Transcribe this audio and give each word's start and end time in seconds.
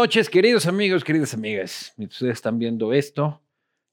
noches, 0.00 0.30
queridos 0.30 0.64
amigos, 0.66 1.04
queridas 1.04 1.34
amigas. 1.34 1.92
Mientras 1.98 2.16
ustedes 2.16 2.38
están 2.38 2.58
viendo 2.58 2.94
esto, 2.94 3.42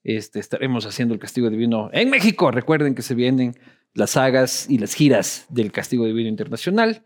este, 0.06 0.40
estaremos 0.40 0.86
haciendo 0.86 1.14
el 1.14 1.20
Castigo 1.20 1.50
Divino 1.50 1.90
en 1.92 2.10
México. 2.10 2.50
Recuerden 2.50 2.96
que 2.96 3.02
se 3.02 3.14
vienen 3.14 3.56
las 3.94 4.12
sagas 4.12 4.70
y 4.70 4.78
las 4.78 4.94
giras 4.94 5.46
del 5.50 5.74
Castigo 5.74 6.06
Divino 6.06 6.30
Internacional 6.30 7.04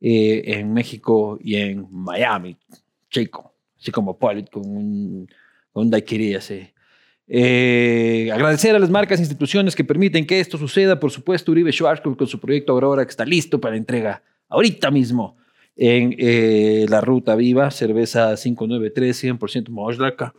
eh, 0.00 0.42
en 0.46 0.72
México 0.72 1.36
y 1.42 1.56
en 1.56 1.88
Miami, 1.90 2.56
chico, 3.10 3.56
así 3.76 3.90
como 3.90 4.16
Polit 4.20 4.48
con 4.50 4.64
un, 4.64 5.28
un 5.72 5.90
daiquiri 5.90 6.36
así. 6.36 6.68
Eh, 7.26 8.30
agradecer 8.32 8.76
a 8.76 8.78
las 8.78 8.88
marcas 8.88 9.18
e 9.18 9.22
instituciones 9.22 9.74
que 9.74 9.82
permiten 9.82 10.28
que 10.28 10.38
esto 10.38 10.58
suceda. 10.58 11.00
Por 11.00 11.10
supuesto, 11.10 11.50
Uribe 11.50 11.72
Schwarzkopf 11.72 12.16
con 12.16 12.28
su 12.28 12.38
proyecto 12.38 12.72
Aurora 12.72 13.04
que 13.04 13.10
está 13.10 13.24
listo 13.24 13.60
para 13.60 13.76
entrega 13.76 14.22
ahorita 14.48 14.92
mismo 14.92 15.38
en 15.76 16.14
eh, 16.18 16.86
la 16.88 17.00
Ruta 17.00 17.34
Viva, 17.34 17.70
cerveza 17.70 18.34
593, 18.36 19.24
100% 19.24 19.68
Moshlaca. 19.70 20.34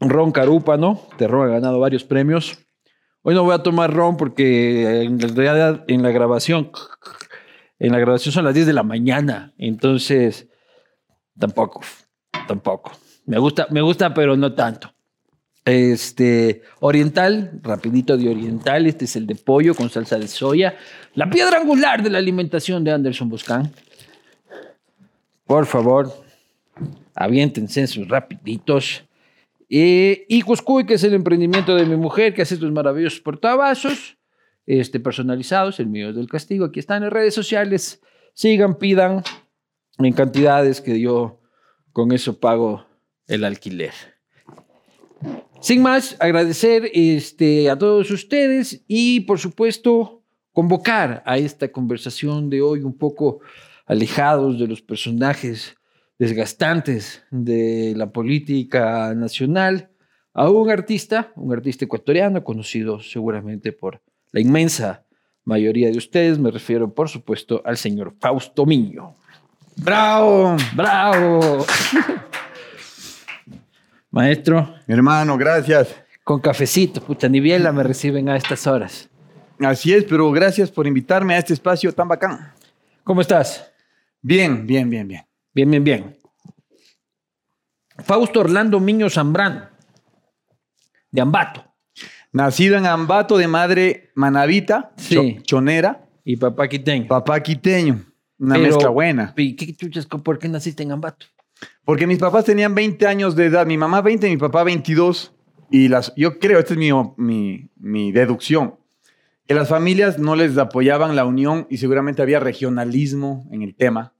Ron 0.00 0.30
Carúpano, 0.30 1.00
de 1.18 1.26
ron 1.26 1.48
ha 1.48 1.52
ganado 1.52 1.80
varios 1.80 2.04
premios. 2.04 2.58
Hoy 3.22 3.34
no 3.34 3.42
voy 3.42 3.54
a 3.54 3.62
tomar 3.62 3.92
ron 3.92 4.16
porque 4.16 5.02
en 5.02 5.18
realidad 5.18 5.84
en 5.88 6.02
la 6.02 6.10
grabación, 6.10 6.70
en 7.78 7.92
la 7.92 7.98
grabación 7.98 8.32
son 8.32 8.44
las 8.44 8.54
10 8.54 8.66
de 8.66 8.72
la 8.72 8.84
mañana, 8.84 9.54
entonces 9.58 10.48
tampoco, 11.38 11.80
tampoco. 12.46 12.92
Me 13.26 13.38
gusta, 13.38 13.66
me 13.70 13.82
gusta, 13.82 14.14
pero 14.14 14.36
no 14.36 14.54
tanto. 14.54 14.94
Este, 15.68 16.62
oriental, 16.80 17.60
rapidito 17.62 18.16
de 18.16 18.30
oriental, 18.30 18.86
este 18.86 19.04
es 19.04 19.16
el 19.16 19.26
de 19.26 19.34
pollo 19.34 19.74
con 19.74 19.90
salsa 19.90 20.18
de 20.18 20.26
soya, 20.26 20.78
la 21.14 21.28
piedra 21.28 21.58
angular 21.58 22.02
de 22.02 22.08
la 22.08 22.16
alimentación 22.16 22.82
de 22.84 22.92
Anderson 22.92 23.28
Buscán. 23.28 23.70
Por 25.44 25.66
favor, 25.66 26.10
aviéntense 27.14 27.86
sus 27.86 28.08
rapiditos. 28.08 29.04
Eh, 29.68 30.24
y 30.26 30.40
Cuscuy, 30.40 30.86
que 30.86 30.94
es 30.94 31.04
el 31.04 31.12
emprendimiento 31.12 31.76
de 31.76 31.84
mi 31.84 31.96
mujer, 31.96 32.32
que 32.32 32.40
hace 32.40 32.54
estos 32.54 32.72
maravillosos 32.72 33.20
portavasos 33.20 34.16
este, 34.64 35.00
personalizados, 35.00 35.80
el 35.80 35.88
mío 35.88 36.08
es 36.08 36.16
del 36.16 36.28
castigo. 36.28 36.64
Aquí 36.64 36.80
están 36.80 37.02
en 37.02 37.10
redes 37.10 37.34
sociales. 37.34 38.00
Sigan, 38.32 38.78
pidan 38.78 39.22
en 39.98 40.14
cantidades 40.14 40.80
que 40.80 40.98
yo 40.98 41.40
con 41.92 42.12
eso 42.12 42.40
pago 42.40 42.86
el 43.26 43.44
alquiler. 43.44 43.92
Sin 45.60 45.82
más, 45.82 46.16
agradecer 46.20 46.88
este, 46.94 47.68
a 47.68 47.76
todos 47.76 48.10
ustedes 48.12 48.84
y, 48.86 49.20
por 49.20 49.40
supuesto, 49.40 50.22
convocar 50.52 51.22
a 51.26 51.36
esta 51.36 51.72
conversación 51.72 52.48
de 52.48 52.62
hoy 52.62 52.80
un 52.80 52.96
poco 52.96 53.40
alejados 53.84 54.58
de 54.58 54.68
los 54.68 54.82
personajes 54.82 55.76
desgastantes 56.16 57.24
de 57.30 57.92
la 57.96 58.12
política 58.12 59.14
nacional 59.14 59.90
a 60.32 60.48
un 60.48 60.70
artista, 60.70 61.32
un 61.34 61.52
artista 61.52 61.84
ecuatoriano 61.86 62.44
conocido 62.44 63.00
seguramente 63.00 63.72
por 63.72 64.00
la 64.30 64.40
inmensa 64.40 65.04
mayoría 65.44 65.90
de 65.90 65.98
ustedes. 65.98 66.38
Me 66.38 66.52
refiero, 66.52 66.94
por 66.94 67.08
supuesto, 67.08 67.62
al 67.64 67.76
señor 67.76 68.14
Fausto 68.20 68.64
Miño. 68.64 69.16
¡Bravo! 69.76 70.56
¡Bravo! 70.76 71.66
Maestro. 74.10 74.74
Hermano, 74.86 75.36
gracias. 75.36 75.94
Con 76.24 76.40
cafecito, 76.40 77.00
pucha, 77.02 77.28
ni 77.28 77.40
biela 77.40 77.72
me 77.72 77.82
reciben 77.82 78.28
a 78.28 78.36
estas 78.36 78.66
horas. 78.66 79.08
Así 79.60 79.92
es, 79.92 80.04
pero 80.04 80.30
gracias 80.30 80.70
por 80.70 80.86
invitarme 80.86 81.34
a 81.34 81.38
este 81.38 81.54
espacio 81.54 81.92
tan 81.92 82.08
bacán. 82.08 82.52
¿Cómo 83.04 83.20
estás? 83.20 83.70
Bien, 84.20 84.66
bien, 84.66 84.88
bien, 84.90 85.08
bien. 85.08 85.22
Bien, 85.54 85.70
bien, 85.70 85.84
bien. 85.84 86.16
Fausto 88.04 88.40
Orlando 88.40 88.78
Miño 88.78 89.10
Zambrano, 89.10 89.68
de 91.10 91.20
Ambato. 91.20 91.64
Nacido 92.32 92.76
en 92.76 92.86
Ambato 92.86 93.36
de 93.38 93.48
madre 93.48 94.10
manavita, 94.14 94.92
Sí. 94.96 95.14
cho- 95.38 95.42
chonera, 95.42 96.06
Y 96.24 96.36
papá 96.36 96.68
quiteño. 96.68 97.08
papá 97.08 97.42
quiteño. 97.42 98.04
Una 98.38 98.54
Pero- 98.54 98.66
mezcla 98.66 98.88
buena. 98.90 99.34
¿Y 99.36 99.56
qué 99.56 99.74
chuchas, 99.74 100.06
por 100.06 100.38
qué 100.38 100.48
naciste 100.48 100.82
en 100.82 100.92
Ambato? 100.92 101.26
Porque 101.88 102.06
mis 102.06 102.18
papás 102.18 102.44
tenían 102.44 102.74
20 102.74 103.06
años 103.06 103.34
de 103.34 103.46
edad, 103.46 103.64
mi 103.64 103.78
mamá 103.78 104.02
20 104.02 104.28
y 104.28 104.32
mi 104.32 104.36
papá 104.36 104.62
22. 104.62 105.32
Y 105.70 105.88
las, 105.88 106.12
yo 106.16 106.38
creo, 106.38 106.58
esta 106.58 106.74
es 106.74 106.78
mi, 106.78 106.90
mi, 107.16 107.70
mi 107.76 108.12
deducción, 108.12 108.74
que 109.46 109.54
las 109.54 109.70
familias 109.70 110.18
no 110.18 110.36
les 110.36 110.58
apoyaban 110.58 111.16
la 111.16 111.24
unión 111.24 111.66
y 111.70 111.78
seguramente 111.78 112.20
había 112.20 112.40
regionalismo 112.40 113.48
en 113.52 113.62
el 113.62 113.74
tema. 113.74 114.12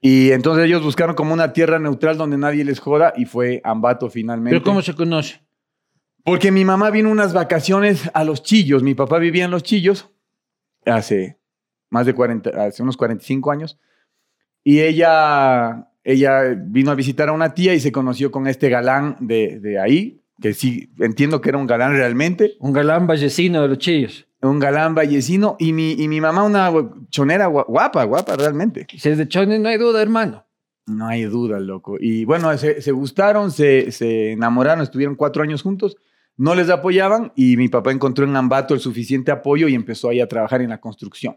Y 0.00 0.30
entonces 0.30 0.64
ellos 0.64 0.82
buscaron 0.82 1.14
como 1.14 1.34
una 1.34 1.52
tierra 1.52 1.78
neutral 1.78 2.16
donde 2.16 2.38
nadie 2.38 2.64
les 2.64 2.80
joda 2.80 3.12
y 3.14 3.26
fue 3.26 3.60
Ambato 3.62 4.08
finalmente. 4.08 4.58
¿Pero 4.58 4.64
cómo 4.64 4.80
se 4.80 4.94
conoce? 4.94 5.42
Porque 6.24 6.50
mi 6.50 6.64
mamá 6.64 6.88
vino 6.88 7.10
unas 7.10 7.34
vacaciones 7.34 8.10
a 8.14 8.24
Los 8.24 8.42
Chillos. 8.42 8.82
Mi 8.82 8.94
papá 8.94 9.18
vivía 9.18 9.44
en 9.44 9.50
Los 9.50 9.64
Chillos 9.64 10.08
hace 10.86 11.38
más 11.90 12.06
de 12.06 12.14
40, 12.14 12.48
hace 12.64 12.82
unos 12.82 12.96
45 12.96 13.50
años. 13.50 13.78
Y 14.64 14.80
ella, 14.80 15.89
ella 16.04 16.42
vino 16.56 16.90
a 16.90 16.94
visitar 16.94 17.28
a 17.28 17.32
una 17.32 17.54
tía 17.54 17.74
y 17.74 17.80
se 17.80 17.92
conoció 17.92 18.30
con 18.30 18.46
este 18.46 18.68
galán 18.68 19.16
de, 19.20 19.60
de 19.60 19.78
ahí, 19.78 20.22
que 20.40 20.54
sí, 20.54 20.90
entiendo 20.98 21.40
que 21.40 21.50
era 21.50 21.58
un 21.58 21.66
galán 21.66 21.92
realmente, 21.92 22.52
Un 22.60 22.72
galán 22.72 23.06
vallecino 23.06 23.60
de 23.62 23.68
los 23.68 23.78
chillos. 23.78 24.26
un 24.42 24.58
galán 24.58 24.94
vallecino. 24.94 25.56
Y 25.58 25.72
mi, 25.74 25.92
y 25.92 26.08
mi 26.08 26.20
mamá 26.20 26.42
una 26.44 26.72
chonera 27.10 27.48
gua- 27.48 27.66
guapa, 27.66 28.04
guapa 28.04 28.36
realmente. 28.36 28.86
Si 28.96 29.08
es 29.08 29.18
de 29.18 29.28
Chone, 29.28 29.58
no 29.58 29.68
hay 29.68 29.76
duda, 29.76 30.00
hermano. 30.00 30.46
No 30.86 31.06
hay 31.06 31.24
duda, 31.24 31.60
loco. 31.60 31.98
Y 32.00 32.24
bueno, 32.24 32.56
se, 32.56 32.80
se 32.80 32.90
gustaron, 32.92 33.50
se, 33.52 33.92
se 33.92 34.32
enamoraron, 34.32 34.82
estuvieron 34.82 35.14
cuatro 35.14 35.42
años 35.42 35.60
juntos, 35.62 35.96
no 36.38 36.54
les 36.54 36.70
apoyaban 36.70 37.32
y 37.36 37.58
mi 37.58 37.68
papá 37.68 37.92
encontró 37.92 38.24
en 38.24 38.34
Ambato 38.34 38.72
el 38.72 38.80
suficiente 38.80 39.30
apoyo 39.30 39.68
y 39.68 39.74
empezó 39.74 40.08
ahí 40.08 40.20
a 40.20 40.26
trabajar 40.26 40.62
en 40.62 40.70
la 40.70 40.80
construcción. 40.80 41.36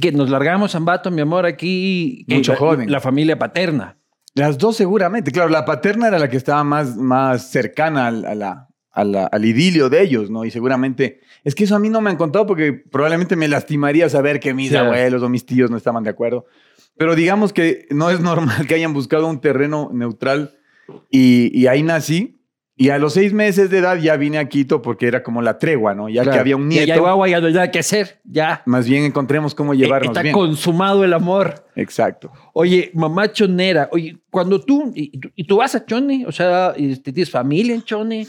Que 0.00 0.10
nos 0.10 0.30
largamos 0.30 0.74
Ambato, 0.74 1.10
mi 1.10 1.20
amor, 1.20 1.44
aquí. 1.44 2.24
Mucho 2.28 2.52
la- 2.52 2.58
joven. 2.58 2.90
La 2.90 3.00
familia 3.00 3.38
paterna. 3.38 3.97
Las 4.38 4.56
dos 4.58 4.76
seguramente, 4.76 5.30
claro, 5.32 5.48
la 5.48 5.64
paterna 5.64 6.08
era 6.08 6.18
la 6.18 6.28
que 6.28 6.36
estaba 6.36 6.62
más, 6.64 6.96
más 6.96 7.50
cercana 7.50 8.06
al, 8.06 8.24
a 8.24 8.34
la- 8.34 8.68
a 8.92 9.04
la- 9.04 9.26
al 9.26 9.44
idilio 9.44 9.88
de 9.88 10.02
ellos, 10.02 10.30
¿no? 10.30 10.44
Y 10.44 10.50
seguramente, 10.50 11.20
es 11.44 11.54
que 11.54 11.64
eso 11.64 11.76
a 11.76 11.78
mí 11.78 11.88
no 11.88 12.00
me 12.00 12.10
han 12.10 12.16
contado 12.16 12.46
porque 12.46 12.72
probablemente 12.72 13.36
me 13.36 13.46
lastimaría 13.48 14.08
saber 14.08 14.40
que 14.40 14.54
mis 14.54 14.70
Sí. 14.70 14.76
abuelos 14.76 15.22
o 15.22 15.28
mis 15.28 15.46
tíos 15.46 15.70
no 15.70 15.76
estaban 15.76 16.02
de 16.04 16.10
acuerdo. 16.10 16.46
Pero 16.96 17.14
digamos 17.14 17.52
que 17.52 17.86
no 17.90 18.10
es 18.10 18.20
normal 18.20 18.66
que 18.68 18.74
hayan 18.74 18.92
buscado 18.94 19.26
un 19.28 19.40
terreno 19.40 19.90
neutral 19.92 20.56
y, 21.10 21.50
y 21.56 21.66
ahí 21.68 21.82
nací. 21.82 22.37
Y 22.80 22.90
a 22.90 22.98
los 22.98 23.14
seis 23.14 23.32
meses 23.32 23.70
de 23.70 23.78
edad 23.78 23.96
ya 23.98 24.16
vine 24.16 24.38
a 24.38 24.48
Quito 24.48 24.80
porque 24.80 25.08
era 25.08 25.22
como 25.24 25.42
la 25.42 25.58
tregua, 25.58 25.94
¿no? 25.94 26.08
Ya 26.08 26.22
que 26.22 26.38
había 26.38 26.54
un 26.56 26.62
Ya, 26.62 26.68
nieto, 26.68 26.86
ya 26.86 26.94
hay 26.94 27.00
agua, 27.00 27.28
ya 27.28 27.40
no 27.40 27.48
hay 27.48 27.52
nada 27.52 27.70
que 27.72 27.80
hacer. 27.80 28.20
Ya. 28.24 28.62
más 28.66 28.88
bien 28.88 29.02
encontremos 29.04 29.54
cómo 29.54 29.74
llevarnos 29.74 30.10
Está 30.12 30.22
bien. 30.22 30.32
consumado 30.32 31.02
el 31.04 31.12
amor. 31.12 31.66
Exacto. 31.74 32.30
Oye, 32.52 32.90
mamá 32.94 33.32
chonera, 33.32 33.88
oye, 33.92 34.16
cuando 34.30 34.60
tú, 34.60 34.92
y, 34.94 35.10
y 35.34 35.44
tú- 35.44 35.56
vas 35.56 35.74
a 35.74 35.84
Chone, 35.84 36.24
o 36.26 36.30
sea, 36.32 36.72
tienes 37.02 37.30
familia 37.30 37.74
en 37.74 37.82
Chone, 37.82 38.26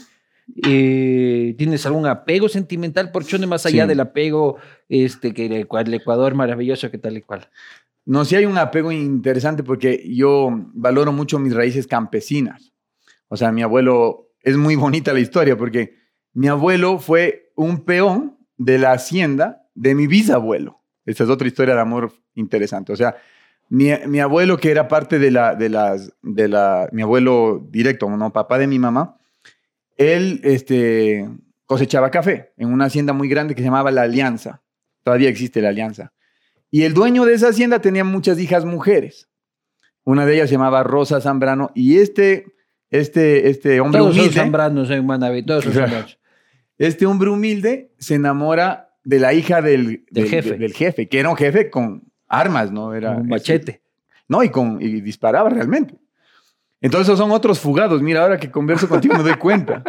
Eh, 0.66 1.54
tienes 1.56 1.86
algún 1.86 2.06
apego 2.06 2.48
sentimental 2.48 3.12
por 3.12 3.24
Chone 3.24 3.46
más 3.46 3.66
allá 3.66 3.84
Sí. 3.84 3.88
del 3.88 4.00
apego 4.00 4.56
este, 4.88 5.32
que 5.32 5.46
el 5.46 5.94
Ecuador 5.94 6.34
maravilloso 6.34 6.90
que 6.90 6.98
tal 6.98 7.16
y 7.16 7.22
cual. 7.22 7.48
No, 8.04 8.24
sí 8.24 8.34
hay 8.34 8.46
un 8.46 8.58
apego 8.58 8.90
interesante 8.90 9.62
porque 9.62 10.02
yo 10.12 10.48
valoro 10.74 11.12
mucho 11.12 11.38
mis 11.38 11.54
raíces 11.54 11.86
campesinas. 11.86 12.72
O 13.28 13.36
sea, 13.36 13.52
mi 13.52 13.62
abuelo, 13.62 14.26
es 14.42 14.56
muy 14.56 14.76
bonita 14.76 15.12
la 15.12 15.20
historia 15.20 15.56
porque 15.56 15.94
mi 16.32 16.48
abuelo 16.48 16.98
fue 16.98 17.52
un 17.56 17.84
peón 17.84 18.38
de 18.56 18.78
la 18.78 18.92
hacienda 18.92 19.66
de 19.74 19.94
mi 19.94 20.06
bisabuelo. 20.06 20.82
Esta 21.04 21.24
es 21.24 21.30
otra 21.30 21.48
historia 21.48 21.74
de 21.74 21.80
amor 21.80 22.12
interesante. 22.34 22.92
O 22.92 22.96
sea, 22.96 23.16
mi, 23.68 24.20
abuelo 24.20 24.58
que 24.58 24.70
era 24.70 24.88
parte 24.88 25.18
de 25.18 25.30
la, 25.30 25.54
de 25.54 25.68
las, 25.68 26.12
de 26.22 26.48
la, 26.48 26.88
mi 26.92 27.02
abuelo 27.02 27.66
directo, 27.70 28.08
no, 28.10 28.32
papá 28.32 28.58
de 28.58 28.66
mi 28.66 28.78
mamá, 28.78 29.16
él 29.96 30.40
este, 30.44 31.28
cosechaba 31.66 32.10
café 32.10 32.52
en 32.56 32.72
una 32.72 32.86
hacienda 32.86 33.12
muy 33.12 33.28
grande 33.28 33.54
que 33.54 33.62
se 33.62 33.66
llamaba 33.66 33.90
La 33.90 34.02
Alianza. 34.02 34.62
Todavía 35.04 35.28
existe 35.28 35.62
La 35.62 35.68
Alianza. 35.68 36.12
Y 36.70 36.82
el 36.82 36.94
dueño 36.94 37.24
de 37.24 37.34
esa 37.34 37.48
hacienda 37.48 37.80
tenía 37.80 38.04
muchas 38.04 38.38
hijas 38.38 38.64
mujeres. 38.64 39.28
Una 40.04 40.26
de 40.26 40.34
ellas 40.34 40.48
se 40.48 40.56
llamaba 40.56 40.82
Rosa 40.82 41.20
Zambrano 41.20 41.70
y 41.74 41.98
este, 41.98 42.46
este, 42.90 43.48
este 43.50 43.80
hombre 43.80 44.00
Todos 44.00 44.14
son 44.14 44.20
humilde, 44.24 44.40
zambranos 44.40 44.90
en 44.90 45.06
Manaví, 45.06 45.42
todos 45.44 45.64
son 45.64 45.72
zambranos. 45.72 46.18
este 46.78 47.06
hombre 47.06 47.30
humilde 47.30 47.92
se 47.98 48.14
enamora 48.16 48.90
de 49.04 49.18
la 49.18 49.32
hija 49.32 49.62
del, 49.62 50.04
Del 50.10 50.28
jefe. 50.28 50.56
del 50.56 50.72
jefe, 50.74 51.08
que 51.08 51.18
era 51.20 51.30
un 51.30 51.36
jefe 51.36 51.70
con 51.70 52.02
armas, 52.28 52.70
¿no? 52.70 52.94
Era 52.94 53.12
Un 53.12 53.28
machete. 53.28 53.82
no, 54.28 54.42
y, 54.42 54.50
con, 54.50 54.80
y 54.80 55.00
disparaba 55.00 55.48
realmente. 55.50 55.94
Entonces 56.80 57.08
esos 57.08 57.18
son 57.18 57.30
otros 57.30 57.58
fugados. 57.60 58.00
Mira, 58.02 58.22
ahora 58.22 58.38
que 58.38 58.50
converso 58.50 58.88
contigo 58.88 59.14
me 59.16 59.22
doy 59.22 59.34
cuenta. 59.34 59.82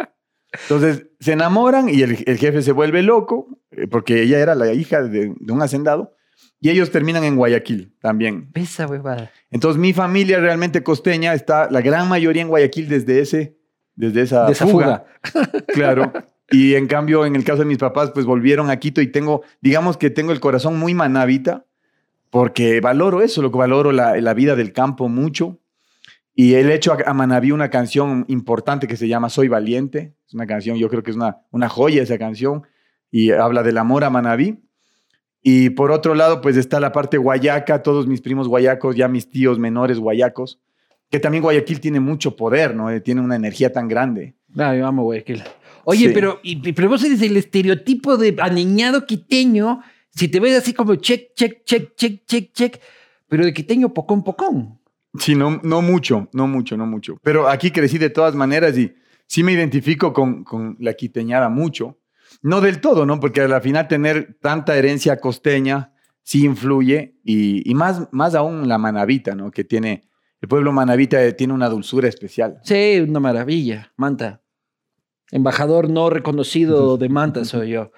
Entonces 0.64 1.06
se 1.20 1.32
enamoran 1.32 1.88
y 1.88 2.02
el, 2.02 2.22
el 2.26 2.36
jefe 2.38 2.60
se 2.62 2.72
vuelve 2.72 3.02
loco, 3.02 3.58
eh, 3.70 3.86
porque 3.86 4.22
ella 4.22 4.38
era 4.40 4.54
la 4.54 4.72
hija 4.74 5.02
de, 5.02 5.32
de 5.38 5.52
un 5.52 5.62
hacendado, 5.62 6.14
y 6.62 6.70
ellos 6.70 6.92
terminan 6.92 7.24
en 7.24 7.34
Guayaquil 7.34 7.92
también. 8.00 8.48
Esa 8.54 8.86
huevada. 8.86 9.32
Entonces 9.50 9.80
mi 9.80 9.92
familia 9.92 10.38
realmente 10.38 10.84
costeña 10.84 11.34
está, 11.34 11.68
la 11.68 11.80
gran 11.80 12.08
mayoría 12.08 12.40
en 12.40 12.48
Guayaquil 12.48 12.88
desde, 12.88 13.18
ese, 13.18 13.58
desde 13.96 14.22
esa, 14.22 14.46
De 14.46 14.52
esa 14.52 14.68
fuga. 14.68 15.04
Claro. 15.74 16.12
Y 16.52 16.76
en 16.76 16.86
cambio, 16.86 17.26
en 17.26 17.34
el 17.34 17.42
caso 17.42 17.58
de 17.60 17.64
mis 17.64 17.78
papás, 17.78 18.12
pues 18.12 18.26
volvieron 18.26 18.70
a 18.70 18.76
Quito 18.76 19.00
y 19.00 19.08
tengo, 19.08 19.42
digamos 19.60 19.96
que 19.96 20.08
tengo 20.08 20.30
el 20.30 20.38
corazón 20.38 20.78
muy 20.78 20.94
manavita, 20.94 21.66
porque 22.30 22.80
valoro 22.80 23.22
eso, 23.22 23.42
lo 23.42 23.50
que 23.50 23.58
valoro 23.58 23.90
la, 23.90 24.16
la 24.20 24.32
vida 24.32 24.54
del 24.54 24.72
campo 24.72 25.08
mucho. 25.08 25.58
Y 26.32 26.54
él 26.54 26.70
hecho 26.70 26.92
a, 26.92 26.98
a 27.04 27.12
Manaví 27.12 27.50
una 27.50 27.70
canción 27.70 28.24
importante 28.28 28.86
que 28.86 28.96
se 28.96 29.08
llama 29.08 29.30
Soy 29.30 29.48
Valiente. 29.48 30.14
Es 30.28 30.34
una 30.34 30.46
canción, 30.46 30.76
yo 30.76 30.88
creo 30.88 31.02
que 31.02 31.10
es 31.10 31.16
una, 31.16 31.38
una 31.50 31.68
joya 31.68 32.04
esa 32.04 32.18
canción. 32.18 32.62
Y 33.10 33.32
habla 33.32 33.64
del 33.64 33.78
amor 33.78 34.04
a 34.04 34.10
Manaví. 34.10 34.60
Y 35.42 35.70
por 35.70 35.90
otro 35.90 36.14
lado, 36.14 36.40
pues 36.40 36.56
está 36.56 36.78
la 36.80 36.92
parte 36.92 37.18
guayaca, 37.18 37.82
todos 37.82 38.06
mis 38.06 38.20
primos 38.20 38.46
guayacos, 38.48 38.94
ya 38.96 39.08
mis 39.08 39.28
tíos 39.28 39.58
menores 39.58 39.98
guayacos, 39.98 40.60
que 41.10 41.18
también 41.20 41.42
Guayaquil 41.42 41.80
tiene 41.80 42.00
mucho 42.00 42.36
poder, 42.36 42.74
¿no? 42.74 42.88
Eh, 42.90 43.00
Tiene 43.00 43.20
una 43.20 43.36
energía 43.36 43.70
tan 43.72 43.86
grande. 43.88 44.34
No, 44.54 44.74
yo 44.74 44.86
amo 44.86 45.02
Guayaquil. 45.02 45.42
Oye, 45.84 46.08
Sí. 46.08 46.14
pero, 46.14 46.38
y- 46.42 46.72
pero 46.72 46.88
vos 46.88 47.02
eres 47.04 47.20
el 47.22 47.36
estereotipo 47.36 48.16
de 48.16 48.34
aniñado 48.40 49.04
quiteño. 49.04 49.80
Si 50.10 50.28
te 50.28 50.40
ves 50.40 50.56
así 50.56 50.72
como 50.72 50.94
check, 50.94 51.34
check, 51.34 51.64
check, 51.64 51.94
check, 51.96 52.24
check, 52.24 52.52
check, 52.52 52.80
pero 53.28 53.44
de 53.44 53.52
quiteño 53.52 53.92
pocón, 53.92 54.22
pocón. 54.22 54.78
Sí, 55.18 55.34
no, 55.34 55.60
no 55.62 55.82
mucho, 55.82 56.28
no 56.32 56.46
mucho, 56.46 56.76
no 56.78 56.86
mucho. 56.86 57.18
Pero 57.22 57.48
aquí 57.48 57.70
crecí 57.70 57.98
de 57.98 58.08
todas 58.10 58.34
maneras 58.34 58.78
y 58.78 58.94
sí 59.26 59.42
me 59.42 59.52
identifico 59.52 60.12
con, 60.14 60.44
con 60.44 60.76
la 60.80 60.94
quiteñada 60.94 61.48
mucho. 61.50 61.98
No 62.42 62.60
del 62.60 62.80
todo, 62.80 63.06
¿no? 63.06 63.20
Porque 63.20 63.40
al 63.40 63.62
final 63.62 63.88
tener 63.88 64.36
tanta 64.40 64.76
herencia 64.76 65.18
costeña 65.20 65.92
sí 66.22 66.44
influye 66.44 67.16
y, 67.24 67.68
y 67.68 67.74
más, 67.74 68.08
más 68.12 68.34
aún 68.34 68.68
la 68.68 68.78
manavita, 68.78 69.34
¿no? 69.34 69.50
Que 69.50 69.64
tiene, 69.64 70.02
el 70.40 70.48
pueblo 70.48 70.72
manavita 70.72 71.22
eh, 71.24 71.32
tiene 71.32 71.52
una 71.52 71.68
dulzura 71.68 72.08
especial. 72.08 72.58
Sí, 72.64 73.00
una 73.06 73.20
maravilla. 73.20 73.92
Manta. 73.96 74.40
Embajador 75.30 75.88
no 75.88 76.10
reconocido 76.10 76.96
de 76.98 77.08
Manta 77.08 77.44
soy 77.44 77.70
yo. 77.70 77.92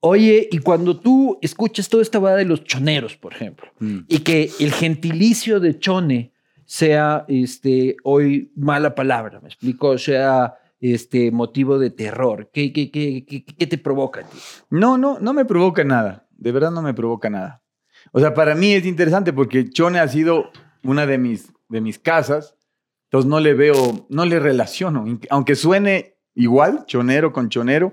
Oye, 0.00 0.48
y 0.50 0.58
cuando 0.58 0.98
tú 0.98 1.38
escuchas 1.42 1.88
toda 1.88 2.02
esta 2.02 2.18
boda 2.18 2.36
de 2.36 2.44
los 2.44 2.64
choneros, 2.64 3.16
por 3.16 3.32
ejemplo, 3.34 3.66
Mm. 3.80 4.00
y 4.08 4.18
que 4.20 4.50
el 4.60 4.72
gentilicio 4.72 5.58
de 5.60 5.78
chone 5.78 6.32
sea 6.66 7.24
este, 7.28 7.96
hoy 8.04 8.52
mala 8.54 8.94
palabra, 8.94 9.40
¿me 9.40 9.48
explico? 9.48 9.98
Sea 9.98 10.54
este, 10.80 11.30
motivo 11.30 11.78
de 11.78 11.90
terror. 11.90 12.50
¿Qué, 12.52 12.72
qué, 12.72 12.90
qué, 12.90 13.24
qué, 13.26 13.44
qué 13.44 13.66
te 13.66 13.78
provoca 13.78 14.22
ti? 14.22 14.38
No, 14.70 14.98
no, 14.98 15.18
no 15.20 15.32
me 15.32 15.44
provoca 15.44 15.84
nada. 15.84 16.26
De 16.36 16.52
verdad 16.52 16.70
no 16.70 16.82
me 16.82 16.94
provoca 16.94 17.30
nada. 17.30 17.62
O 18.12 18.20
sea, 18.20 18.34
para 18.34 18.54
mí 18.54 18.72
es 18.72 18.86
interesante 18.86 19.32
porque 19.32 19.68
Chone 19.68 19.98
ha 19.98 20.08
sido 20.08 20.50
una 20.82 21.06
de 21.06 21.18
mis, 21.18 21.52
de 21.68 21.80
mis 21.80 21.98
casas. 21.98 22.56
Entonces 23.04 23.28
no 23.28 23.40
le 23.40 23.54
veo, 23.54 24.06
no 24.08 24.24
le 24.24 24.38
relaciono. 24.38 25.04
Aunque 25.30 25.56
suene 25.56 26.16
igual, 26.34 26.84
chonero 26.86 27.32
con 27.32 27.48
chonero, 27.48 27.92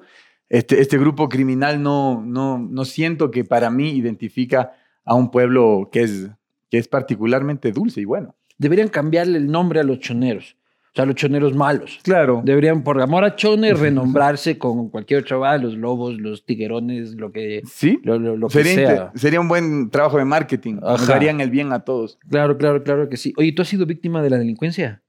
este, 0.50 0.80
este 0.82 0.98
grupo 0.98 1.28
criminal 1.28 1.82
no, 1.82 2.22
no, 2.24 2.60
no 2.60 2.86
siento 2.86 3.32
que 3.32 3.44
para 3.44 3.70
mí 3.70 3.92
identifica 3.92 4.74
a 5.04 5.16
un 5.16 5.32
pueblo 5.32 5.90
que 5.92 6.04
es, 6.04 6.30
que 6.70 6.78
es 6.78 6.88
particularmente 6.88 7.72
dulce 7.72 8.02
y 8.02 8.06
bueno. 8.06 8.36
Deberían 8.58 8.90
cambiarle 8.90 9.38
el 9.38 9.52
nombre 9.52 9.80
a 9.80 9.84
los 9.84 10.00
choneros. 10.00 10.57
Sea, 10.98 11.06
los 11.06 11.16
choneros 11.16 11.54
malos. 11.56 12.00
Claro. 12.04 12.42
Deberían, 12.44 12.84
por 12.84 13.00
amor 13.02 13.24
a 13.24 13.36
Chone, 13.36 13.74
renombrarse 13.74 14.58
con 14.58 14.90
cualquier 14.90 15.22
otro 15.22 15.40
va, 15.40 15.56
los 15.58 15.76
lobos, 15.76 16.16
los 16.20 16.44
tiguerones, 16.44 17.14
lo 17.14 17.32
que, 17.32 17.62
Sí. 17.66 18.00
lo, 18.04 18.18
lo- 18.18 18.36
lo 18.36 18.48
que 18.48 18.64
Sería, 18.64 18.88
sea. 18.88 19.12
sería 19.16 19.40
un 19.40 19.48
buen 19.48 19.90
trabajo 19.92 20.18
de 20.18 20.26
marketing. 20.26 20.76
Nos 20.82 21.06
darían 21.08 21.40
el 21.40 21.52
bien 21.52 21.72
a 21.72 21.82
todos. 21.82 22.18
Claro, 22.30 22.58
claro, 22.58 22.84
claro 22.84 23.10
que 23.10 23.18
sí. 23.18 23.32
Oye, 23.38 23.52
¿tú 23.52 23.62
has 23.62 23.68
sido 23.68 23.86
víctima 23.86 24.22
de 24.24 24.32
la 24.32 24.38
delincuencia? 24.38 25.02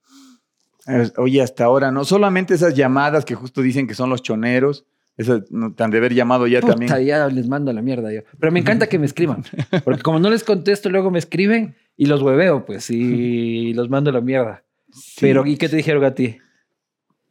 Eh, 0.86 1.08
Oye, 1.16 1.42
hasta 1.42 1.64
ahora, 1.64 1.90
no 1.90 2.04
solamente 2.04 2.54
esas 2.54 2.74
llamadas 2.74 3.24
que 3.24 3.34
justo 3.34 3.62
dicen 3.62 3.86
que 3.86 3.94
son 3.94 4.10
los 4.10 4.22
choneros, 4.22 4.84
esas 5.16 5.50
no, 5.50 5.72
tan 5.74 5.90
de 5.90 5.98
haber 5.98 6.14
llamado 6.14 6.46
ya 6.46 6.60
Puta, 6.60 6.74
también. 6.74 7.04
ya 7.06 7.26
les 7.28 7.48
mando 7.48 7.70
a 7.70 7.74
la 7.74 7.82
mierda 7.82 8.12
yo. 8.12 8.20
Pero 8.38 8.52
me 8.52 8.60
encanta 8.60 8.86
que 8.88 8.98
me 8.98 9.06
escriban. 9.06 9.42
Porque 9.84 10.02
como 10.02 10.20
no 10.20 10.30
les 10.30 10.44
contesto, 10.44 10.88
luego 10.90 11.10
me 11.10 11.18
escriben 11.18 11.74
y 11.96 12.06
los 12.06 12.22
hueveo, 12.22 12.64
pues, 12.64 12.90
y 12.90 13.72
los 13.74 13.88
mando 13.90 14.10
a 14.10 14.12
la 14.12 14.20
mierda. 14.20 14.62
Sí. 15.00 15.16
Pero, 15.20 15.46
¿y 15.46 15.56
qué 15.56 15.68
te 15.68 15.76
dijeron 15.76 16.04
a 16.04 16.14
ti? 16.14 16.38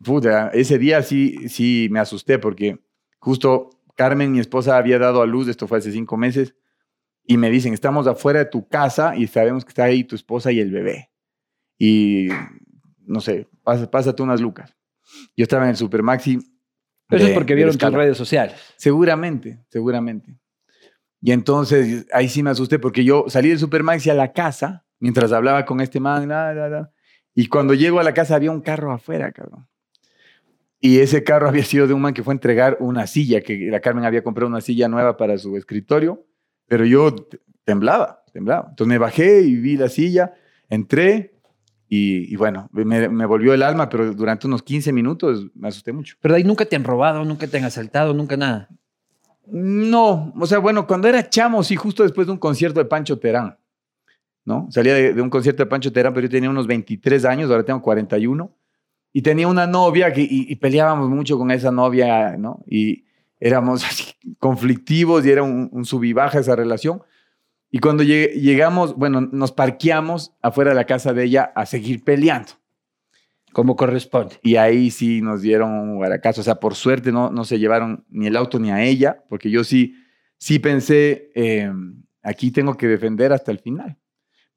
Puta, 0.03 0.49
ese 0.53 0.77
día 0.77 1.01
sí, 1.01 1.49
sí 1.49 1.87
me 1.91 1.99
asusté 1.99 2.37
porque 2.39 2.79
justo 3.19 3.69
Carmen, 3.95 4.31
mi 4.31 4.39
esposa, 4.39 4.77
había 4.77 4.99
dado 4.99 5.21
a 5.21 5.25
luz, 5.25 5.47
esto 5.47 5.67
fue 5.67 5.79
hace 5.79 5.91
cinco 5.91 6.17
meses, 6.17 6.53
y 7.25 7.37
me 7.37 7.49
dicen, 7.49 7.73
estamos 7.73 8.05
afuera 8.07 8.39
de 8.39 8.45
tu 8.45 8.67
casa 8.67 9.15
y 9.15 9.25
sabemos 9.27 9.65
que 9.65 9.69
está 9.69 9.85
ahí 9.85 10.03
tu 10.03 10.15
esposa 10.15 10.51
y 10.51 10.59
el 10.59 10.71
bebé. 10.71 11.09
Y, 11.79 12.27
no 13.05 13.19
sé, 13.21 13.47
pasa- 13.63 13.89
pásate 13.89 14.21
unas 14.23 14.39
lucas. 14.39 14.75
Yo 15.35 15.43
estaba 15.43 15.63
en 15.63 15.71
el 15.71 15.75
Supermaxi. 15.77 16.35
Eso 17.09 17.23
de- 17.23 17.29
es 17.31 17.33
porque 17.33 17.55
vieron 17.55 17.75
tus 17.77 17.91
redes 17.91 18.17
sociales. 18.17 18.55
Seguramente, 18.77 19.63
seguramente. 19.69 20.39
Y 21.21 21.31
entonces 21.31 22.05
ahí 22.13 22.29
sí 22.29 22.43
me 22.43 22.51
asusté 22.51 22.77
porque 22.79 23.03
yo 23.03 23.25
salí 23.27 23.49
del 23.49 23.59
Supermaxi 23.59 24.09
a 24.09 24.13
la 24.13 24.31
casa 24.31 24.85
mientras 24.99 25.31
hablaba 25.31 25.65
con 25.65 25.81
este 25.81 25.99
man, 25.99 26.27
la, 26.29 26.53
la, 26.53 26.69
la, 26.69 26.91
y 27.39 27.49
cuando 27.49 27.75
llego 27.75 27.99
a 27.99 28.03
la 28.03 28.15
casa 28.15 28.33
había 28.33 28.49
un 28.49 28.61
carro 28.61 28.91
afuera, 28.91 29.31
cabrón. 29.31 29.67
Y 30.79 30.97
ese 30.97 31.23
carro 31.23 31.47
había 31.47 31.63
sido 31.63 31.85
de 31.85 31.93
un 31.93 32.01
man 32.01 32.15
que 32.15 32.23
fue 32.23 32.33
a 32.33 32.35
entregar 32.35 32.77
una 32.79 33.05
silla, 33.05 33.41
que 33.41 33.69
la 33.69 33.79
Carmen 33.79 34.05
había 34.05 34.23
comprado 34.23 34.49
una 34.49 34.59
silla 34.59 34.87
nueva 34.87 35.17
para 35.17 35.37
su 35.37 35.55
escritorio, 35.55 36.25
pero 36.65 36.83
yo 36.83 37.13
temblaba, 37.63 38.23
temblaba. 38.33 38.69
Entonces 38.69 38.89
me 38.89 38.97
bajé 38.97 39.41
y 39.41 39.55
vi 39.55 39.77
la 39.77 39.87
silla, 39.87 40.33
entré 40.67 41.35
y, 41.87 42.33
y 42.33 42.35
bueno, 42.37 42.69
me, 42.71 43.07
me 43.07 43.25
volvió 43.27 43.53
el 43.53 43.61
alma, 43.61 43.87
pero 43.87 44.15
durante 44.15 44.47
unos 44.47 44.63
15 44.63 44.91
minutos 44.91 45.45
me 45.53 45.67
asusté 45.67 45.93
mucho. 45.93 46.15
Pero 46.19 46.33
ahí 46.33 46.43
nunca 46.43 46.65
te 46.65 46.75
han 46.75 46.83
robado, 46.83 47.23
nunca 47.23 47.45
te 47.45 47.59
han 47.59 47.65
asaltado, 47.65 48.15
nunca 48.15 48.35
nada. 48.35 48.67
No, 49.45 50.33
o 50.35 50.47
sea, 50.47 50.57
bueno, 50.57 50.87
cuando 50.87 51.07
era 51.07 51.29
chamo, 51.29 51.61
sí, 51.61 51.75
justo 51.75 52.01
después 52.01 52.25
de 52.25 52.33
un 52.33 52.39
concierto 52.39 52.79
de 52.79 52.85
Pancho 52.85 53.19
Terán, 53.19 53.59
¿no? 54.47 54.65
Salía 54.71 54.93
de, 54.93 55.13
de 55.13 55.21
un 55.21 55.29
concierto 55.29 55.61
de 55.61 55.67
Pancho 55.67 55.91
Terán, 55.91 56.13
pero 56.13 56.25
yo 56.25 56.31
tenía 56.31 56.49
unos 56.49 56.67
23 56.67 57.25
años, 57.25 57.51
ahora 57.51 57.65
tengo 57.65 57.81
41, 57.81 58.49
y 59.11 59.21
tenía 59.21 59.45
una 59.45 59.67
novia 59.67 60.13
que, 60.13 60.21
y, 60.21 60.47
y 60.49 60.55
peleábamos 60.55 61.09
mucho 61.09 61.37
con 61.37 61.51
esa 61.51 61.69
novia, 61.69 62.37
¿no? 62.37 62.63
Y 62.65 63.03
éramos 63.41 63.83
conflictivos 64.39 65.25
y 65.25 65.31
era 65.31 65.43
un, 65.43 65.67
un 65.73 65.83
sub 65.83 66.05
y 66.05 66.13
baja 66.13 66.39
esa 66.39 66.55
relación. 66.55 67.01
Y 67.69 67.79
cuando 67.79 68.03
llegamos, 68.03 68.95
bueno, 68.95 69.19
nos 69.19 69.51
parqueamos 69.51 70.33
afuera 70.41 70.71
de 70.71 70.75
la 70.75 70.85
casa 70.85 71.11
de 71.11 71.25
ella 71.25 71.51
a 71.53 71.65
seguir 71.65 72.05
peleando. 72.05 72.53
Como 73.51 73.75
corresponde. 73.75 74.39
Y 74.43 74.55
ahí 74.55 74.91
sí 74.91 75.19
nos 75.19 75.41
dieron 75.41 75.73
un 75.73 75.95
guaracazo. 75.97 76.39
O 76.39 76.43
sea, 76.45 76.55
por 76.55 76.73
suerte 76.75 77.11
no, 77.11 77.31
no 77.31 77.43
se 77.43 77.59
llevaron 77.59 78.05
ni 78.09 78.27
el 78.27 78.37
auto 78.37 78.59
ni 78.59 78.71
a 78.71 78.81
ella, 78.81 79.25
porque 79.27 79.49
yo 79.49 79.65
sí, 79.65 79.95
sí 80.37 80.59
pensé, 80.59 81.31
eh, 81.35 81.69
aquí 82.23 82.51
tengo 82.51 82.77
que 82.77 82.87
defender 82.87 83.33
hasta 83.33 83.51
el 83.51 83.59
final. 83.59 83.97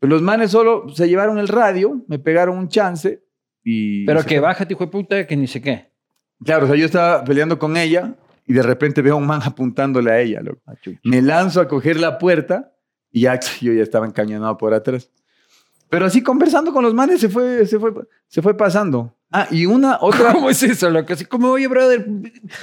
Pero 0.00 0.10
los 0.10 0.22
manes 0.22 0.50
solo 0.50 0.88
se 0.88 1.08
llevaron 1.08 1.38
el 1.38 1.46
radio, 1.46 2.02
me 2.08 2.18
pegaron 2.18 2.58
un 2.58 2.68
chance 2.68 3.22
y... 3.62 4.06
Pero 4.06 4.24
que 4.24 4.40
bájate, 4.40 4.72
hijo 4.72 4.86
de 4.86 4.90
puta, 4.90 5.26
que 5.26 5.36
ni 5.36 5.46
sé 5.46 5.60
qué. 5.60 5.90
Claro, 6.42 6.64
o 6.64 6.68
sea, 6.68 6.76
yo 6.76 6.86
estaba 6.86 7.22
peleando 7.22 7.58
con 7.58 7.76
ella 7.76 8.14
y 8.46 8.54
de 8.54 8.62
repente 8.62 9.02
veo 9.02 9.14
a 9.14 9.18
un 9.18 9.26
man 9.26 9.42
apuntándole 9.44 10.10
a 10.10 10.18
ella, 10.18 10.40
loco. 10.40 10.62
Ah. 10.66 10.74
Me 11.04 11.20
lanzo 11.20 11.60
a 11.60 11.68
coger 11.68 12.00
la 12.00 12.18
puerta 12.18 12.72
y 13.12 13.22
ya 13.22 13.38
yo 13.60 13.72
ya 13.74 13.82
estaba 13.82 14.06
encañonado 14.06 14.56
por 14.56 14.72
atrás. 14.72 15.10
Pero 15.90 16.06
así 16.06 16.22
conversando 16.22 16.72
con 16.72 16.82
los 16.82 16.94
manes 16.94 17.20
se 17.20 17.28
fue, 17.28 17.66
se 17.66 17.78
fue, 17.78 17.92
se 18.26 18.40
fue 18.40 18.56
pasando. 18.56 19.14
Ah, 19.32 19.46
y 19.50 19.66
una 19.66 19.98
otra... 20.00 20.32
¿Cómo 20.32 20.48
es 20.48 20.62
eso, 20.62 20.88
loco? 20.88 21.12
Así 21.12 21.24
como, 21.24 21.50
oye, 21.50 21.68
brother, 21.68 22.06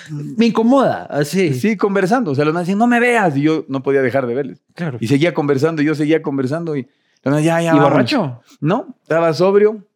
me 0.10 0.48
incomoda. 0.48 1.03
Así. 1.03 1.53
Sí, 1.53 1.77
conversando. 1.77 2.32
O 2.32 2.36
sea, 2.36 2.46
los 2.46 2.53
manes 2.53 2.67
decían, 2.67 2.79
no 2.79 2.88
me 2.88 3.00
veas. 3.00 3.38
Y 3.38 3.44
yo 3.44 3.65
no 3.70 3.84
podía 3.84 4.01
dejar 4.01 4.27
de 4.27 4.34
verles. 4.36 4.62
claro. 4.74 4.98
Y 5.00 5.08
seguía 5.08 5.34
conversando, 5.34 5.82
y 5.82 5.86
yo 5.86 5.96
seguía 5.96 6.22
conversando. 6.22 6.75
Y 6.75 6.88
manes, 7.32 7.46
ya, 7.46 7.62
ya. 7.62 7.64
¿Y 7.64 7.68
vámonos". 7.78 7.92
borracho? 7.92 8.42
No, 8.62 8.96
estaba 9.02 9.34
sobrio. 9.34 9.88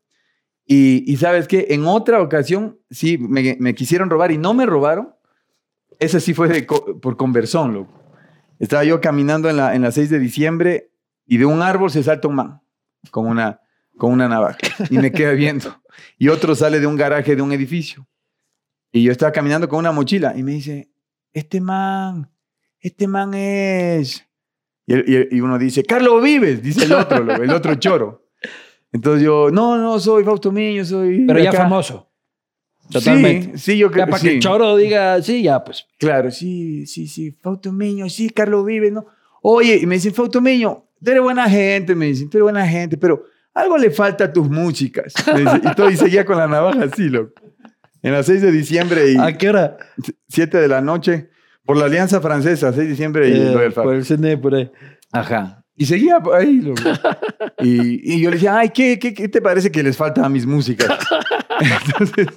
Y, 0.65 1.03
y 1.11 1.17
sabes 1.17 1.47
qué, 1.47 1.67
en 1.71 1.85
otra 1.85 2.21
ocasión, 2.21 2.79
sí, 2.89 3.17
me, 3.17 3.57
me 3.59 3.75
quisieron 3.75 4.09
robar 4.09 4.31
y 4.31 4.37
no 4.37 4.53
me 4.53 4.65
robaron. 4.65 5.13
Esa 5.99 6.19
sí 6.19 6.33
fue 6.33 6.47
de 6.47 6.65
co- 6.65 6.99
por 6.99 7.17
conversón, 7.17 7.73
loco. 7.73 7.93
Estaba 8.59 8.83
yo 8.83 9.01
caminando 9.01 9.49
en 9.49 9.57
la, 9.57 9.75
en 9.75 9.81
la 9.81 9.91
6 9.91 10.09
de 10.09 10.19
diciembre 10.19 10.91
y 11.25 11.37
de 11.37 11.45
un 11.45 11.61
árbol 11.61 11.89
se 11.91 12.03
salta 12.03 12.27
un 12.27 12.35
man 12.35 12.61
con 13.09 13.25
una, 13.27 13.59
con 13.97 14.11
una 14.13 14.27
navaja 14.27 14.57
y 14.89 14.97
me 14.97 15.11
queda 15.11 15.31
viendo. 15.31 15.75
Y 16.17 16.29
otro 16.29 16.55
sale 16.55 16.79
de 16.79 16.87
un 16.87 16.95
garaje 16.95 17.35
de 17.35 17.41
un 17.41 17.51
edificio. 17.51 18.07
Y 18.91 19.03
yo 19.03 19.11
estaba 19.11 19.31
caminando 19.31 19.67
con 19.67 19.79
una 19.79 19.91
mochila 19.91 20.33
y 20.37 20.43
me 20.43 20.51
dice, 20.53 20.91
este 21.33 21.59
man, 21.59 22.29
este 22.79 23.07
man 23.07 23.33
es... 23.33 24.25
Y, 24.85 25.35
y 25.37 25.41
uno 25.41 25.57
dice, 25.57 25.83
Carlos 25.83 26.21
Vives, 26.23 26.61
dice 26.61 26.85
el 26.85 26.93
otro, 26.93 27.35
el 27.35 27.51
otro 27.51 27.75
choro. 27.75 28.27
Entonces 28.91 29.23
yo, 29.23 29.49
no, 29.51 29.77
no, 29.77 29.99
soy 29.99 30.23
Fausto 30.23 30.51
Miño, 30.51 30.83
soy... 30.83 31.25
Pero 31.25 31.39
ya 31.39 31.49
acá". 31.49 31.59
famoso. 31.59 32.09
Totalmente. 32.91 33.57
Sí, 33.57 33.71
sí, 33.73 33.77
yo 33.77 33.89
creo 33.89 34.05
Ya 34.05 34.09
para 34.09 34.19
sí. 34.21 34.27
que 34.27 34.33
el 34.35 34.39
choro 34.41 34.75
diga, 34.75 35.21
sí, 35.21 35.43
ya, 35.43 35.63
pues. 35.63 35.87
Claro, 35.97 36.29
sí, 36.29 36.85
sí, 36.85 37.07
sí. 37.07 37.31
Fautomeño, 37.41 38.09
sí, 38.09 38.29
Carlos 38.29 38.65
Vives, 38.65 38.91
¿no? 38.91 39.05
Oye, 39.41 39.79
y 39.81 39.85
me 39.85 39.95
dicen, 39.95 40.13
Fautomeño, 40.13 40.85
tú 41.03 41.11
eres 41.11 41.23
buena 41.23 41.49
gente, 41.49 41.95
me 41.95 42.07
dicen, 42.07 42.29
tú 42.29 42.37
eres 42.37 42.43
buena 42.43 42.67
gente, 42.67 42.97
pero 42.97 43.23
algo 43.53 43.77
le 43.77 43.91
falta 43.91 44.25
a 44.25 44.33
tus 44.33 44.49
músicas. 44.49 45.13
Y 45.63 45.75
todo 45.75 45.89
y 45.89 45.95
seguía 45.97 46.25
con 46.25 46.37
la 46.37 46.47
navaja 46.47 46.83
así, 46.85 47.09
loco. 47.09 47.33
En 48.03 48.13
las 48.13 48.25
6 48.25 48.41
de 48.41 48.51
diciembre 48.51 49.11
y 49.11 49.17
¿A 49.19 49.37
qué 49.37 49.49
hora? 49.49 49.77
7 50.27 50.57
de 50.57 50.67
la 50.67 50.81
noche, 50.81 51.29
por 51.71 51.77
la 51.77 51.85
Alianza 51.85 52.19
Francesa, 52.19 52.73
6 52.73 52.75
de 52.83 52.89
diciembre 52.89 53.29
y 53.29 53.31
Eh, 53.31 53.51
lo 53.53 53.59
del 53.59 53.71
por 53.71 53.95
el 53.95 54.03
CNE, 54.03 54.37
por 54.37 54.53
ahí. 54.53 54.69
Ajá. 55.13 55.63
Y 55.77 55.85
seguía 55.85 56.17
ahí, 56.33 56.59
loco. 56.59 56.81
Y, 57.63 58.13
y 58.15 58.19
yo 58.21 58.29
le 58.29 58.35
decía, 58.35 58.57
ay, 58.57 58.71
¿qué, 58.71 58.99
qué, 58.99 59.13
qué 59.13 59.29
te 59.29 59.41
parece 59.41 59.71
que 59.71 59.81
les 59.81 59.95
falta 59.95 60.25
a 60.25 60.27
mis 60.27 60.45
músicas? 60.45 60.89
Entonces, 61.87 62.27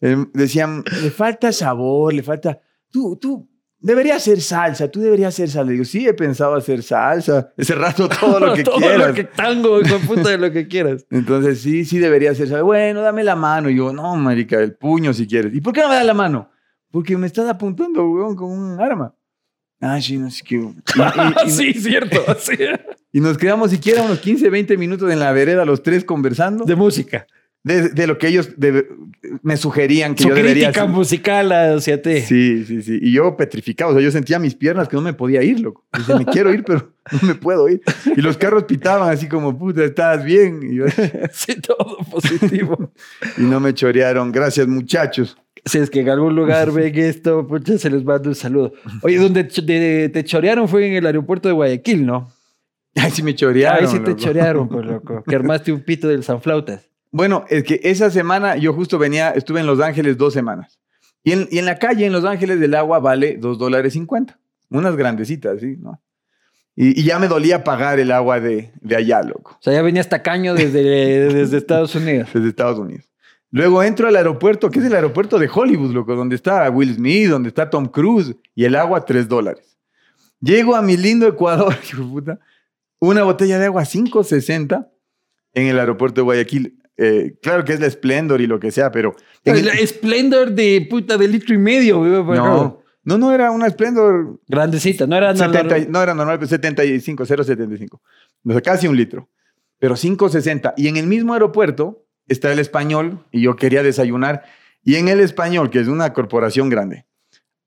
em, 0.00 0.28
decían, 0.34 0.82
le 1.04 1.10
falta 1.12 1.52
sabor, 1.52 2.14
le 2.14 2.24
falta... 2.24 2.58
Tú, 2.90 3.16
tú 3.16 3.48
deberías 3.78 4.16
hacer 4.16 4.40
salsa, 4.40 4.88
tú 4.88 4.98
deberías 5.00 5.32
hacer 5.34 5.48
salsa. 5.48 5.70
Digo, 5.70 5.84
sí, 5.84 6.08
he 6.08 6.14
pensado 6.14 6.56
hacer 6.56 6.82
salsa. 6.82 7.52
Ese 7.56 7.76
rato 7.76 8.08
todo 8.20 8.40
lo 8.40 8.54
que 8.54 8.64
Todo 8.64 8.78
quieras. 8.78 9.08
lo 9.08 9.14
que 9.14 9.24
tango, 9.24 9.80
hijo 9.80 10.00
puta, 10.00 10.30
de 10.30 10.38
lo 10.38 10.50
que 10.50 10.66
quieras. 10.66 11.06
Entonces, 11.10 11.60
sí, 11.60 11.84
sí 11.84 11.98
debería 12.00 12.32
hacer 12.32 12.48
salsa. 12.48 12.64
Bueno, 12.64 13.02
dame 13.02 13.22
la 13.22 13.36
mano. 13.36 13.70
Y 13.70 13.76
yo, 13.76 13.92
no, 13.92 14.16
marica, 14.16 14.58
el 14.58 14.74
puño 14.74 15.12
si 15.12 15.28
quieres. 15.28 15.54
¿Y 15.54 15.60
por 15.60 15.72
qué 15.72 15.82
no 15.82 15.88
me 15.90 15.94
das 15.94 16.06
la 16.06 16.14
mano? 16.14 16.50
Porque 16.92 17.16
me 17.16 17.26
estás 17.26 17.48
apuntando, 17.48 18.08
weón, 18.08 18.36
con 18.36 18.50
un 18.50 18.80
arma. 18.80 19.12
Ah, 19.80 20.00
sí, 20.00 20.16
no 20.18 20.30
sé 20.30 20.44
qué. 20.46 20.54
Y- 20.56 20.60
y- 20.60 21.48
y- 21.48 21.50
sí, 21.50 21.72
cierto. 21.74 22.24
sí. 22.38 22.54
Y 23.12 23.20
nos 23.20 23.36
quedamos 23.36 23.72
siquiera 23.72 24.02
unos 24.02 24.20
15, 24.20 24.48
20 24.48 24.76
minutos 24.76 25.10
en 25.10 25.18
la 25.18 25.32
vereda, 25.32 25.64
los 25.64 25.82
tres 25.82 26.04
conversando 26.04 26.64
De 26.64 26.76
música. 26.76 27.26
de, 27.64 27.88
de 27.88 28.06
lo 28.06 28.16
que 28.18 28.28
ellos 28.28 28.50
me 29.42 29.56
sugerían 29.56 30.14
que 30.14 30.22
Su 30.24 30.28
yo 30.30 30.34
debería 30.34 30.66
crítica 30.68 30.82
hacer. 30.82 30.94
musical 30.94 31.52
hacia 31.52 32.00
ti. 32.00 32.20
Sí, 32.20 32.64
sí, 32.64 32.82
sí. 32.82 32.98
Y 33.02 33.12
yo 33.12 33.36
petrificado, 33.36 33.90
o 33.90 33.94
sea, 33.94 34.02
yo 34.02 34.10
sentía 34.10 34.38
mis 34.38 34.54
piernas 34.54 34.88
que 34.88 34.96
no 34.96 35.02
me 35.02 35.12
podía 35.14 35.42
ir, 35.42 35.60
loco. 35.60 35.84
Dice, 35.96 36.14
me 36.16 36.24
quiero 36.26 36.52
ir, 36.54 36.62
pero 36.66 36.92
no 37.10 37.28
me 37.28 37.34
puedo 37.34 37.68
ir. 37.68 37.82
Y 38.16 38.20
los 38.20 38.36
carros 38.36 38.64
pitaban 38.64 39.10
así 39.10 39.28
como, 39.28 39.58
puta, 39.58 39.84
estás 39.84 40.24
bien. 40.24 40.60
Y, 40.62 40.76
yo- 40.76 40.86
Sí, 41.32 41.60
todo 41.60 41.98
positivo. 42.10 42.92
y 43.38 43.42
no 43.42 43.58
me 43.60 43.74
chorearon. 43.74 44.30
Gracias, 44.32 44.66
muchachos. 44.68 45.36
Si 45.64 45.78
es 45.78 45.90
que 45.90 46.00
en 46.00 46.08
algún 46.08 46.34
lugar 46.34 46.70
ven 46.72 46.96
esto, 46.98 47.46
pucha, 47.46 47.78
se 47.78 47.90
les 47.90 48.04
manda 48.04 48.28
un 48.28 48.34
saludo. 48.34 48.72
Oye, 49.02 49.18
donde 49.18 49.44
te 49.44 50.24
chorearon 50.24 50.68
fue 50.68 50.86
en 50.86 50.94
el 50.94 51.06
aeropuerto 51.06 51.48
de 51.48 51.54
Guayaquil, 51.54 52.04
¿no? 52.06 52.32
Ay, 52.96 53.10
sí 53.10 53.22
me 53.22 53.34
chorearon. 53.34 53.80
Ahí 53.84 53.86
sí 53.86 53.98
te 54.00 54.10
loco. 54.10 54.22
chorearon, 54.22 54.68
pues, 54.68 54.86
loco. 54.86 55.22
Que 55.26 55.34
armaste 55.34 55.72
un 55.72 55.80
pito 55.80 56.08
del 56.08 56.24
Sanflautas. 56.24 56.88
Bueno, 57.10 57.44
es 57.48 57.64
que 57.64 57.80
esa 57.82 58.10
semana 58.10 58.56
yo 58.56 58.72
justo 58.72 58.98
venía, 58.98 59.30
estuve 59.30 59.60
en 59.60 59.66
Los 59.66 59.80
Ángeles 59.80 60.16
dos 60.16 60.32
semanas. 60.32 60.78
Y 61.24 61.32
en, 61.32 61.46
y 61.50 61.58
en 61.58 61.66
la 61.66 61.78
calle, 61.78 62.06
en 62.06 62.12
Los 62.12 62.24
Ángeles, 62.24 62.60
el 62.60 62.74
agua 62.74 62.98
vale 62.98 63.36
dos 63.38 63.58
dólares 63.58 63.92
cincuenta. 63.92 64.38
Unas 64.70 64.96
grandecitas, 64.96 65.60
¿sí? 65.60 65.76
¿no? 65.78 66.00
Y, 66.74 66.98
y 67.00 67.04
ya 67.04 67.18
me 67.18 67.28
dolía 67.28 67.64
pagar 67.64 68.00
el 68.00 68.10
agua 68.10 68.40
de, 68.40 68.72
de 68.80 68.96
allá, 68.96 69.22
loco, 69.22 69.56
O 69.60 69.62
sea, 69.62 69.74
ya 69.74 69.82
venía 69.82 70.00
hasta 70.00 70.22
caño 70.22 70.54
desde, 70.54 70.82
desde 71.32 71.58
Estados 71.58 71.94
Unidos. 71.94 72.30
desde 72.32 72.48
Estados 72.48 72.78
Unidos. 72.78 73.11
Luego 73.52 73.82
entro 73.82 74.08
al 74.08 74.16
aeropuerto, 74.16 74.70
que 74.70 74.78
es 74.80 74.86
el 74.86 74.94
aeropuerto 74.94 75.38
de 75.38 75.48
Hollywood, 75.52 75.92
loco, 75.92 76.16
donde 76.16 76.34
está 76.36 76.68
Will 76.70 76.94
Smith, 76.94 77.28
donde 77.28 77.48
está 77.50 77.68
Tom 77.70 77.86
Cruise, 77.86 78.34
y 78.54 78.64
el 78.64 78.74
agua 78.74 79.04
tres 79.04 79.28
dólares. 79.28 79.78
Llego 80.40 80.74
a 80.74 80.82
mi 80.82 80.96
lindo 80.96 81.26
Ecuador, 81.28 81.74
hijo 81.92 82.02
puta, 82.08 82.38
una 82.98 83.22
botella 83.24 83.58
de 83.58 83.66
agua 83.66 83.82
5.60 83.82 84.88
en 85.54 85.66
el 85.66 85.78
aeropuerto 85.78 86.20
de 86.20 86.24
Guayaquil. 86.24 86.78
Eh, 86.96 87.34
claro 87.42 87.64
que 87.64 87.72
es 87.74 87.80
la 87.80 87.90
Splendor 87.90 88.40
y 88.40 88.46
lo 88.46 88.58
que 88.58 88.70
sea, 88.70 88.90
pero... 88.90 89.14
el- 89.44 89.68
El 89.68 89.86
Splendor 89.88 90.52
de 90.52 90.86
puta 90.88 91.16
de 91.18 91.28
litro 91.28 91.54
y 91.54 91.58
medio. 91.58 92.02
No, 92.02 92.80
no, 93.04 93.18
no 93.18 93.32
era 93.32 93.50
una 93.50 93.68
Splendor 93.68 94.40
Grandecita, 94.48 95.06
no 95.06 95.16
era 95.16 95.34
70 95.36 95.62
normal. 95.62 95.86
no 95.90 96.02
era 96.02 96.14
normal, 96.14 96.38
pero 96.38 96.48
75, 96.48 97.24
0,75. 97.24 98.00
O 98.46 98.52
sea, 98.52 98.60
casi 98.62 98.86
un 98.88 98.96
litro. 98.96 99.28
Pero 99.78 99.94
5,60. 99.96 100.74
Y 100.76 100.86
en 100.88 100.96
el 100.96 101.06
mismo 101.06 101.32
aeropuerto 101.34 102.01
está 102.28 102.52
el 102.52 102.58
español 102.58 103.24
y 103.30 103.42
yo 103.42 103.56
quería 103.56 103.82
desayunar. 103.82 104.44
Y 104.84 104.96
en 104.96 105.08
el 105.08 105.20
español, 105.20 105.70
que 105.70 105.80
es 105.80 105.88
una 105.88 106.12
corporación 106.12 106.68
grande, 106.68 107.06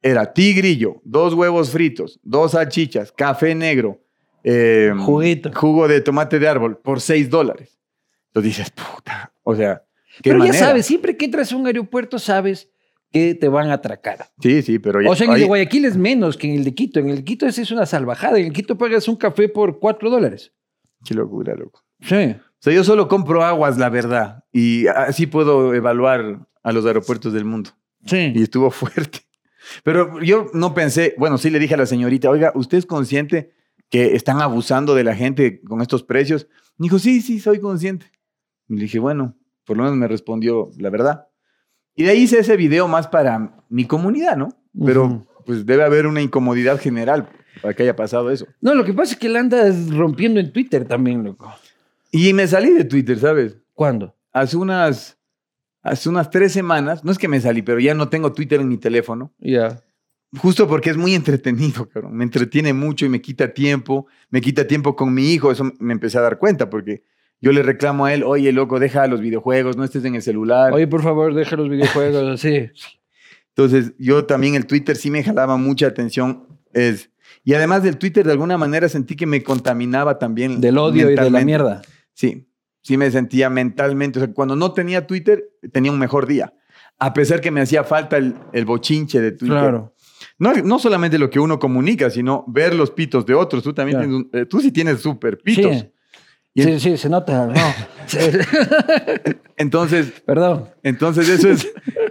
era 0.01 0.33
tigrillo, 0.33 1.01
dos 1.03 1.33
huevos 1.33 1.71
fritos, 1.71 2.19
dos 2.23 2.51
salchichas, 2.51 3.11
café 3.11 3.55
negro, 3.55 4.01
eh, 4.43 4.91
Juguito. 4.97 5.51
jugo 5.55 5.87
de 5.87 6.01
tomate 6.01 6.37
de 6.39 6.47
árbol 6.47 6.77
por 6.77 7.01
6 7.01 7.29
dólares. 7.29 7.79
Entonces 8.27 8.57
dices, 8.57 8.71
puta, 8.71 9.33
o 9.43 9.55
sea, 9.55 9.83
qué 10.17 10.29
Pero 10.29 10.39
manera. 10.39 10.59
ya 10.59 10.65
sabes, 10.65 10.85
siempre 10.85 11.17
que 11.17 11.25
entras 11.25 11.51
a 11.51 11.55
un 11.55 11.65
aeropuerto 11.65 12.19
sabes 12.19 12.69
que 13.11 13.33
te 13.33 13.47
van 13.47 13.69
a 13.69 13.75
atracar. 13.75 14.27
Sí, 14.41 14.61
sí, 14.61 14.77
pero 14.77 15.01
ya. 15.01 15.09
O 15.09 15.15
sea, 15.15 15.25
en 15.27 15.33
el 15.33 15.39
de 15.39 15.45
Guayaquil 15.45 15.85
es 15.85 15.95
menos 15.97 16.37
que 16.37 16.47
en 16.49 16.55
el 16.55 16.63
de 16.65 16.75
Quito. 16.75 16.99
En 16.99 17.09
el 17.09 17.17
de 17.17 17.23
Quito 17.23 17.47
ese 17.47 17.61
es 17.61 17.71
una 17.71 17.85
salvajada. 17.85 18.37
En 18.37 18.47
el 18.47 18.53
Quito 18.53 18.77
pagas 18.77 19.07
un 19.07 19.15
café 19.15 19.47
por 19.47 19.79
4 19.79 20.09
dólares. 20.09 20.51
Qué 21.05 21.13
locura, 21.13 21.55
loco. 21.55 21.81
Sí. 22.01 22.35
Sea, 22.65 22.73
yo 22.73 22.83
solo 22.83 23.07
compro 23.07 23.43
aguas, 23.43 23.77
la 23.77 23.89
verdad. 23.89 24.43
Y 24.51 24.87
así 24.87 25.27
puedo 25.27 25.75
evaluar 25.75 26.47
a 26.63 26.71
los 26.71 26.83
aeropuertos 26.87 27.31
del 27.31 27.45
mundo. 27.45 27.69
Sí. 28.07 28.33
Y 28.33 28.41
estuvo 28.41 28.71
fuerte. 28.71 29.19
Pero 29.83 30.19
yo 30.23 30.47
no 30.51 30.73
pensé, 30.73 31.13
bueno, 31.19 31.37
sí 31.37 31.51
le 31.51 31.59
dije 31.59 31.75
a 31.75 31.77
la 31.77 31.85
señorita, 31.85 32.27
oiga, 32.27 32.51
¿usted 32.55 32.79
es 32.79 32.87
consciente 32.87 33.51
que 33.91 34.15
están 34.15 34.41
abusando 34.41 34.95
de 34.95 35.03
la 35.03 35.13
gente 35.13 35.61
con 35.61 35.79
estos 35.79 36.01
precios? 36.01 36.47
Me 36.79 36.85
dijo, 36.85 36.97
sí, 36.97 37.21
sí, 37.21 37.39
soy 37.39 37.59
consciente. 37.59 38.07
Y 38.67 38.77
le 38.77 38.81
dije, 38.81 38.97
bueno, 38.97 39.37
por 39.63 39.77
lo 39.77 39.83
menos 39.83 39.99
me 39.99 40.07
respondió 40.07 40.71
la 40.79 40.89
verdad. 40.89 41.27
Y 41.95 42.01
de 42.01 42.09
ahí 42.09 42.23
hice 42.23 42.39
ese 42.39 42.57
video 42.57 42.87
más 42.87 43.07
para 43.07 43.63
mi 43.69 43.85
comunidad, 43.85 44.37
¿no? 44.37 44.49
Pero 44.83 45.27
pues 45.45 45.67
debe 45.67 45.83
haber 45.83 46.07
una 46.07 46.23
incomodidad 46.23 46.79
general 46.79 47.29
para 47.61 47.75
que 47.75 47.83
haya 47.83 47.95
pasado 47.95 48.31
eso. 48.31 48.47
No, 48.59 48.73
lo 48.73 48.83
que 48.83 48.93
pasa 48.93 49.13
es 49.13 49.19
que 49.19 49.29
la 49.29 49.41
andas 49.41 49.93
rompiendo 49.93 50.39
en 50.39 50.51
Twitter 50.51 50.87
también, 50.87 51.23
loco. 51.23 51.53
Y 52.11 52.33
me 52.33 52.47
salí 52.47 52.71
de 52.71 52.85
Twitter, 52.85 53.19
¿sabes? 53.19 53.57
¿Cuándo? 53.73 54.15
hace 54.31 54.57
unas, 54.57 55.17
hace 55.81 56.09
unas 56.09 56.29
tres 56.29 56.51
semanas, 56.51 57.05
no 57.05 57.11
es 57.13 57.17
que 57.17 57.29
me 57.29 57.39
salí, 57.39 57.61
pero 57.61 57.79
ya 57.79 57.93
no 57.93 58.09
tengo 58.09 58.33
Twitter 58.33 58.59
en 58.59 58.67
mi 58.67 58.77
teléfono, 58.77 59.33
Ya. 59.39 59.81
justo 60.37 60.67
porque 60.67 60.89
es 60.89 60.97
muy 60.97 61.15
entretenido, 61.15 61.87
cabrón. 61.93 62.15
Me 62.17 62.25
entretiene 62.25 62.73
mucho 62.73 63.05
y 63.05 63.09
me 63.09 63.21
quita 63.21 63.53
tiempo, 63.53 64.07
me 64.29 64.41
quita 64.41 64.67
tiempo 64.67 64.93
con 64.95 65.13
mi 65.13 65.31
hijo, 65.31 65.51
eso 65.53 65.71
me 65.79 65.93
empecé 65.93 66.17
a 66.17 66.21
dar 66.21 66.37
cuenta, 66.37 66.69
porque 66.69 67.03
yo 67.39 67.53
le 67.53 67.63
reclamo 67.63 68.05
a 68.05 68.13
él, 68.13 68.23
oye, 68.23 68.51
loco, 68.51 68.77
deja 68.79 69.07
los 69.07 69.21
videojuegos, 69.21 69.77
no 69.77 69.85
estés 69.85 70.03
en 70.03 70.15
el 70.15 70.21
celular. 70.21 70.73
Oye, 70.73 70.87
por 70.87 71.01
favor, 71.01 71.33
deja 71.33 71.55
los 71.55 71.69
videojuegos 71.69 72.27
así. 72.33 72.69
Entonces, 73.55 73.93
yo 73.97 74.25
también 74.25 74.55
el 74.55 74.65
Twitter 74.65 74.97
sí 74.97 75.09
me 75.09 75.23
jalaba 75.23 75.55
mucha 75.55 75.87
atención. 75.87 76.45
Es, 76.73 77.09
y 77.45 77.53
además 77.53 77.83
del 77.83 77.97
Twitter, 77.97 78.25
de 78.25 78.33
alguna 78.33 78.57
manera 78.57 78.89
sentí 78.89 79.15
que 79.15 79.25
me 79.25 79.41
contaminaba 79.43 80.19
también. 80.19 80.59
Del 80.59 80.77
odio 80.77 81.09
y 81.09 81.15
de 81.15 81.29
la 81.29 81.39
mierda. 81.45 81.81
Sí, 82.15 82.47
sí 82.81 82.97
me 82.97 83.11
sentía 83.11 83.49
mentalmente. 83.51 84.17
O 84.19 84.23
sea, 84.25 84.33
cuando 84.33 84.55
no 84.55 84.71
tenía 84.73 85.05
Twitter, 85.05 85.45
tenía 85.71 85.91
un 85.91 85.99
mejor 85.99 86.25
día. 86.25 86.51
A 86.97 87.13
pesar 87.13 87.41
que 87.41 87.51
me 87.51 87.61
hacía 87.61 87.83
falta 87.83 88.17
el, 88.17 88.33
el 88.53 88.65
bochinche 88.65 89.21
de 89.21 89.31
Twitter. 89.33 89.57
Claro. 89.59 89.93
No, 90.39 90.53
no 90.53 90.79
solamente 90.79 91.19
lo 91.19 91.29
que 91.29 91.39
uno 91.39 91.59
comunica, 91.59 92.09
sino 92.09 92.43
ver 92.47 92.73
los 92.73 92.89
pitos 92.91 93.25
de 93.25 93.35
otros. 93.35 93.61
Tú 93.63 93.73
también 93.73 93.99
Claro. 93.99 94.09
tienes 94.09 94.27
un- 94.33 94.39
eh, 94.41 94.45
tú 94.45 94.59
sí 94.61 94.71
tienes 94.71 95.01
súper 95.01 95.37
pitos. 95.37 95.75
Sí. 95.75 95.91
Y 96.55 96.61
en- 96.63 96.79
Sí, 96.79 96.91
sí, 96.91 96.97
se 96.97 97.09
nota. 97.09 97.47
No. 97.47 97.73
Entonces, 99.57 100.21
Perdón. 100.25 100.69
entonces 100.83 101.27
eso 101.29 101.49
es, 101.49 101.67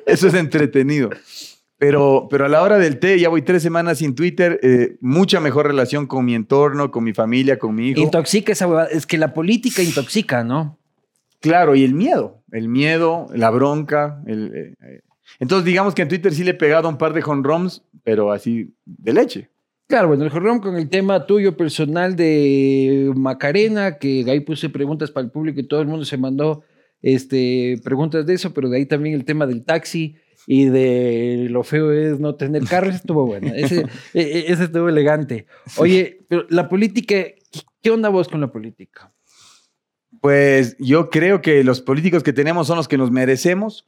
eso 0.06 0.28
es 0.28 0.34
entretenido. 0.34 1.10
Pero, 1.84 2.28
pero 2.30 2.46
a 2.46 2.48
la 2.48 2.62
hora 2.62 2.78
del 2.78 2.98
té, 2.98 3.20
ya 3.20 3.28
voy 3.28 3.42
tres 3.42 3.62
semanas 3.62 3.98
sin 3.98 4.14
Twitter, 4.14 4.58
eh, 4.62 4.96
mucha 5.02 5.38
mejor 5.38 5.66
relación 5.66 6.06
con 6.06 6.24
mi 6.24 6.34
entorno, 6.34 6.90
con 6.90 7.04
mi 7.04 7.12
familia, 7.12 7.58
con 7.58 7.74
mi 7.74 7.90
hijo. 7.90 8.00
Intoxica 8.00 8.52
esa 8.52 8.66
huevada. 8.66 8.88
Es 8.88 9.04
que 9.04 9.18
la 9.18 9.34
política 9.34 9.82
intoxica, 9.82 10.42
¿no? 10.42 10.78
Claro, 11.40 11.74
y 11.74 11.84
el 11.84 11.92
miedo, 11.92 12.42
el 12.52 12.68
miedo, 12.68 13.26
la 13.34 13.50
bronca. 13.50 14.22
el, 14.26 14.50
eh, 14.54 14.74
eh. 14.80 15.00
Entonces, 15.40 15.66
digamos 15.66 15.94
que 15.94 16.00
en 16.00 16.08
Twitter 16.08 16.32
sí 16.32 16.42
le 16.42 16.52
he 16.52 16.54
pegado 16.54 16.88
un 16.88 16.96
par 16.96 17.12
de 17.12 17.22
honroms, 17.22 17.82
pero 18.02 18.32
así 18.32 18.74
de 18.86 19.12
leche. 19.12 19.50
Claro, 19.86 20.08
bueno, 20.08 20.24
el 20.24 20.30
jorrón 20.30 20.60
con 20.60 20.78
el 20.78 20.88
tema 20.88 21.26
tuyo 21.26 21.54
personal 21.54 22.16
de 22.16 23.12
Macarena, 23.14 23.98
que 23.98 24.24
ahí 24.26 24.40
puse 24.40 24.70
preguntas 24.70 25.10
para 25.10 25.26
el 25.26 25.30
público 25.30 25.60
y 25.60 25.68
todo 25.68 25.82
el 25.82 25.88
mundo 25.88 26.06
se 26.06 26.16
mandó 26.16 26.62
este, 27.02 27.78
preguntas 27.84 28.24
de 28.24 28.32
eso, 28.32 28.54
pero 28.54 28.70
de 28.70 28.78
ahí 28.78 28.86
también 28.86 29.14
el 29.14 29.26
tema 29.26 29.46
del 29.46 29.66
taxi 29.66 30.16
y 30.46 30.66
de 30.66 31.46
lo 31.50 31.62
feo 31.64 31.90
es 31.92 32.20
no 32.20 32.34
tener 32.34 32.64
carro, 32.64 32.88
ese 32.88 32.96
estuvo 32.98 33.26
bueno, 33.26 33.52
ese, 33.54 33.80
e- 34.14 34.20
e- 34.20 34.52
ese 34.52 34.64
estuvo 34.64 34.88
elegante. 34.88 35.46
Oye, 35.78 36.20
pero 36.28 36.46
la 36.50 36.68
política, 36.68 37.14
¿qué- 37.14 37.36
¿qué 37.82 37.90
onda 37.90 38.08
vos 38.08 38.28
con 38.28 38.40
la 38.40 38.52
política? 38.52 39.12
Pues 40.20 40.76
yo 40.78 41.10
creo 41.10 41.40
que 41.42 41.64
los 41.64 41.80
políticos 41.80 42.22
que 42.22 42.32
tenemos 42.32 42.66
son 42.66 42.76
los 42.76 42.88
que 42.88 42.96
nos 42.98 43.10
merecemos. 43.10 43.86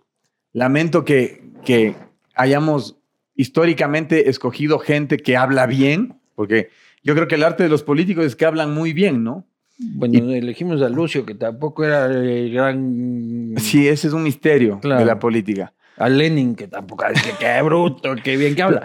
Lamento 0.53 1.05
que, 1.05 1.43
que 1.65 1.95
hayamos 2.35 2.97
históricamente 3.35 4.29
escogido 4.31 4.79
gente 4.79 5.19
que 5.19 5.37
habla 5.37 5.67
bien, 5.67 6.19
porque 6.35 6.71
yo 7.03 7.15
creo 7.15 7.29
que 7.29 7.35
el 7.37 7.43
arte 7.45 7.63
de 7.63 7.69
los 7.69 7.83
políticos 7.83 8.25
es 8.25 8.37
que 8.37 8.45
hablan 8.47 8.73
muy 8.75 8.93
bien, 8.93 9.23
¿no? 9.23 9.47
Bueno, 9.79 10.31
elegimos 10.33 10.81
a 10.81 10.89
Lucio, 10.89 11.27
que 11.27 11.35
tampoco 11.35 11.85
era 11.85 12.07
el 12.07 12.51
gran... 12.51 13.55
Sí, 13.59 13.87
ese 13.89 14.09
es 14.09 14.15
un 14.15 14.23
misterio 14.23 14.81
Claro. 14.81 15.01
de 15.01 15.05
la 15.07 15.19
política. 15.19 15.75
A 15.99 16.09
Lenin, 16.09 16.55
que 16.55 16.69
tampoco 16.69 17.05
es 17.07 17.23
que 17.23 17.31
qué 17.39 17.63
bruto, 17.63 18.15
qué 18.23 18.37
bien 18.37 18.55
que 18.55 18.63
habla. 18.63 18.83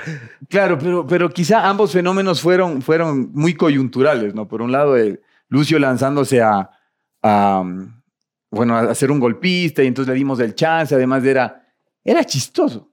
Claro, 0.48 0.78
pero, 0.80 1.06
pero 1.06 1.30
quizá 1.30 1.68
ambos 1.68 1.92
fenómenos 1.92 2.42
fueron, 2.42 2.82
fueron 2.82 3.32
muy 3.34 3.54
coyunturales, 3.54 4.34
¿no? 4.34 4.48
Por 4.48 4.62
un 4.62 4.72
lado, 4.72 4.96
el 4.96 5.20
Lucio 5.50 5.78
lanzándose 5.80 6.42
a, 6.42 6.70
a, 7.22 7.64
bueno, 8.50 8.78
a 8.78 8.96
ser 8.96 9.12
un 9.12 9.20
golpista 9.20 9.84
y 9.84 9.88
entonces 9.88 10.14
le 10.14 10.18
dimos 10.18 10.40
el 10.40 10.56
chance, 10.56 10.96
además 10.96 11.24
era, 11.26 11.68
era 12.04 12.24
chistoso. 12.24 12.88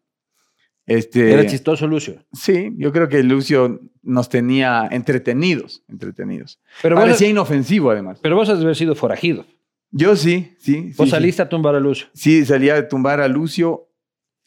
Este, 0.85 1.33
Era 1.35 1.45
chistoso, 1.47 1.87
Lucio. 1.87 2.25
Sí, 2.33 2.73
yo 2.79 2.91
creo 2.95 3.11
que 3.11 3.23
Lucio 3.23 3.79
nos 4.03 4.31
tenía 4.31 4.89
entretenidos, 4.91 5.85
entretenidos. 5.87 6.61
Pero 6.81 6.97
vos, 6.97 7.05
Parecía 7.05 7.29
inofensivo, 7.29 7.91
además. 7.91 8.19
pero 8.23 8.37
vos 8.37 8.49
has 8.49 8.59
de 8.59 8.65
haber 8.65 8.75
sido 8.75 8.95
forajido. 8.95 9.45
Yo 9.91 10.17
sí, 10.17 10.55
sí. 10.59 10.93
Vos 10.97 11.07
sí, 11.09 11.11
saliste 11.11 11.43
a 11.43 11.49
tumbar 11.51 11.75
a 11.75 11.81
Lucio. 11.81 12.07
Sí, 12.15 12.41
Sí, 12.41 12.47
salía 12.47 12.77
a 12.77 12.89
tumbar 12.89 13.21
a 13.21 13.29
Lucio 13.29 13.88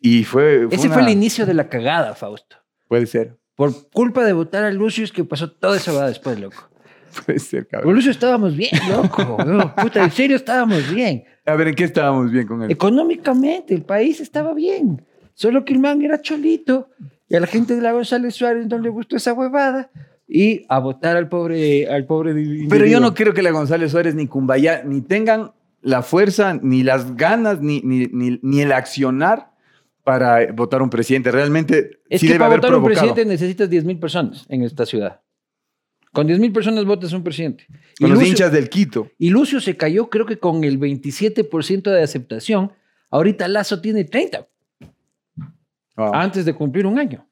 y 0.01 0.23
fue... 0.25 0.67
Ese 0.71 0.87
una- 0.87 0.93
fue 0.95 1.03
el 1.03 1.09
inicio 1.09 1.45
de 1.45 1.53
la 1.53 1.69
cagada, 1.69 2.13
Fausto. 2.15 2.57
Puede 2.87 3.05
ser, 3.05 3.37
Por 3.55 3.89
culpa 3.91 4.25
de 4.25 4.33
votar 4.33 4.63
a 4.65 4.71
Lucio 4.71 5.03
es 5.03 5.11
que 5.11 5.23
pasó 5.23 5.49
toda 5.51 5.77
esa 5.77 5.91
verdad 5.93 6.07
después, 6.09 6.37
loco. 6.39 6.69
puede 7.25 7.39
ser, 7.39 7.67
Con 7.67 7.69
cabrón. 7.79 7.95
Lucio 7.95 8.11
estábamos 8.11 8.55
bien, 8.57 8.71
loco. 8.89 9.37
No, 9.45 9.73
puta, 9.75 10.03
en 10.03 10.11
serio 10.11 10.35
estábamos 10.35 10.93
bien. 10.93 11.23
A 11.45 11.55
ver, 11.55 11.69
¿en 11.69 11.75
qué 11.75 11.83
estábamos 11.85 12.31
bien 12.31 12.47
con 12.47 12.63
él? 12.63 12.71
Económicamente, 12.71 13.73
el 13.73 13.83
país 13.83 14.19
estaba 14.19 14.53
bien. 14.53 15.05
Solo 15.33 15.63
que 15.63 15.73
el 15.73 15.79
man 15.79 16.01
era 16.01 16.21
cholito 16.21 16.89
y 17.29 17.35
a 17.35 17.39
la 17.39 17.47
gente 17.47 17.75
de 17.75 17.81
la 17.81 17.93
González 17.93 18.35
Suárez 18.35 18.67
no 18.67 18.77
le 18.79 18.89
gustó 18.89 19.15
esa 19.15 19.33
huevada 19.33 19.89
y 20.27 20.65
a 20.69 20.79
votar 20.79 21.15
al 21.17 21.29
pobre, 21.29 21.89
al 21.89 22.05
pobre 22.05 22.31
individuo. 22.31 22.69
Pero 22.69 22.85
yo 22.85 22.99
no 22.99 23.13
creo 23.13 23.33
que 23.33 23.41
la 23.41 23.51
González 23.51 23.91
Suárez 23.91 24.13
ni 24.15 24.27
Cumbaya 24.27 24.83
ni 24.83 25.01
tengan 25.01 25.51
la 25.81 26.01
fuerza, 26.03 26.59
ni 26.61 26.83
las 26.83 27.15
ganas, 27.15 27.59
ni, 27.61 27.81
ni, 27.81 28.07
ni, 28.07 28.39
ni 28.43 28.61
el 28.61 28.71
accionar 28.71 29.50
para 30.03 30.51
votar 30.51 30.81
un 30.81 30.89
presidente. 30.89 31.31
Realmente 31.31 31.99
Es 32.09 32.21
sí 32.21 32.27
que 32.27 32.33
debe 32.33 32.39
para 32.39 32.47
haber 32.47 32.59
votar 32.61 32.75
un 32.75 32.83
presidente 32.85 33.25
necesitas 33.25 33.69
10 33.69 33.85
mil 33.85 33.99
personas 33.99 34.45
en 34.49 34.63
esta 34.63 34.85
ciudad. 34.85 35.21
Con 36.13 36.27
10 36.27 36.39
mil 36.39 36.51
personas 36.51 36.83
votas 36.85 37.13
un 37.13 37.23
presidente. 37.23 37.65
Y 37.69 38.01
Con 38.03 38.09
los 38.09 38.19
Lucio- 38.19 38.29
hinchas 38.31 38.51
del 38.51 38.67
Quito. 38.69 39.09
Y 39.17 39.29
Lucio 39.29 39.61
se 39.61 39.77
cayó, 39.77 40.09
creo 40.09 40.25
que 40.25 40.37
con 40.39 40.63
el 40.63 40.77
27% 40.79 41.89
de 41.91 42.03
aceptación. 42.03 42.71
Ahorita 43.09 43.47
Lazo 43.47 43.79
tiene 43.81 44.03
30, 44.05 44.47
Wow. 45.97 46.13
antes 46.15 46.45
de 46.45 46.53
cumplir 46.53 46.85
un 46.85 46.97
año. 46.97 47.27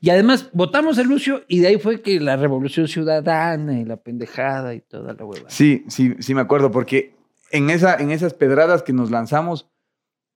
Y 0.00 0.10
además 0.10 0.50
votamos 0.52 0.98
a 0.98 1.02
Lucio 1.02 1.44
y 1.48 1.60
de 1.60 1.68
ahí 1.68 1.78
fue 1.78 2.02
que 2.02 2.20
la 2.20 2.36
revolución 2.36 2.86
ciudadana 2.86 3.80
y 3.80 3.84
la 3.84 3.96
pendejada 3.96 4.74
y 4.74 4.80
toda 4.80 5.14
la 5.14 5.24
hueva. 5.24 5.48
Sí, 5.48 5.84
sí, 5.88 6.14
sí 6.20 6.34
me 6.34 6.42
acuerdo, 6.42 6.70
porque 6.70 7.14
en, 7.50 7.70
esa, 7.70 7.96
en 7.96 8.10
esas 8.10 8.34
pedradas 8.34 8.82
que 8.82 8.92
nos 8.92 9.10
lanzamos, 9.10 9.68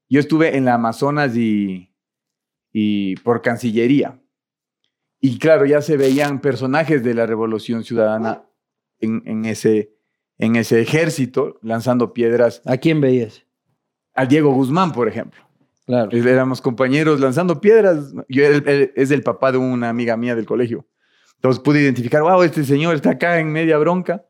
yo 0.09 0.21
estuve 0.21 0.57
en 0.57 0.65
la 0.65 0.75
Amazonas 0.75 1.37
y, 1.37 1.95
y 2.73 3.17
por 3.17 3.43
Cancillería. 3.43 4.21
Y 5.21 5.39
claro, 5.39 5.65
ya 5.65 5.81
se 5.83 5.97
veían 5.97 6.41
personajes 6.41 7.03
de 7.03 7.15
la 7.15 7.27
Revolución 7.27 7.85
Ciudadana 7.85 8.45
en, 8.99 9.23
en 9.25 9.45
ese, 9.45 9.95
en 10.39 10.57
ese 10.57 10.81
ejército 10.81 11.59
lanzando 11.63 12.13
piedras. 12.13 12.63
¿A 12.65 12.77
quién 12.77 13.01
veías? 13.01 13.45
Al 14.15 14.29
Diego 14.29 14.53
Guzmán, 14.53 14.93
por 14.93 15.09
ejemplo. 15.09 15.41
Claro. 15.87 16.11
Éramos 16.17 16.61
compañeros 16.61 17.21
lanzando 17.21 17.61
piedras. 17.61 18.13
Yo, 18.29 18.45
él, 18.45 18.63
él 18.67 18.93
es 18.95 19.11
el 19.11 19.23
papá 19.23 19.53
de 19.53 19.59
una 19.59 19.89
amiga 19.89 20.17
mía 20.17 20.35
del 20.35 20.47
colegio. 20.47 20.87
Entonces 21.37 21.63
pude 21.63 21.81
identificar, 21.81 22.23
wow, 22.23 22.43
este 22.43 22.65
señor 22.65 22.95
está 22.95 23.11
acá 23.11 23.39
en 23.39 23.51
media 23.53 23.79
bronca. 23.79 24.27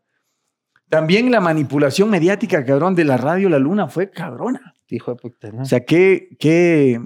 También 0.89 1.31
la 1.31 1.41
manipulación 1.41 2.11
mediática, 2.11 2.65
cabrón, 2.65 2.95
de 2.95 3.05
la 3.05 3.17
radio 3.17 3.49
La 3.49 3.59
Luna 3.59 3.89
fue 3.89 4.11
cabrona. 4.11 4.76
Hijo 4.89 5.13
de 5.13 5.17
puta, 5.21 5.51
¿no? 5.51 5.63
O 5.63 5.65
sea, 5.65 5.81
qué, 5.85 6.37
qué, 6.39 7.01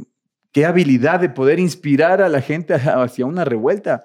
qué 0.52 0.66
habilidad 0.66 1.20
de 1.20 1.30
poder 1.30 1.58
inspirar 1.58 2.20
a 2.22 2.28
la 2.28 2.40
gente 2.42 2.74
hacia 2.74 3.26
una 3.26 3.44
revuelta. 3.44 4.04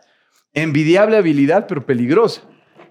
Envidiable 0.53 1.17
habilidad, 1.17 1.67
pero 1.67 1.85
peligrosa. 1.85 2.41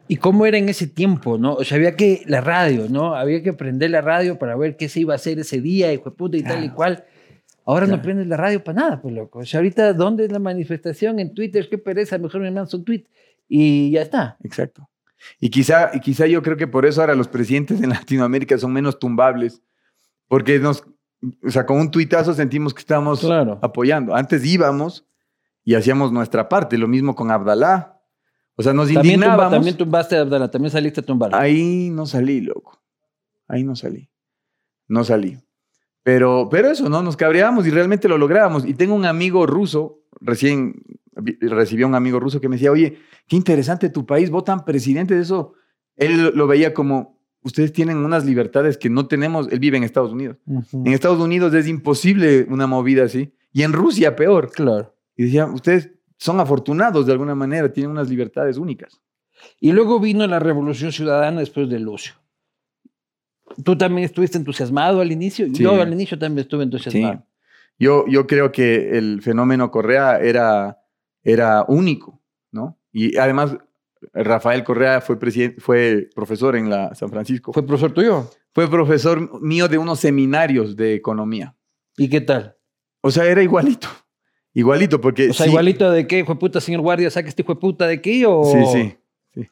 ¿Y 0.07 0.16
cómo 0.16 0.44
era 0.44 0.59
en 0.59 0.68
ese 0.68 0.87
tiempo, 0.87 1.38
no? 1.38 1.55
O 1.55 1.64
sea, 1.64 1.77
había 1.77 1.97
que, 1.97 2.23
la 2.27 2.42
radio, 2.42 2.88
¿no? 2.90 3.14
Había 3.14 3.42
que 3.42 3.55
prender 3.55 3.90
la 3.90 4.03
radio 4.03 4.38
para 4.38 4.55
ver 4.55 4.77
qué 4.77 4.90
se 4.90 5.01
iba 5.01 5.14
a 5.14 5.16
hacer 5.16 5.38
ese 5.38 5.62
día, 5.62 5.90
hijo 5.94 6.11
de 6.11 6.16
puta 6.16 6.37
y 6.37 6.42
tal 6.42 6.59
y 6.59 6.62
Claro. 6.64 6.75
cual. 6.75 7.05
Ahora 7.64 7.87
no 7.87 7.92
Claro. 7.94 8.03
prendes 8.03 8.27
la 8.27 8.37
radio 8.37 8.62
para 8.62 8.81
nada, 8.83 9.01
pues 9.01 9.14
loco. 9.14 9.38
O 9.38 9.44
sea, 9.47 9.61
ahorita, 9.61 9.94
¿dónde 9.94 10.27
es 10.27 10.33
la 10.33 10.38
manifestación? 10.38 11.18
En 11.18 11.33
Twitter, 11.33 11.66
qué 11.70 11.79
pereza, 11.79 12.18
mejor 12.18 12.42
me 12.42 12.49
mandas 12.51 12.75
un 12.75 12.85
tweet 12.85 13.05
y 13.49 13.92
ya 13.92 14.03
está. 14.03 14.37
Exacto. 14.44 14.90
Y 15.40 15.49
quizá, 15.49 15.90
y 15.94 16.01
quizá 16.01 16.27
yo 16.27 16.42
creo 16.42 16.59
que 16.59 16.66
por 16.66 16.85
eso 16.85 17.01
ahora 17.01 17.14
los 17.14 17.29
presidentes 17.29 17.81
en 17.81 17.88
Latinoamérica 17.88 18.59
son 18.59 18.75
menos 18.75 18.99
tumbables, 18.99 19.62
porque 20.28 20.58
nos, 20.58 20.84
o 21.46 21.50
sea, 21.50 21.66
con 21.66 21.78
un 21.78 21.90
tuitazo 21.90 22.34
sentimos 22.34 22.72
que 22.74 22.80
estamos 22.80 23.20
Claro. 23.20 23.58
apoyando. 23.62 24.14
Antes 24.14 24.44
íbamos 24.44 25.06
y 25.64 25.74
hacíamos 25.74 26.12
nuestra 26.12 26.48
parte, 26.48 26.76
lo 26.78 26.88
mismo 26.88 27.14
con 27.14 27.30
Abdalá. 27.30 28.00
O 28.56 28.62
sea, 28.62 28.72
nos 28.72 28.87
También, 28.87 29.02
tumba- 29.02 29.26
indignábamos. 29.26 29.52
también 29.52 29.76
tumbaste 29.76 30.16
a 30.16 30.20
Abdala, 30.20 30.50
también 30.50 30.70
saliste 30.70 31.00
a 31.00 31.04
tumbar. 31.04 31.34
Ahí 31.34 31.90
no 31.90 32.06
salí, 32.06 32.40
loco. 32.40 32.80
Ahí 33.48 33.64
no 33.64 33.74
salí. 33.74 34.08
No 34.87 35.02
salí. 35.04 35.38
Pero, 36.02 36.48
pero 36.50 36.68
eso, 36.70 36.88
¿no? 36.88 37.02
Nos 37.02 37.16
cabreábamos 37.16 37.66
y 37.66 37.70
realmente 37.70 38.08
lo 38.08 38.18
lográbamos. 38.18 38.64
Y 38.66 38.74
tengo 38.74 38.94
un 38.94 39.06
amigo 39.06 39.46
ruso, 39.46 40.02
recién 40.20 40.82
a 41.16 41.87
un 41.87 41.94
amigo 41.94 42.20
ruso 42.20 42.40
que 42.40 42.48
me 42.48 42.56
decía, 42.56 42.70
oye, 42.70 42.98
qué 43.26 43.37
interesante 43.37 43.88
tu 43.88 44.04
país, 44.04 44.30
votan 44.30 44.64
presidente 44.64 45.14
de 45.14 45.22
eso. 45.22 45.54
Él 45.96 46.32
lo 46.34 46.46
veía 46.46 46.74
como, 46.74 47.18
ustedes 47.44 47.72
tienen 47.72 47.98
unas 47.98 48.24
libertades 48.24 48.76
que 48.76 48.90
no 48.90 49.07
tenemos. 49.07 49.50
Él 49.52 49.61
vive 49.61 49.76
en 49.76 49.85
Estados 49.85 50.12
Unidos. 50.12 50.38
En 50.46 50.88
Estados 50.88 51.20
Unidos 51.20 51.54
es 51.54 51.68
imposible 51.68 52.46
una 52.48 52.66
movida 52.66 53.04
así. 53.04 53.33
Y 53.52 53.62
en 53.62 53.72
Rusia 53.72 54.16
peor. 54.16 54.50
Claro. 54.50 54.96
Y 55.16 55.24
decía, 55.24 55.46
ustedes 55.46 55.92
son 56.16 56.40
afortunados 56.40 57.07
de 57.07 57.12
alguna 57.12 57.35
manera, 57.35 57.72
tienen 57.72 57.92
unas 57.92 58.09
libertades 58.09 58.57
únicas. 58.57 59.00
Y 59.61 59.72
luego 59.72 60.00
vino 60.00 60.26
la 60.26 60.38
revolución 60.38 60.90
ciudadana 60.90 61.40
después 61.40 61.68
de 61.68 61.78
Lucio. 61.78 62.14
¿Tú 63.62 63.76
también 63.76 64.04
estuviste 64.04 64.38
entusiasmado 64.38 65.00
al 65.00 65.12
inicio? 65.12 65.46
Sí. 65.46 65.62
Yo 65.62 65.80
al 65.80 65.92
inicio 65.92 66.18
también 66.18 66.44
estuve 66.44 66.64
entusiasmado. 66.64 67.24
Yo, 67.78 68.07
yo 68.09 68.26
creo 68.26 68.52
que 68.52 68.96
el 68.96 69.20
fenómeno 69.20 69.70
Correa 69.70 70.18
era, 70.18 70.78
era 71.22 71.64
único, 71.68 72.22
¿no? 72.52 72.78
Y 72.92 73.16
además, 73.16 73.57
Rafael 74.12 74.62
Correa 74.64 75.00
fue, 75.00 75.16
fue 75.58 76.08
profesor 76.14 76.56
en 76.56 76.68
la 76.70 76.94
San 76.94 77.08
Francisco. 77.10 77.52
Fue, 77.52 77.62
¿Fue 77.62 77.66
profesor 77.66 77.92
tuyo? 77.92 78.30
profesor 78.52 79.42
mío 79.42 79.66
de 79.68 79.78
unos 79.78 80.00
seminarios 80.00 80.76
de 80.76 80.94
economía. 80.94 81.56
¿Y 81.96 82.08
qué 82.08 82.20
tal? 82.20 82.56
O 83.00 83.10
sea, 83.10 83.24
era 83.26 83.42
igualito. 83.42 83.88
Igualito, 84.52 85.00
porque... 85.00 85.30
O 85.30 85.32
sea, 85.32 85.44
sí- 85.46 85.50
igualito 85.50 85.90
de 85.90 86.06
qué, 86.06 86.20
hijo 86.20 86.34
de 86.34 86.38
puta, 86.38 86.60
señor 86.60 86.80
guardia, 86.80 87.10
saca 87.10 87.28
este 87.28 87.42
hijo 87.42 87.54
de 87.54 87.60
puta 87.60 87.86
de 87.86 87.94
aquí 87.94 88.24
o... 88.24 88.44
Sí, 88.44 88.58
sí, 88.72 88.96
sí. 89.34 89.48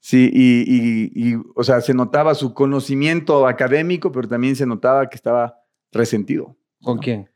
Sí, 0.00 0.30
y, 0.32 0.62
y- 0.62 1.32
y, 1.32 1.36
o 1.56 1.64
sea, 1.64 1.80
se 1.80 1.92
notaba 1.94 2.34
su 2.34 2.54
conocimiento 2.54 3.46
académico, 3.48 4.12
pero 4.12 4.28
también 4.28 4.54
se 4.54 4.64
notaba 4.66 5.08
que 5.10 5.16
estaba 5.16 5.56
resentido. 5.90 6.56
¿Con 6.82 6.98
quién? 6.98 7.28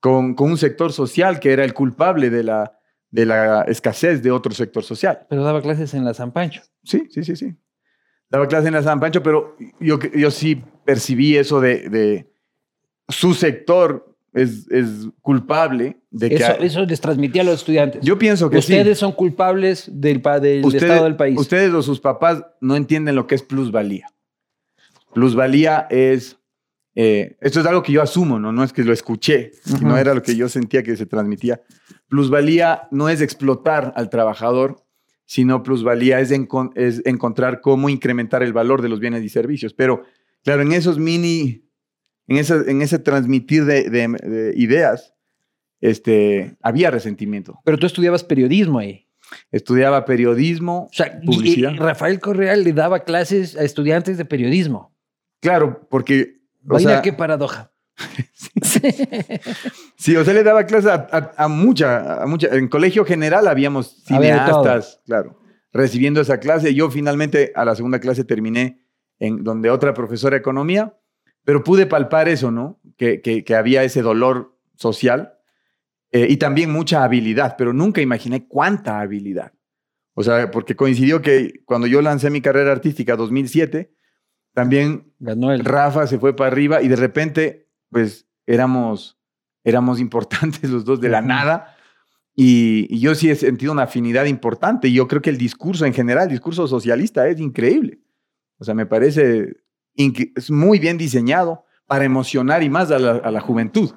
con, 0.00 0.34
con 0.34 0.50
un 0.52 0.58
sector 0.58 0.92
social 0.92 1.40
que 1.40 1.52
era 1.52 1.64
el 1.64 1.74
culpable 1.74 2.30
de 2.30 2.44
la, 2.44 2.75
de 3.16 3.24
la 3.26 3.62
escasez 3.62 4.22
de 4.22 4.30
otro 4.30 4.52
sector 4.52 4.84
social. 4.84 5.26
Pero 5.30 5.42
daba 5.42 5.62
clases 5.62 5.94
en 5.94 6.04
la 6.04 6.12
San 6.12 6.32
Pancho. 6.32 6.60
Sí, 6.84 7.08
sí, 7.10 7.24
sí, 7.24 7.34
sí. 7.34 7.54
Daba 8.28 8.46
clase 8.46 8.68
en 8.68 8.74
la 8.74 8.82
San 8.82 9.00
Pancho, 9.00 9.22
pero 9.22 9.56
yo, 9.80 9.98
yo 10.14 10.30
sí 10.30 10.62
percibí 10.84 11.36
eso 11.36 11.60
de, 11.60 11.88
de 11.88 12.30
su 13.08 13.32
sector 13.32 14.14
es, 14.34 14.70
es 14.70 15.08
culpable 15.22 15.96
de 16.10 16.28
que... 16.28 16.34
Eso, 16.34 16.52
hay- 16.60 16.66
eso 16.66 16.84
les 16.84 17.00
transmitía 17.00 17.40
a 17.40 17.44
los 17.46 17.54
estudiantes. 17.60 18.02
yo 18.04 18.18
pienso 18.18 18.50
que 18.50 18.58
Ustedes 18.58 18.98
sí. 18.98 19.00
son 19.00 19.12
culpables 19.12 19.86
del, 19.90 20.20
del 20.42 20.62
Ustedes, 20.64 20.82
estado 20.82 21.04
del 21.04 21.16
país. 21.16 21.38
ustedes 21.38 21.72
o 21.72 21.80
sus 21.82 22.00
papás 22.00 22.44
no 22.60 22.76
entienden 22.76 23.14
lo 23.14 23.26
que 23.26 23.34
es 23.36 23.42
plusvalía. 23.42 24.08
Plusvalía 25.14 25.86
es... 25.88 26.35
eh, 26.96 27.36
esto 27.40 27.60
es 27.60 27.66
algo 27.66 27.82
que 27.82 27.92
yo 27.92 28.02
asumo, 28.02 28.40
¿no? 28.40 28.50
No 28.52 28.64
es 28.64 28.72
que 28.72 28.82
lo 28.82 28.92
escuché, 28.92 29.52
no 29.82 29.96
era 29.98 30.14
lo 30.14 30.22
que 30.22 30.34
yo 30.34 30.48
sentía 30.48 30.82
que 30.82 30.96
se 30.96 31.06
transmitía. 31.06 31.60
Plusvalía 32.08 32.88
no 32.90 33.08
es 33.08 33.20
explotar 33.20 33.92
al 33.96 34.08
trabajador, 34.10 34.82
sino 35.26 35.62
plusvalía 35.62 36.20
es, 36.20 36.30
encon- 36.32 36.72
es 36.74 37.02
encontrar 37.04 37.60
cómo 37.60 37.88
incrementar 37.88 38.42
el 38.42 38.52
valor 38.52 38.80
de 38.82 38.88
los 38.88 38.98
bienes 39.00 39.22
y 39.24 39.28
servicios. 39.28 39.74
Pero, 39.74 40.02
claro, 40.42 40.62
en 40.62 40.72
esos 40.72 40.98
mini, 40.98 41.68
en 42.28 42.36
ese, 42.38 42.70
en 42.70 42.80
ese 42.82 42.98
transmitir 42.98 43.64
de, 43.66 43.90
de- 43.90 44.08
de 44.08 44.52
ideas, 44.56 45.14
este, 45.80 46.56
había 46.62 46.90
resentimiento. 46.90 47.60
Pero 47.64 47.76
tú 47.78 47.86
estudiabas 47.86 48.24
periodismo 48.24 48.78
ahí. 48.78 49.08
Estudiaba 49.50 50.04
periodismo, 50.04 50.84
O 50.90 50.92
sea, 50.92 51.20
Publicidad. 51.20 51.72
y 51.72 51.76
Rafael 51.76 52.20
Correa 52.20 52.54
le 52.56 52.72
daba 52.72 53.00
clases 53.04 53.56
a 53.56 53.64
estudiantes 53.64 54.16
de 54.18 54.24
periodismo. 54.24 54.94
claro, 55.40 55.86
porque... 55.90 56.35
o 56.68 56.74
Vaya, 56.74 56.88
sea, 56.88 57.02
qué 57.02 57.12
paradoja. 57.12 57.72
Sí, 59.96 60.16
o 60.16 60.24
sea, 60.24 60.34
le 60.34 60.42
daba 60.42 60.64
clases 60.66 60.90
a, 60.90 61.06
a- 61.10 61.44
a 61.44 61.48
mucha, 61.48 62.22
a 62.22 62.26
mucha. 62.26 62.48
En 62.48 62.68
colegio 62.68 63.04
general 63.04 63.48
habíamos 63.48 64.02
cineastas, 64.04 65.00
claro, 65.06 65.40
recibiendo 65.72 66.20
esa 66.20 66.38
clase. 66.38 66.74
Yo 66.74 66.90
finalmente 66.90 67.52
a 67.54 67.64
la 67.64 67.74
segunda 67.74 67.98
clase 67.98 68.24
terminé 68.24 68.80
en 69.18 69.42
donde 69.44 69.70
otra 69.70 69.94
profesora 69.94 70.34
de 70.34 70.40
economía, 70.40 70.94
pero 71.44 71.64
pude 71.64 71.86
palpar 71.86 72.28
eso, 72.28 72.50
¿no? 72.50 72.80
Que, 72.96 73.20
que- 73.20 73.44
que 73.44 73.54
había 73.54 73.82
ese 73.82 74.02
dolor 74.02 74.56
social 74.76 75.34
eh, 76.12 76.26
y 76.28 76.36
también 76.36 76.70
mucha 76.70 77.02
habilidad, 77.02 77.54
pero 77.56 77.72
nunca 77.72 78.00
imaginé 78.00 78.46
cuánta 78.46 79.00
habilidad. 79.00 79.52
O 80.14 80.22
sea, 80.22 80.50
porque 80.50 80.76
coincidió 80.76 81.20
que 81.20 81.60
cuando 81.66 81.86
yo 81.86 82.00
lancé 82.00 82.30
mi 82.30 82.40
carrera 82.40 82.72
artística 82.72 83.16
2007, 83.16 83.92
también 84.56 85.12
Ganó 85.18 85.52
el. 85.52 85.64
Rafa 85.64 86.06
se 86.06 86.18
fue 86.18 86.34
para 86.34 86.50
arriba 86.50 86.80
y 86.80 86.88
de 86.88 86.96
repente, 86.96 87.68
pues 87.90 88.26
éramos, 88.46 89.18
éramos 89.64 90.00
importantes 90.06 90.70
los 90.70 90.86
dos 90.86 90.98
de 91.00 91.10
la 91.10 91.20
nada. 91.20 91.76
Y, 92.34 92.86
y 92.88 93.00
yo 93.00 93.14
sí 93.14 93.30
he 93.30 93.36
sentido 93.36 93.72
una 93.72 93.82
afinidad 93.82 94.24
importante. 94.24 94.88
Y 94.88 94.94
yo 94.94 95.08
creo 95.08 95.20
que 95.20 95.30
el 95.30 95.38
discurso 95.38 95.84
en 95.84 95.92
general, 95.92 96.24
el 96.24 96.30
discurso 96.30 96.66
socialista 96.66 97.28
es 97.28 97.38
increíble. 97.38 98.00
O 98.58 98.64
sea, 98.64 98.74
me 98.74 98.86
parece 98.86 99.56
es 99.94 100.50
muy 100.50 100.78
bien 100.78 100.98
diseñado 100.98 101.64
para 101.86 102.04
emocionar 102.04 102.62
y 102.62 102.70
más 102.70 102.90
a 102.90 102.98
la, 102.98 103.12
a 103.12 103.30
la 103.30 103.40
juventud, 103.40 103.92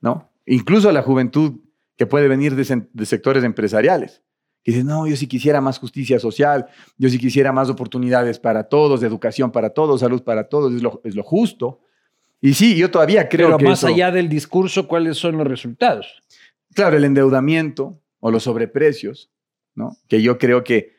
¿no? 0.00 0.30
Incluso 0.46 0.88
a 0.88 0.92
la 0.92 1.02
juventud 1.02 1.60
que 1.96 2.06
puede 2.06 2.28
venir 2.28 2.54
de 2.54 3.06
sectores 3.06 3.44
empresariales. 3.44 4.22
Que 4.62 4.72
dicen, 4.72 4.86
no, 4.86 5.06
yo 5.06 5.16
sí 5.16 5.26
quisiera 5.26 5.60
más 5.60 5.78
justicia 5.78 6.18
social, 6.18 6.66
yo 6.98 7.08
sí 7.08 7.18
quisiera 7.18 7.50
más 7.52 7.70
oportunidades 7.70 8.38
para 8.38 8.64
todos, 8.64 9.02
educación 9.02 9.50
para 9.52 9.70
todos, 9.70 10.00
salud 10.00 10.22
para 10.22 10.48
todos, 10.48 10.74
es 10.74 10.82
lo, 10.82 11.00
es 11.04 11.14
lo 11.14 11.22
justo. 11.22 11.80
Y 12.42 12.54
sí, 12.54 12.76
yo 12.76 12.90
todavía 12.90 13.28
creo 13.28 13.48
Pero 13.48 13.58
que 13.58 13.64
más 13.64 13.78
eso- 13.78 13.86
allá 13.88 14.10
del 14.10 14.28
discurso, 14.28 14.86
¿cuáles 14.88 15.16
son 15.18 15.36
los 15.38 15.46
resultados? 15.46 16.22
claro, 16.74 16.96
el 16.96 17.04
endeudamiento 17.04 18.00
o 18.20 18.30
los 18.30 18.44
sobreprecios, 18.44 19.30
¿no? 19.74 19.96
Que 20.08 20.22
yo 20.22 20.38
creo 20.38 20.62
que, 20.62 20.94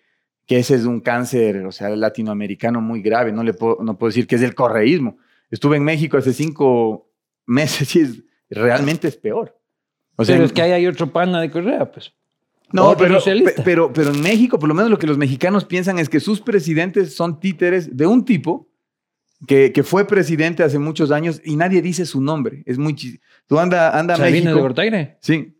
que 0.45 0.57
ese 0.59 0.75
es 0.75 0.83
un 0.85 0.99
cáncer, 0.99 1.65
o 1.65 1.71
sea, 1.71 1.89
latinoamericano 1.89 2.81
muy 2.81 3.01
grave. 3.01 3.31
No 3.31 3.43
le 3.43 3.53
puedo, 3.53 3.77
no 3.81 3.97
puedo 3.97 4.09
decir 4.09 4.27
que 4.27 4.35
es 4.35 4.41
el 4.41 4.53
correísmo. 4.53 5.17
Estuve 5.49 5.77
en 5.77 5.83
México 5.83 6.17
hace 6.17 6.33
cinco 6.33 7.09
meses 7.45 7.95
y 7.95 7.99
es, 8.01 8.23
realmente 8.49 9.07
es 9.07 9.15
peor. 9.15 9.57
O 10.17 10.25
sea, 10.25 10.35
Pero 10.35 10.45
es 10.45 10.51
que 10.51 10.61
ahí 10.61 10.71
hay 10.71 10.87
otro 10.87 11.11
pana 11.11 11.39
de 11.39 11.49
Correa, 11.49 11.89
pues. 11.91 12.13
No, 12.73 12.95
pero, 12.97 13.19
pero, 13.63 13.93
pero 13.93 14.11
en 14.11 14.21
México, 14.21 14.57
por 14.59 14.69
lo 14.69 14.75
menos 14.75 14.89
lo 14.91 14.97
que 14.97 15.07
los 15.07 15.17
mexicanos 15.17 15.65
piensan 15.65 15.99
es 15.99 16.09
que 16.09 16.19
sus 16.19 16.41
presidentes 16.41 17.15
son 17.15 17.39
títeres 17.39 17.95
de 17.95 18.05
un 18.07 18.23
tipo 18.25 18.69
que, 19.47 19.71
que 19.73 19.83
fue 19.83 20.05
presidente 20.05 20.63
hace 20.63 20.77
muchos 20.79 21.11
años 21.11 21.41
y 21.43 21.55
nadie 21.55 21.81
dice 21.81 22.05
su 22.05 22.21
nombre. 22.21 22.63
Es 22.65 22.77
muy 22.77 22.93
chis- 22.93 23.19
Tú 23.47 23.59
anda, 23.59 23.97
anda 23.97 24.15
a 24.15 24.17
México. 24.17 24.55
de 24.55 24.61
Gortaire. 24.61 25.17
Sí. 25.21 25.57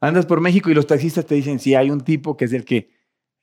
Andas 0.00 0.26
por 0.26 0.40
México 0.40 0.68
y 0.70 0.74
los 0.74 0.86
taxistas 0.86 1.24
te 1.26 1.34
dicen, 1.36 1.58
sí, 1.60 1.74
hay 1.74 1.90
un 1.90 2.00
tipo 2.00 2.36
que 2.36 2.46
es 2.46 2.52
el 2.52 2.64
que, 2.64 2.90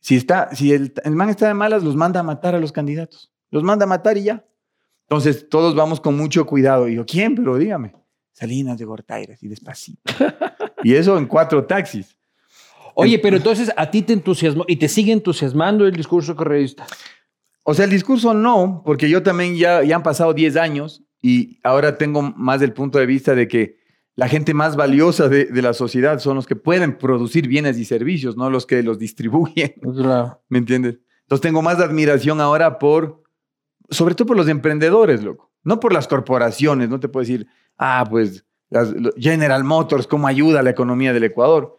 si, 0.01 0.15
está, 0.15 0.53
si 0.53 0.73
el, 0.73 0.93
el 1.03 1.15
man 1.15 1.29
está 1.29 1.47
de 1.47 1.53
malas, 1.53 1.83
los 1.83 1.95
manda 1.95 2.19
a 2.19 2.23
matar 2.23 2.53
a 2.55 2.59
los 2.59 2.71
candidatos. 2.73 3.31
Los 3.51 3.63
manda 3.63 3.85
a 3.85 3.87
matar 3.87 4.17
y 4.17 4.23
ya. 4.23 4.45
Entonces, 5.07 5.47
todos 5.49 5.73
vamos 5.73 5.99
con 6.01 6.15
mucho 6.17 6.45
cuidado. 6.45 6.87
Y 6.89 6.95
yo, 6.95 7.05
¿quién? 7.05 7.33
Pero 7.35 7.57
dígame. 7.57 7.93
Salinas 8.33 8.77
de 8.77 8.85
Gortaire, 8.85 9.33
así 9.33 9.47
despacito. 9.47 10.01
y 10.83 10.93
eso 10.95 11.17
en 11.17 11.25
cuatro 11.25 11.65
taxis. 11.65 12.15
Oye, 12.99 13.19
pero 13.19 13.38
entonces 13.38 13.71
a 13.75 13.89
ti 13.91 14.01
te 14.01 14.13
entusiasmó 14.13 14.65
y 14.67 14.75
te 14.77 14.88
sigue 14.88 15.12
entusiasmando 15.12 15.85
el 15.85 15.93
discurso 15.95 16.35
correísta. 16.35 16.85
O 17.63 17.73
sea, 17.73 17.85
el 17.85 17.91
discurso 17.91 18.33
no, 18.33 18.81
porque 18.85 19.09
yo 19.09 19.21
también 19.23 19.55
ya, 19.55 19.83
ya 19.83 19.95
han 19.95 20.03
pasado 20.03 20.33
10 20.33 20.55
años 20.55 21.03
y 21.21 21.59
ahora 21.63 21.97
tengo 21.97 22.21
más 22.21 22.59
del 22.59 22.73
punto 22.73 22.97
de 22.99 23.05
vista 23.05 23.35
de 23.35 23.47
que 23.47 23.77
la 24.15 24.27
gente 24.27 24.53
más 24.53 24.75
valiosa 24.75 25.29
de, 25.29 25.45
de 25.45 25.62
la 25.62 25.73
sociedad 25.73 26.19
son 26.19 26.35
los 26.35 26.45
que 26.45 26.55
pueden 26.55 26.97
producir 26.97 27.47
bienes 27.47 27.77
y 27.77 27.85
servicios, 27.85 28.35
no 28.35 28.49
los 28.49 28.65
que 28.65 28.83
los 28.83 28.99
distribuyen. 28.99 29.73
Claro. 29.95 30.41
¿Me 30.49 30.57
entiendes? 30.57 30.99
Entonces 31.21 31.41
tengo 31.41 31.62
más 31.62 31.79
admiración 31.79 32.41
ahora 32.41 32.79
por, 32.79 33.23
sobre 33.89 34.15
todo 34.15 34.27
por 34.27 34.38
los 34.38 34.47
emprendedores, 34.47 35.23
loco. 35.23 35.51
No 35.63 35.79
por 35.79 35.93
las 35.93 36.07
corporaciones, 36.07 36.89
no 36.89 36.99
te 36.99 37.07
puedo 37.07 37.21
decir, 37.21 37.47
ah, 37.77 38.03
pues 38.09 38.45
las- 38.69 38.93
General 39.17 39.63
Motors, 39.63 40.07
cómo 40.07 40.27
ayuda 40.27 40.62
a 40.62 40.63
la 40.63 40.69
economía 40.71 41.13
del 41.13 41.23
Ecuador. 41.25 41.77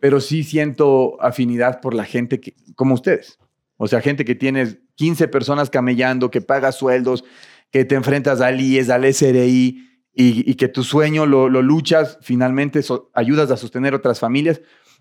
Pero 0.00 0.20
sí 0.20 0.44
siento 0.44 1.20
afinidad 1.20 1.80
por 1.80 1.94
la 1.94 2.04
gente 2.04 2.40
que, 2.40 2.54
como 2.76 2.94
ustedes. 2.94 3.38
O 3.76 3.88
sea, 3.88 4.00
gente 4.00 4.24
que 4.24 4.34
tienes 4.34 4.78
15 4.96 5.28
personas 5.28 5.70
camellando, 5.70 6.30
que 6.30 6.40
pagas 6.40 6.76
sueldos, 6.76 7.24
que 7.70 7.84
te 7.84 7.94
enfrentas 7.94 8.40
al 8.40 8.60
IES, 8.60 8.90
al 8.90 9.04
SRI 9.04 9.84
y, 10.14 10.50
y 10.50 10.54
que 10.54 10.68
tu 10.68 10.82
sueño 10.82 11.26
lo, 11.26 11.48
lo 11.48 11.62
luchas, 11.62 12.18
finalmente 12.22 12.82
so- 12.82 13.10
ayudas 13.14 13.50
a 13.50 13.56
sostener 13.56 13.94
otras 13.94 14.18
familias. 14.20 14.60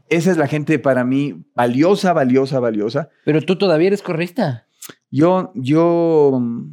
Esa 0.10 0.32
es 0.32 0.38
la 0.38 0.48
gente 0.48 0.80
para 0.80 1.04
mí 1.04 1.46
valiosa, 1.56 2.14
valiosa, 2.14 2.60
valiosa. 2.60 3.10
Pero 3.26 3.42
tú 3.42 3.58
todavía 3.58 3.88
eres 3.88 4.02
correísta. 4.02 4.68
Yo, 5.10 5.52
yo 5.56 6.38
mm, 6.40 6.72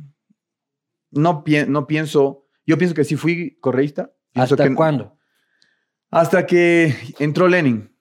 no, 1.13 1.45
pi- 1.45 1.65
no 1.67 1.87
pienso, 1.87 2.47
yo 2.67 2.77
pienso 2.79 2.95
que 2.95 3.05
sí 3.05 3.17
fui 3.17 3.57
correísta. 3.61 4.13
¿Hasta 4.35 4.57
que- 4.69 4.75
cuándo? 4.75 5.17
Hasta 6.11 6.47
que 6.47 6.95
entró 7.19 7.49
Lenin. 7.49 7.93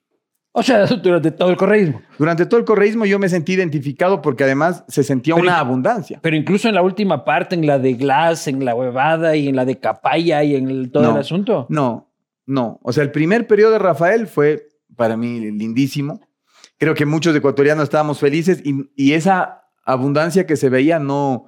O 0.56 0.62
sea, 0.64 0.86
durante 1.04 1.32
todo 1.32 1.50
el 1.50 1.58
correísmo. 1.58 2.02
Durante 2.18 2.46
todo 2.46 2.60
el 2.60 2.66
correísmo 2.66 3.06
yo 3.06 3.20
me 3.20 3.28
sentí 3.28 3.54
identificado 3.54 4.22
porque 4.22 4.44
además 4.44 4.86
se 4.88 5.04
sentía 5.04 5.34
Pero 5.36 5.48
una 5.48 5.60
abundancia. 5.60 6.20
Pero 6.22 6.36
incluso 6.36 6.70
en 6.70 6.76
la 6.76 6.82
última 6.82 7.26
parte, 7.26 7.56
en 7.56 7.66
la 7.68 7.80
de 7.80 7.94
Glass, 7.96 8.48
en 8.48 8.64
la 8.64 8.76
huevada 8.76 9.36
y 9.36 9.48
en 9.50 9.56
la 9.56 9.66
de 9.66 9.80
Capaya 9.80 10.44
y 10.44 10.56
en 10.56 10.70
el- 10.70 10.92
todo 10.92 11.04
No. 11.04 11.12
el 11.12 11.18
asunto. 11.18 11.66
No, 11.70 12.12
no. 12.46 12.80
O 12.84 12.94
sea, 12.94 13.04
el 13.04 13.12
primer 13.12 13.48
periodo 13.48 13.72
de 13.74 13.80
Rafael 13.80 14.28
fue 14.28 14.68
para 14.96 15.18
mí 15.18 15.40
lindísimo. 15.52 16.22
Creo 16.78 16.94
que 16.94 17.06
muchos 17.06 17.36
ecuatorianos 17.36 17.86
estábamos 17.86 18.20
felices 18.20 18.62
y, 18.64 18.90
y 18.96 19.14
esa 19.14 19.64
abundancia 19.86 20.46
que 20.46 20.56
se 20.56 20.70
veía 20.70 21.00
no, 21.00 21.46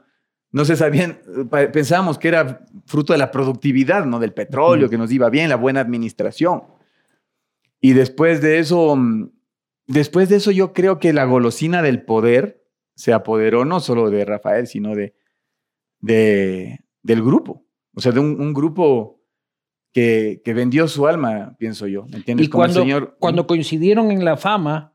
no 0.51 0.65
se 0.65 0.75
sabían. 0.75 1.19
Pensábamos 1.71 2.17
que 2.17 2.29
era 2.29 2.65
fruto 2.87 3.13
de 3.13 3.19
la 3.19 3.29
productividad, 3.31 4.05
¿no? 4.05 4.19
Del 4.19 4.33
petróleo, 4.33 4.89
que 4.89 4.97
nos 4.97 5.11
iba 5.11 5.29
bien, 5.29 5.49
la 5.49 5.57
buena 5.57 5.81
administración. 5.81 6.63
Y 7.85 7.93
después 7.93 8.41
de 8.41 8.57
eso, 8.59 8.95
mm, 8.95 9.29
después 9.87 10.29
de 10.29 10.37
eso 10.37 10.49
yo 10.51 10.73
creo 10.73 10.97
que 10.99 11.13
la 11.13 11.25
golosina 11.25 11.81
del 11.81 12.03
poder 12.03 12.63
se 12.95 13.13
apoderó 13.13 13.63
no 13.65 13.79
solo 13.79 14.09
de 14.09 14.25
Rafael, 14.25 14.65
sino 14.67 14.95
de, 14.95 15.13
de, 15.99 16.79
del 17.03 17.21
grupo. 17.23 17.65
O 17.95 18.01
sea, 18.01 18.11
de 18.11 18.19
un, 18.19 18.39
un 18.41 18.53
grupo 18.53 19.21
que, 19.93 20.41
que 20.43 20.53
vendió 20.53 20.87
su 20.87 21.07
alma, 21.07 21.55
pienso 21.57 21.87
yo. 21.87 22.05
¿me 22.07 22.17
¿Entiendes? 22.17 22.47
Y 22.47 22.49
Como 22.49 22.65
el 22.65 22.71
cuando, 22.71 22.81
señor- 22.81 23.15
cuando 23.19 23.47
coincidieron 23.47 24.11
en 24.11 24.25
la 24.25 24.35
fama, 24.37 24.93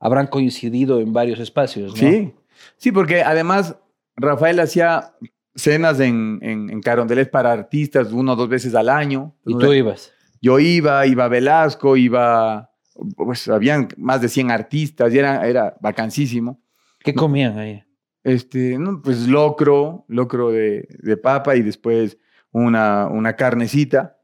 habrán 0.00 0.26
coincidido 0.26 1.00
en 1.00 1.12
varios 1.12 1.38
espacios, 1.40 1.90
¿no? 1.92 1.96
Sí, 1.96 2.32
sí, 2.76 2.90
porque 2.92 3.22
además 3.22 3.76
Rafael 4.16 4.58
hacía 4.60 5.14
cenas 5.54 6.00
en, 6.00 6.38
en, 6.42 6.70
en 6.70 6.80
Carondelet 6.80 7.30
para 7.30 7.52
artistas 7.52 8.12
una 8.12 8.32
o 8.32 8.36
dos 8.36 8.48
veces 8.48 8.74
al 8.74 8.88
año. 8.88 9.34
Y 9.46 9.56
tú 9.58 9.72
ibas. 9.72 10.12
Yo 10.40 10.58
iba, 10.58 11.06
iba 11.06 11.28
Velasco, 11.28 11.96
iba, 11.96 12.70
pues 13.16 13.48
habían 13.48 13.88
más 13.96 14.20
de 14.20 14.28
100 14.28 14.50
artistas 14.50 15.12
y 15.12 15.18
era, 15.18 15.46
era 15.46 15.76
vacancísimo. 15.80 16.62
¿Qué 17.00 17.14
comían 17.14 17.58
ahí? 17.58 17.82
Este, 18.22 18.78
no, 18.78 19.00
pues 19.02 19.26
locro, 19.26 20.04
locro 20.08 20.50
de, 20.50 20.86
de 21.02 21.16
papa 21.16 21.56
y 21.56 21.62
después 21.62 22.18
una, 22.52 23.06
una 23.06 23.36
carnecita. 23.36 24.18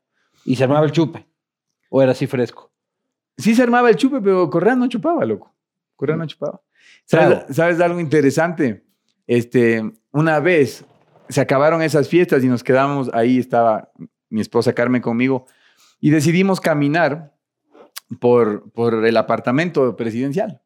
¿Y 0.45 0.57
se 0.57 0.65
armaba 0.65 0.85
el 0.87 0.93
chupe? 0.93 1.27
¿O 1.91 2.03
era 2.03 2.13
así 2.13 2.27
fresco? 2.27 2.73
Sí 3.39 3.55
se 3.55 3.63
armaba 3.63 3.91
el 3.91 3.97
chupe, 3.97 4.21
pero 4.21 4.49
Correa 4.51 4.75
no 4.75 4.89
chupaba, 4.89 5.25
loco. 5.25 5.55
Correa 5.97 6.17
no 6.17 6.27
chupaba. 6.27 6.63
¿Sabes. 7.05 7.45
¿Sabes 7.55 7.81
algo 7.81 8.01
interesante? 8.01 8.85
Este, 9.27 9.83
una 10.13 10.41
vez 10.41 10.85
se 11.29 11.41
acabaron 11.41 11.83
esas 11.83 12.09
fiestas 12.09 12.45
y 12.45 12.49
nos 12.49 12.63
quedamos, 12.63 13.11
ahí 13.13 13.39
estaba 13.39 13.91
mi 14.29 14.41
esposa 14.41 14.73
Carmen 14.73 15.03
conmigo, 15.03 15.47
y 16.07 16.11
decidimos 16.11 16.61
caminar 16.61 17.35
por, 18.21 18.71
por 18.71 19.05
el 19.05 19.17
apartamento 19.17 19.97
presidencial, 19.97 20.63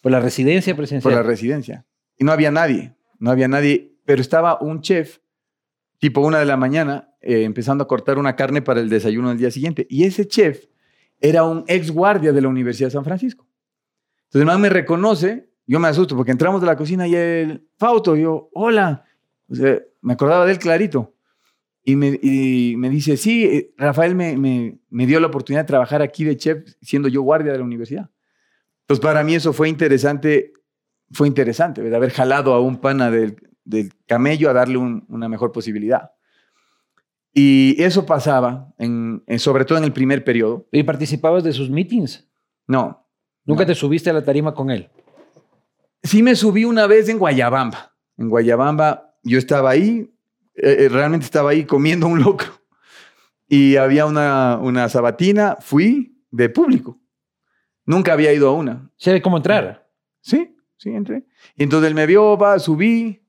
Por 0.00 0.12
la 0.12 0.20
residencia 0.20 0.74
por 0.74 0.82
presidencial. 0.82 1.12
la 1.12 1.22
residencia. 1.24 1.84
Y 2.16 2.22
no 2.22 2.30
había 2.30 2.52
nadie, 2.52 2.94
no 3.18 3.32
había 3.32 3.48
nadie, 3.48 3.96
pero 4.04 4.20
estaba 4.20 4.60
un 4.60 4.82
chef, 4.82 5.18
tipo 5.98 6.20
una 6.20 6.38
de 6.38 6.44
la 6.44 6.56
mañana, 6.56 7.12
eh, 7.20 7.42
empezando 7.42 7.82
a 7.82 7.88
cortar 7.88 8.16
una 8.16 8.36
carne 8.36 8.62
para 8.62 8.78
el 8.78 8.88
desayuno 8.88 9.30
del 9.30 9.38
día 9.38 9.50
siguiente. 9.50 9.88
Y 9.90 10.04
ese 10.04 10.28
chef 10.28 10.66
era 11.20 11.42
un 11.42 11.64
ex 11.66 11.90
guardia 11.90 12.32
de 12.32 12.40
la 12.42 12.46
Universidad 12.46 12.86
de 12.86 12.92
San 12.92 13.04
Francisco. 13.04 13.44
Entonces 14.26 14.42
el 14.42 14.46
man 14.46 14.60
me 14.60 14.68
reconoce, 14.68 15.50
yo 15.66 15.80
me 15.80 15.88
asusto 15.88 16.14
porque 16.14 16.30
entramos 16.30 16.60
de 16.60 16.68
la 16.68 16.76
cocina 16.76 17.08
y 17.08 17.16
el 17.16 17.66
Fauto, 17.76 18.14
yo, 18.14 18.50
hola. 18.52 19.04
O 19.50 19.54
sea, 19.56 19.80
me 20.00 20.12
acordaba 20.12 20.46
de 20.46 20.52
él 20.52 20.60
clarito. 20.60 21.15
Y 21.88 21.94
me, 21.94 22.18
y 22.20 22.74
me 22.76 22.90
dice, 22.90 23.16
sí, 23.16 23.44
eh, 23.44 23.72
Rafael 23.76 24.16
me, 24.16 24.36
me, 24.36 24.80
me 24.90 25.06
dio 25.06 25.20
la 25.20 25.28
oportunidad 25.28 25.62
de 25.62 25.68
trabajar 25.68 26.02
aquí 26.02 26.24
de 26.24 26.36
chef 26.36 26.64
siendo 26.82 27.06
yo 27.08 27.22
guardia 27.22 27.52
de 27.52 27.58
la 27.58 27.64
universidad. 27.64 28.10
Entonces 28.80 29.00
para 29.02 29.22
mí 29.22 29.36
eso 29.36 29.52
fue 29.52 29.68
interesante, 29.68 30.52
fue 31.12 31.28
interesante, 31.28 31.80
¿verdad? 31.82 31.98
haber 31.98 32.10
jalado 32.10 32.54
a 32.54 32.60
un 32.60 32.78
pana 32.78 33.08
del, 33.12 33.36
del 33.64 33.92
camello 34.06 34.50
a 34.50 34.52
darle 34.52 34.78
un- 34.78 35.04
una 35.08 35.28
mejor 35.28 35.52
posibilidad. 35.52 36.10
Y 37.32 37.80
eso 37.82 38.04
pasaba, 38.04 38.74
en, 38.78 39.22
en- 39.28 39.38
sobre 39.38 39.64
todo 39.64 39.78
en 39.78 39.84
el 39.84 39.92
primer 39.92 40.24
periodo. 40.24 40.66
¿Y 40.72 40.82
participabas 40.82 41.44
de 41.44 41.52
sus 41.52 41.70
meetings? 41.70 42.28
No, 42.66 43.06
¿Nunca 43.44 43.62
No. 43.62 43.66
te 43.68 43.74
subiste 43.76 44.10
a 44.10 44.12
la 44.12 44.24
tarima 44.24 44.54
con 44.54 44.70
él? 44.72 44.88
Sí 46.02 46.20
me 46.22 46.34
subí 46.34 46.64
una 46.64 46.88
vez 46.88 47.08
en 47.08 47.18
Guayabamba. 47.18 47.94
En 48.16 48.28
Guayabamba 48.28 49.14
yo 49.22 49.38
estaba 49.38 49.70
ahí, 49.70 50.12
eh, 50.56 50.84
eh, 50.84 50.88
realmente 50.88 51.24
estaba 51.24 51.50
ahí 51.50 51.64
comiendo 51.64 52.06
un 52.06 52.22
locro. 52.22 52.48
y 53.48 53.76
había 53.76 54.06
una, 54.06 54.58
una 54.60 54.88
sabatina, 54.88 55.56
fui 55.60 56.22
de 56.30 56.48
público. 56.48 57.00
Nunca 57.84 58.12
había 58.12 58.32
ido 58.32 58.48
a 58.48 58.52
una. 58.52 58.90
¿Sabe 58.96 59.22
cómo 59.22 59.36
entrar? 59.36 59.88
Sí, 60.20 60.56
sí, 60.76 60.90
entré. 60.90 61.24
Y 61.54 61.62
entonces 61.62 61.88
él 61.88 61.94
me 61.94 62.06
vio, 62.06 62.36
va, 62.36 62.58
subí 62.58 63.22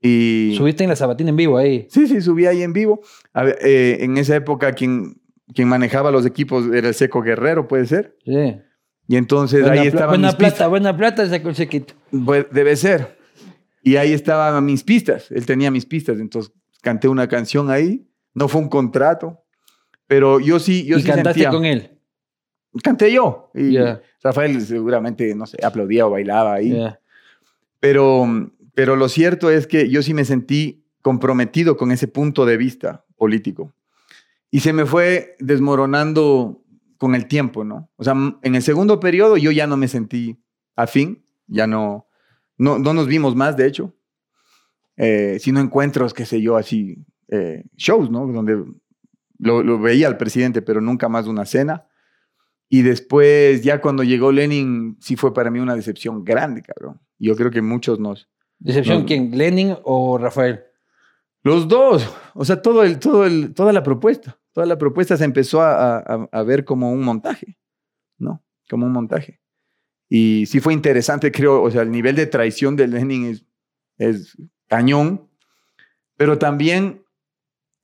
y... 0.00 0.54
Subiste 0.56 0.82
en 0.84 0.90
la 0.90 0.96
sabatina 0.96 1.30
en 1.30 1.36
vivo 1.36 1.58
ahí. 1.58 1.86
Sí, 1.90 2.06
sí, 2.06 2.22
subí 2.22 2.46
ahí 2.46 2.62
en 2.62 2.72
vivo. 2.72 3.00
A 3.34 3.42
ver, 3.42 3.58
eh, 3.60 3.98
en 4.00 4.16
esa 4.16 4.34
época 4.36 4.72
quien, 4.72 5.20
quien 5.54 5.68
manejaba 5.68 6.10
los 6.10 6.24
equipos 6.24 6.66
era 6.72 6.88
el 6.88 6.94
Seco 6.94 7.20
Guerrero, 7.20 7.68
puede 7.68 7.84
ser. 7.86 8.16
Sí. 8.24 8.56
Y 9.06 9.16
entonces 9.16 9.60
Buena, 9.62 9.82
ahí 9.82 9.88
estaban 9.88 10.08
buena 10.10 10.28
mis 10.28 10.36
plata, 10.36 10.52
pistas. 10.52 10.68
buena 10.70 10.96
plata 10.96 11.28
sacó 11.28 11.48
el 11.50 11.56
sequito. 11.56 11.94
Pues, 12.24 12.46
debe 12.50 12.76
ser. 12.76 13.18
Y 13.82 13.96
ahí 13.96 14.12
estaban 14.12 14.64
mis 14.64 14.82
pistas. 14.84 15.30
Él 15.30 15.44
tenía 15.44 15.70
mis 15.70 15.84
pistas. 15.84 16.18
Entonces 16.20 16.52
canté 16.82 17.08
una 17.08 17.28
canción 17.28 17.70
ahí. 17.70 18.06
No 18.34 18.48
fue 18.48 18.60
un 18.60 18.68
contrato. 18.68 19.42
Pero 20.06 20.40
yo 20.40 20.58
sí, 20.58 20.84
yo 20.84 20.98
y 20.98 21.02
sí 21.02 21.06
cantaste 21.06 21.40
sentía- 21.40 21.50
con 21.50 21.64
él. 21.64 21.98
Canté 22.82 23.12
yo. 23.12 23.50
Y. 23.54 23.76
Rafael 24.22 24.60
seguramente, 24.60 25.34
no 25.34 25.46
sé, 25.46 25.58
aplaudía 25.64 26.06
o 26.06 26.10
bailaba 26.10 26.54
ahí. 26.54 26.72
Pero, 27.78 28.26
pero 28.74 28.96
lo 28.96 29.08
cierto 29.08 29.50
es 29.50 29.66
que 29.66 29.88
yo 29.88 30.02
sí 30.02 30.14
me 30.14 30.24
sentí 30.24 30.84
comprometido 31.02 31.76
con 31.76 31.90
ese 31.92 32.08
punto 32.08 32.44
de 32.44 32.56
vista 32.56 33.04
político. 33.16 33.72
Y 34.50 34.60
se 34.60 34.72
me 34.72 34.84
fue 34.84 35.36
desmoronando 35.38 36.62
con 36.98 37.14
el 37.14 37.26
tiempo, 37.26 37.64
¿no? 37.64 37.88
O 37.96 38.04
sea, 38.04 38.14
en 38.42 38.54
el 38.54 38.62
segundo 38.62 39.00
periodo 39.00 39.36
yo 39.38 39.50
ya 39.50 39.66
no 39.66 39.76
me 39.76 39.88
sentí 39.88 40.38
afín, 40.76 41.24
ya 41.46 41.66
no, 41.66 42.06
no, 42.58 42.78
no 42.78 42.92
nos 42.92 43.06
vimos 43.06 43.34
más, 43.34 43.56
de 43.56 43.66
hecho, 43.66 43.94
eh, 45.02 45.38
sino 45.40 45.60
encuentros, 45.60 46.12
qué 46.12 46.26
sé 46.26 46.42
yo, 46.42 46.56
así, 46.56 46.98
eh, 47.28 47.64
shows, 47.76 48.10
¿no? 48.10 48.26
Donde 48.26 48.62
lo, 49.38 49.62
lo 49.62 49.78
veía 49.78 50.08
al 50.08 50.18
presidente, 50.18 50.60
pero 50.60 50.80
nunca 50.82 51.08
más 51.08 51.26
una 51.26 51.46
cena. 51.46 51.86
Y 52.68 52.82
después, 52.82 53.62
ya 53.62 53.80
cuando 53.80 54.02
llegó 54.04 54.30
Lenin, 54.30 54.96
sí 55.00 55.16
fue 55.16 55.32
para 55.32 55.50
mí 55.50 55.58
una 55.58 55.74
decepción 55.74 56.22
grande, 56.24 56.62
cabrón. 56.62 57.00
Yo 57.18 57.34
creo 57.34 57.50
que 57.50 57.62
muchos 57.62 57.98
nos... 57.98 58.28
¿Decepción 58.58 59.00
No. 59.00 59.06
quién? 59.06 59.36
¿Lenin 59.36 59.74
o 59.84 60.18
Rafael? 60.18 60.60
Los 61.42 61.66
dos, 61.66 62.06
o 62.34 62.44
sea, 62.44 62.60
todo 62.60 62.82
el, 62.84 62.98
todo 62.98 63.24
el, 63.24 63.54
toda 63.54 63.72
la 63.72 63.82
propuesta, 63.82 64.38
toda 64.52 64.66
la 64.66 64.76
propuesta 64.76 65.16
se 65.16 65.24
empezó 65.24 65.62
a, 65.62 65.96
a- 65.98 66.28
a 66.30 66.42
ver 66.42 66.66
como 66.66 66.92
un 66.92 67.02
montaje, 67.02 67.56
¿no? 68.18 68.44
Como 68.68 68.84
un 68.84 68.92
montaje. 68.92 69.40
Y 70.10 70.44
sí 70.46 70.60
fue 70.60 70.74
interesante, 70.74 71.32
creo, 71.32 71.62
o 71.62 71.70
sea, 71.70 71.80
el 71.82 71.90
nivel 71.90 72.14
de 72.16 72.26
traición 72.26 72.76
de 72.76 72.88
Lenin 72.88 73.24
es, 73.24 73.46
es 73.96 74.36
cañón, 74.70 75.28
pero 76.16 76.38
también 76.38 77.02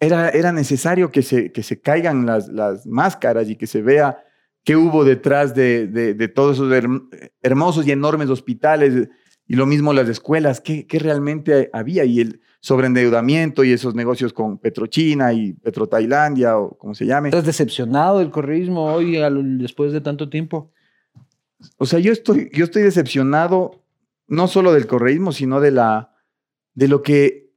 era, 0.00 0.28
era 0.30 0.52
necesario 0.52 1.10
que 1.10 1.22
se, 1.22 1.52
que 1.52 1.62
se 1.62 1.80
caigan 1.80 2.24
las, 2.26 2.48
las 2.48 2.86
máscaras 2.86 3.48
y 3.50 3.56
que 3.56 3.66
se 3.66 3.82
vea 3.82 4.22
qué 4.64 4.76
hubo 4.76 5.04
detrás 5.04 5.54
de, 5.54 5.86
de- 5.88 6.14
de 6.14 6.28
todos 6.28 6.56
esos 6.56 6.72
herm- 6.72 7.08
hermosos 7.42 7.86
y 7.86 7.92
enormes 7.92 8.30
hospitales 8.30 9.08
y 9.48 9.54
lo 9.56 9.64
mismo 9.66 9.92
las 9.92 10.08
escuelas, 10.08 10.60
qué, 10.60 10.86
qué 10.86 10.98
realmente 10.98 11.70
había 11.72 12.04
y 12.04 12.20
el 12.20 12.40
sobreendeudamiento 12.60 13.62
y 13.64 13.72
esos 13.72 13.94
negocios 13.94 14.32
con 14.32 14.58
Petrochina 14.58 15.32
y 15.32 15.52
Petrotailandia 15.54 16.58
o 16.58 16.76
como 16.78 16.94
se 16.94 17.06
llame. 17.06 17.28
¿Estás 17.28 17.46
decepcionado 17.46 18.18
del 18.18 18.30
correísmo 18.30 18.92
hoy 18.92 19.16
al- 19.18 19.58
después 19.58 19.92
de 19.92 20.00
tanto 20.00 20.28
tiempo? 20.28 20.72
O 21.78 21.86
sea, 21.86 21.98
yo 22.00 22.12
estoy, 22.12 22.50
yo 22.52 22.64
estoy 22.64 22.82
decepcionado 22.82 23.82
no 24.28 24.46
solo 24.48 24.72
del 24.72 24.86
correísmo, 24.86 25.32
sino 25.32 25.60
de, 25.60 25.70
la, 25.70 26.12
de 26.76 26.86
lo 26.86 27.02
que 27.02 27.50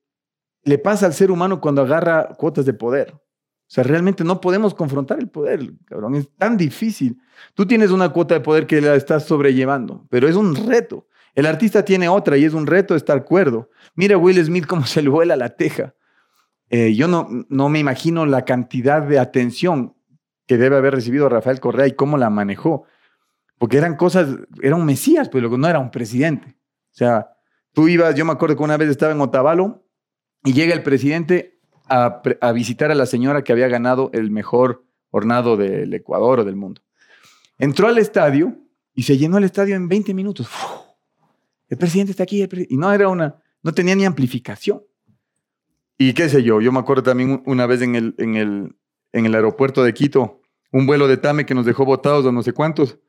le 0.64 0.80
pasa 0.80 1.06
al 1.06 1.14
ser 1.14 1.30
humano 1.30 1.62
cuando 1.62 1.84
agarra 1.84 2.30
cuotas 2.36 2.66
de 2.66 2.74
poder. 2.74 3.14
O 3.14 3.72
sea, 3.72 3.84
realmente 3.84 4.24
no 4.24 4.42
podemos 4.42 4.74
confrontar 4.74 5.20
el 5.20 5.30
poder, 5.30 5.72
cabrón. 5.86 6.16
Es 6.16 6.36
tan 6.36 6.58
difícil. 6.58 7.22
Tú 7.54 7.68
tienes 7.68 7.92
una 7.92 8.10
cuota 8.10 8.34
de 8.34 8.40
poder 8.40 8.66
que 8.66 8.82
la 8.82 8.96
estás 8.96 9.26
sobrellevando, 9.26 10.08
pero 10.10 10.28
es 10.28 10.36
un 10.36 10.56
reto. 10.56 11.08
El 11.36 11.46
artista 11.46 11.86
tiene 11.86 12.10
otra 12.10 12.36
y 12.38 12.46
es 12.46 12.54
un 12.54 12.66
reto 12.66 12.96
estar 12.96 13.24
cuerdo. 13.24 13.70
Mira 13.94 14.16
a 14.16 14.18
Will 14.18 14.44
Smith 14.44 14.66
cómo 14.66 14.86
se 14.88 15.04
le 15.04 15.10
vuela 15.10 15.36
la 15.36 15.50
teja. 15.50 15.94
Eh, 16.70 16.96
yo 16.96 17.08
no, 17.08 17.28
no 17.50 17.70
me 17.70 17.80
imagino 17.80 18.26
la 18.26 18.46
cantidad 18.46 19.04
de 19.04 19.20
atención 19.20 19.96
que 20.48 20.58
debe 20.58 20.78
haber 20.78 20.96
recibido 20.96 21.30
Rafael 21.30 21.60
Correa 21.60 21.88
y 21.88 21.92
cómo 21.92 22.18
la 22.18 22.30
manejó. 22.30 22.86
Porque 23.60 23.78
eran 23.78 23.98
cosas, 23.98 24.30
era 24.62 24.76
un 24.76 24.86
mesías, 24.86 25.30
pues 25.30 25.44
no 25.44 25.68
era 25.68 25.80
un 25.80 25.92
presidente. 25.92 26.58
O 26.92 26.96
sea, 26.96 27.30
tú 27.80 27.88
ibas, 27.88 28.14
yo 28.14 28.26
me 28.26 28.34
acuerdo 28.34 28.58
que 28.58 28.64
una 28.64 28.76
vez 28.76 28.90
estaba 28.90 29.14
en 29.14 29.22
Otavalo 29.22 29.86
y 30.44 30.52
llega 30.52 30.74
el 30.74 30.84
presidente 30.84 31.62
a, 31.88 32.22
visitar 32.52 32.92
a 32.92 32.96
la 32.96 33.06
señora 33.06 33.42
que 33.42 33.54
había 33.54 33.70
ganado 33.70 34.10
el 34.12 34.32
mejor 34.32 34.84
hornado 35.12 35.56
del 35.56 35.94
Ecuador 35.94 36.42
o 36.42 36.44
del 36.44 36.58
mundo. 36.58 36.82
Entró 37.58 37.88
al 37.88 37.98
estadio 37.98 38.54
y 38.94 39.04
se 39.04 39.18
llenó 39.18 39.38
el 39.38 39.46
estadio 39.46 39.78
en 39.78 39.88
20 39.88 40.14
minutos. 40.14 40.50
El 41.70 41.78
presidente 41.78 42.12
está 42.12 42.24
aquí. 42.24 42.46
y 42.68 42.76
no 42.76 42.92
era 42.92 43.08
una, 43.08 43.38
no 43.64 43.74
tenía 43.74 43.96
ni 43.96 44.04
amplificación. 44.04 44.84
Y 45.98 46.12
qué 46.12 46.28
sé 46.28 46.44
yo, 46.44 46.60
yo 46.60 46.74
me 46.74 46.80
acuerdo 46.80 47.04
también 47.04 47.42
una 47.46 47.66
vez 47.66 47.82
en 47.82 47.96
el, 47.96 48.14
en 48.18 48.36
el, 48.36 48.76
en 49.14 49.26
el 49.26 49.34
aeropuerto 49.36 49.86
de 49.86 49.94
Quito, 49.94 50.42
un 50.74 50.86
vuelo 50.86 51.08
de 51.08 51.16
Tame 51.16 51.46
que 51.46 51.56
nos 51.56 51.66
dejó 51.66 51.86
votados 51.86 52.26
a 52.26 52.32
no 52.34 52.44
sé 52.44 52.52
cuántos, 52.52 53.00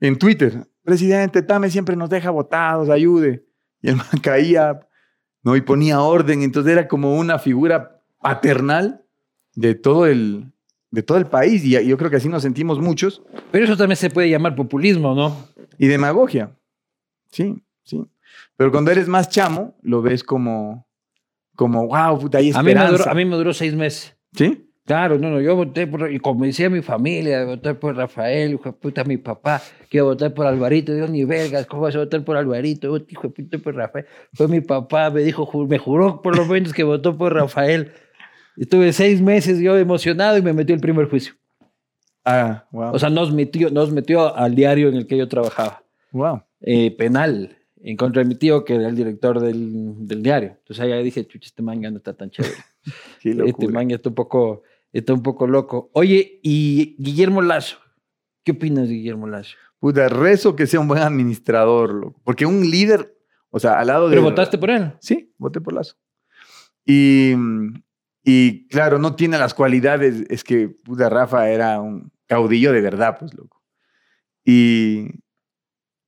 en 0.00 0.16
Twitter, 0.16 0.66
presidente, 0.82 1.42
Tame 1.42 1.68
siempre 1.68 1.94
nos 1.94 2.08
deja 2.08 2.30
votados, 2.30 2.88
ayude. 2.88 3.44
Y 3.84 3.90
el 3.90 3.96
man 3.96 4.06
caía, 4.22 4.80
¿no? 5.42 5.56
Y 5.56 5.60
ponía 5.60 6.00
orden, 6.00 6.40
entonces 6.42 6.72
era 6.72 6.88
como 6.88 7.16
una 7.18 7.38
figura 7.38 8.00
paternal 8.18 9.04
de 9.54 9.74
todo 9.74 10.06
el, 10.06 10.52
de 10.90 11.02
todo 11.02 11.18
el 11.18 11.26
país, 11.26 11.62
y 11.66 11.72
yo 11.86 11.98
creo 11.98 12.08
que 12.08 12.16
así 12.16 12.30
nos 12.30 12.42
sentimos 12.42 12.80
muchos, 12.80 13.22
Pero 13.52 13.66
eso 13.66 13.76
también 13.76 13.98
se 13.98 14.08
puede 14.08 14.30
llamar 14.30 14.56
populismo, 14.56 15.14
¿no? 15.14 15.36
y 15.76 15.86
demagogia. 15.86 16.56
Sí, 17.30 17.62
sí. 17.82 18.02
Pero 18.56 18.70
cuando 18.70 18.90
eres 18.90 19.06
más 19.06 19.28
chamo, 19.28 19.76
lo 19.82 20.00
ves 20.00 20.24
como, 20.24 20.88
como 21.54 21.88
wow, 21.88 22.18
puta, 22.18 22.38
hay 22.38 22.52
A 22.52 22.62
mí, 22.62 22.64
me 22.64 22.70
esperanza. 22.70 22.96
duró, 22.96 23.10
a 23.10 23.14
mí 23.14 23.24
me 23.26 23.36
duró 23.36 23.52
seis 23.52 23.74
meses. 23.74 24.16
¿Sí? 24.32 24.66
Claro, 24.86 25.18
no, 25.18 25.30
no, 25.30 25.40
yo 25.40 25.56
voté 25.56 25.86
por, 25.86 26.12
y 26.12 26.18
como 26.18 26.44
decía 26.44 26.68
mi 26.68 26.82
familia, 26.82 27.44
voté 27.46 27.74
por 27.74 27.96
Rafael, 27.96 28.52
hijo 28.52 28.64
de 28.64 28.72
puta, 28.72 29.02
mi 29.04 29.16
papá, 29.16 29.62
que 29.88 29.96
iba 29.96 30.06
a 30.06 30.10
votar 30.10 30.34
por 30.34 30.46
Alvarito, 30.46 30.94
yo 30.94 31.08
ni 31.08 31.24
vergas, 31.24 31.66
¿cómo 31.66 31.82
vas 31.82 31.96
a 31.96 32.00
votar 32.00 32.22
por 32.22 32.36
Alvarito? 32.36 32.94
Hijo 33.08 33.28
de 33.28 33.30
puta, 33.30 33.58
por 33.58 33.74
Rafael. 33.74 34.04
Fue 34.34 34.46
mi 34.46 34.60
papá, 34.60 35.08
me 35.08 35.22
dijo, 35.22 35.50
me 35.66 35.78
juró 35.78 36.20
por 36.20 36.36
lo 36.36 36.44
menos 36.44 36.74
que 36.74 36.84
votó 36.84 37.16
por 37.16 37.32
Rafael. 37.32 37.92
Estuve 38.58 38.92
seis 38.92 39.22
meses 39.22 39.58
yo 39.58 39.76
emocionado 39.78 40.36
y 40.36 40.42
me 40.42 40.52
metió 40.52 40.74
el 40.74 40.82
primer 40.82 41.08
juicio. 41.08 41.34
Ah, 42.24 42.66
wow. 42.70 42.92
O 42.92 42.98
sea, 42.98 43.08
nos 43.08 43.32
metió, 43.32 43.70
nos 43.70 43.90
metió 43.90 44.36
al 44.36 44.54
diario 44.54 44.88
en 44.88 44.96
el 44.96 45.06
que 45.06 45.16
yo 45.16 45.28
trabajaba, 45.28 45.82
wow. 46.12 46.42
eh, 46.60 46.90
penal, 46.96 47.56
en 47.82 47.96
contra 47.96 48.22
de 48.22 48.28
mi 48.28 48.34
tío, 48.34 48.64
que 48.64 48.74
era 48.76 48.88
el 48.88 48.96
director 48.96 49.40
del, 49.40 50.06
del 50.06 50.22
diario. 50.22 50.56
Entonces 50.58 50.80
ahí 50.80 51.02
dije, 51.04 51.26
chucha, 51.26 51.46
este 51.46 51.62
man 51.62 51.80
ya 51.82 51.90
no 51.90 51.98
está 51.98 52.14
tan 52.14 52.30
chévere. 52.30 52.54
Este 53.24 53.32
locura. 53.32 53.72
man 53.72 53.88
ya 53.88 53.96
está 53.96 54.10
un 54.10 54.14
poco, 54.14 54.62
está 54.98 55.12
un 55.12 55.22
poco 55.22 55.46
loco. 55.46 55.90
Oye, 55.92 56.40
y 56.42 56.96
Guillermo 56.98 57.42
Lazo, 57.42 57.78
¿qué 58.44 58.52
opinas 58.52 58.88
de 58.88 58.94
Guillermo 58.94 59.26
Lazo? 59.26 59.56
Puta, 59.80 60.08
rezo 60.08 60.56
que 60.56 60.66
sea 60.66 60.80
un 60.80 60.88
buen 60.88 61.02
administrador, 61.02 61.92
loco. 61.92 62.20
Porque 62.24 62.46
un 62.46 62.70
líder, 62.70 63.18
o 63.50 63.58
sea, 63.58 63.78
al 63.78 63.88
lado 63.88 64.08
de... 64.08 64.16
¿Pero 64.16 64.22
votaste 64.22 64.56
por 64.56 64.70
él? 64.70 64.94
Sí, 65.00 65.34
voté 65.36 65.60
por 65.60 65.74
Lazo. 65.74 65.96
Y, 66.86 67.34
y 68.22 68.68
claro, 68.68 68.98
no 68.98 69.16
tiene 69.16 69.36
las 69.36 69.52
cualidades, 69.52 70.24
es 70.30 70.44
que 70.44 70.68
puta 70.68 71.10
Rafa 71.10 71.50
era 71.50 71.80
un 71.80 72.12
caudillo 72.26 72.72
de 72.72 72.80
verdad, 72.80 73.16
pues, 73.18 73.34
loco. 73.34 73.62
Y, 74.44 75.08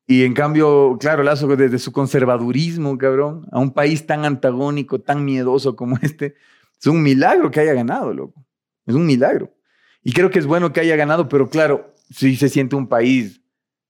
y 0.06 0.22
en 0.22 0.32
cambio, 0.32 0.96
claro, 1.00 1.24
Lazo 1.24 1.48
desde 1.56 1.80
su 1.80 1.90
conservadurismo, 1.90 2.96
cabrón, 2.96 3.48
a 3.50 3.58
un 3.58 3.72
país 3.72 4.06
tan 4.06 4.24
antagónico, 4.24 5.00
tan 5.00 5.24
miedoso 5.24 5.74
como 5.74 5.98
este, 6.02 6.36
es 6.78 6.86
un 6.86 7.02
milagro 7.02 7.50
que 7.50 7.60
haya 7.60 7.74
ganado, 7.74 8.14
loco. 8.14 8.45
Es 8.86 8.94
un 8.94 9.06
milagro. 9.06 9.52
Y 10.02 10.12
creo 10.12 10.30
que 10.30 10.38
es 10.38 10.46
bueno 10.46 10.72
que 10.72 10.80
haya 10.80 10.96
ganado, 10.96 11.28
pero 11.28 11.48
claro, 11.50 11.92
sí 12.10 12.36
se 12.36 12.48
siente 12.48 12.76
un 12.76 12.88
país 12.88 13.42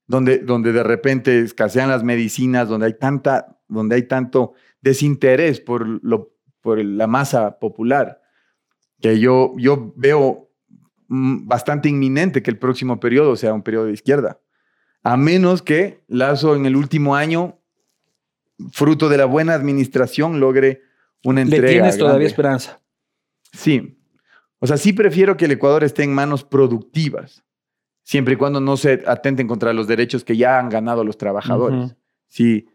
donde, 0.07 0.39
donde 0.39 0.73
de 0.73 0.83
repente 0.83 1.41
escasean 1.41 1.91
las 1.91 2.03
medicinas, 2.03 2.69
donde 2.69 2.87
hay, 2.87 2.95
tanta, 2.95 3.59
donde 3.69 3.97
hay 3.97 4.03
tanto 4.05 4.55
desinterés 4.81 5.61
por, 5.61 5.87
lo, 5.87 6.33
por 6.61 6.83
la 6.83 7.07
masa 7.07 7.59
popular, 7.59 8.23
que 9.01 9.19
yo, 9.19 9.53
yo 9.59 9.93
veo 9.97 10.51
mm, 11.09 11.47
bastante 11.47 11.89
inminente 11.89 12.43
que 12.43 12.51
el 12.51 12.59
próximo 12.59 12.99
periodo 12.99 13.37
sea 13.37 13.53
un 13.53 13.63
periodo 13.63 13.87
de 13.87 13.93
izquierda. 13.93 14.41
A 15.03 15.17
menos 15.17 15.63
que 15.63 16.03
Lazo 16.09 16.57
en 16.57 16.67
el 16.67 16.77
último 16.77 17.15
año, 17.15 17.61
fruto 18.73 19.09
de 19.09 19.19
la 19.19 19.27
buena 19.27 19.55
administración, 19.55 20.41
logre 20.41 20.83
una 21.25 21.45
¿Le 21.45 21.57
entrega. 21.57 21.69
tienes 21.69 21.99
todavía 21.99 22.15
grande. 22.15 22.27
esperanza? 22.27 22.81
Sí. 23.53 23.96
O 24.59 24.67
sea, 24.67 24.77
sí 24.77 24.93
prefiero 24.93 25.37
que 25.37 25.45
el 25.45 25.53
Ecuador 25.53 25.85
esté 25.85 26.03
en 26.03 26.15
manos 26.15 26.45
productivas, 26.45 27.45
siempre 28.03 28.35
y 28.35 28.37
cuando 28.37 28.61
no 28.61 28.77
se 28.77 29.03
atenten 29.07 29.47
contra 29.47 29.73
los 29.73 29.87
derechos 29.87 30.25
que 30.25 30.37
ya 30.37 30.59
han 30.59 30.69
ganado 30.69 31.05
los 31.05 31.19
trabajadores. 31.19 31.97
Sí, 32.29 32.67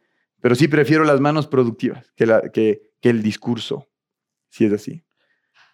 pero 0.41 0.55
sí 0.55 0.67
prefiero 0.67 1.03
las 1.03 1.19
manos 1.19 1.47
productivas 1.47 2.11
que, 2.15 2.25
la, 2.25 2.41
que, 2.49 2.91
que 2.99 3.09
el 3.09 3.23
discurso, 3.23 3.87
si 4.49 4.65
es 4.65 4.73
así. 4.73 5.03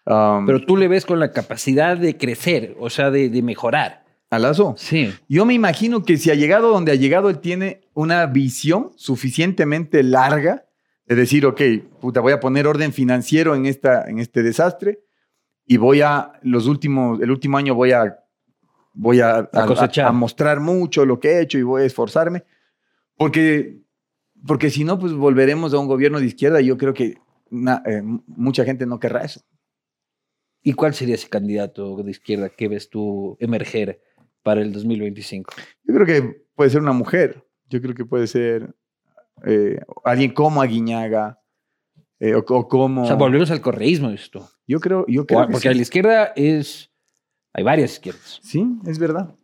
Um, 0.06 0.46
Pero 0.46 0.64
tú 0.64 0.76
le 0.76 0.88
ves 0.88 1.04
con 1.04 1.20
la 1.20 1.32
capacidad 1.32 1.96
de 1.96 2.16
crecer, 2.16 2.74
o 2.78 2.88
sea, 2.88 3.10
de, 3.10 3.28
de 3.28 3.42
mejorar. 3.42 4.06
¿A 4.30 4.38
Lazo? 4.38 4.74
Sí. 4.76 5.12
Yo 5.28 5.44
me 5.44 5.54
imagino 5.54 6.02
que 6.02 6.16
si 6.18 6.30
ha 6.30 6.34
llegado 6.34 6.70
donde 6.70 6.92
ha 6.92 6.96
llegado, 6.96 7.30
él 7.30 7.38
tiene 7.38 7.82
una 7.94 8.26
visión 8.26 8.92
suficientemente 8.96 10.02
larga 10.02 10.66
de 11.06 11.14
decir, 11.14 11.46
ok, 11.46 11.60
puta, 12.00 12.20
voy 12.20 12.32
a 12.32 12.40
poner 12.40 12.66
orden 12.66 12.92
financiero 12.92 13.54
en, 13.54 13.64
esta, 13.64 14.04
en 14.08 14.18
este 14.18 14.42
desastre 14.42 15.00
y 15.68 15.76
voy 15.76 16.00
a, 16.00 16.32
los 16.42 16.66
últimos, 16.66 17.20
el 17.20 17.30
último 17.30 17.58
año 17.58 17.74
voy 17.74 17.92
a, 17.92 18.18
voy 18.94 19.20
a, 19.20 19.48
A 19.52 19.66
a 20.08 20.12
mostrar 20.12 20.58
mucho 20.60 21.04
lo 21.04 21.20
que 21.20 21.28
he 21.32 21.40
hecho 21.42 21.58
y 21.58 21.62
voy 21.62 21.82
a 21.82 21.84
esforzarme. 21.84 22.42
Porque, 23.16 23.82
porque 24.46 24.70
si 24.70 24.82
no, 24.84 24.98
pues 24.98 25.12
volveremos 25.12 25.74
a 25.74 25.78
un 25.78 25.86
gobierno 25.86 26.18
de 26.20 26.26
izquierda 26.26 26.60
y 26.60 26.66
yo 26.66 26.78
creo 26.78 26.94
que 26.94 27.18
na- 27.50 27.82
eh, 27.84 28.02
mucha 28.26 28.64
gente 28.64 28.86
no 28.86 28.98
querrá 28.98 29.22
eso. 29.24 29.42
¿Y 30.62 30.72
cuál 30.72 30.94
sería 30.94 31.14
ese 31.14 31.28
candidato 31.28 32.02
de 32.02 32.10
izquierda 32.10 32.48
que 32.48 32.68
ves 32.68 32.88
tú 32.90 33.36
emerger 33.38 34.00
para 34.42 34.60
el 34.62 34.72
2025? 34.72 35.52
Yo 35.84 35.94
creo 35.94 36.06
que 36.06 36.46
puede 36.54 36.70
ser 36.70 36.80
una 36.80 36.92
mujer. 36.92 37.44
Yo 37.68 37.80
creo 37.82 37.94
que 37.94 38.04
puede 38.04 38.26
ser 38.26 38.74
eh, 39.44 39.80
alguien 40.04 40.32
como 40.32 40.62
Aguiñaga 40.62 41.40
eh, 42.20 42.34
o, 42.34 42.38
o 42.40 42.68
como... 42.68 43.02
O 43.02 43.06
sea, 43.06 43.16
volvemos 43.16 43.50
al 43.50 43.60
correísmo 43.60 44.10
esto. 44.10 44.48
Yo 44.66 44.80
creo, 44.80 45.04
yo 45.08 45.26
creo 45.26 45.40
que 45.46 45.52
Porque 45.52 45.60
sí. 45.62 45.68
a 45.68 45.74
la 45.74 45.82
izquierda 45.82 46.32
es... 46.36 46.90
Hay 47.52 47.64
varias 47.64 47.92
izquierdas. 47.94 48.40
Sí, 48.42 48.64
es 48.86 48.98
verdad. 48.98 49.34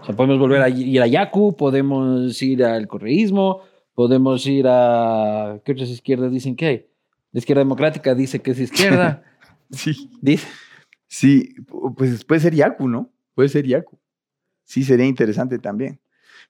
O 0.00 0.04
sea, 0.04 0.14
podemos 0.14 0.38
volver 0.38 0.62
a 0.62 0.68
ir 0.68 1.00
a 1.02 1.06
Yacu, 1.06 1.56
podemos 1.56 2.40
ir 2.42 2.64
al 2.64 2.86
correísmo, 2.88 3.62
podemos 3.94 4.46
ir 4.46 4.66
a... 4.68 5.60
¿Qué 5.64 5.72
otras 5.72 5.88
izquierdas 5.88 6.30
dicen 6.32 6.56
que 6.56 6.66
hay? 6.66 6.86
La 7.32 7.38
izquierda 7.38 7.60
democrática 7.60 8.14
dice 8.14 8.40
que 8.40 8.50
es 8.52 8.60
izquierda. 8.60 9.22
Sí, 9.70 10.08
dice. 10.22 10.46
sí, 11.06 11.54
pu- 11.66 11.94
pues 11.94 12.24
puede 12.24 12.40
ser 12.40 12.54
Yaku, 12.54 12.88
¿no? 12.88 13.10
Puede 13.34 13.50
ser 13.50 13.66
Yaku. 13.66 13.98
Sí, 14.64 14.82
sería 14.82 15.04
interesante 15.04 15.58
también. 15.58 16.00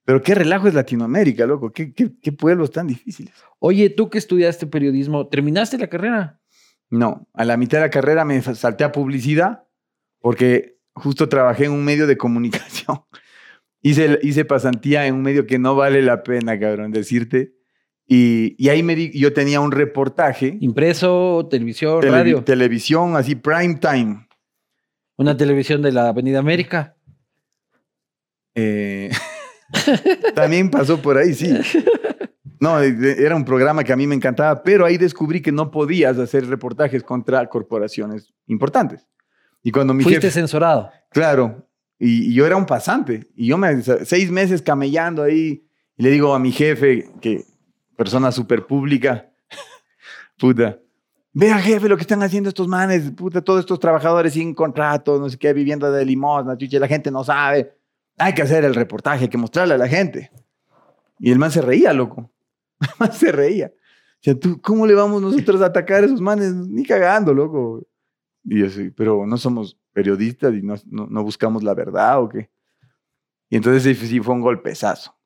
Pero 0.08 0.22
qué 0.22 0.34
relajo 0.34 0.66
es 0.68 0.72
Latinoamérica, 0.72 1.44
loco. 1.44 1.70
Qué, 1.70 1.92
qué, 1.92 2.12
qué 2.22 2.32
pueblos 2.32 2.70
tan 2.70 2.86
difíciles. 2.86 3.34
Oye, 3.58 3.90
tú 3.90 4.08
que 4.08 4.16
estudiaste 4.16 4.66
periodismo, 4.66 5.28
¿terminaste 5.28 5.76
la 5.76 5.88
carrera? 5.88 6.40
No, 6.88 7.28
a 7.34 7.44
la 7.44 7.58
mitad 7.58 7.76
de 7.76 7.82
la 7.84 7.90
carrera 7.90 8.24
me 8.24 8.40
salté 8.40 8.84
a 8.84 8.90
publicidad 8.92 9.64
porque 10.20 10.78
justo 10.94 11.28
trabajé 11.28 11.66
en 11.66 11.72
un 11.72 11.84
medio 11.84 12.06
de 12.06 12.16
comunicación. 12.16 13.02
Hice, 13.82 14.18
hice 14.22 14.46
pasantía 14.46 15.06
en 15.06 15.14
un 15.14 15.20
medio 15.22 15.46
que 15.46 15.58
no 15.58 15.76
vale 15.76 16.00
la 16.00 16.22
pena, 16.22 16.58
cabrón, 16.58 16.90
decirte. 16.90 17.52
Y, 18.06 18.54
y 18.58 18.70
ahí 18.70 18.82
me 18.82 18.94
di, 18.96 19.10
yo 19.12 19.34
tenía 19.34 19.60
un 19.60 19.72
reportaje, 19.72 20.56
Impreso, 20.62 21.46
televisión, 21.50 22.00
televi- 22.00 22.10
radio. 22.10 22.44
televisión, 22.44 23.14
así 23.14 23.34
prime 23.34 23.74
time. 23.74 24.26
Una 25.18 25.36
televisión 25.36 25.82
de 25.82 25.92
la 25.92 26.08
Avenida 26.08 26.38
América. 26.38 26.96
Eh, 28.54 29.10
también 30.34 30.70
pasó 30.70 31.00
por 31.00 31.18
ahí, 31.18 31.34
sí. 31.34 31.54
No, 32.60 32.80
era 32.80 33.36
un 33.36 33.44
programa 33.44 33.84
que 33.84 33.92
a 33.92 33.96
mí 33.96 34.06
me 34.06 34.14
encantaba, 34.14 34.62
pero 34.62 34.84
ahí 34.84 34.96
descubrí 34.98 35.40
que 35.40 35.52
no 35.52 35.70
podías 35.70 36.18
hacer 36.18 36.46
reportajes 36.48 37.02
contra 37.02 37.46
corporaciones 37.46 38.32
importantes. 38.46 39.06
Y 39.62 39.70
cuando 39.70 39.94
mi 39.94 40.02
Fuiste 40.02 40.22
jefe, 40.22 40.32
censurado. 40.40 40.90
claro, 41.10 41.68
y, 41.98 42.30
y 42.30 42.34
yo 42.34 42.46
era 42.46 42.56
un 42.56 42.66
pasante, 42.66 43.26
y 43.34 43.46
yo 43.46 43.58
me 43.58 43.82
seis 43.82 44.30
meses 44.30 44.62
camellando 44.62 45.22
ahí, 45.22 45.64
y 45.96 46.02
le 46.02 46.10
digo 46.10 46.34
a 46.34 46.38
mi 46.38 46.52
jefe, 46.52 47.10
que 47.20 47.44
persona 47.96 48.32
súper 48.32 48.66
pública, 48.66 49.30
puta, 50.38 50.78
vea 51.32 51.58
jefe 51.58 51.88
lo 51.88 51.96
que 51.96 52.02
están 52.02 52.22
haciendo 52.22 52.48
estos 52.48 52.66
manes, 52.68 53.10
puta, 53.12 53.40
todos 53.42 53.60
estos 53.60 53.78
trabajadores 53.78 54.32
sin 54.32 54.54
contrato, 54.54 55.18
no 55.18 55.28
sé 55.28 55.38
qué, 55.38 55.52
viviendo 55.52 55.90
de 55.90 56.04
limosna, 56.04 56.56
chuche, 56.56 56.80
la 56.80 56.88
gente 56.88 57.10
no 57.10 57.22
sabe. 57.22 57.77
Hay 58.18 58.34
que 58.34 58.42
hacer 58.42 58.64
el 58.64 58.74
reportaje, 58.74 59.24
hay 59.24 59.28
que 59.30 59.38
mostrarle 59.38 59.74
a 59.74 59.78
la 59.78 59.88
gente. 59.88 60.30
Y 61.18 61.30
el 61.30 61.38
man 61.38 61.50
se 61.50 61.62
reía, 61.62 61.92
loco. 61.92 62.30
El 62.80 62.88
man 63.00 63.12
se 63.12 63.32
reía. 63.32 63.72
O 63.74 64.20
sea, 64.20 64.38
¿tú, 64.38 64.60
¿cómo 64.60 64.86
le 64.86 64.94
vamos 64.94 65.20
nosotros 65.22 65.60
a 65.62 65.66
atacar 65.66 66.02
a 66.02 66.06
esos 66.06 66.20
manes? 66.20 66.54
Ni 66.54 66.84
cagando, 66.84 67.32
loco. 67.34 67.84
Y 68.44 68.60
yo 68.60 68.70
sí, 68.70 68.90
pero 68.90 69.26
no 69.26 69.36
somos 69.36 69.76
periodistas 69.92 70.54
y 70.54 70.62
no, 70.62 70.74
no, 70.86 71.06
no 71.08 71.22
buscamos 71.24 71.62
la 71.64 71.74
verdad 71.74 72.22
o 72.22 72.28
qué. 72.28 72.50
Y 73.50 73.56
entonces 73.56 73.98
sí, 73.98 74.20
fue 74.20 74.34
un 74.34 74.40
golpezazo. 74.40 75.16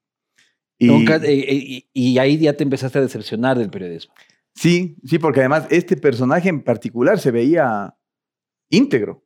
Y, 0.78 0.86
Nunca- 0.86 1.16
eh, 1.16 1.40
eh, 1.40 1.54
y, 1.54 1.88
y 1.92 2.18
ahí 2.18 2.38
ya 2.38 2.56
te 2.56 2.64
empezaste 2.64 2.98
a 2.98 3.02
decepcionar 3.02 3.58
del 3.58 3.70
periodismo. 3.70 4.14
Sí, 4.54 4.96
sí, 5.04 5.18
porque 5.18 5.40
además 5.40 5.66
este 5.70 5.96
personaje 5.96 6.48
en 6.48 6.62
particular 6.62 7.18
se 7.18 7.30
veía 7.30 7.94
íntegro, 8.70 9.24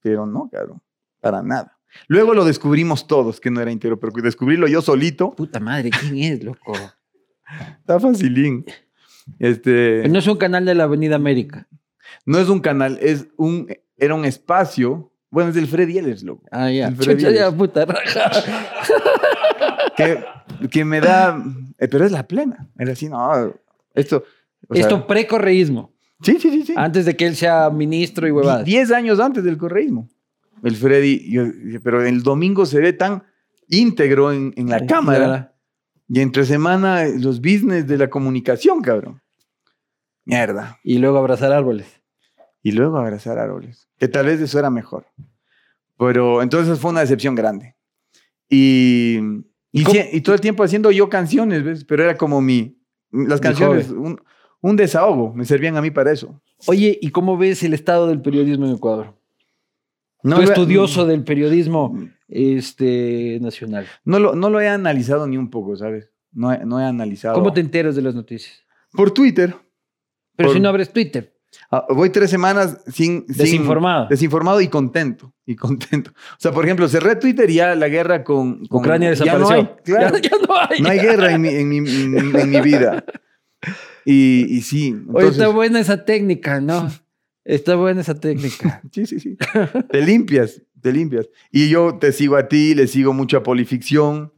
pero 0.00 0.26
no, 0.26 0.48
cabrón, 0.50 0.80
para 1.20 1.42
nada. 1.42 1.75
Luego 2.08 2.34
lo 2.34 2.44
descubrimos 2.44 3.06
todos 3.06 3.40
que 3.40 3.50
no 3.50 3.60
era 3.60 3.70
íntegro, 3.70 3.98
pero 4.00 4.12
descubrirlo 4.22 4.66
yo 4.68 4.82
solito 4.82 5.32
Puta 5.34 5.60
madre, 5.60 5.90
¿quién 5.90 6.18
es, 6.18 6.44
loco? 6.44 6.72
está 7.80 7.98
facilín. 8.00 8.64
Este, 9.38 10.00
Pero 10.02 10.12
no 10.12 10.18
es 10.18 10.26
un 10.26 10.36
canal 10.36 10.64
de 10.64 10.74
la 10.74 10.84
Avenida 10.84 11.16
América. 11.16 11.66
no 12.24 12.38
es 12.38 12.48
un 12.48 12.60
canal, 12.60 12.98
es 13.00 13.26
un, 13.36 13.68
era 13.96 14.14
un 14.14 14.24
espacio. 14.24 15.10
Bueno, 15.30 15.48
es 15.50 15.54
del 15.56 15.66
Freddy 15.66 15.98
Ehlers, 15.98 16.22
loco. 16.22 16.44
Ah, 16.50 16.70
ya. 16.70 16.94
Chucha, 16.96 17.30
ya, 17.30 17.50
puta 17.50 17.84
raja. 17.84 18.30
Que, 19.96 20.22
que 20.70 20.84
me 20.84 21.00
da, 21.00 21.42
eh, 21.78 21.88
pero 21.88 22.04
es 22.04 22.12
la 22.12 22.26
plena. 22.26 22.68
Era 22.78 22.92
así, 22.92 23.08
no, 23.08 23.54
esto. 23.94 24.24
Esto 24.70 25.06
pre-correísmo. 25.06 25.92
sí, 26.22 26.38
sí, 26.40 26.50
sí, 26.50 26.62
sí. 26.66 26.74
Antes 26.76 27.04
de 27.06 27.16
que 27.16 27.26
él 27.26 27.36
sea 27.36 27.70
ministro 27.70 28.26
y 28.26 28.30
huevadas. 28.30 28.64
Die- 28.64 28.72
Diez 28.76 28.90
años 28.92 29.20
antes 29.20 29.42
del 29.44 29.56
correísmo. 29.56 30.08
El 30.62 30.76
Freddy, 30.76 31.30
yo- 31.30 31.46
pero 31.82 32.04
el 32.04 32.22
domingo 32.22 32.66
se 32.66 32.80
ve 32.80 32.92
tan 32.92 33.22
íntegro 33.68 34.32
en, 34.32 34.52
en 34.56 34.68
la 34.68 34.86
cámara. 34.86 35.54
Y 36.08 36.20
entre 36.20 36.44
semana, 36.44 37.04
los 37.06 37.40
business 37.40 37.86
de 37.86 37.98
la 37.98 38.08
comunicación, 38.08 38.80
cabrón. 38.80 39.20
Mierda. 40.24 40.78
Y 40.84 40.98
luego 40.98 41.18
abrazar 41.18 41.52
árboles. 41.52 41.86
Y 42.62 42.72
luego 42.72 42.96
abrazar 42.98 43.38
árboles. 43.38 43.88
Que 43.98 44.08
tal 44.08 44.26
vez 44.26 44.40
eso 44.40 44.58
era 44.58 44.70
mejor. 44.70 45.06
Pero 45.98 46.42
entonces 46.42 46.78
fue 46.78 46.90
una 46.90 47.00
decepción 47.00 47.34
grande. 47.34 47.76
Y, 48.48 49.18
y, 49.72 50.20
todo 50.20 50.34
el 50.34 50.40
tiempo 50.40 50.62
haciendo 50.62 50.90
yo 50.90 51.08
canciones, 51.08 51.64
¿ves? 51.64 51.84
Pero 51.84 52.04
era 52.04 52.16
como 52.16 52.40
mi... 52.40 52.80
Las 53.10 53.40
canciones, 53.40 53.90
un, 53.90 54.20
un 54.60 54.76
desahogo, 54.76 55.32
me 55.32 55.44
servían 55.44 55.76
a 55.76 55.82
mí 55.82 55.90
para 55.90 56.12
eso. 56.12 56.40
Oye, 56.66 56.98
¿y 57.00 57.10
cómo 57.10 57.36
ves 57.36 57.62
el 57.62 57.72
estado 57.72 58.08
del 58.08 58.20
periodismo 58.20 58.66
en 58.66 58.74
Ecuador? 58.74 59.15
No 60.26 60.40
estudioso 60.42 61.06
del 61.06 61.24
periodismo 61.24 61.98
este, 62.28 63.38
nacional. 63.40 63.86
No 64.04 64.18
lo, 64.18 64.34
no 64.34 64.50
lo 64.50 64.60
he 64.60 64.68
analizado 64.68 65.26
ni 65.26 65.36
un 65.36 65.50
poco, 65.50 65.76
¿sabes? 65.76 66.10
No 66.32 66.52
he, 66.52 66.64
no 66.64 66.80
he 66.80 66.84
analizado. 66.84 67.34
¿Cómo 67.34 67.52
te 67.52 67.60
enteras 67.60 67.94
de 67.96 68.02
las 68.02 68.14
noticias? 68.14 68.54
Por 68.92 69.10
Twitter. 69.12 69.54
Pero 70.36 70.48
Por- 70.48 70.54
si 70.56 70.60
no 70.60 70.68
abres 70.68 70.92
Twitter. 70.92 71.32
Ah, 71.70 71.86
voy 71.88 72.10
tres 72.10 72.28
semanas 72.28 72.78
sin, 72.86 73.24
sin- 73.28 73.36
Desinformado. 73.36 74.08
desinformado 74.10 74.60
y 74.60 74.68
contento. 74.68 75.32
Y 75.46 75.56
contento. 75.56 76.10
O 76.10 76.36
sea, 76.38 76.52
por 76.52 76.64
ejemplo, 76.64 76.86
cerré 76.88 77.16
Twitter 77.16 77.48
y 77.48 77.54
ya 77.54 77.74
la 77.74 77.88
guerra 77.88 78.22
con, 78.24 78.66
con- 78.66 78.80
Ucrania 78.80 79.14
ya 79.14 79.38
no 79.38 79.48
desapareció. 79.48 79.56
hay, 79.76 79.82
claro, 79.84 80.16
Ya, 80.18 80.22
ya 80.30 80.36
no 80.46 80.54
hay. 80.68 80.80
no 80.82 80.88
hay 80.90 80.98
guerra 80.98 81.32
en 81.32 81.40
mi, 81.40 81.48
en 81.48 81.68
mi- 81.68 81.78
en- 81.78 82.36
en 82.36 82.50
mi 82.50 82.60
vida. 82.60 83.04
Y, 84.04 84.46
y 84.56 84.60
sí. 84.60 84.94
Oye, 85.12 85.28
está 85.28 85.48
buena 85.48 85.80
esa 85.80 86.04
técnica, 86.04 86.60
¿no? 86.60 86.90
Está 87.46 87.76
buena 87.76 88.00
esa 88.00 88.18
técnica. 88.18 88.82
sí, 88.92 89.06
sí, 89.06 89.20
sí. 89.20 89.36
Te 89.90 90.02
limpias, 90.02 90.60
te 90.82 90.92
limpias. 90.92 91.28
Y 91.52 91.68
yo 91.68 91.96
te 91.98 92.10
sigo 92.10 92.36
a 92.36 92.48
ti, 92.48 92.74
le 92.74 92.88
sigo 92.88 93.12
mucho 93.12 93.36
a 93.36 93.42
Polificción. 93.44 94.32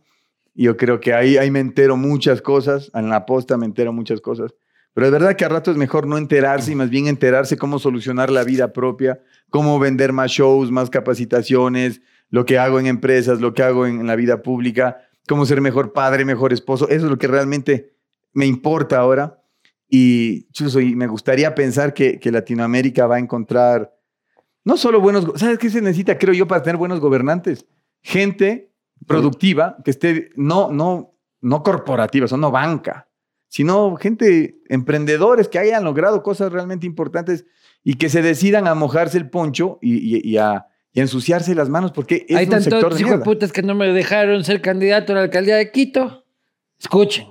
Yo 0.54 0.76
creo 0.76 1.00
que 1.00 1.14
ahí, 1.14 1.38
ahí 1.38 1.50
me 1.50 1.60
entero 1.60 1.96
muchas 1.96 2.42
cosas. 2.42 2.90
En 2.94 3.08
la 3.08 3.24
posta 3.24 3.56
me 3.56 3.64
entero 3.64 3.94
muchas 3.94 4.20
cosas. 4.20 4.54
Pero 4.92 5.06
es 5.06 5.12
verdad 5.12 5.36
que 5.36 5.44
a 5.44 5.48
rato 5.48 5.70
es 5.70 5.76
mejor 5.76 6.06
no 6.06 6.18
enterarse 6.18 6.72
y 6.72 6.74
más 6.74 6.90
bien 6.90 7.06
enterarse 7.06 7.56
cómo 7.56 7.78
solucionar 7.78 8.30
la 8.30 8.44
vida 8.44 8.72
propia, 8.72 9.22
cómo 9.48 9.78
vender 9.78 10.12
más 10.12 10.30
shows, 10.30 10.70
más 10.70 10.90
capacitaciones, 10.90 12.02
lo 12.30 12.44
que 12.44 12.58
hago 12.58 12.78
en 12.78 12.86
empresas, 12.86 13.40
lo 13.40 13.54
que 13.54 13.62
hago 13.62 13.86
en 13.86 14.06
la 14.06 14.16
vida 14.16 14.42
pública, 14.42 14.98
cómo 15.26 15.46
ser 15.46 15.60
mejor 15.60 15.92
padre, 15.92 16.24
mejor 16.24 16.52
esposo. 16.52 16.88
Eso 16.88 17.06
es 17.06 17.10
lo 17.10 17.18
que 17.18 17.28
realmente 17.28 17.94
me 18.32 18.46
importa 18.46 18.98
ahora. 18.98 19.37
Y 19.88 20.50
chuzo, 20.52 20.80
y 20.80 20.94
me 20.94 21.06
gustaría 21.06 21.54
pensar 21.54 21.94
que, 21.94 22.18
que 22.18 22.30
Latinoamérica 22.30 23.06
va 23.06 23.16
a 23.16 23.20
encontrar 23.20 23.94
no 24.64 24.76
solo 24.76 25.00
buenos, 25.00 25.26
¿sabes 25.36 25.58
qué 25.58 25.70
se 25.70 25.80
necesita, 25.80 26.18
creo 26.18 26.34
yo, 26.34 26.46
para 26.46 26.62
tener 26.62 26.76
buenos 26.76 27.00
gobernantes? 27.00 27.64
Gente 28.02 28.70
productiva 29.06 29.78
que 29.84 29.90
esté, 29.90 30.30
no, 30.36 30.70
no, 30.70 31.14
no 31.40 31.62
corporativa, 31.62 32.26
eso 32.26 32.36
no 32.36 32.50
banca, 32.50 33.08
sino 33.48 33.96
gente, 33.96 34.58
emprendedores 34.68 35.48
que 35.48 35.58
hayan 35.58 35.84
logrado 35.84 36.22
cosas 36.22 36.52
realmente 36.52 36.84
importantes 36.86 37.46
y 37.82 37.94
que 37.94 38.10
se 38.10 38.20
decidan 38.20 38.66
a 38.66 38.74
mojarse 38.74 39.16
el 39.16 39.30
poncho 39.30 39.78
y, 39.80 40.16
y- 40.18 40.20
y 40.32 40.36
a, 40.36 40.66
y 40.92 41.00
ensuciarse 41.00 41.54
las 41.54 41.70
manos 41.70 41.92
porque 41.92 42.26
es 42.28 42.36
Hay 42.36 42.44
un 42.46 42.60
sector 42.60 42.92
de 42.94 43.18
putas 43.24 43.52
que 43.52 43.62
no 43.62 43.74
me 43.74 43.86
dejaron 43.92 44.44
ser 44.44 44.60
candidato 44.60 45.12
a 45.12 45.16
la 45.16 45.22
alcaldía 45.22 45.56
de 45.56 45.70
Quito. 45.70 46.26
Escuchen. 46.78 47.26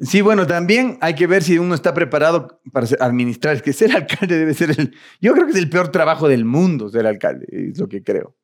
Sí, 0.00 0.20
bueno, 0.20 0.46
también 0.46 0.96
hay 1.00 1.14
que 1.14 1.26
ver 1.26 1.42
si 1.42 1.58
uno 1.58 1.74
está 1.74 1.92
preparado 1.94 2.60
para 2.72 2.86
administrar. 3.00 3.56
Es 3.56 3.62
que 3.62 3.72
ser 3.72 3.92
alcalde 3.96 4.38
debe 4.38 4.54
ser 4.54 4.70
el... 4.70 4.94
Yo 5.20 5.32
creo 5.32 5.46
que 5.46 5.52
es 5.52 5.58
el 5.58 5.68
peor 5.70 5.88
trabajo 5.88 6.28
del 6.28 6.44
mundo 6.44 6.88
ser 6.88 7.06
alcalde, 7.06 7.46
es 7.50 7.78
lo 7.78 7.88
que 7.88 8.02
creo. 8.02 8.36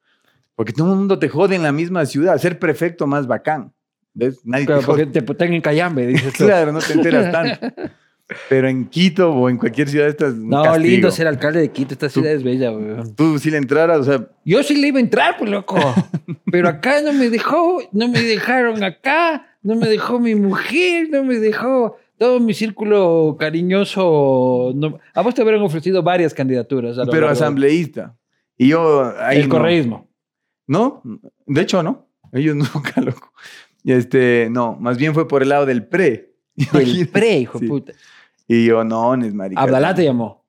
Porque 0.56 0.72
todo 0.72 0.92
el 0.92 0.98
mundo 0.98 1.18
te 1.18 1.28
jode 1.28 1.54
en 1.56 1.62
la 1.62 1.72
misma 1.72 2.06
ciudad. 2.06 2.36
Ser 2.38 2.58
prefecto 2.58 3.06
más 3.06 3.26
bacán. 3.26 3.72
¿Ves? 4.14 4.40
Nadie 4.44 4.66
Claro, 4.66 4.80
te 4.80 4.86
porque 4.86 5.02
jode. 5.04 5.12
te 5.12 5.22
putan 5.22 5.52
en 5.52 5.60
Cayambe, 5.60 6.06
dices 6.06 6.32
tú. 6.32 6.44
Claro, 6.44 6.72
no 6.72 6.78
te 6.78 6.92
enteras 6.92 7.32
tanto. 7.32 7.66
Pero 8.48 8.68
en 8.68 8.86
Quito 8.88 9.32
o 9.32 9.50
en 9.50 9.58
cualquier 9.58 9.88
ciudad 9.88 10.08
estás 10.08 10.32
un 10.32 10.48
No, 10.48 10.62
castigo. 10.62 10.86
lindo 10.86 11.10
ser 11.10 11.26
alcalde 11.26 11.60
de 11.60 11.70
Quito. 11.70 11.92
Esta 11.92 12.08
ciudad 12.08 12.32
es 12.32 12.42
bella, 12.42 12.70
weón. 12.72 13.14
Tú 13.14 13.38
si 13.38 13.50
le 13.50 13.58
entraras, 13.58 13.98
o 13.98 14.04
sea, 14.04 14.26
Yo 14.44 14.62
sí 14.62 14.76
le 14.80 14.88
iba 14.88 14.98
a 14.98 15.02
entrar, 15.02 15.36
pues 15.36 15.50
loco. 15.50 15.76
Pero 16.50 16.68
acá 16.68 17.02
no 17.02 17.12
me 17.12 17.28
dejó, 17.28 17.82
no 17.92 18.08
me 18.08 18.22
dejaron 18.22 18.82
acá, 18.82 19.46
no 19.64 19.74
me 19.74 19.88
dejó 19.88 20.20
mi 20.20 20.34
mujer, 20.36 21.08
no 21.10 21.24
me 21.24 21.38
dejó 21.40 21.96
todo 22.18 22.38
mi 22.38 22.54
círculo 22.54 23.36
cariñoso. 23.38 24.72
no- 24.76 24.98
A 25.14 25.22
vos 25.22 25.34
te 25.34 25.42
habrán 25.42 25.62
ofrecido 25.62 26.02
varias 26.02 26.32
candidaturas. 26.32 26.96
a 26.98 27.04
lo 27.04 27.10
pero 27.10 27.26
largo- 27.26 27.32
asambleísta. 27.32 28.16
Y 28.56 28.68
yo 28.68 29.12
ahí 29.18 29.38
El 29.40 29.48
no. 29.48 29.54
correísmo. 29.56 30.08
No, 30.68 31.02
de 31.46 31.60
hecho 31.60 31.82
no. 31.82 32.06
Ellos 32.32 32.54
nunca, 32.74 33.00
loco. 33.00 33.32
Este, 33.84 34.48
no, 34.50 34.76
más 34.80 34.96
bien 34.96 35.12
fue 35.14 35.26
por 35.28 35.42
el 35.42 35.48
lado 35.48 35.66
del 35.66 35.86
pre. 35.86 36.34
Imagínate. 36.56 37.06
pre, 37.10 37.38
hijo 37.38 37.58
de 37.58 37.66
Sí. 37.66 37.68
puta. 37.70 37.92
Y 38.46 38.66
yo, 38.66 38.84
no, 38.84 39.16
no 39.16 39.24
es 39.26 39.34
marica. 39.34 39.60
Abdalá 39.60 39.94
te 39.94 40.04
llamó. 40.04 40.44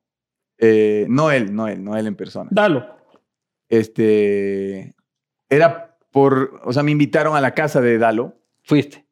Eh, 0.58 1.06
no 1.08 1.30
él, 1.30 1.54
no 1.54 1.66
él, 1.68 1.82
no 1.82 1.96
él 1.96 2.06
en 2.06 2.14
persona. 2.14 2.48
Dalo. 2.52 2.86
Este, 3.68 4.94
era 5.48 5.96
por, 6.10 6.60
o 6.64 6.72
sea, 6.72 6.82
me 6.82 6.90
invitaron 6.92 7.36
a 7.36 7.40
la 7.40 7.52
casa 7.54 7.80
de 7.80 7.98
Dalo. 7.98 8.34
Fuiste. 8.62 9.05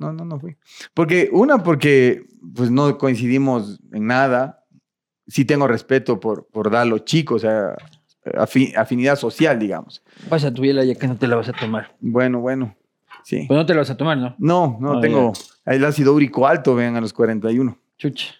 No, 0.00 0.12
no, 0.12 0.12
no, 0.12 0.24
no 0.24 0.40
fui. 0.40 0.56
Porque, 0.94 1.28
una, 1.30 1.62
porque 1.62 2.24
pues 2.54 2.70
no 2.70 2.96
coincidimos 2.98 3.78
en 3.92 4.06
nada. 4.06 4.64
Sí 5.28 5.44
tengo 5.44 5.66
respeto 5.68 6.18
por, 6.18 6.46
por 6.48 6.70
Dalo 6.70 6.98
chico, 7.00 7.34
o 7.36 7.38
sea, 7.38 7.76
afi- 8.24 8.74
afinidad 8.76 9.16
social, 9.16 9.58
digamos. 9.58 10.02
Pasa 10.28 10.52
tu 10.52 10.62
biela 10.62 10.82
ya 10.84 10.94
que 10.94 11.06
no 11.06 11.16
te 11.16 11.28
la 11.28 11.36
vas 11.36 11.48
a 11.48 11.52
tomar. 11.52 11.94
Bueno, 12.00 12.40
bueno, 12.40 12.74
sí. 13.22 13.44
Pues 13.46 13.56
no 13.56 13.64
te 13.66 13.74
la 13.74 13.80
vas 13.80 13.90
a 13.90 13.96
tomar, 13.96 14.16
¿no? 14.18 14.34
No, 14.38 14.78
no, 14.80 14.94
Ah, 14.98 15.00
tengo 15.00 15.32
el 15.66 15.84
ácido 15.84 16.14
úrico 16.14 16.46
alto, 16.46 16.74
vean, 16.74 16.96
a 16.96 17.00
los 17.00 17.12
41. 17.12 17.78
Chucha. 17.98 18.34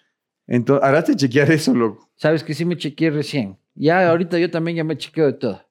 Entonces, 0.47 0.83
harás 0.85 1.15
chequear 1.15 1.49
eso, 1.51 1.73
loco. 1.73 2.09
Sabes 2.15 2.43
que 2.43 2.53
sí 2.53 2.65
me 2.65 2.75
chequeé 2.75 3.11
recién. 3.11 3.57
Ya 3.75 4.09
ahorita 4.09 4.37
yo 4.37 4.51
también 4.51 4.75
ya 4.77 4.83
me 4.83 4.97
chequeo 4.97 5.27
de 5.27 5.33
todo. 5.33 5.61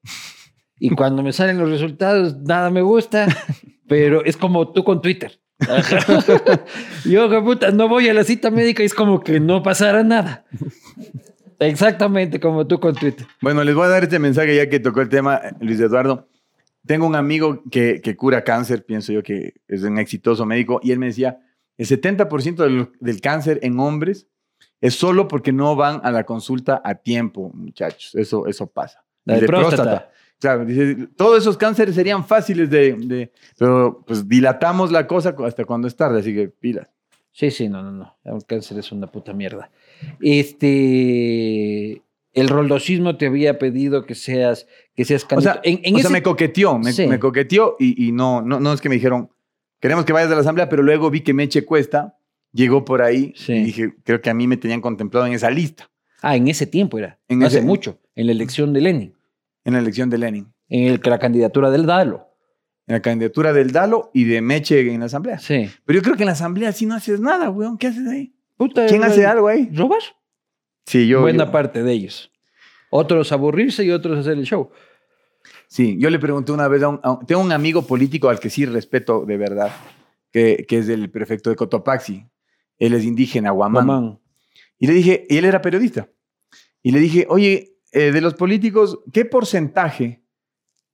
Y 0.78 0.88
cuando 0.90 1.22
me 1.22 1.32
salen 1.34 1.58
los 1.58 1.68
resultados, 1.68 2.36
nada 2.38 2.70
me 2.70 2.80
gusta, 2.80 3.26
pero 3.88 4.24
es 4.24 4.36
como 4.38 4.72
tú 4.72 4.84
con 4.84 5.02
Twitter. 5.02 5.38
yo, 7.04 7.44
puta, 7.44 7.70
no 7.70 7.88
voy 7.88 8.08
a 8.08 8.14
la 8.14 8.24
cita 8.24 8.50
médica 8.50 8.82
y 8.82 8.86
es 8.86 8.94
como 8.94 9.20
que 9.20 9.40
no 9.40 9.62
pasara 9.62 10.02
nada. 10.02 10.44
Exactamente 11.58 12.40
como 12.40 12.66
tú 12.66 12.80
con 12.80 12.94
Twitter. 12.94 13.26
Bueno, 13.42 13.62
les 13.64 13.74
voy 13.74 13.84
a 13.84 13.88
dar 13.88 14.02
este 14.02 14.18
mensaje 14.18 14.56
ya 14.56 14.68
que 14.68 14.80
tocó 14.80 15.02
el 15.02 15.08
tema, 15.08 15.40
Luis 15.60 15.78
Eduardo. 15.80 16.28
Tengo 16.86 17.06
un 17.06 17.14
amigo 17.14 17.62
que, 17.70 18.00
que 18.00 18.16
cura 18.16 18.42
cáncer, 18.42 18.84
pienso 18.84 19.12
yo 19.12 19.22
que 19.22 19.54
es 19.68 19.82
un 19.82 19.98
exitoso 19.98 20.46
médico, 20.46 20.80
y 20.82 20.92
él 20.92 20.98
me 20.98 21.06
decía, 21.06 21.38
el 21.76 21.86
70% 21.86 22.56
del, 22.56 22.88
del 22.98 23.20
cáncer 23.20 23.58
en 23.62 23.78
hombres 23.78 24.26
es 24.80 24.94
solo 24.94 25.28
porque 25.28 25.52
no 25.52 25.76
van 25.76 26.00
a 26.02 26.10
la 26.10 26.24
consulta 26.24 26.80
a 26.82 26.94
tiempo, 26.94 27.50
muchachos. 27.54 28.14
Eso, 28.14 28.46
eso 28.46 28.66
pasa. 28.66 29.04
La 29.24 29.36
Y 29.36 29.40
de 29.40 29.46
próstata. 29.46 30.10
Claro, 30.40 30.64
dice, 30.64 31.06
todos 31.16 31.38
esos 31.38 31.56
cánceres 31.56 31.94
serían 31.94 32.24
fáciles 32.24 32.70
de, 32.70 32.94
de- 32.94 33.30
Pero 33.58 34.02
pues 34.06 34.26
dilatamos 34.28 34.90
la 34.90 35.06
cosa 35.06 35.36
hasta 35.44 35.64
cuando 35.64 35.86
es 35.86 35.94
tarde, 35.94 36.20
así 36.20 36.34
que 36.34 36.48
pilas. 36.48 36.88
Sí, 37.32 37.50
sí, 37.50 37.68
no, 37.68 37.82
no, 37.82 37.92
no. 37.92 38.16
El 38.24 38.44
cáncer 38.46 38.78
es 38.78 38.90
una 38.90 39.06
puta 39.06 39.32
mierda. 39.32 39.70
Este. 40.20 42.02
El 42.32 42.48
roldosismo 42.48 43.16
te 43.16 43.26
había 43.26 43.58
pedido 43.58 44.06
que 44.06 44.14
seas, 44.14 44.66
que 44.94 45.04
seas 45.04 45.24
O 45.24 45.28
candidato. 45.28 45.60
sea, 45.64 45.72
en, 45.72 45.80
en 45.82 45.96
o 45.96 45.98
sea, 45.98 46.10
me 46.10 46.22
coqueteó, 46.22 46.78
me, 46.78 46.92
Sí. 46.92 47.06
me 47.08 47.18
coqueteó 47.18 47.74
y, 47.78 48.06
y 48.06 48.12
no, 48.12 48.40
no, 48.40 48.60
no 48.60 48.72
es 48.72 48.80
que 48.80 48.88
me 48.88 48.94
dijeron, 48.94 49.30
queremos 49.80 50.04
que 50.04 50.12
vayas 50.12 50.30
a 50.30 50.34
la 50.36 50.40
asamblea, 50.42 50.68
pero 50.68 50.82
luego 50.84 51.10
vi 51.10 51.22
que 51.22 51.34
Meche 51.34 51.64
Cuesta 51.64 52.16
llegó 52.52 52.84
por 52.84 53.02
ahí 53.02 53.32
Sí. 53.36 53.54
y 53.54 53.64
dije, 53.64 53.94
creo 54.04 54.20
que 54.20 54.30
a 54.30 54.34
mí 54.34 54.46
me 54.46 54.56
tenían 54.56 54.80
contemplado 54.80 55.26
en 55.26 55.32
esa 55.32 55.50
lista, 55.50 55.90
Ah, 56.22 56.36
en 56.36 56.46
ese 56.48 56.66
tiempo 56.66 56.98
era. 56.98 57.18
En 57.28 57.42
hace 57.42 57.58
ese- 57.58 57.66
mucho. 57.66 57.98
En 58.14 58.26
la 58.26 58.32
elección 58.32 58.72
de 58.74 58.80
Lenin. 58.82 59.14
En 59.64 59.72
la 59.74 59.78
elección 59.80 60.08
de 60.10 60.18
Lenin, 60.18 60.52
En 60.68 60.84
el, 60.92 61.00
la 61.04 61.18
candidatura 61.18 61.70
del 61.70 61.86
Dalo. 61.86 62.28
en 62.86 62.94
la 62.94 63.02
candidatura 63.02 63.52
del 63.52 63.70
Dalo 63.72 64.10
y 64.14 64.24
de 64.24 64.40
Meche 64.40 64.80
en 64.92 65.00
la 65.00 65.06
asamblea. 65.06 65.38
Sí. 65.38 65.70
Pero 65.84 65.98
yo 65.98 66.02
creo 66.02 66.16
que 66.16 66.22
en 66.22 66.26
la 66.28 66.32
asamblea 66.32 66.72
sí 66.72 66.86
no 66.86 66.94
haces 66.94 67.20
nada, 67.20 67.50
weón, 67.50 67.78
¿qué 67.78 67.86
haces 67.88 68.06
ahí? 68.08 68.34
Puta, 68.56 68.86
¿Quién 68.86 69.02
hace 69.04 69.24
algo 69.26 69.48
ahí? 69.48 69.70
¿Robar? 69.74 70.00
Sí, 70.86 71.06
yo. 71.06 71.20
Buena 71.22 71.46
yo- 71.46 71.52
parte 71.52 71.82
de 71.82 71.92
ellos. 71.92 72.30
Otros 72.90 73.30
aburrirse 73.32 73.84
y 73.84 73.90
otros 73.90 74.18
hacer 74.18 74.32
el 74.38 74.44
show. 74.44 74.70
Sí, 75.68 75.96
yo 76.00 76.10
le 76.10 76.18
pregunté 76.18 76.52
una 76.52 76.66
vez 76.68 76.82
a 76.82 76.88
un, 76.88 77.00
a 77.02 77.12
un- 77.12 77.26
tengo 77.26 77.40
un 77.40 77.52
amigo 77.52 77.86
político 77.86 78.28
al 78.28 78.40
que 78.40 78.50
sí 78.50 78.66
respeto 78.66 79.24
de 79.24 79.36
verdad, 79.36 79.70
que, 80.32 80.64
que 80.68 80.78
es 80.78 80.88
el 80.88 81.08
prefecto 81.10 81.48
de 81.50 81.56
Cotopaxi. 81.56 82.26
Él 82.78 82.94
es 82.94 83.04
indígena, 83.04 83.50
Guamán. 83.52 83.86
Mamán. 83.86 84.20
Y 84.78 84.86
le 84.88 84.94
dije, 84.94 85.26
y 85.28 85.36
él 85.36 85.44
era 85.44 85.62
periodista. 85.62 86.08
Y 86.82 86.90
le 86.92 86.98
dije, 86.98 87.26
oye, 87.28 87.76
eh, 87.92 88.12
de 88.12 88.20
los 88.20 88.34
políticos, 88.34 89.00
¿qué 89.12 89.24
porcentaje 89.24 90.22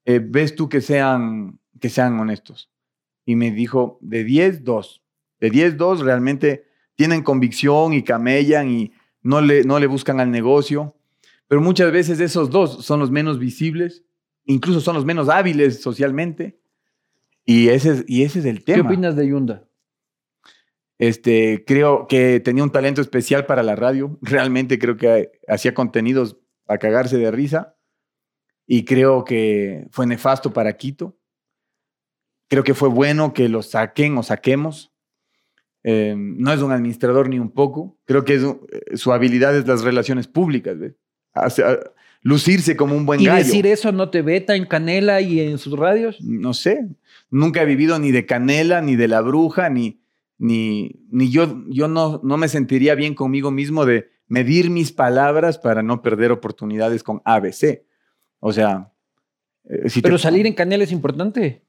eh, 0.04 0.20
ves 0.22 0.54
tú 0.54 0.68
que 0.68 0.80
sean, 0.80 1.58
que 1.80 1.90
sean 1.90 2.18
honestos? 2.18 2.70
Y 3.24 3.36
me 3.36 3.50
dijo, 3.50 3.98
de 4.00 4.24
10, 4.24 4.64
2. 4.64 5.02
De 5.40 5.50
10, 5.50 5.76
2 5.76 6.00
realmente 6.00 6.66
tienen 6.94 7.22
convicción 7.22 7.92
y 7.92 8.02
camellan 8.02 8.70
y 8.70 8.92
no 9.22 9.40
le, 9.40 9.64
no 9.64 9.78
le 9.78 9.86
buscan 9.86 10.20
al 10.20 10.30
negocio. 10.30 10.96
Pero 11.48 11.60
muchas 11.60 11.92
veces 11.92 12.18
esos 12.20 12.50
dos 12.50 12.84
son 12.84 12.98
los 13.00 13.10
menos 13.10 13.38
visibles, 13.38 14.04
incluso 14.46 14.80
son 14.80 14.94
los 14.94 15.04
menos 15.04 15.28
hábiles 15.28 15.80
socialmente. 15.80 16.58
Y 17.44 17.68
ese 17.68 17.92
es, 17.92 18.04
y 18.08 18.22
ese 18.22 18.40
es 18.40 18.44
el 18.44 18.64
¿Qué 18.64 18.74
tema. 18.74 18.88
opinas 18.88 19.14
de 19.14 19.28
Yunda? 19.28 19.68
Este, 20.98 21.64
creo 21.66 22.06
que 22.08 22.40
tenía 22.40 22.64
un 22.64 22.72
talento 22.72 23.00
especial 23.00 23.46
para 23.46 23.62
la 23.62 23.76
radio. 23.76 24.18
Realmente 24.22 24.78
creo 24.78 24.96
que 24.96 25.30
hacía 25.46 25.74
contenidos 25.74 26.38
a 26.66 26.78
cagarse 26.78 27.16
de 27.18 27.30
risa. 27.30 27.76
Y 28.66 28.84
creo 28.84 29.24
que 29.24 29.86
fue 29.90 30.06
nefasto 30.06 30.52
para 30.52 30.76
Quito. 30.76 31.16
Creo 32.48 32.64
que 32.64 32.74
fue 32.74 32.88
bueno 32.88 33.32
que 33.32 33.48
lo 33.48 33.62
saquen 33.62 34.16
o 34.18 34.22
saquemos. 34.22 34.92
Eh, 35.84 36.14
no 36.16 36.52
es 36.52 36.60
un 36.62 36.72
administrador 36.72 37.28
ni 37.28 37.38
un 37.38 37.50
poco. 37.50 37.98
Creo 38.06 38.24
que 38.24 38.34
es 38.34 38.42
eh, 38.42 38.96
su 38.96 39.12
habilidad 39.12 39.56
es 39.56 39.66
las 39.66 39.82
relaciones 39.82 40.26
públicas. 40.26 40.78
¿ves? 40.78 40.94
Hace- 41.32 41.64
a- 41.64 41.78
lucirse 42.22 42.76
como 42.76 42.96
un 42.96 43.06
buen 43.06 43.20
¿Y 43.20 43.26
gallo. 43.26 43.44
decir 43.44 43.66
eso 43.68 43.92
no 43.92 44.10
te 44.10 44.20
veta 44.22 44.56
en 44.56 44.66
Canela 44.66 45.20
y 45.20 45.38
en 45.38 45.58
sus 45.58 45.78
radios? 45.78 46.20
no 46.20 46.54
sé, 46.54 46.88
nunca 47.30 47.62
he 47.62 47.66
vivido 47.66 48.00
ni 48.00 48.10
de 48.10 48.26
Canela, 48.26 48.80
ni 48.80 48.96
de 48.96 49.06
la 49.06 49.20
bruja, 49.20 49.68
ni, 49.70 50.00
ni, 50.38 50.90
ni 51.08 51.30
yo, 51.30 51.62
yo 51.68 51.86
no, 51.86 52.20
no 52.24 52.36
me 52.36 52.48
sentiría 52.48 52.96
bien 52.96 53.14
conmigo 53.14 53.52
mismo 53.52 53.86
de 53.86 54.10
medir 54.28 54.70
mis 54.70 54.92
palabras 54.92 55.58
para 55.58 55.82
no 55.82 56.02
perder 56.02 56.32
oportunidades 56.32 57.02
con 57.02 57.20
ABC. 57.24 57.84
O 58.40 58.52
sea, 58.52 58.92
eh, 59.64 59.88
si 59.88 60.00
te- 60.00 60.08
Pero 60.08 60.18
salir 60.18 60.46
en 60.46 60.54
Canela 60.54 60.84
es 60.84 60.92
importante. 60.92 61.64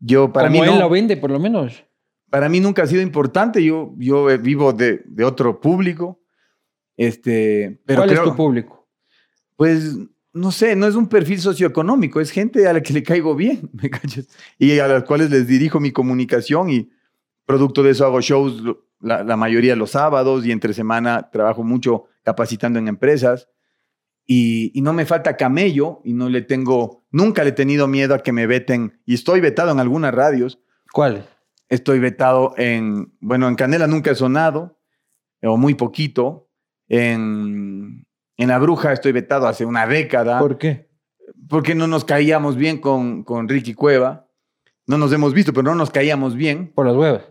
yo 0.00 0.32
para 0.32 0.48
Como 0.48 0.60
mí, 0.62 0.66
él 0.68 0.74
no- 0.74 0.80
lo 0.80 0.90
vende, 0.90 1.16
por 1.16 1.30
lo 1.30 1.38
menos. 1.38 1.84
para 2.30 2.48
mí 2.48 2.60
nunca 2.60 2.82
ha 2.82 2.86
sido 2.86 3.00
importante. 3.02 3.62
Yo, 3.64 3.94
yo 3.96 4.28
eh, 4.30 4.36
vivo 4.38 4.72
de, 4.72 5.02
de 5.06 5.24
otro 5.24 5.60
público. 5.60 6.20
Este, 6.96 7.80
pero 7.86 8.00
¿Cuál 8.00 8.10
creo- 8.10 8.24
es 8.24 8.30
tu 8.30 8.36
público? 8.36 8.88
Pues 9.56 9.96
no 10.32 10.52
sé, 10.52 10.76
no 10.76 10.86
es 10.86 10.94
un 10.94 11.08
perfil 11.08 11.40
socioeconómico, 11.40 12.20
es 12.20 12.30
gente 12.30 12.66
a 12.68 12.72
la 12.72 12.82
que 12.82 12.92
le 12.92 13.02
caigo 13.02 13.34
bien, 13.34 13.70
¿me 13.72 13.88
cachas? 13.90 14.28
Y 14.58 14.78
a 14.78 14.86
las 14.88 15.04
cuales 15.04 15.30
les 15.30 15.46
dirijo 15.46 15.80
mi 15.80 15.90
comunicación 15.92 16.70
y 16.70 16.90
producto 17.46 17.82
de 17.82 17.90
eso 17.92 18.04
hago 18.04 18.20
shows 18.20 18.62
la, 19.00 19.22
la 19.24 19.36
mayoría 19.36 19.76
los 19.76 19.90
sábados 19.92 20.44
y 20.44 20.52
entre 20.52 20.72
semana 20.72 21.30
trabajo 21.30 21.62
mucho 21.62 22.04
capacitando 22.22 22.78
en 22.78 22.88
empresas. 22.88 23.48
Y, 24.26 24.72
y 24.78 24.82
no 24.82 24.92
me 24.92 25.06
falta 25.06 25.36
camello 25.36 26.00
y 26.04 26.12
no 26.12 26.28
le 26.28 26.42
tengo, 26.42 27.06
nunca 27.10 27.44
le 27.44 27.50
he 27.50 27.52
tenido 27.52 27.88
miedo 27.88 28.14
a 28.14 28.22
que 28.22 28.32
me 28.32 28.46
veten 28.46 29.00
y 29.06 29.14
estoy 29.14 29.40
vetado 29.40 29.72
en 29.72 29.80
algunas 29.80 30.14
radios. 30.14 30.60
¿Cuál? 30.92 31.26
Estoy 31.70 31.98
vetado 31.98 32.52
en, 32.58 33.14
bueno, 33.20 33.48
en 33.48 33.54
Canela 33.54 33.86
nunca 33.86 34.10
he 34.10 34.14
sonado, 34.14 34.78
o 35.42 35.56
muy 35.56 35.74
poquito. 35.74 36.50
En, 36.88 38.06
en 38.36 38.48
La 38.48 38.58
Bruja 38.58 38.92
estoy 38.92 39.12
vetado 39.12 39.46
hace 39.46 39.64
una 39.64 39.86
década, 39.86 40.38
¿Por 40.38 40.58
qué? 40.58 40.88
porque 41.48 41.74
no 41.74 41.86
nos 41.86 42.04
caíamos 42.04 42.56
bien 42.56 42.78
con, 42.78 43.22
con 43.24 43.48
Ricky 43.48 43.72
Cueva. 43.74 44.26
No 44.86 44.98
nos 44.98 45.12
hemos 45.12 45.32
visto, 45.34 45.52
pero 45.52 45.64
no 45.64 45.74
nos 45.74 45.90
caíamos 45.90 46.34
bien. 46.34 46.72
Por 46.74 46.86
las 46.86 46.96
huevas. 46.96 47.22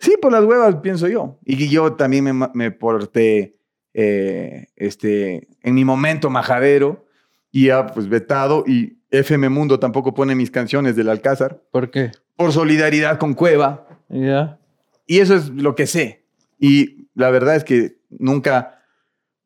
Sí, 0.00 0.14
por 0.20 0.32
las 0.32 0.44
huevas, 0.44 0.76
pienso 0.76 1.08
yo. 1.08 1.38
Y 1.44 1.68
yo 1.68 1.92
también 1.92 2.24
me, 2.24 2.48
me 2.54 2.70
porté 2.70 3.60
eh, 3.92 4.68
este, 4.76 5.48
en 5.62 5.74
mi 5.74 5.84
momento 5.84 6.30
majadero 6.30 7.06
y 7.52 7.66
ya 7.66 7.86
pues 7.86 8.08
vetado. 8.08 8.64
Y 8.66 8.98
FM 9.10 9.50
Mundo 9.50 9.78
tampoco 9.78 10.14
pone 10.14 10.34
mis 10.34 10.50
canciones 10.50 10.96
del 10.96 11.08
Alcázar 11.08 11.62
¿Por 11.70 11.90
qué? 11.90 12.12
por 12.36 12.52
solidaridad 12.52 13.18
con 13.18 13.34
Cueva. 13.34 13.86
Ya. 14.08 14.58
y 15.06 15.18
eso 15.18 15.36
es 15.36 15.50
lo 15.50 15.74
que 15.74 15.86
sé. 15.86 16.24
Y 16.58 17.08
la 17.14 17.30
verdad 17.30 17.56
es 17.56 17.64
que 17.64 17.98
nunca, 18.08 18.82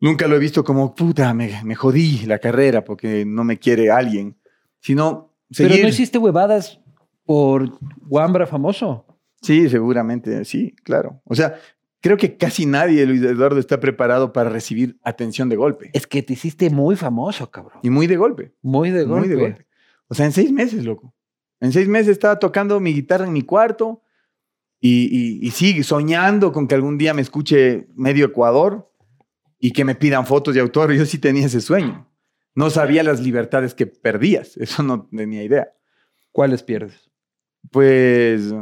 nunca 0.01 0.29
lo 0.29 0.37
he 0.37 0.39
visto 0.39 0.63
como, 0.63 0.95
puta, 0.95 1.35
me, 1.35 1.61
me 1.65 1.75
jodí 1.75 2.25
la 2.27 2.39
carrera 2.39 2.85
porque 2.85 3.25
no 3.27 3.43
me 3.43 3.59
quiere 3.59 3.91
alguien, 3.91 4.37
sino 4.81 5.35
seguir. 5.51 5.73
Pero 5.73 5.83
no 5.83 5.89
hiciste 5.89 6.19
huevadas 6.19 6.81
por 7.25 7.79
Wambra 8.09 8.47
famoso. 8.47 9.05
Sí, 9.45 9.69
seguramente, 9.69 10.45
sí, 10.47 10.75
claro. 10.85 11.21
O 11.25 11.35
sea, 11.35 11.61
creo 12.01 12.17
que 12.17 12.39
casi 12.39 12.65
nadie, 12.65 13.05
Luis 13.05 13.23
Eduardo, 13.23 13.61
está 13.61 13.79
preparado 13.79 14.33
para 14.33 14.49
recibir 14.49 14.99
atención 15.03 15.51
de 15.51 15.57
golpe. 15.57 15.91
Es 15.93 16.07
que 16.07 16.23
te 16.23 16.33
hiciste 16.33 16.71
muy 16.71 16.97
famoso, 16.97 17.51
cabrón. 17.51 17.81
Y 17.83 17.91
muy 17.91 18.07
de 18.07 18.17
golpe. 18.17 18.55
Muy 18.63 18.91
de 18.91 19.05
golpe. 19.05 19.27
Muy 19.27 19.29
de 19.29 19.43
golpe. 19.43 19.67
O 20.09 20.15
sea, 20.15 20.25
en 20.25 20.33
seis 20.33 20.51
meses, 20.51 20.85
loco. 20.85 21.15
En 21.61 21.73
seis 21.73 21.89
meses 21.89 22.09
estaba 22.09 22.39
tocando 22.39 22.81
mi 22.81 22.95
guitarra 22.95 23.27
en 23.27 23.35
mi 23.35 23.43
cuarto 23.43 24.03
y, 24.81 25.09
y, 25.11 25.47
y 25.47 25.51
sí, 25.51 25.83
soñando 25.83 26.51
con 26.51 26.67
que 26.67 26.75
algún 26.75 26.97
día 26.97 27.13
me 27.13 27.23
escuche 27.23 27.87
medio 27.95 28.27
Ecuador 28.27 28.91
y 29.59 29.73
que 29.73 29.85
me 29.85 29.95
pidan 29.95 30.27
fotos 30.27 30.55
de 30.55 30.61
autor. 30.61 30.93
Yo 30.93 31.05
sí 31.05 31.19
tenía 31.19 31.47
ese 31.47 31.61
sueño. 31.61 32.09
No 32.55 32.71
sabía 32.71 33.03
las 33.03 33.21
libertades 33.21 33.75
que 33.75 33.87
perdías. 33.87 34.57
Eso 34.57 34.83
no 34.83 35.07
tenía 35.07 35.43
idea. 35.43 35.73
¿Cuáles 36.33 36.63
pierdes? 36.63 37.11
Pues 37.71 38.53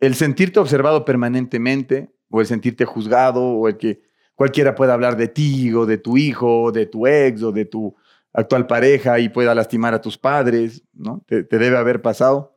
el 0.00 0.14
sentirte 0.14 0.60
observado 0.60 1.04
permanentemente, 1.04 2.10
o 2.30 2.40
el 2.40 2.46
sentirte 2.46 2.84
juzgado, 2.84 3.42
o 3.42 3.68
el 3.68 3.76
que 3.76 4.02
cualquiera 4.34 4.74
pueda 4.74 4.94
hablar 4.94 5.16
de 5.16 5.28
ti, 5.28 5.72
o 5.74 5.86
de 5.86 5.98
tu 5.98 6.16
hijo, 6.16 6.62
o 6.64 6.72
de 6.72 6.86
tu 6.86 7.06
ex, 7.06 7.42
o 7.42 7.52
de 7.52 7.64
tu 7.64 7.94
actual 8.32 8.66
pareja 8.66 9.18
y 9.18 9.28
pueda 9.30 9.54
lastimar 9.54 9.94
a 9.94 10.00
tus 10.00 10.16
padres, 10.18 10.84
¿no? 10.92 11.22
Te, 11.26 11.42
te 11.44 11.58
debe 11.58 11.76
haber 11.76 12.02
pasado. 12.02 12.54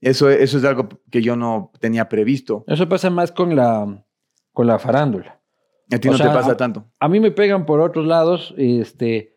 Eso, 0.00 0.28
eso 0.30 0.58
es 0.58 0.64
algo 0.64 0.88
que 1.10 1.22
yo 1.22 1.36
no 1.36 1.70
tenía 1.78 2.08
previsto. 2.08 2.64
Eso 2.66 2.88
pasa 2.88 3.08
más 3.10 3.30
con 3.30 3.54
la, 3.54 4.04
con 4.52 4.66
la 4.66 4.78
farándula. 4.80 5.38
A 5.92 5.98
ti 5.98 6.08
O 6.08 6.12
no 6.12 6.16
sea, 6.18 6.28
te 6.28 6.34
pasa 6.34 6.52
a- 6.52 6.56
tanto. 6.56 6.86
A 6.98 7.08
mí 7.08 7.20
me 7.20 7.30
pegan 7.30 7.66
por 7.66 7.80
otros 7.80 8.06
lados, 8.06 8.52
este, 8.56 9.31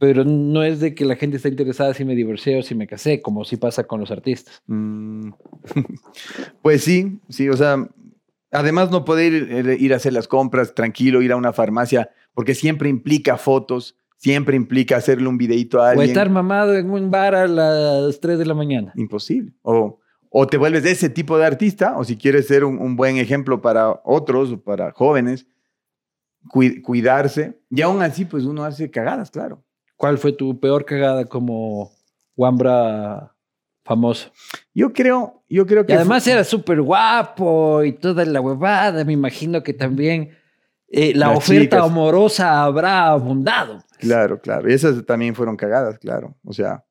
pero 0.00 0.24
no 0.24 0.62
es 0.64 0.80
de 0.80 0.94
que 0.94 1.04
la 1.04 1.14
gente 1.14 1.36
está 1.36 1.48
interesada 1.48 1.94
si 1.94 2.04
me 2.04 2.16
divorcié 2.16 2.58
o 2.58 2.62
si 2.62 2.74
me 2.74 2.86
casé, 2.88 3.20
como 3.22 3.44
sí 3.44 3.56
pasa 3.58 3.84
con 3.84 4.00
los 4.00 4.10
artistas. 4.10 4.62
Mm, 4.66 5.30
pues 6.62 6.82
sí, 6.82 7.20
sí, 7.28 7.48
o 7.48 7.56
sea, 7.56 7.86
además 8.50 8.90
no 8.90 9.04
poder 9.04 9.32
ir, 9.32 9.76
ir 9.80 9.92
a 9.92 9.96
hacer 9.96 10.12
las 10.12 10.26
compras 10.26 10.74
tranquilo, 10.74 11.22
ir 11.22 11.32
a 11.32 11.36
una 11.36 11.52
farmacia, 11.52 12.10
porque 12.34 12.54
siempre 12.54 12.88
implica 12.88 13.36
fotos, 13.36 13.96
siempre 14.16 14.56
implica 14.56 14.96
hacerle 14.96 15.28
un 15.28 15.38
videito 15.38 15.80
a 15.80 15.86
O 15.86 15.90
alguien. 15.90 16.08
estar 16.08 16.30
mamado 16.30 16.74
en 16.76 16.90
un 16.90 17.10
bar 17.10 17.34
a 17.34 17.46
las 17.46 18.18
3 18.20 18.38
de 18.38 18.46
la 18.46 18.54
mañana. 18.54 18.92
Imposible. 18.96 19.52
O, 19.62 20.00
o 20.30 20.46
te 20.46 20.56
vuelves 20.56 20.82
de 20.82 20.92
ese 20.92 21.10
tipo 21.10 21.36
de 21.38 21.44
artista, 21.46 21.96
o 21.98 22.04
si 22.04 22.16
quieres 22.16 22.46
ser 22.46 22.64
un, 22.64 22.78
un 22.78 22.96
buen 22.96 23.18
ejemplo 23.18 23.60
para 23.60 24.00
otros, 24.04 24.52
o 24.52 24.60
para 24.60 24.92
jóvenes, 24.92 25.46
cui- 26.48 26.80
cuidarse. 26.82 27.60
Y 27.70 27.82
aún 27.82 28.02
así, 28.02 28.24
pues 28.24 28.44
uno 28.44 28.64
hace 28.64 28.90
cagadas, 28.90 29.30
claro. 29.30 29.62
¿Cuál 30.00 30.16
fue 30.16 30.32
tu 30.32 30.58
peor 30.58 30.86
cagada 30.86 31.26
como 31.26 31.92
Wambra 32.34 33.34
famoso? 33.84 34.32
Yo 34.72 34.94
creo, 34.94 35.44
yo 35.46 35.66
creo 35.66 35.82
Y 35.82 35.86
que... 35.88 35.92
además 35.92 36.26
era 36.26 36.42
súper 36.42 36.80
guapo 36.80 37.84
y 37.84 37.92
toda 37.92 38.24
la 38.24 38.40
huevada. 38.40 39.04
Me 39.04 39.12
imagino 39.12 39.62
que 39.62 39.74
también 39.74 40.30
eh, 40.88 41.12
la 41.14 41.28
Las 41.28 41.36
oferta 41.36 41.76
chicas. 41.76 41.82
amorosa 41.82 42.62
habrá 42.62 43.08
abundado. 43.08 43.84
Claro, 43.98 44.40
claro. 44.40 44.70
Y 44.70 44.72
esas 44.72 45.04
también 45.04 45.34
fueron 45.34 45.58
cagadas, 45.58 45.98
claro. 45.98 46.34
O 46.46 46.54
sea, 46.54 46.82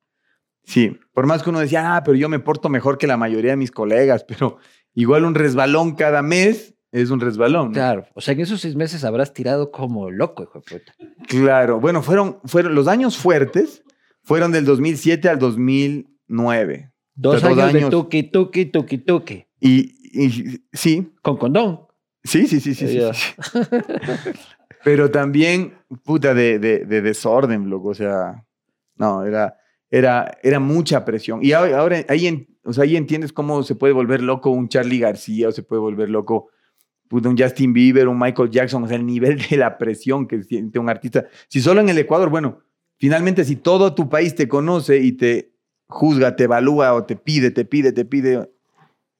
sí. 0.62 0.96
Por 1.12 1.26
más 1.26 1.42
que 1.42 1.50
uno 1.50 1.58
decía, 1.58 1.96
ah, 1.96 2.04
pero 2.04 2.16
yo 2.16 2.28
me 2.28 2.38
porto 2.38 2.68
mejor 2.68 2.96
que 2.96 3.08
la 3.08 3.16
mayoría 3.16 3.50
de 3.50 3.56
mis 3.56 3.72
colegas, 3.72 4.22
pero 4.22 4.58
igual 4.94 5.24
un 5.24 5.34
resbalón 5.34 5.96
cada 5.96 6.22
mes 6.22 6.76
es 6.92 7.10
un 7.10 7.20
resbalón. 7.20 7.68
¿no? 7.68 7.72
Claro. 7.72 8.06
O 8.14 8.20
sea, 8.20 8.34
en 8.34 8.40
esos 8.40 8.60
seis 8.60 8.74
meses 8.76 9.04
habrás 9.04 9.32
tirado 9.32 9.70
como 9.70 10.10
loco, 10.10 10.42
hijo 10.42 10.60
de 10.60 10.78
puta. 10.78 10.94
Claro. 11.28 11.80
Bueno, 11.80 12.02
fueron, 12.02 12.38
fueron 12.44 12.74
los 12.74 12.88
años 12.88 13.16
fuertes, 13.16 13.82
fueron 14.22 14.52
del 14.52 14.64
2007 14.64 15.28
al 15.28 15.38
2009. 15.38 16.92
Dos, 17.14 17.36
O 17.36 17.38
sea, 17.40 17.50
años, 17.50 17.72
de 17.72 17.90
tuki, 17.90 18.22
tuki, 18.24 18.66
tuki, 18.66 18.98
tuki. 18.98 19.44
Y, 19.60 19.92
y 20.24 20.60
sí, 20.72 21.12
Con 21.22 21.36
condón. 21.36 21.80
sí, 22.24 22.46
sí, 22.46 22.60
sí, 22.60 22.74
sí. 22.74 22.88
sí. 22.88 22.98
Pero 24.84 25.10
también, 25.10 25.74
puta, 26.04 26.32
de, 26.32 26.58
de, 26.58 26.86
de 26.86 27.02
desorden, 27.02 27.68
loco. 27.68 27.88
O 27.88 27.94
sea, 27.94 28.46
no, 28.96 29.24
era, 29.24 29.56
era, 29.90 30.38
era 30.42 30.58
mucha 30.60 31.04
presión. 31.04 31.40
Y 31.42 31.52
ahora, 31.52 31.78
ahora 31.78 32.04
ahí, 32.08 32.26
en- 32.26 32.48
o 32.64 32.72
sea, 32.72 32.84
ahí 32.84 32.96
entiendes 32.96 33.32
cómo 33.32 33.62
se 33.62 33.74
puede 33.74 33.92
volver 33.92 34.22
loco 34.22 34.50
un 34.50 34.68
Charlie 34.68 34.98
García 34.98 35.48
o 35.48 35.52
se 35.52 35.62
puede 35.62 35.80
volver 35.80 36.08
loco 36.08 36.48
un 37.10 37.36
Justin 37.36 37.72
Bieber, 37.72 38.08
un 38.08 38.18
Michael 38.18 38.50
Jackson. 38.50 38.84
O 38.84 38.86
sea, 38.88 38.96
el 38.96 39.06
nivel 39.06 39.38
de 39.50 39.56
la 39.56 39.76
presión 39.78 40.26
que 40.28 40.42
siente 40.42 40.78
un 40.78 40.88
artista. 40.88 41.26
Si 41.48 41.60
solo 41.60 41.80
en 41.80 41.88
el 41.88 41.98
Ecuador, 41.98 42.30
bueno, 42.30 42.60
finalmente 42.98 43.44
si 43.44 43.56
todo 43.56 43.94
tu 43.94 44.08
país 44.08 44.34
te 44.34 44.48
conoce 44.48 44.98
y 44.98 45.12
te 45.12 45.52
juzga, 45.88 46.36
te 46.36 46.44
evalúa 46.44 46.94
o 46.94 47.04
te 47.04 47.16
pide, 47.16 47.50
te 47.50 47.64
pide, 47.64 47.92
te 47.92 48.04
pide. 48.04 48.48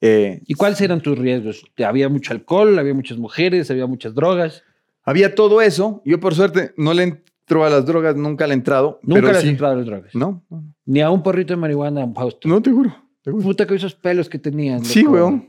eh, 0.01 0.41
¿Y 0.47 0.55
cuáles 0.55 0.81
eran 0.81 1.01
tus 1.01 1.19
riesgos? 1.19 1.65
¿Había 1.85 2.09
mucho 2.09 2.33
alcohol? 2.33 2.79
¿Había 2.79 2.95
muchas 2.95 3.19
mujeres? 3.19 3.71
¿Había 3.71 3.87
muchas 3.87 4.15
drogas? 4.15 4.63
Había 5.03 5.35
todo 5.35 5.61
eso. 5.61 6.03
Yo, 6.05 6.21
por 6.21 6.35
suerte, 6.35 6.73
no 6.77 6.95
le 6.95 7.03
entro 7.05 7.65
a 7.65 7.71
las 7.71 7.85
drogas, 7.87 8.15
nunca 8.15 8.47
le 8.47 8.53
he 8.53 8.57
entrado. 8.57 9.01
Nunca 9.03 9.21
pero 9.23 9.33
le 9.33 9.39
has 9.39 9.43
sí. 9.43 9.49
entrado 9.49 9.73
a 9.75 9.77
las 9.79 9.87
drogas. 9.87 10.15
No, 10.15 10.45
no, 10.49 10.63
Ni 10.85 11.01
a 11.01 11.11
un 11.11 11.23
porrito 11.23 11.53
de 11.55 11.57
marihuana, 11.57 12.07
Fausto. 12.15 12.49
no, 12.49 12.63
te 12.63 12.71
juro. 12.71 12.95
Te 13.23 13.31
juro. 13.33 13.43
Puta 13.43 13.67
con 13.67 13.77
esos 13.77 13.95
pelos 13.95 14.29
que 14.29 14.39
tenían. 14.39 14.85
Sí, 14.85 15.05
weón. 15.05 15.49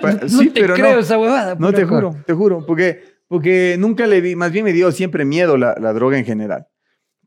Pa- 0.00 0.12
No 0.12 0.28
sí, 0.28 0.50
te 0.50 0.60
pero 0.60 0.74
creo 0.74 0.94
no. 0.94 0.98
esa 1.00 1.18
huevada. 1.18 1.54
No, 1.58 1.72
te 1.72 1.84
juro, 1.84 2.14
te 2.26 2.32
juro. 2.32 2.64
Porque, 2.66 3.02
porque 3.28 3.76
nunca 3.78 4.06
le 4.06 4.20
vi, 4.20 4.36
más 4.36 4.52
bien 4.52 4.64
me 4.64 4.72
dio 4.72 4.90
siempre 4.92 5.24
miedo 5.24 5.56
la, 5.56 5.74
la 5.80 5.92
droga 5.92 6.18
en 6.18 6.24
general. 6.24 6.66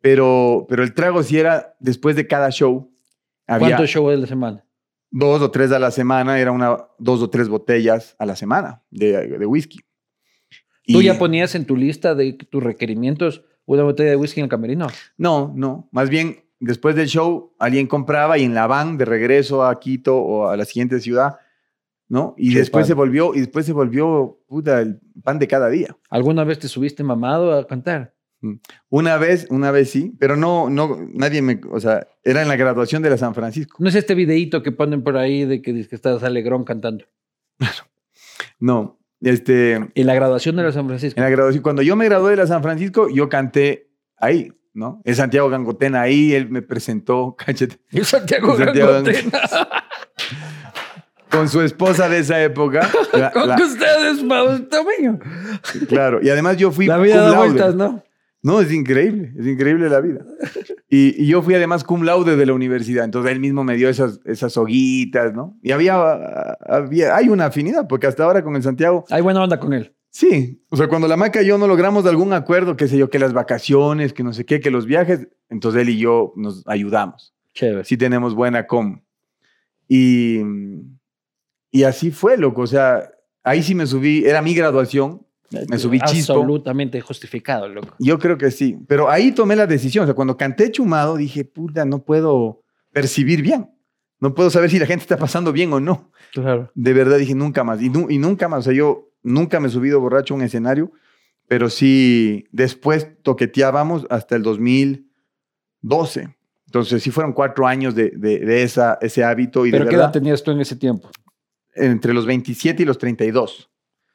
Pero, 0.02 0.66
pero 0.68 0.84
el 0.84 0.94
trago 0.94 1.24
sí 1.24 1.38
era 1.40 1.76
después 1.80 2.16
de 2.16 2.28
cada 2.28 2.50
show. 2.50 2.92
Había 3.48 3.70
¿Cuántos 3.70 3.90
shows 3.90 4.12
de 4.12 4.18
la 4.18 4.28
semana? 4.28 4.66
dos 5.16 5.42
o 5.44 5.52
tres 5.52 5.72
a 5.72 5.78
la 5.78 5.92
semana, 5.92 6.40
era 6.40 6.52
una, 6.52 6.76
dos 6.98 7.22
o 7.22 7.30
tres 7.30 7.48
botellas 7.48 8.16
a 8.18 8.26
la 8.26 8.36
semana 8.36 8.82
de, 8.90 9.28
de 9.38 9.46
whisky. 9.46 9.80
¿Tú 10.88 11.02
Y- 11.02 11.06
ya 11.06 11.20
ponías 11.20 11.54
en 11.56 11.66
tu 11.66 11.78
lista 11.78 12.16
de 12.16 12.34
tus 12.34 12.64
requerimientos 12.64 13.44
una 13.66 13.84
botella 13.84 14.10
de 14.10 14.16
whisky 14.16 14.40
en 14.40 14.46
el 14.46 14.50
camerino? 14.50 14.88
No, 15.18 15.54
no. 15.56 15.88
Más 15.92 16.10
bien, 16.10 16.44
después 16.60 16.96
del 16.96 17.08
show, 17.08 17.54
alguien 17.60 17.86
compraba 17.88 18.38
y 18.40 18.44
en 18.44 18.56
la 18.56 18.66
van 18.68 18.98
de 18.98 19.06
regreso 19.06 19.64
a 19.64 19.80
Quito 19.80 20.18
o 20.18 20.48
a 20.48 20.58
la 20.58 20.66
siguiente 20.66 21.00
ciudad, 21.00 21.36
¿no? 22.14 22.36
Y 22.38 22.54
después 22.54 22.86
se 22.86 22.94
volvió, 22.94 23.34
y 23.34 23.40
después 23.40 23.66
se 23.66 23.74
volvió, 23.74 24.40
puta, 24.48 24.82
el 24.82 25.00
pan 25.24 25.40
de 25.40 25.48
cada 25.48 25.68
día. 25.68 25.98
¿Alguna 26.12 26.44
vez 26.44 26.60
te 26.60 26.68
subiste 26.68 27.04
mamado 27.04 27.58
a 27.58 27.66
cantar? 27.66 28.14
Una 28.90 29.18
vez, 29.18 29.48
una 29.50 29.72
vez 29.72 29.90
sí, 29.90 30.14
pero 30.20 30.38
no, 30.38 30.70
no, 30.70 30.96
nadie 31.12 31.42
me, 31.42 31.60
o 31.72 31.80
sea, 31.80 32.08
era 32.24 32.44
en 32.44 32.50
la 32.50 32.56
graduación 32.56 33.02
de 33.02 33.10
la 33.10 33.18
San 33.18 33.34
Francisco. 33.34 33.78
¿No 33.80 33.90
es 33.90 33.96
este 33.96 34.14
videíto 34.14 34.62
que 34.62 34.72
ponen 34.72 35.02
por 35.02 35.18
ahí 35.18 35.46
de 35.46 35.64
que, 35.64 35.74
dices 35.74 35.88
que 35.88 35.96
estás 35.96 36.22
alegrón 36.22 36.64
cantando? 36.64 37.06
No, 38.60 39.00
este, 39.20 39.74
En 39.74 40.06
la 40.08 40.14
graduación 40.14 40.56
de 40.56 40.64
la 40.64 40.72
San 40.72 40.86
Francisco. 40.88 41.20
en 41.20 41.24
la 41.24 41.30
graduación, 41.32 41.64
cuando 41.64 41.82
yo 41.82 41.96
me 41.96 42.06
gradué 42.06 42.32
de 42.32 42.38
la 42.38 42.48
San 42.48 42.62
Francisco, 42.62 43.10
yo 43.10 43.28
canté 43.28 43.90
ahí, 44.18 44.54
¿no? 44.74 45.02
Es 45.04 45.18
Santiago 45.18 45.50
Gangotena 45.50 46.02
ahí, 46.02 46.34
él 46.34 46.50
me 46.50 46.62
presentó, 46.62 47.36
Y 47.92 48.04
Santiago 48.04 48.56
Santiago 48.56 48.92
Gangotena. 48.92 49.32
con 51.34 51.50
su 51.50 51.62
esposa 51.62 52.08
de 52.10 52.20
esa 52.20 52.42
época. 52.44 52.88
la- 53.14 53.32
Con 53.32 53.48
la- 53.50 53.56
que 53.56 53.64
ustedes, 53.64 54.24
mío. 54.24 55.20
claro, 55.90 56.20
y 56.22 56.30
además 56.30 56.58
yo 56.58 56.72
fui 56.72 56.86
La 56.86 56.98
vida 56.98 57.16
cum 57.16 57.24
da 57.24 57.32
laude. 57.32 57.48
vueltas, 57.50 57.76
¿no? 57.76 58.04
No, 58.46 58.60
es 58.60 58.74
increíble, 58.74 59.32
es 59.40 59.48
increíble 59.48 59.90
la 59.90 60.02
vida. 60.02 60.26
Y, 60.90 61.24
y 61.24 61.28
yo 61.28 61.42
fui 61.42 61.56
además 61.56 61.84
cum 61.86 62.04
laude 62.04 62.36
de 62.36 62.46
la 62.46 62.54
universidad, 62.54 63.06
entonces 63.06 63.32
él 63.32 63.40
mismo 63.40 63.64
me 63.64 63.76
dio 63.78 63.88
esas, 63.88 64.20
esas 64.26 64.58
hoguitas, 64.58 65.34
¿no? 65.34 65.58
Y 65.64 65.72
había, 65.72 65.96
había, 66.68 67.16
hay 67.16 67.30
una 67.30 67.46
afinidad, 67.46 67.88
porque 67.88 68.08
hasta 68.08 68.24
ahora 68.26 68.44
con 68.44 68.56
el 68.58 68.62
Santiago, 68.64 69.06
Hay 69.10 69.22
buena 69.22 69.42
onda 69.42 69.60
con 69.62 69.72
él. 69.72 69.94
sí, 70.10 70.62
o 70.70 70.76
sea, 70.76 70.88
cuando 70.90 71.08
la 71.08 71.16
maca 71.16 71.42
y 71.42 71.46
yo 71.48 71.58
no 71.58 71.68
logramos 71.68 72.06
algún 72.06 72.34
acuerdo, 72.34 72.76
qué 72.76 72.90
sé 72.90 72.98
yo, 72.98 73.10
que 73.10 73.18
las 73.18 73.32
vacaciones, 73.32 74.12
que 74.12 74.24
no 74.24 74.34
sé 74.34 74.46
qué, 74.46 74.60
que 74.60 74.72
los 74.72 74.86
viajes, 74.86 75.26
entonces 75.50 75.82
él 75.82 75.90
y 75.90 75.98
yo 75.98 76.34
nos 76.36 76.68
ayudamos, 76.68 77.34
Chévere. 77.54 77.86
sí 77.86 77.96
tenemos 77.96 78.36
buena 78.36 78.68
com. 78.68 79.00
Y, 79.88 80.40
y 81.74 81.84
así 81.84 82.12
fue, 82.12 82.38
loco, 82.38 82.62
o 82.62 82.68
sea, 82.68 83.10
ahí 83.44 83.62
sí 83.64 83.76
me 83.76 83.86
subí, 83.86 84.24
era 84.26 84.42
mi 84.42 84.54
graduación, 84.54 85.26
me 85.70 85.78
subí 85.78 86.00
chispo. 86.00 86.34
Absolutamente 86.34 87.02
justificado, 87.02 87.68
loco. 87.68 87.96
Yo 88.00 88.18
creo 88.20 88.38
que 88.38 88.50
sí, 88.52 88.78
pero 88.88 89.10
ahí 89.10 89.32
tomé 89.34 89.56
la 89.56 89.68
decisión. 89.68 90.04
O 90.04 90.08
sea, 90.08 90.14
cuando 90.16 90.38
canté 90.38 90.72
Chumado, 90.72 91.18
dije, 91.18 91.44
puta, 91.46 91.84
no 91.86 92.04
puedo 92.04 92.62
percibir 92.92 93.42
bien. 93.42 93.70
No 94.20 94.34
puedo 94.34 94.50
saber 94.50 94.70
si 94.70 94.80
la 94.80 94.86
gente 94.86 95.02
está 95.02 95.18
pasando 95.18 95.52
bien 95.52 95.74
o 95.74 95.80
no. 95.80 96.10
Claro. 96.32 96.72
De 96.74 96.94
verdad 96.94 97.18
dije, 97.18 97.36
nunca 97.36 97.64
más. 97.64 97.82
Y, 97.82 97.90
nu- 97.90 98.10
y 98.10 98.18
nunca 98.18 98.48
más. 98.48 98.60
O 98.60 98.64
sea, 98.64 98.74
yo 98.74 99.10
nunca 99.22 99.60
me 99.60 99.68
he 99.68 99.72
subido 99.72 100.00
borracho 100.00 100.34
a 100.34 100.38
un 100.38 100.44
escenario, 100.44 100.92
pero 101.48 101.70
sí, 101.70 102.46
después 102.52 103.10
toqueteábamos 103.22 104.08
hasta 104.10 104.36
el 104.38 104.44
2012. 104.44 106.36
Entonces, 106.66 107.04
sí 107.04 107.12
fueron 107.12 107.34
cuatro 107.34 107.68
años 107.68 107.94
de, 107.96 108.12
de- 108.16 108.40
de 108.40 108.64
esa, 108.64 108.98
ese 109.02 109.24
hábito. 109.24 109.66
Y 109.66 109.72
¿Pero 109.72 109.84
de 109.86 109.90
qué 109.92 109.96
edad 109.98 110.12
tenías 110.12 110.42
tú 110.42 110.52
en 110.52 110.62
ese 110.62 110.76
tiempo? 110.76 111.10
Entre 111.76 112.14
los 112.14 112.26
27 112.26 112.84
y 112.84 112.86
los 112.86 112.98
32. 112.98 113.70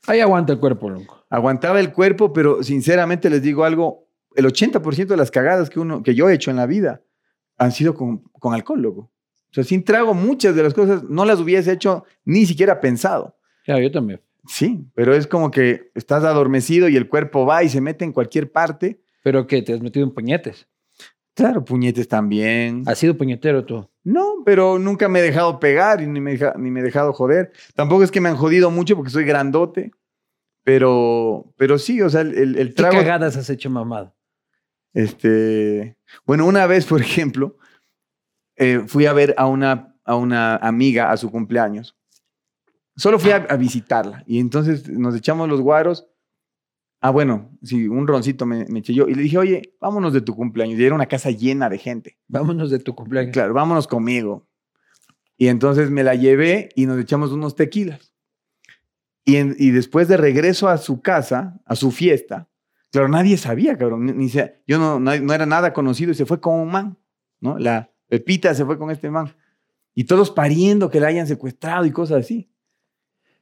Ahí 0.07 0.21
aguanta 0.21 0.53
el 0.53 0.59
cuerpo, 0.59 0.89
loco. 0.89 1.25
Aguantaba 1.29 1.81
el 1.81 1.93
cuerpo, 1.93 2.33
pero 2.33 2.63
sinceramente 2.63 3.29
les 3.29 3.43
digo 3.43 3.65
algo, 3.65 4.09
el 4.37 4.47
80% 4.47 5.07
de 5.07 5.17
las 5.17 5.31
cagadas 5.31 5.69
que, 5.69 5.81
uno, 5.81 6.03
que 6.03 6.15
yo 6.15 6.29
he 6.29 6.35
hecho 6.35 6.51
en 6.51 6.57
la 6.57 6.67
vida 6.67 7.03
han 7.57 7.73
sido 7.73 7.95
con, 7.95 8.19
con 8.39 8.55
alcohol, 8.55 8.81
loco. 8.81 9.01
O 9.51 9.55
sea, 9.55 9.65
sin 9.65 9.85
trago, 9.85 10.15
muchas 10.15 10.55
de 10.55 10.63
las 10.63 10.75
cosas 10.75 11.03
no 11.05 11.25
las 11.25 11.41
hubiese 11.41 11.73
hecho 11.73 12.05
ni 12.25 12.47
siquiera 12.47 12.81
pensado. 12.81 13.37
Ya, 13.67 13.79
yo 13.79 13.91
también. 13.91 14.21
Sí, 14.47 14.87
pero 14.95 15.15
es 15.15 15.27
como 15.27 15.51
que 15.51 15.91
estás 15.95 16.25
adormecido 16.25 16.89
y 16.89 16.97
el 16.97 17.09
cuerpo 17.09 17.45
va 17.45 17.63
y 17.63 17.69
se 17.69 17.81
mete 17.81 18.05
en 18.05 18.13
cualquier 18.13 18.51
parte. 18.51 19.01
¿Pero 19.23 19.47
qué? 19.47 19.63
¿Te 19.63 19.75
has 19.75 19.81
metido 19.81 20.07
en 20.07 20.13
puñetes? 20.13 20.67
Claro, 21.39 21.65
puñetes 21.65 22.09
también. 22.09 22.83
¿Has 22.87 22.99
sido 22.99 23.17
puñetero 23.17 23.65
tú? 23.65 23.89
No, 24.03 24.43
pero 24.45 24.77
nunca 24.81 25.09
me 25.09 25.21
he 25.21 25.23
dejado 25.23 25.61
pegar 25.61 26.03
y 26.03 26.07
ni 26.09 26.21
me, 26.21 26.33
deja- 26.33 26.55
ni 26.59 26.69
me 26.73 26.81
he 26.81 26.83
dejado 26.83 27.13
joder. 27.13 27.53
Tampoco 27.77 28.03
es 28.03 28.11
que 28.11 28.21
me 28.21 28.29
han 28.29 28.37
jodido 28.37 28.73
mucho 28.73 28.97
porque 28.97 29.11
soy 29.13 29.23
grandote. 29.25 29.93
Pero, 30.65 31.55
pero 31.57 31.79
sí, 31.79 32.03
o 32.03 32.11
sea, 32.11 32.23
el, 32.23 32.37
el- 32.37 32.57
el 32.59 32.69
¿Qué 32.71 32.75
trago. 32.75 32.97
cagadas 32.97 33.37
has 33.37 33.49
hecho, 33.51 33.71
mamado? 33.71 34.17
Este, 34.93 35.97
bueno, 36.27 36.45
una 36.45 36.67
vez, 36.67 36.87
por 36.87 37.01
ejemplo, 37.01 37.57
eh, 38.57 38.83
fui 38.89 39.07
a 39.07 39.13
ver 39.13 39.33
a 39.39 39.47
una, 39.47 39.95
a 40.05 40.17
una 40.17 40.57
amiga 40.57 41.13
a 41.13 41.17
su 41.17 41.31
cumpleaños. 41.31 41.97
Solo 42.97 43.21
fui 43.21 43.31
a, 43.31 43.37
a 43.49 43.57
visitarla 43.57 44.25
y 44.27 44.41
entonces 44.41 44.89
nos 44.89 45.15
echamos 45.15 45.49
los 45.49 45.61
guaros. 45.61 46.09
Ah, 47.01 47.11
bueno, 47.11 47.57
sí, 47.63 47.87
un 47.87 48.07
roncito 48.09 48.45
me, 48.45 48.65
me 48.69 48.81
eché 48.81 48.93
yo 48.93 49.07
y 49.09 49.15
le 49.15 49.23
dije, 49.23 49.39
oye, 49.39 49.75
vámonos 49.81 50.13
de 50.13 50.21
tu 50.21 50.35
cumpleaños. 50.35 50.79
Y 50.81 50.85
era 50.85 50.95
una 50.95 51.07
casa 51.07 51.31
llena 51.31 51.69
de 51.69 51.79
gente. 51.79 52.19
Vámonos 52.27 52.71
de 52.71 52.81
tu 52.81 52.95
cumpleaños. 52.95 53.33
Claro, 53.33 53.55
vámonos 53.55 53.87
conmigo. 53.87 54.49
Y 55.37 55.47
entonces 55.49 55.91
me 55.91 56.03
la 56.03 56.17
llevé 56.17 56.71
y 56.75 56.87
nos 56.87 56.99
echamos 56.99 57.31
unos 57.31 57.55
tequilas. 57.55 58.13
Y, 59.25 59.37
en- 59.37 59.55
y 59.59 59.71
después 59.71 60.09
de 60.09 60.17
regreso 60.17 60.69
a 60.69 60.77
su 60.79 61.01
casa, 61.01 61.61
a 61.67 61.77
su 61.77 61.93
fiesta, 61.93 62.49
claro, 62.91 63.09
nadie 63.09 63.37
sabía, 63.37 63.77
cabrón. 63.79 64.07
Ni, 64.07 64.13
ni 64.13 64.29
se- 64.29 64.61
yo 64.67 64.79
no, 64.79 64.99
no, 64.99 65.17
no 65.21 65.33
era 65.35 65.47
nada 65.47 65.73
conocido 65.73 66.11
y 66.11 66.15
se 66.17 66.27
fue 66.27 66.41
con 66.41 66.55
un 66.59 66.71
man, 66.73 66.99
¿no? 67.41 67.59
La 67.59 67.93
Pepita 68.09 68.53
se 68.55 68.65
fue 68.65 68.77
con 68.79 68.91
este 68.91 69.09
man. 69.11 69.33
Y 69.95 70.05
todos 70.05 70.31
pariendo 70.33 70.91
que 70.91 70.99
la 70.99 71.09
hayan 71.09 71.27
secuestrado 71.29 71.85
y 71.85 71.93
cosas 71.93 72.25
así. 72.25 72.51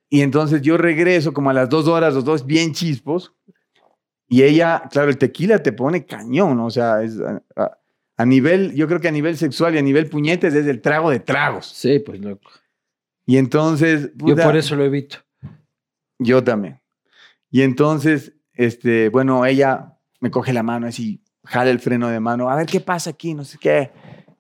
Y 0.09 0.21
entonces 0.21 0.61
yo 0.63 0.77
regreso 0.77 1.33
como 1.33 1.51
a 1.51 1.53
las 1.55 1.69
dos 1.69 1.89
horas, 1.89 2.15
los 2.15 2.25
dos 2.25 2.45
bien 2.47 2.73
chispos. 2.73 3.35
Y 4.29 4.43
ella, 4.43 4.83
claro, 4.91 5.09
el 5.11 5.19
tequila 5.19 5.63
te 5.63 5.73
pone 5.73 6.05
cañón. 6.05 6.59
O 6.61 6.71
sea, 6.71 7.03
es, 7.03 7.19
a- 7.21 7.43
a- 7.57 7.79
a 8.19 8.25
nivel, 8.27 8.75
yo 8.75 8.89
creo 8.89 9.01
que 9.01 9.09
a 9.09 9.13
nivel 9.13 9.37
sexual 9.37 9.75
y 9.75 9.79
a 9.79 9.83
nivel 9.83 10.09
puñetes 10.09 10.55
es 10.55 10.67
el 10.67 10.81
trago 10.81 11.11
de 11.11 11.21
tragos. 11.21 11.67
Sí, 11.67 11.99
pues 11.99 12.21
loco. 12.21 12.51
Y 13.27 13.37
entonces. 13.39 14.11
Yo 14.17 14.35
por 14.37 14.57
eso 14.57 14.75
lo 14.77 14.85
evito. 14.85 15.19
Yo 16.19 16.43
también. 16.43 16.81
Y 17.51 17.63
entonces, 17.63 18.33
este, 18.55 19.09
bueno, 19.11 19.45
ella 19.47 19.99
me 20.21 20.31
coge 20.31 20.53
la 20.53 20.63
mano 20.63 20.87
así, 20.87 21.23
jala 21.45 21.71
el 21.71 21.79
freno 21.79 22.09
de 22.09 22.21
mano, 22.21 22.49
a 22.51 22.57
ver 22.57 22.67
qué 22.67 22.81
pasa 22.81 23.11
aquí, 23.11 23.35
no 23.35 23.45
sé 23.45 23.59
qué. 23.61 23.91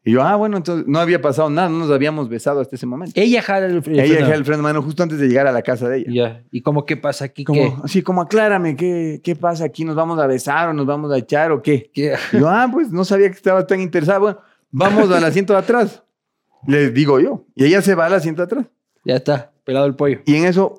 Y 0.06 0.12
yo, 0.12 0.22
ah, 0.22 0.36
bueno, 0.36 0.56
entonces 0.56 0.86
no 0.86 1.00
había 1.00 1.20
pasado 1.20 1.50
nada, 1.50 1.68
no 1.68 1.78
nos 1.78 1.90
habíamos 1.90 2.28
besado 2.28 2.60
hasta 2.60 2.76
ese 2.76 2.86
momento. 2.86 3.20
Ella 3.20 3.42
jala 3.42 3.66
el, 3.66 3.82
el 3.84 3.98
ella 3.98 4.06
freno. 4.06 4.20
jala 4.20 4.34
el 4.36 4.44
freno 4.44 4.58
de 4.58 4.62
mano 4.62 4.80
justo 4.80 5.02
antes 5.02 5.18
de 5.18 5.26
llegar 5.26 5.48
a 5.48 5.52
la 5.52 5.62
casa 5.62 5.88
de 5.88 5.98
ella. 5.98 6.12
Ya. 6.12 6.44
¿Y 6.52 6.62
cómo 6.62 6.86
qué 6.86 6.96
pasa 6.96 7.24
aquí? 7.24 7.42
Como, 7.42 7.60
¿Qué? 7.60 7.82
así 7.82 8.02
como, 8.02 8.22
aclárame, 8.22 8.76
¿qué, 8.76 9.20
¿qué 9.24 9.34
pasa 9.34 9.64
aquí? 9.64 9.84
¿Nos 9.84 9.96
vamos 9.96 10.20
a 10.20 10.28
besar 10.28 10.68
o 10.68 10.72
nos 10.72 10.86
vamos 10.86 11.10
a 11.10 11.18
echar 11.18 11.50
o 11.50 11.60
qué? 11.60 11.90
¿Qué? 11.92 12.14
Y 12.32 12.38
yo, 12.38 12.48
ah, 12.48 12.68
pues 12.72 12.92
no 12.92 13.04
sabía 13.04 13.28
que 13.28 13.34
estaba 13.34 13.66
tan 13.66 13.80
interesada. 13.80 14.20
Bueno, 14.20 14.38
vamos 14.70 15.10
al 15.10 15.24
asiento 15.24 15.54
de 15.54 15.58
atrás. 15.58 16.04
Le 16.68 16.90
digo 16.90 17.18
yo. 17.18 17.44
Y 17.56 17.64
ella 17.64 17.82
se 17.82 17.96
va 17.96 18.06
al 18.06 18.14
asiento 18.14 18.42
de 18.42 18.44
atrás. 18.44 18.66
Ya 19.04 19.16
está, 19.16 19.50
pelado 19.64 19.86
el 19.86 19.96
pollo. 19.96 20.20
Y 20.24 20.36
en 20.36 20.44
eso, 20.44 20.78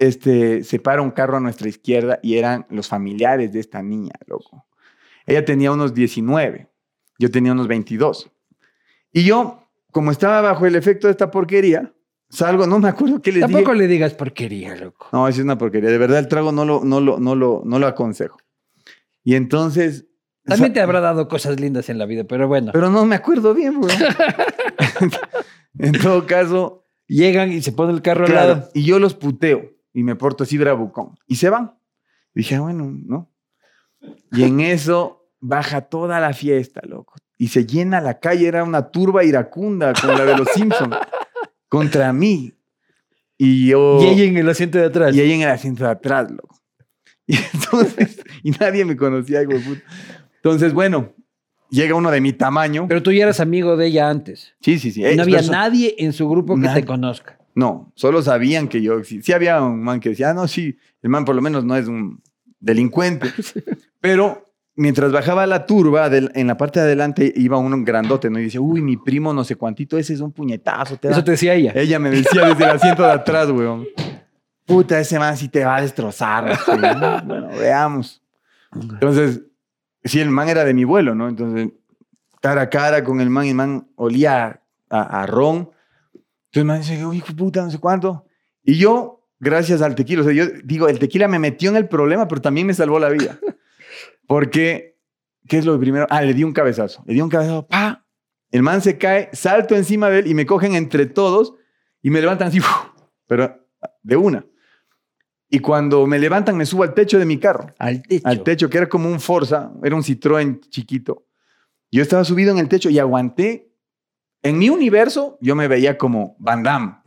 este, 0.00 0.64
se 0.64 0.80
para 0.80 1.00
un 1.00 1.12
carro 1.12 1.36
a 1.36 1.40
nuestra 1.40 1.68
izquierda 1.68 2.18
y 2.24 2.38
eran 2.38 2.66
los 2.70 2.88
familiares 2.88 3.52
de 3.52 3.60
esta 3.60 3.84
niña, 3.84 4.14
loco. 4.26 4.66
Ella 5.26 5.44
tenía 5.44 5.70
unos 5.70 5.94
19, 5.94 6.68
yo 7.18 7.30
tenía 7.30 7.52
unos 7.52 7.68
22. 7.68 8.30
Y 9.12 9.24
yo, 9.24 9.62
como 9.92 10.10
estaba 10.10 10.40
bajo 10.40 10.66
el 10.66 10.76
efecto 10.76 11.06
de 11.06 11.12
esta 11.12 11.30
porquería, 11.30 11.92
salgo, 12.28 12.66
no 12.66 12.78
me 12.78 12.88
acuerdo 12.88 13.22
qué 13.22 13.32
les 13.32 13.40
Tampoco 13.40 13.72
dije. 13.72 13.82
le 13.84 13.88
digas 13.88 14.14
porquería, 14.14 14.76
loco. 14.76 15.08
No, 15.12 15.28
es 15.28 15.38
una 15.38 15.56
porquería. 15.56 15.90
De 15.90 15.98
verdad, 15.98 16.18
el 16.18 16.28
trago 16.28 16.52
no 16.52 16.64
lo, 16.64 16.84
no 16.84 17.00
lo, 17.00 17.18
no 17.18 17.34
lo, 17.34 17.62
no 17.64 17.78
lo 17.78 17.86
aconsejo. 17.86 18.38
Y 19.24 19.34
entonces... 19.34 20.06
También 20.44 20.72
te 20.72 20.80
habrá 20.80 21.00
dado 21.00 21.26
cosas 21.26 21.58
lindas 21.58 21.88
en 21.88 21.98
la 21.98 22.06
vida, 22.06 22.24
pero 22.24 22.46
bueno. 22.46 22.70
Pero 22.72 22.88
no 22.90 23.04
me 23.04 23.16
acuerdo 23.16 23.52
bien, 23.52 23.80
bro. 23.80 23.92
en 25.78 25.92
todo 25.92 26.24
caso, 26.24 26.86
Llegan 27.08 27.52
y 27.52 27.62
se 27.62 27.72
pone 27.72 27.92
el 27.92 28.02
carro 28.02 28.26
al 28.26 28.34
lado. 28.34 28.68
y 28.74 28.84
yo 28.84 28.98
los 28.98 29.14
puteo 29.14 29.70
y 29.92 30.02
me 30.02 30.16
porto 30.16 30.44
así 30.44 30.58
bravucón. 30.58 31.14
Y 31.26 31.36
se 31.36 31.50
van. 31.50 31.78
Dije, 32.34 32.56
ah, 32.56 32.60
bueno, 32.60 32.90
¿no? 32.90 33.32
Y 34.32 34.42
en 34.42 34.60
eso 34.60 35.25
baja 35.46 35.82
toda 35.82 36.20
la 36.20 36.32
fiesta, 36.32 36.80
loco. 36.86 37.14
Y 37.38 37.48
se 37.48 37.66
llena 37.66 38.00
la 38.00 38.18
calle, 38.18 38.46
era 38.48 38.64
una 38.64 38.90
turba 38.90 39.24
iracunda 39.24 39.92
como 39.92 40.14
la 40.14 40.24
de 40.24 40.36
los 40.36 40.48
Simpsons, 40.54 40.96
contra 41.68 42.12
mí. 42.12 42.52
Y 43.38 43.68
yo... 43.68 43.98
Y 44.02 44.06
ella 44.06 44.24
en 44.24 44.36
el 44.38 44.48
asiento 44.48 44.78
de 44.78 44.86
atrás. 44.86 45.14
y 45.14 45.20
ella 45.20 45.34
en 45.34 45.42
el 45.42 45.48
asiento 45.50 45.84
de 45.84 45.90
atrás, 45.90 46.30
loco. 46.30 46.56
Y 47.28 47.36
entonces, 47.52 48.22
y 48.44 48.52
nadie 48.52 48.84
me 48.84 48.96
conocía, 48.96 49.42
hijo 49.42 49.52
de 49.52 49.58
puta. 49.58 49.82
Entonces, 50.36 50.72
bueno, 50.72 51.12
llega 51.70 51.96
uno 51.96 52.12
de 52.12 52.20
mi 52.20 52.32
tamaño. 52.32 52.86
Pero 52.86 53.02
tú 53.02 53.10
ya 53.10 53.24
eras 53.24 53.40
amigo 53.40 53.76
de 53.76 53.88
ella 53.88 54.08
antes. 54.08 54.54
sí, 54.60 54.78
sí, 54.78 54.92
sí. 54.92 55.04
Y 55.04 55.16
no 55.16 55.24
había 55.24 55.42
nadie 55.42 55.96
en 55.98 56.12
su 56.12 56.28
grupo 56.28 56.54
que 56.54 56.60
Nadie. 56.60 56.82
te 56.82 56.86
conozca. 56.86 57.36
No, 57.56 57.90
solo 57.96 58.22
sabían 58.22 58.68
que 58.68 58.80
yo 58.80 59.02
sí, 59.02 59.22
sí 59.22 59.32
había 59.32 59.60
un 59.60 59.82
man 59.82 59.98
que 59.98 60.10
decía, 60.10 60.30
ah, 60.30 60.34
no, 60.34 60.46
sí, 60.46 60.78
el 61.02 61.10
man 61.10 61.24
por 61.24 61.34
lo 61.34 61.42
menos 61.42 61.64
no 61.64 61.74
es 61.74 61.88
un 61.88 62.22
delincuente. 62.60 63.32
Pero 64.00 64.45
mientras 64.76 65.10
bajaba 65.10 65.46
la 65.46 65.66
turba, 65.66 66.08
en 66.12 66.46
la 66.46 66.56
parte 66.56 66.78
de 66.78 66.86
adelante 66.86 67.32
iba 67.34 67.58
uno 67.58 67.76
grandote, 67.82 68.30
¿no? 68.30 68.38
Y 68.38 68.44
dice, 68.44 68.58
uy, 68.58 68.82
mi 68.82 68.96
primo 68.96 69.32
no 69.32 69.42
sé 69.42 69.56
cuántito, 69.56 69.98
ese 69.98 70.14
es 70.14 70.20
un 70.20 70.32
puñetazo. 70.32 70.96
Te 70.98 71.08
da". 71.08 71.14
Eso 71.14 71.24
te 71.24 71.32
decía 71.32 71.54
ella. 71.54 71.72
Ella 71.74 71.98
me 71.98 72.10
decía 72.10 72.46
desde 72.46 72.64
el 72.64 72.70
asiento 72.70 73.02
de 73.02 73.10
atrás, 73.10 73.50
weón. 73.50 73.86
Puta, 74.66 75.00
ese 75.00 75.18
man 75.18 75.36
sí 75.36 75.48
te 75.48 75.64
va 75.64 75.76
a 75.76 75.80
destrozar. 75.80 76.58
¿no? 76.68 77.22
Bueno, 77.24 77.48
veamos. 77.58 78.22
Entonces, 78.74 79.42
sí, 80.04 80.20
el 80.20 80.30
man 80.30 80.48
era 80.48 80.64
de 80.64 80.74
mi 80.74 80.84
vuelo, 80.84 81.14
¿no? 81.14 81.28
Entonces, 81.28 81.70
cara 82.40 82.62
a 82.62 82.70
cara 82.70 83.02
con 83.02 83.20
el 83.20 83.30
man, 83.30 83.46
el 83.46 83.54
man 83.54 83.88
olía 83.96 84.60
a, 84.90 85.22
a 85.22 85.26
ron. 85.26 85.70
Entonces, 86.14 86.56
el 86.56 86.64
man 86.64 86.80
dice, 86.80 87.06
uy, 87.06 87.22
puta, 87.36 87.62
no 87.62 87.70
sé 87.70 87.78
cuánto. 87.78 88.26
Y 88.62 88.76
yo, 88.76 89.24
gracias 89.38 89.80
al 89.80 89.94
tequila, 89.94 90.22
o 90.22 90.24
sea, 90.24 90.32
yo 90.32 90.46
digo, 90.64 90.88
el 90.88 90.98
tequila 90.98 91.28
me 91.28 91.38
metió 91.38 91.70
en 91.70 91.76
el 91.76 91.88
problema, 91.88 92.26
pero 92.28 92.42
también 92.42 92.66
me 92.66 92.74
salvó 92.74 92.98
la 92.98 93.08
vida. 93.08 93.38
Porque, 94.26 94.98
¿qué 95.48 95.58
es 95.58 95.64
lo 95.64 95.78
primero? 95.78 96.06
Ah, 96.10 96.22
le 96.22 96.34
di 96.34 96.44
un 96.44 96.52
cabezazo. 96.52 97.02
Le 97.06 97.14
di 97.14 97.20
un 97.20 97.28
cabezazo, 97.28 97.66
pa. 97.66 98.04
El 98.50 98.62
man 98.62 98.80
se 98.80 98.96
cae, 98.96 99.28
salto 99.32 99.74
encima 99.74 100.08
de 100.08 100.20
él 100.20 100.26
y 100.28 100.34
me 100.34 100.46
cogen 100.46 100.74
entre 100.74 101.06
todos 101.06 101.54
y 102.02 102.10
me 102.10 102.20
levantan 102.20 102.48
así, 102.48 102.60
pero 103.26 103.66
de 104.02 104.16
una. 104.16 104.46
Y 105.48 105.58
cuando 105.60 106.06
me 106.06 106.18
levantan, 106.18 106.56
me 106.56 106.66
subo 106.66 106.82
al 106.82 106.94
techo 106.94 107.18
de 107.18 107.24
mi 107.24 107.38
carro 107.38 107.72
Al 107.78 108.02
techo. 108.02 108.26
al 108.26 108.42
techo, 108.42 108.70
que 108.70 108.78
era 108.78 108.88
como 108.88 109.08
un 109.08 109.20
Forza, 109.20 109.72
era 109.82 109.94
un 109.94 110.02
Citroën 110.02 110.60
chiquito. 110.70 111.26
Yo 111.90 112.02
estaba 112.02 112.24
subido 112.24 112.50
en 112.52 112.58
el 112.58 112.68
techo 112.68 112.90
y 112.90 112.98
aguanté. 112.98 113.72
En 114.42 114.58
mi 114.58 114.68
universo, 114.70 115.38
yo 115.40 115.56
me 115.56 115.66
veía 115.66 115.98
como 115.98 116.36
Van 116.38 116.62
Damme. 116.62 116.96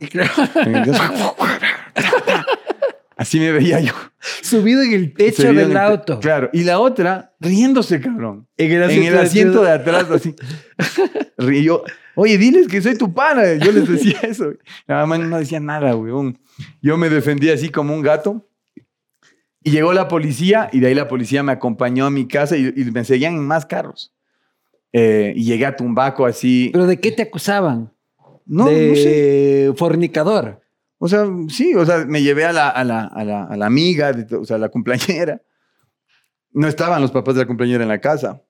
Así 3.20 3.38
me 3.38 3.52
veía 3.52 3.80
yo. 3.80 3.92
Subido 4.40 4.82
en 4.82 4.92
el 4.94 5.12
techo 5.12 5.42
Subido 5.42 5.52
del 5.54 5.66
el 5.66 5.72
te- 5.74 5.78
auto. 5.78 6.20
Claro. 6.20 6.48
Y 6.54 6.64
la 6.64 6.78
otra, 6.80 7.34
riéndose, 7.38 8.00
cabrón. 8.00 8.48
En 8.56 8.72
el 8.72 8.90
En 8.90 9.02
el 9.02 9.18
asiento 9.18 9.62
de 9.62 9.70
atrás, 9.72 10.06
así. 10.10 10.34
Y 11.38 11.62
yo, 11.64 11.84
oye, 12.14 12.38
diles 12.38 12.66
que 12.66 12.80
soy 12.80 12.96
tu 12.96 13.12
pana. 13.12 13.54
Yo 13.56 13.72
les 13.72 13.86
decía 13.86 14.18
eso. 14.22 14.52
La 14.86 14.96
mamá 14.96 15.18
no 15.18 15.38
decía 15.38 15.60
nada, 15.60 15.94
weón. 15.96 16.38
Yo 16.80 16.96
me 16.96 17.10
defendía 17.10 17.52
así 17.52 17.68
como 17.68 17.94
un 17.94 18.00
gato. 18.00 18.48
Y 19.62 19.70
llegó 19.72 19.92
la 19.92 20.08
policía 20.08 20.70
y 20.72 20.80
de 20.80 20.86
ahí 20.86 20.94
la 20.94 21.06
policía 21.06 21.42
me 21.42 21.52
acompañó 21.52 22.06
a 22.06 22.10
mi 22.10 22.26
casa 22.26 22.56
y, 22.56 22.72
y 22.74 22.84
me 22.90 23.04
seguían 23.04 23.34
en 23.34 23.46
más 23.46 23.66
carros. 23.66 24.14
Eh, 24.94 25.34
y 25.36 25.44
llegué 25.44 25.66
a 25.66 25.76
Tumbaco 25.76 26.24
así. 26.24 26.70
¿Pero 26.72 26.86
de 26.86 26.98
qué 26.98 27.12
te 27.12 27.20
acusaban? 27.22 27.92
No, 28.46 28.64
de 28.66 28.88
no 28.88 28.94
sé. 28.96 29.72
fornicador. 29.78 30.62
O 31.02 31.08
sea, 31.08 31.26
sí, 31.48 31.74
o 31.74 31.86
sea, 31.86 32.04
me 32.04 32.22
llevé 32.22 32.44
a 32.44 32.52
la, 32.52 32.68
a 32.68 32.84
la, 32.84 33.04
a 33.04 33.24
la, 33.24 33.44
a 33.44 33.56
la 33.56 33.64
amiga, 33.64 34.12
de 34.12 34.36
o 34.36 34.44
sea, 34.44 34.56
a 34.56 34.58
la 34.58 34.68
cumpleañera. 34.68 35.40
No 36.52 36.68
estaban 36.68 37.00
los 37.00 37.10
papás 37.10 37.36
de 37.36 37.40
la 37.40 37.46
cumpleañera 37.46 37.84
en 37.84 37.88
la 37.88 38.02
casa. 38.02 38.42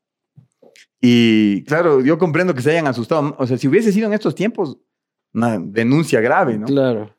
Y 1.01 1.63
claro, 1.63 2.01
yo 2.01 2.19
comprendo 2.19 2.53
que 2.53 2.61
se 2.61 2.73
hayan 2.73 2.89
asustado. 2.89 3.37
O 3.39 3.47
sea, 3.47 3.57
si 3.57 3.69
hubiese 3.69 3.93
sido 3.93 4.09
en 4.09 4.15
estos 4.15 4.35
tiempos, 4.35 4.79
una 5.33 5.61
denuncia 5.61 6.21
grave, 6.21 6.59
¿no? 6.59 6.67
Claro. 6.67 7.15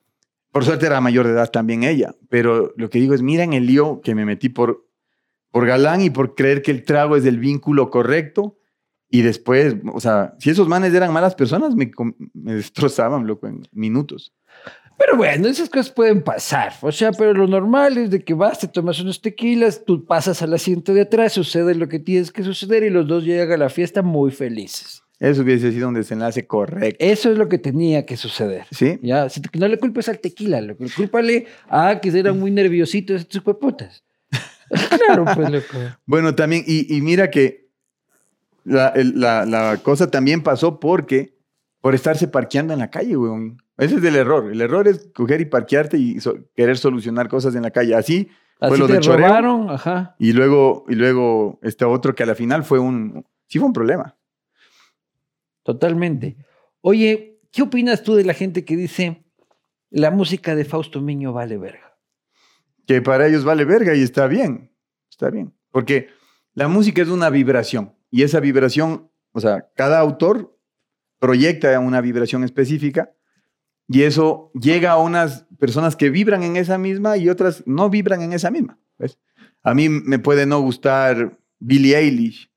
Por 0.51 0.65
suerte 0.65 0.85
era 0.85 0.99
mayor 0.99 1.25
de 1.25 1.31
edad 1.31 1.49
también 1.49 1.85
ella. 1.85 2.13
Pero 2.27 2.73
lo 2.75 2.89
que 2.89 2.99
digo 2.99 3.13
es, 3.13 3.21
miren 3.21 3.53
el 3.53 3.67
lío 3.67 4.01
que 4.01 4.15
me 4.15 4.25
metí 4.25 4.49
por, 4.49 4.85
por 5.49 5.65
galán 5.65 6.01
y 6.01 6.09
por 6.09 6.35
creer 6.35 6.61
que 6.61 6.71
el 6.71 6.83
trago 6.83 7.15
es 7.15 7.23
el 7.23 7.39
vínculo 7.39 7.89
correcto. 7.89 8.57
Y 9.09 9.21
después, 9.21 9.77
o 9.93 10.01
sea, 10.01 10.35
si 10.39 10.49
esos 10.49 10.67
manes 10.67 10.93
eran 10.93 11.13
malas 11.13 11.35
personas, 11.35 11.73
me, 11.73 11.89
me 12.33 12.55
destrozaban, 12.55 13.27
loco, 13.27 13.47
en 13.47 13.63
minutos. 13.71 14.33
Pero 15.03 15.17
bueno, 15.17 15.47
esas 15.47 15.67
cosas 15.69 15.89
pueden 15.91 16.21
pasar. 16.21 16.73
O 16.81 16.91
sea, 16.91 17.11
pero 17.11 17.33
lo 17.33 17.47
normal 17.47 17.97
es 17.97 18.11
de 18.11 18.23
que 18.23 18.35
vas, 18.35 18.59
te 18.59 18.67
tomas 18.67 18.99
unos 18.99 19.19
tequilas, 19.19 19.83
tú 19.83 20.05
pasas 20.05 20.41
al 20.43 20.53
asiento 20.53 20.93
de 20.93 21.01
atrás, 21.01 21.33
sucede 21.33 21.73
lo 21.73 21.87
que 21.89 21.97
tienes 21.97 22.31
que 22.31 22.43
suceder 22.43 22.83
y 22.83 22.89
los 22.91 23.07
dos 23.07 23.23
llegan 23.23 23.51
a 23.53 23.57
la 23.57 23.69
fiesta 23.69 24.03
muy 24.03 24.29
felices. 24.31 25.01
Eso 25.19 25.41
hubiese 25.41 25.71
sido 25.71 25.87
un 25.87 25.93
desenlace 25.95 26.45
correcto. 26.45 26.97
Eso 27.03 27.31
es 27.31 27.37
lo 27.37 27.47
que 27.49 27.57
tenía 27.57 28.05
que 28.05 28.15
suceder. 28.17 28.65
¿Sí? 28.71 28.99
Ya, 29.01 29.27
no 29.53 29.67
le 29.67 29.77
culpes 29.79 30.07
al 30.09 30.19
tequila, 30.19 30.61
lo 30.61 30.75
cúlpale 30.77 31.47
a 31.69 31.99
que 31.99 32.09
eran 32.09 32.39
muy 32.39 32.51
nerviositos 32.51 33.21
estos 33.21 33.41
putas. 33.57 34.03
claro, 35.05 35.25
pues 35.35 35.49
loco. 35.49 35.77
Bueno, 36.05 36.35
también, 36.35 36.63
y, 36.67 36.95
y 36.95 37.01
mira 37.01 37.29
que 37.31 37.69
la, 38.63 38.89
el- 38.89 39.19
la- 39.19 39.45
la 39.45 39.77
cosa 39.83 40.09
también 40.11 40.43
pasó 40.43 40.79
porque, 40.79 41.35
por 41.81 41.95
estarse 41.95 42.27
parqueando 42.27 42.73
en 42.73 42.79
la 42.79 42.89
calle, 42.89 43.17
weón. 43.17 43.61
Ese 43.81 43.95
es 43.95 44.03
el 44.03 44.15
error. 44.15 44.51
El 44.51 44.61
error 44.61 44.87
es 44.87 45.09
coger 45.13 45.41
y 45.41 45.45
parquearte 45.45 45.97
y 45.97 46.19
so- 46.19 46.37
querer 46.55 46.77
solucionar 46.77 47.27
cosas 47.27 47.55
en 47.55 47.63
la 47.63 47.71
calle. 47.71 47.95
Así 47.95 48.29
fue 48.59 48.67
Así 48.69 48.79
lo 48.79 48.85
te 48.87 48.93
de 48.93 48.99
choreo. 48.99 49.25
robaron, 49.27 49.69
ajá. 49.71 50.15
Y 50.19 50.33
luego, 50.33 50.85
y 50.87 50.93
luego 50.95 51.59
este 51.63 51.83
otro 51.85 52.13
que 52.13 52.21
a 52.23 52.27
la 52.27 52.35
final 52.35 52.63
fue 52.63 52.77
un, 52.79 53.25
sí 53.47 53.57
fue 53.57 53.67
un 53.67 53.73
problema. 53.73 54.15
Totalmente. 55.63 56.37
Oye, 56.81 57.39
¿qué 57.51 57.61
opinas 57.63 58.03
tú 58.03 58.15
de 58.15 58.23
la 58.23 58.33
gente 58.33 58.65
que 58.65 58.75
dice 58.75 59.23
la 59.89 60.11
música 60.11 60.55
de 60.55 60.65
Fausto 60.65 61.01
Miño 61.01 61.33
vale 61.33 61.57
verga? 61.57 61.97
Que 62.87 63.01
para 63.01 63.27
ellos 63.27 63.43
vale 63.43 63.65
verga 63.65 63.95
y 63.95 64.01
está 64.01 64.27
bien, 64.27 64.71
está 65.09 65.29
bien. 65.29 65.53
Porque 65.71 66.07
la 66.53 66.67
música 66.67 67.01
es 67.01 67.07
una 67.09 67.29
vibración 67.29 67.95
y 68.09 68.23
esa 68.23 68.39
vibración, 68.39 69.09
o 69.31 69.39
sea, 69.39 69.69
cada 69.75 69.99
autor 69.99 70.57
proyecta 71.19 71.79
una 71.79 72.01
vibración 72.01 72.43
específica 72.43 73.13
y 73.91 74.03
eso 74.03 74.51
llega 74.53 74.91
a 74.91 74.97
unas 74.97 75.45
personas 75.59 75.95
que 75.95 76.09
vibran 76.09 76.43
en 76.43 76.55
esa 76.55 76.77
misma 76.77 77.17
y 77.17 77.29
otras 77.29 77.63
no 77.65 77.89
vibran 77.89 78.21
en 78.21 78.33
esa 78.33 78.49
misma. 78.51 78.77
¿ves? 78.97 79.17
A 79.63 79.73
mí 79.73 79.89
me 79.89 80.19
puede 80.19 80.45
no 80.45 80.59
gustar 80.61 81.37
Billie 81.59 81.97
Eilish 81.97 82.49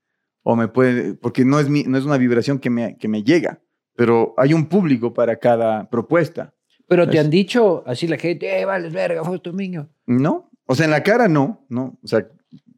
o 0.42 0.56
me 0.56 0.68
puede, 0.68 1.14
porque 1.14 1.44
no 1.44 1.58
es, 1.58 1.68
mi- 1.68 1.84
no 1.84 1.98
es 1.98 2.04
una 2.04 2.18
vibración 2.18 2.58
que 2.58 2.70
me, 2.70 2.96
que 2.98 3.08
me 3.08 3.22
llega, 3.22 3.60
pero 3.96 4.34
hay 4.36 4.52
un 4.54 4.66
público 4.66 5.12
para 5.14 5.36
cada 5.36 5.88
propuesta. 5.90 6.54
Pero 6.86 7.04
te 7.04 7.10
Es- 7.12 7.16
Pues 7.16 7.24
han 7.24 7.30
dicho 7.30 7.82
así 7.86 8.06
la 8.06 8.18
gente, 8.18 8.60
eh, 8.60 8.64
vale 8.64 8.88
verga, 8.90 9.24
Fausto 9.24 9.52
Miño. 9.52 9.88
No, 10.06 10.50
o 10.66 10.74
sea, 10.74 10.84
en 10.84 10.90
la 10.90 11.02
cara 11.02 11.28
no, 11.28 11.64
no. 11.68 11.98
O 12.02 12.06
sea, 12.06 12.26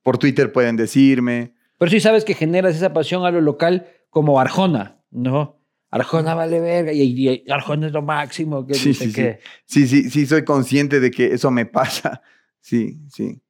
por 0.03 0.19
Twitter 0.19 0.53
pueden 0.53 0.77
decirme, 0.77 1.55
Pero 1.79 1.91
sí 1.91 2.01
sabes 2.01 2.25
que 2.25 2.35
generas 2.35 2.75
esa 2.77 2.93
pasión 2.93 3.25
a 3.27 3.31
lo 3.31 3.41
local 3.41 3.87
como 4.11 4.41
Arjona, 4.41 4.97
¿no? 5.11 5.56
Arjona 5.91 6.35
vale 6.35 6.61
verga 6.61 6.93
y, 6.93 7.03
y 7.03 7.45
Arjona 7.51 7.87
es 7.87 7.93
lo 7.93 8.03
máximo. 8.03 8.67
Que 8.67 8.75
Sí, 8.75 8.89
dice 8.91 9.05
sí, 9.05 9.11
sí. 9.11 9.15
que... 9.17 9.39
sí, 9.65 9.87
sí, 9.87 10.11
sí, 10.11 10.27
soy 10.27 10.45
consciente 10.45 11.01
de 11.01 11.11
que 11.11 11.33
eso 11.35 11.51
me 11.51 11.67
pasa. 11.67 12.23
Sí, 12.61 12.99
sí. 13.13 13.41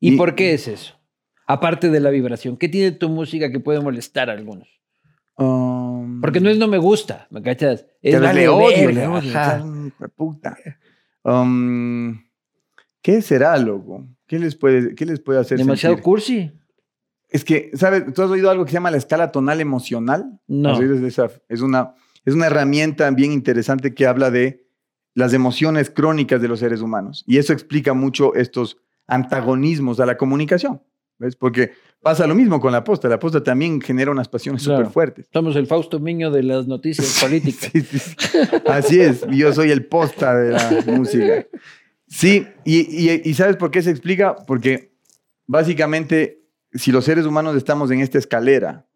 ¿Y, 0.00 0.14
Y- 0.14 0.16
por 0.16 0.34
qué 0.34 0.52
es 0.54 0.66
eso? 0.66 0.98
Aparte 1.46 1.90
de 1.90 2.00
la 2.00 2.10
vibración, 2.10 2.56
¿qué 2.56 2.68
tiene 2.68 2.90
tu 2.90 3.08
música 3.08 3.52
que 3.52 3.60
puede 3.60 3.78
molestar 3.80 4.28
a 4.30 4.32
algunos? 4.32 4.66
Um, 5.36 6.20
Porque 6.20 6.40
no 6.40 6.50
es 6.50 6.58
no 6.58 6.66
me 6.66 6.78
gusta, 6.78 7.28
¿me 7.30 7.40
cachas? 7.40 7.86
Es 8.02 8.20
vale 8.20 8.40
le 8.40 8.48
odio, 8.48 8.86
verga, 8.88 9.00
le 9.00 9.06
odio. 9.06 9.92
puta. 10.16 10.58
Um, 11.22 12.20
¿Qué 13.00 13.22
será, 13.22 13.56
loco? 13.58 14.08
¿Qué 14.26 14.38
les 14.38 14.56
puede, 14.56 14.94
qué 14.94 15.06
les 15.06 15.20
puede 15.20 15.38
hacer 15.40 15.58
Demasiado 15.58 15.94
sentir? 15.94 16.04
cursi. 16.04 16.52
Es 17.34 17.44
que, 17.44 17.70
¿sabes? 17.74 18.04
¿Tú 18.14 18.22
has 18.22 18.30
oído 18.30 18.48
algo 18.48 18.64
que 18.64 18.70
se 18.70 18.74
llama 18.76 18.92
la 18.92 18.96
escala 18.96 19.32
tonal 19.32 19.60
emocional? 19.60 20.38
No. 20.46 20.70
¿Has 20.70 20.78
oído 20.78 20.94
de 20.94 21.08
esa? 21.08 21.28
Es 21.48 21.62
una, 21.62 21.94
es 22.24 22.32
una 22.32 22.46
herramienta 22.46 23.10
bien 23.10 23.32
interesante 23.32 23.92
que 23.92 24.06
habla 24.06 24.30
de 24.30 24.64
las 25.14 25.32
emociones 25.32 25.90
crónicas 25.90 26.40
de 26.40 26.46
los 26.46 26.60
seres 26.60 26.80
humanos. 26.80 27.24
Y 27.26 27.38
eso 27.38 27.52
explica 27.52 27.92
mucho 27.92 28.34
estos 28.36 28.76
antagonismos 29.08 29.98
a 29.98 30.06
la 30.06 30.16
comunicación. 30.16 30.80
¿Ves? 31.18 31.36
Porque 31.36 31.72
pasa 32.02 32.26
lo 32.26 32.34
mismo 32.36 32.60
con 32.60 32.70
la 32.72 32.82
posta. 32.84 33.08
La 33.08 33.18
posta 33.18 33.42
también 33.42 33.80
genera 33.80 34.10
unas 34.12 34.28
pasiones 34.28 34.62
Claro. 34.64 34.78
súper 34.80 34.92
fuertes. 34.92 35.28
Somos 35.32 35.56
el 35.56 35.66
Fausto 35.66 35.98
Miño 36.00 36.30
de 36.30 36.42
las 36.44 36.66
noticias 36.68 37.18
políticas. 37.20 37.70
Sí, 37.72 37.80
sí, 37.82 37.98
sí. 37.98 38.16
Así 38.66 39.00
es. 39.00 39.24
Yo 39.30 39.52
soy 39.52 39.70
el 39.72 39.86
posta 39.86 40.36
de 40.36 40.50
la 40.52 40.84
música. 40.86 41.46
Sí, 42.08 42.46
y, 42.64 43.10
y- 43.10 43.22
y 43.24 43.34
¿sabes 43.34 43.56
por 43.56 43.70
qué 43.72 43.82
se 43.82 43.90
explica? 43.90 44.36
Porque 44.46 44.92
básicamente, 45.46 46.43
si 46.74 46.92
los 46.92 47.04
seres 47.04 47.24
humanos 47.24 47.56
estamos 47.56 47.90
en 47.90 48.00
esta 48.00 48.18
escalera, 48.18 48.86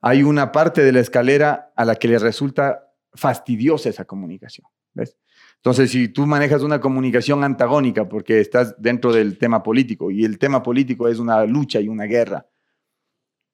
hay 0.00 0.22
una 0.22 0.52
parte 0.52 0.82
de 0.82 0.92
la 0.92 1.00
escalera 1.00 1.72
a 1.76 1.84
la 1.84 1.94
que 1.94 2.08
le 2.08 2.18
resulta 2.18 2.92
fastidiosa 3.14 3.88
esa 3.88 4.04
comunicación. 4.04 4.66
¿Ves? 4.94 5.16
Entonces, 5.56 5.92
si 5.92 6.08
tú 6.08 6.26
manejas 6.26 6.62
una 6.62 6.80
comunicación 6.80 7.44
antagónica 7.44 8.08
porque 8.08 8.40
estás 8.40 8.74
dentro 8.78 9.12
del 9.12 9.38
tema 9.38 9.62
político 9.62 10.10
y 10.10 10.24
el 10.24 10.38
tema 10.38 10.62
político 10.62 11.06
es 11.06 11.20
una 11.20 11.46
lucha 11.46 11.80
y 11.80 11.88
una 11.88 12.04
guerra, 12.04 12.46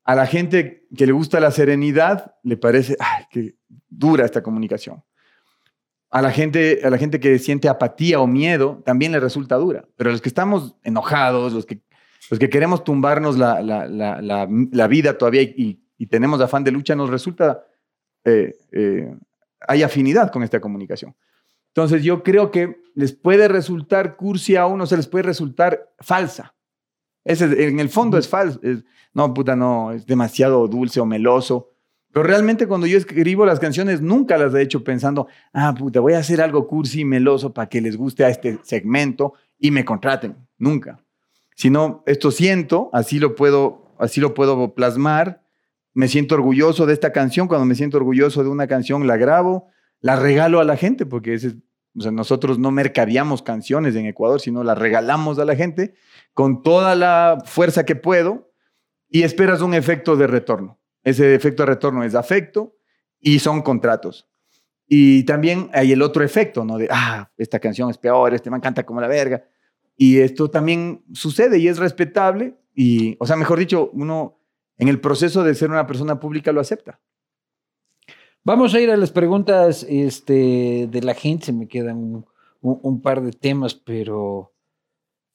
a 0.04 0.14
la 0.14 0.26
gente 0.26 0.86
que 0.96 1.04
le 1.04 1.12
gusta 1.12 1.38
la 1.38 1.50
serenidad 1.50 2.34
le 2.42 2.56
parece, 2.56 2.96
qué 3.30 3.56
dura 3.90 4.24
esta 4.24 4.42
comunicación. 4.42 5.04
A 6.10 6.22
la, 6.22 6.30
gente, 6.30 6.80
a 6.82 6.88
la 6.88 6.96
gente 6.96 7.20
que 7.20 7.38
siente 7.38 7.68
apatía 7.68 8.18
o 8.18 8.26
miedo 8.26 8.82
también 8.86 9.12
le 9.12 9.20
resulta 9.20 9.56
dura. 9.56 9.86
Pero 9.96 10.10
los 10.10 10.22
que 10.22 10.30
estamos 10.30 10.76
enojados, 10.82 11.52
los 11.52 11.66
que, 11.66 11.82
los 12.30 12.38
que 12.38 12.48
queremos 12.50 12.84
tumbarnos 12.84 13.38
la, 13.38 13.60
la- 13.62 13.86
la- 13.86 14.20
la- 14.20 14.86
vida 14.88 15.16
todavía 15.16 15.42
y, 15.42 15.80
y 15.96 16.06
tenemos 16.06 16.40
afán 16.40 16.64
de 16.64 16.70
lucha, 16.72 16.94
nos 16.94 17.10
resulta, 17.10 17.64
eh, 18.24 18.54
eh, 18.72 19.14
hay 19.66 19.82
afinidad 19.82 20.30
con 20.30 20.42
esta 20.42 20.60
comunicación. 20.60 21.14
Entonces 21.68 22.02
yo 22.02 22.22
creo 22.22 22.50
que 22.50 22.80
les 22.94 23.12
puede 23.12 23.48
resultar 23.48 24.16
cursi 24.16 24.56
a 24.56 24.66
uno, 24.66 24.86
se 24.86 24.96
les 24.96 25.06
puede 25.06 25.22
resultar 25.24 25.90
falsa. 26.00 26.54
Ese, 27.24 27.46
es- 27.46 27.52
en 27.58 27.80
el 27.80 27.88
fondo 27.88 28.18
es 28.18 28.28
falso. 28.28 28.58
es- 28.62 28.84
no, 29.14 29.32
puta, 29.34 29.56
no, 29.56 29.92
es 29.92 30.06
demasiado 30.06 30.66
dulce 30.68 31.00
o 31.00 31.06
meloso. 31.06 31.70
Pero 32.12 32.24
realmente 32.24 32.66
cuando 32.66 32.86
yo 32.86 32.96
escribo 32.96 33.44
las 33.44 33.60
canciones 33.60 34.00
nunca 34.00 34.38
las 34.38 34.54
he 34.54 34.62
hecho 34.62 34.82
pensando, 34.82 35.26
ah, 35.52 35.74
puta, 35.76 36.00
voy 36.00 36.14
a 36.14 36.18
hacer 36.18 36.40
algo 36.40 36.66
cursi 36.66 37.00
y 37.00 37.04
meloso 37.04 37.52
para 37.52 37.68
que 37.68 37.80
les 37.80 37.96
guste 37.96 38.24
a 38.24 38.28
este 38.28 38.58
segmento 38.62 39.34
y 39.58 39.70
me 39.70 39.84
contraten. 39.84 40.36
Nunca. 40.56 40.98
Sino 41.58 42.04
esto 42.06 42.30
siento, 42.30 42.88
así 42.92 43.18
lo 43.18 43.34
puedo, 43.34 43.92
así 43.98 44.20
lo 44.20 44.32
puedo 44.32 44.76
plasmar. 44.76 45.42
Me 45.92 46.06
siento 46.06 46.36
orgulloso 46.36 46.86
de 46.86 46.92
esta 46.92 47.10
canción. 47.10 47.48
Cuando 47.48 47.66
me 47.66 47.74
siento 47.74 47.96
orgulloso 47.96 48.44
de 48.44 48.48
una 48.48 48.68
canción, 48.68 49.08
la 49.08 49.16
grabo, 49.16 49.66
la 50.00 50.14
regalo 50.14 50.60
a 50.60 50.64
la 50.64 50.76
gente, 50.76 51.04
porque 51.04 51.34
ese 51.34 51.56
nosotros 51.94 52.60
no 52.60 52.70
mercadeamos 52.70 53.42
canciones 53.42 53.96
en 53.96 54.06
Ecuador, 54.06 54.40
sino 54.40 54.62
las 54.62 54.78
regalamos 54.78 55.40
a 55.40 55.44
la 55.44 55.56
gente 55.56 55.94
con 56.32 56.62
toda 56.62 56.94
la 56.94 57.42
fuerza 57.44 57.84
que 57.84 57.96
puedo 57.96 58.52
y 59.08 59.24
esperas 59.24 59.60
un 59.60 59.74
efecto 59.74 60.14
de 60.14 60.28
retorno. 60.28 60.78
Ese 61.02 61.34
efecto 61.34 61.64
de 61.64 61.70
retorno 61.70 62.04
es 62.04 62.14
afecto 62.14 62.76
y 63.18 63.40
son 63.40 63.62
contratos. 63.62 64.28
Y 64.86 65.24
también 65.24 65.70
hay 65.72 65.90
el 65.90 66.02
otro 66.02 66.22
efecto, 66.22 66.64
¿no? 66.64 66.78
De, 66.78 66.86
ah, 66.88 67.32
esta 67.36 67.58
canción 67.58 67.90
es 67.90 67.98
peor, 67.98 68.32
este 68.32 68.48
man 68.48 68.60
canta 68.60 68.86
como 68.86 69.00
la 69.00 69.08
verga. 69.08 69.42
Y 70.00 70.18
esto 70.20 70.48
también 70.48 71.02
sucede 71.12 71.58
y 71.58 71.66
es 71.68 71.78
respetable. 71.78 72.54
Y, 72.74 73.16
o 73.18 73.26
sea, 73.26 73.34
mejor 73.36 73.58
dicho, 73.58 73.90
uno 73.92 74.38
en 74.78 74.86
el 74.88 75.00
proceso 75.00 75.42
de 75.42 75.54
ser 75.56 75.70
una 75.70 75.86
persona 75.88 76.20
pública 76.20 76.52
lo 76.52 76.60
acepta. 76.60 77.00
Vamos 78.44 78.74
a 78.74 78.80
ir 78.80 78.90
a 78.90 78.96
las 78.96 79.10
preguntas 79.10 79.84
este, 79.88 80.88
de 80.90 81.02
la 81.02 81.14
gente. 81.14 81.46
Se 81.46 81.52
me 81.52 81.66
quedan 81.68 81.96
un, 81.98 82.26
un- 82.60 82.78
un 82.82 83.02
par 83.02 83.20
de 83.22 83.32
temas, 83.32 83.74
pero 83.74 84.52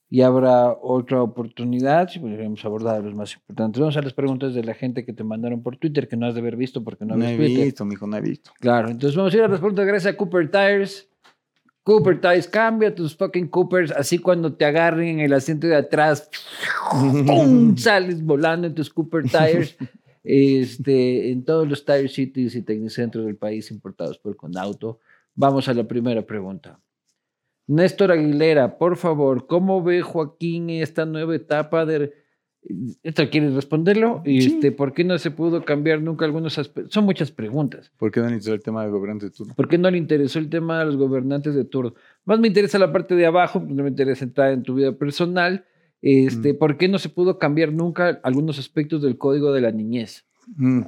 ya 0.09 0.27
habrá 0.27 0.71
otra 0.71 1.21
oportunidad. 1.21 2.07
Si 2.09 2.19
podríamos 2.19 2.63
abordar 2.63 3.03
los 3.03 3.13
más 3.13 3.33
importantes. 3.35 3.79
Vamos 3.81 3.97
a 3.97 4.01
las 4.01 4.13
preguntas 4.13 4.53
de 4.55 4.63
la 4.63 4.73
gente 4.73 5.03
que 5.05 5.11
te 5.13 5.23
mandaron 5.25 5.61
por 5.61 5.75
Twitter, 5.77 6.07
que 6.07 6.15
no 6.15 6.25
has 6.25 6.33
de 6.35 6.39
haber 6.39 6.55
visto 6.55 6.83
porque 6.83 7.03
no, 7.05 7.17
No, 7.17 7.25
he 7.27 7.35
Twitter. 7.35 7.65
visto, 7.65 7.83
mijo, 7.85 8.07
no 8.07 8.15
he 8.17 8.21
visto. 8.21 8.51
Claro, 8.59 8.89
entonces 8.89 9.17
vamos 9.17 9.33
a 9.33 9.37
ir 9.37 9.43
a 9.43 9.47
las 9.49 9.59
preguntas 9.59 9.85
gracias 9.85 10.13
a 10.13 10.17
Cooper 10.17 10.49
Tires. 10.49 11.09
Cooper 11.83 12.19
Tires, 12.19 12.47
cambia 12.47 12.95
tus 12.95 13.15
fucking 13.15 13.47
Coopers, 13.47 13.91
así 13.91 14.17
cuando 14.17 14.53
te 14.53 14.63
agarren 14.63 15.07
en 15.07 15.19
el 15.19 15.33
asiento 15.33 15.67
de 15.67 15.75
atrás, 15.75 16.29
¡pum! 17.25 17.75
sales 17.77 18.23
volando 18.23 18.67
en 18.67 18.73
tus 18.73 18.89
Cooper 18.89 19.23
Tires. 19.23 19.77
Este, 20.23 21.31
en 21.31 21.43
todos 21.43 21.67
los 21.67 21.83
Tire 21.83 22.07
Cities 22.07 22.55
y 22.55 22.61
Tecnicentros 22.61 23.25
del 23.25 23.35
país 23.35 23.69
importados 23.71 24.17
por 24.17 24.37
Conauto. 24.37 24.99
Vamos 25.35 25.67
a 25.67 25.73
la 25.73 25.83
primera 25.83 26.21
pregunta. 26.25 26.79
Néstor 27.67 28.11
Aguilera, 28.11 28.77
por 28.77 28.97
favor, 28.97 29.47
¿cómo 29.47 29.83
ve 29.83 30.01
Joaquín 30.01 30.69
esta 30.69 31.05
nueva 31.05 31.35
etapa 31.35 31.85
de... 31.85 32.13
¿Esto 33.03 33.29
quieres 33.29 33.53
responderlo? 33.53 34.21
Sí. 34.25 34.37
Este, 34.37 34.71
¿Por 34.71 34.93
qué 34.93 35.03
no 35.03 35.17
se 35.17 35.31
pudo 35.31 35.65
cambiar 35.65 36.01
nunca 36.01 36.25
algunos 36.25 36.57
aspectos? 36.57 36.93
Son 36.93 37.05
muchas 37.05 37.31
preguntas. 37.31 37.91
¿Por 37.97 38.11
qué 38.11 38.21
no 38.21 38.27
han 38.27 38.33
el 38.33 38.61
tema 38.61 38.83
del 38.83 38.91
gobernante 38.91 39.25
de 39.25 39.31
turno? 39.31 39.53
¿Por 39.55 39.67
qué 39.67 39.77
no 39.77 39.91
le 39.91 39.97
interesó 39.97 40.39
el 40.39 40.49
tema 40.49 40.79
de 40.79 40.85
los 40.85 40.97
gobernantes 40.97 41.55
de 41.55 41.65
turno? 41.65 41.93
Más 42.25 42.39
me 42.39 42.47
interesa 42.47 42.79
la 42.79 42.91
parte 42.91 43.15
de 43.15 43.25
abajo, 43.25 43.59
no 43.59 43.83
me 43.83 43.89
interesa 43.89 44.23
entrar 44.23 44.51
en 44.53 44.63
tu 44.63 44.75
vida 44.75 44.93
personal. 44.93 45.65
Este, 46.01 46.53
Mm. 46.53 46.57
¿Por 46.57 46.77
qué 46.77 46.87
no 46.87 46.99
se 46.99 47.09
pudo 47.09 47.39
cambiar 47.39 47.71
nunca 47.71 48.19
algunos 48.23 48.59
aspectos 48.59 49.01
del 49.01 49.17
código 49.17 49.53
de 49.53 49.61
la 49.61 49.71
niñez? 49.71 50.25
Mm. 50.55 50.81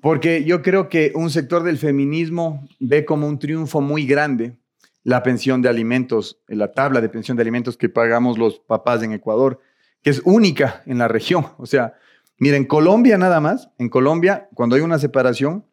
Porque 0.00 0.44
yo 0.44 0.62
creo 0.62 0.88
que 0.88 1.12
un 1.14 1.30
sector 1.30 1.64
del 1.64 1.78
feminismo 1.78 2.66
ve 2.78 3.04
como 3.04 3.26
un 3.26 3.38
triunfo 3.38 3.80
muy 3.80 4.06
grande 4.06 4.56
la 5.02 5.22
pensión 5.22 5.62
de 5.62 5.68
alimentos, 5.70 6.40
la 6.46 6.72
tabla 6.72 7.00
de 7.00 7.08
pensión 7.08 7.36
de 7.36 7.42
alimentos 7.42 7.76
que 7.76 7.88
pagamos 7.88 8.36
los 8.36 8.58
papás 8.60 9.02
en 9.02 9.12
Ecuador, 9.12 9.60
que 10.02 10.10
es 10.10 10.22
única 10.24 10.82
en 10.86 10.98
la 10.98 11.08
región. 11.08 11.46
O 11.58 11.66
sea, 11.66 11.94
miren, 12.38 12.64
Colombia 12.64 13.18
nada 13.18 13.40
más, 13.40 13.70
en 13.78 13.88
Colombia, 13.88 14.48
cuando 14.54 14.76
hay 14.76 14.82
una 14.82 14.98
separación, 14.98 15.66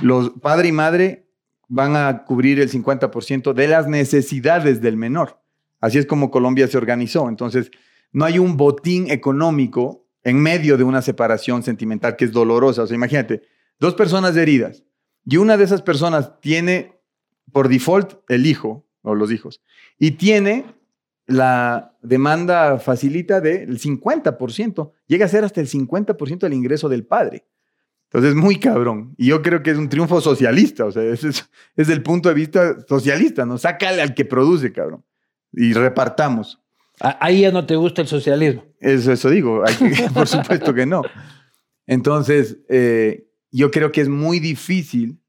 los 0.00 0.30
padre 0.30 0.68
y 0.68 0.72
madre 0.72 1.28
van 1.68 1.96
a 1.96 2.24
cubrir 2.24 2.60
el 2.60 2.70
50% 2.70 3.52
de 3.52 3.68
las 3.68 3.88
necesidades 3.88 4.80
del 4.80 4.96
menor. 4.96 5.40
Así 5.80 5.98
es 5.98 6.06
como 6.06 6.30
Colombia 6.30 6.68
se 6.68 6.76
organizó. 6.76 7.28
Entonces, 7.28 7.70
no 8.12 8.24
hay 8.24 8.38
un 8.38 8.56
botín 8.56 9.10
económico 9.10 10.06
en 10.22 10.40
medio 10.40 10.76
de 10.76 10.84
una 10.84 11.02
separación 11.02 11.62
sentimental 11.62 12.16
que 12.16 12.24
es 12.24 12.32
dolorosa. 12.32 12.82
O 12.82 12.86
sea, 12.86 12.94
imagínate, 12.94 13.42
dos 13.78 13.94
personas 13.94 14.36
heridas 14.36 14.84
y 15.24 15.36
una 15.36 15.56
de 15.56 15.64
esas 15.64 15.82
personas 15.82 16.40
tiene 16.40 17.00
por 17.52 17.68
default 17.68 18.14
el 18.28 18.46
hijo 18.46 18.86
o 19.02 19.14
los 19.14 19.32
hijos 19.32 19.60
y 19.98 20.12
tiene 20.12 20.64
la 21.26 21.96
demanda 22.02 22.78
facilita 22.78 23.40
del 23.40 23.78
50%, 23.78 24.92
llega 25.06 25.26
a 25.26 25.28
ser 25.28 25.44
hasta 25.44 25.60
el 25.60 25.68
50% 25.68 26.38
del 26.38 26.52
ingreso 26.52 26.88
del 26.88 27.04
padre. 27.04 27.46
Entonces 28.04 28.30
es 28.30 28.36
muy 28.36 28.58
cabrón. 28.58 29.14
Y 29.16 29.28
yo 29.28 29.40
creo 29.40 29.62
que 29.62 29.70
es 29.70 29.78
un 29.78 29.88
triunfo 29.88 30.20
socialista, 30.20 30.84
o 30.84 30.92
sea, 30.92 31.02
es, 31.02 31.24
es, 31.24 31.88
el 31.88 32.02
punto 32.02 32.28
de 32.28 32.34
vista 32.34 32.76
socialista, 32.86 33.46
¿no? 33.46 33.56
Sácale 33.56 34.02
al 34.02 34.14
que 34.14 34.24
produce, 34.24 34.72
cabrón. 34.72 35.04
Y 35.52 35.72
repartamos. 35.72 36.60
Ahí 37.00 37.40
ya 37.42 37.52
no 37.52 37.64
te 37.64 37.74
gusta 37.74 38.02
el 38.02 38.08
socialismo. 38.08 38.64
Eso, 38.80 39.12
eso 39.12 39.30
digo, 39.30 39.64
por 40.14 40.28
supuesto 40.28 40.74
que 40.74 40.84
no. 40.84 41.02
Entonces, 41.86 42.58
eh, 42.68 43.28
yo 43.50 43.70
creo 43.70 43.92
que 43.92 44.02
es 44.02 44.08
muy 44.08 44.40
difícil 44.40 45.21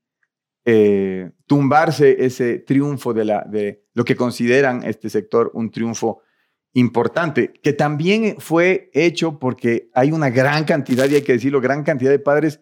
eh, 0.66 1.32
tumbarse 1.46 2.26
ese 2.26 2.60
triunfo 2.60 3.14
de, 3.14 3.26
la, 3.26 3.44
de 3.44 3.84
lo 3.94 4.06
que 4.06 4.16
consideran 4.16 4.84
este 4.84 5.10
sector 5.10 5.52
un 5.54 5.72
triunfo 5.72 6.22
importante, 6.74 7.54
que 7.62 7.74
también 7.74 8.36
fue 8.40 8.90
hecho 8.94 9.40
porque 9.40 9.90
hay 9.94 10.12
una 10.12 10.30
gran 10.30 10.64
cantidad, 10.64 11.08
y 11.10 11.16
hay 11.16 11.22
que 11.22 11.34
decirlo, 11.34 11.62
gran 11.62 11.84
cantidad 11.84 12.12
de 12.12 12.20
padres 12.20 12.62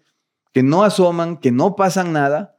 que 0.53 0.63
no 0.63 0.83
asoman, 0.83 1.37
que 1.37 1.51
no 1.51 1.75
pasan 1.75 2.11
nada. 2.11 2.57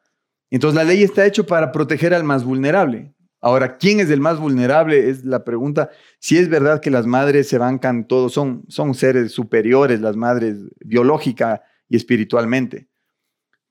Entonces 0.50 0.76
la 0.76 0.84
ley 0.84 1.02
está 1.02 1.26
hecha 1.26 1.42
para 1.42 1.72
proteger 1.72 2.14
al 2.14 2.24
más 2.24 2.44
vulnerable. 2.44 3.14
Ahora, 3.40 3.76
¿quién 3.76 3.98
es 3.98 4.08
el 4.08 4.20
más 4.20 4.38
vulnerable? 4.38 5.10
Es 5.10 5.24
la 5.24 5.44
pregunta. 5.44 5.90
Si 6.20 6.38
es 6.38 6.48
verdad 6.48 6.80
que 6.80 6.90
las 6.90 7.06
madres 7.06 7.48
se 7.48 7.58
bancan 7.58 8.06
todos, 8.06 8.32
son, 8.32 8.64
son 8.68 8.94
seres 8.94 9.32
superiores, 9.32 10.00
las 10.00 10.16
madres 10.16 10.58
biológica 10.80 11.62
y 11.88 11.96
espiritualmente. 11.96 12.88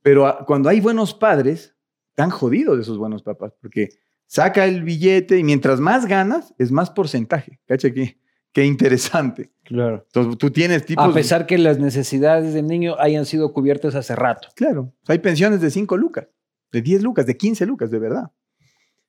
Pero 0.01 0.43
cuando 0.47 0.69
hay 0.69 0.79
buenos 0.79 1.13
padres, 1.13 1.75
están 2.09 2.29
jodidos 2.29 2.79
esos 2.79 2.97
buenos 2.97 3.23
papás, 3.23 3.53
porque 3.61 3.89
saca 4.25 4.65
el 4.65 4.83
billete 4.83 5.37
y 5.37 5.43
mientras 5.43 5.79
más 5.79 6.05
ganas, 6.05 6.53
es 6.57 6.71
más 6.71 6.89
porcentaje. 6.89 7.59
¿Cacha 7.65 7.91
qué? 7.91 8.17
Qué 8.53 8.65
interesante. 8.65 9.51
Claro. 9.63 10.03
Entonces 10.07 10.37
tú 10.37 10.51
tienes 10.51 10.85
tipos... 10.85 11.05
A 11.05 11.13
pesar 11.13 11.45
que 11.45 11.57
las 11.57 11.79
necesidades 11.79 12.53
del 12.53 12.67
niño 12.67 12.95
hayan 12.99 13.25
sido 13.25 13.53
cubiertas 13.53 13.95
hace 13.95 14.15
rato. 14.15 14.49
Claro. 14.55 14.93
Hay 15.07 15.19
pensiones 15.19 15.61
de 15.61 15.69
5 15.69 15.95
lucas, 15.97 16.27
de 16.71 16.81
10 16.81 17.03
lucas, 17.03 17.25
de 17.25 17.37
15 17.37 17.65
lucas, 17.65 17.91
de 17.91 17.99
verdad. 17.99 18.31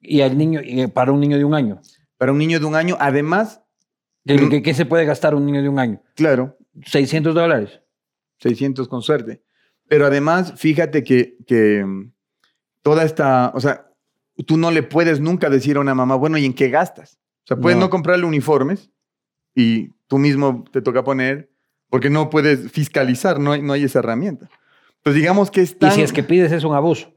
Y 0.01 0.21
al 0.21 0.37
niño, 0.39 0.61
para 0.93 1.13
un 1.13 1.21
niño 1.21 1.39
de 1.39 1.45
un 1.45 1.55
año. 1.55 1.81
Para 2.19 2.33
un 2.33 2.39
niño 2.39 2.61
de 2.61 2.67
un 2.67 2.77
año, 2.77 2.97
además... 3.01 3.63
¿Qué, 4.25 4.63
qué 4.63 4.75
se 4.75 4.87
puede 4.87 5.05
gastar 5.05 5.35
un 5.35 5.45
niño 5.45 5.63
de 5.63 5.69
un 5.69 5.81
año? 5.81 6.01
Claro. 6.15 6.57
600 6.85 7.35
dólares. 7.35 7.81
600 8.39 8.87
con 8.87 9.03
suerte. 9.03 9.43
Pero 9.93 10.07
además, 10.07 10.55
fíjate 10.57 11.05
que, 11.05 11.37
que 11.47 11.85
mm, 11.85 12.13
toda 12.81 13.05
esta, 13.05 13.53
o 13.55 13.61
sea, 13.61 13.93
tú 14.47 14.57
no 14.57 14.71
le 14.71 14.83
puedes 14.83 15.21
nunca 15.21 15.51
decir 15.51 15.77
a 15.77 15.81
una 15.81 15.95
mamá, 15.95 16.15
bueno, 16.15 16.39
¿y 16.39 16.47
en 16.47 16.55
qué 16.55 16.71
gastas? 16.71 17.19
O 17.45 17.49
sea, 17.49 17.59
puedes 17.59 17.79
no, 17.79 17.91
comprarle 17.91 18.25
uniformes 18.25 18.91
y 19.55 19.91
tú 20.07 20.17
mismo 20.17 20.65
te 20.73 20.81
toca 20.81 21.05
poner, 21.05 21.51
porque 21.91 22.09
no 22.09 22.31
puedes 22.31 22.73
fiscalizar, 22.73 23.39
no 23.39 23.53
hay, 23.53 23.61
no 23.61 23.75
hay 23.75 23.85
esa 23.85 23.99
herramienta. 23.99 24.49
Pues 25.03 25.15
digamos 25.15 25.51
que 25.51 25.61
está. 25.61 25.89
Y 25.89 25.91
si 25.91 26.01
es 26.01 26.15
que 26.15 26.23
pides 26.23 26.53
es 26.53 26.65
un 26.65 26.75
abuso. 26.75 27.13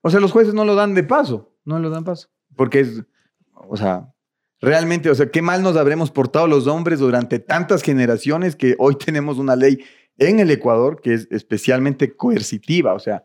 O 0.00 0.10
sea, 0.10 0.18
los 0.18 0.32
jueces 0.32 0.52
no 0.52 0.64
lo 0.64 0.74
dan 0.74 0.94
de 0.94 1.04
paso, 1.04 1.54
no 1.64 1.78
lo 1.78 1.90
dan 1.90 2.02
paso. 2.02 2.28
Porque 2.56 2.80
es, 2.80 3.04
o 3.52 3.76
sea, 3.76 4.12
realmente, 4.60 5.10
o 5.10 5.14
sea, 5.14 5.30
qué 5.30 5.42
mal 5.42 5.62
nos 5.62 5.76
habremos 5.76 6.10
portado 6.10 6.48
los 6.48 6.66
hombres 6.66 6.98
durante 6.98 7.38
tantas 7.38 7.82
generaciones 7.82 8.56
que 8.56 8.74
hoy 8.80 8.96
tenemos 8.96 9.38
una 9.38 9.54
ley 9.54 9.84
en 10.18 10.40
el 10.40 10.50
Ecuador, 10.50 11.00
que 11.00 11.14
es 11.14 11.28
especialmente 11.30 12.16
coercitiva. 12.16 12.94
O 12.94 12.98
sea, 12.98 13.24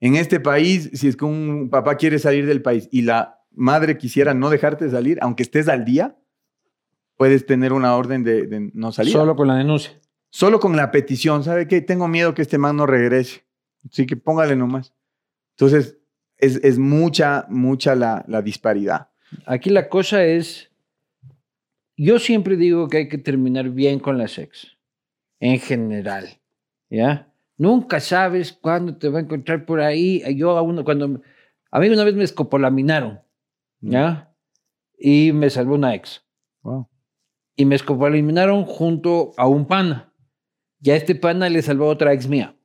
en 0.00 0.16
este 0.16 0.40
país, 0.40 0.90
si 0.94 1.08
es 1.08 1.16
que 1.16 1.24
un 1.24 1.68
papá 1.70 1.96
quiere 1.96 2.18
salir 2.18 2.46
del 2.46 2.62
país 2.62 2.88
y 2.92 3.02
la 3.02 3.40
madre 3.50 3.98
quisiera 3.98 4.34
no 4.34 4.50
dejarte 4.50 4.88
salir, 4.90 5.18
aunque 5.20 5.42
estés 5.42 5.68
al 5.68 5.84
día, 5.84 6.16
puedes 7.16 7.46
tener 7.46 7.72
una 7.72 7.96
orden 7.96 8.22
de, 8.22 8.70
no 8.74 8.92
salir. 8.92 9.12
Solo 9.12 9.34
con 9.34 9.48
la 9.48 9.56
denuncia. 9.56 9.98
Solo 10.30 10.60
con 10.60 10.76
la 10.76 10.90
petición. 10.90 11.42
¿Sabe 11.42 11.66
qué? 11.66 11.80
Tengo 11.80 12.06
miedo 12.06 12.34
que 12.34 12.42
este 12.42 12.58
man 12.58 12.76
no 12.76 12.86
regrese. 12.86 13.44
Así 13.90 14.06
que 14.06 14.16
póngale 14.16 14.54
nomás. 14.54 14.94
Entonces, 15.56 15.98
es, 16.36 16.78
mucha, 16.78 17.46
mucha 17.48 17.96
la, 17.96 18.24
la 18.28 18.42
disparidad. 18.42 19.08
Aquí 19.46 19.70
la 19.70 19.88
cosa 19.88 20.24
es, 20.24 20.70
yo 21.96 22.20
siempre 22.20 22.56
digo 22.56 22.88
que 22.88 22.98
hay 22.98 23.08
que 23.08 23.18
terminar 23.18 23.70
bien 23.70 23.98
con 23.98 24.18
la 24.18 24.28
sexo 24.28 24.77
en 25.40 25.58
general, 25.58 26.40
¿ya? 26.90 27.32
Nunca 27.56 28.00
sabes 28.00 28.52
cuándo 28.52 28.96
te 28.96 29.08
va 29.08 29.18
a 29.18 29.22
encontrar 29.22 29.66
por 29.66 29.80
ahí. 29.80 30.22
Yo 30.36 30.56
a 30.56 30.62
uno, 30.62 30.84
cuando, 30.84 31.20
a 31.70 31.80
mí 31.80 31.88
una 31.88 32.04
vez 32.04 32.14
me 32.14 32.24
escopolaminaron, 32.24 33.20
mm. 33.80 33.90
¿ya? 33.90 34.32
Y 34.96 35.32
me 35.32 35.50
salvó 35.50 35.74
una 35.74 35.94
ex. 35.94 36.24
Wow. 36.62 36.88
Y 37.56 37.64
me 37.64 37.74
escopolaminaron 37.74 38.64
junto 38.64 39.32
a 39.36 39.46
un 39.48 39.66
pana. 39.66 40.12
Y 40.80 40.90
a 40.90 40.96
este 40.96 41.16
pana 41.16 41.48
le 41.48 41.62
salvó 41.62 41.88
otra 41.88 42.12
ex 42.12 42.28
mía, 42.28 42.56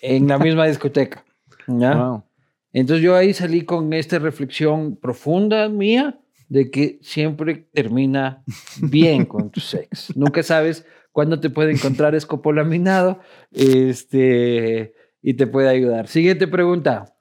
en 0.00 0.26
la 0.28 0.38
misma 0.40 0.66
discoteca, 0.66 1.24
¿ya? 1.66 1.94
Wow. 1.94 2.24
Entonces 2.72 3.04
yo 3.04 3.14
ahí 3.14 3.32
salí 3.32 3.64
con 3.64 3.92
esta 3.92 4.18
reflexión 4.18 4.96
profunda 4.96 5.68
mía 5.68 6.18
de 6.48 6.70
que 6.70 6.98
siempre 7.02 7.68
termina 7.72 8.42
bien 8.80 9.26
con 9.26 9.50
tu 9.50 9.60
ex. 9.60 10.16
Nunca 10.16 10.42
sabes 10.42 10.84
cuándo 11.14 11.38
te 11.38 11.48
puede 11.48 11.72
encontrar 11.72 12.14
escopolaminado 12.16 13.20
este, 13.52 14.94
y 15.22 15.34
te 15.34 15.46
puede 15.46 15.68
ayudar. 15.68 16.08
Siguiente 16.08 16.48
pregunta. 16.48 17.14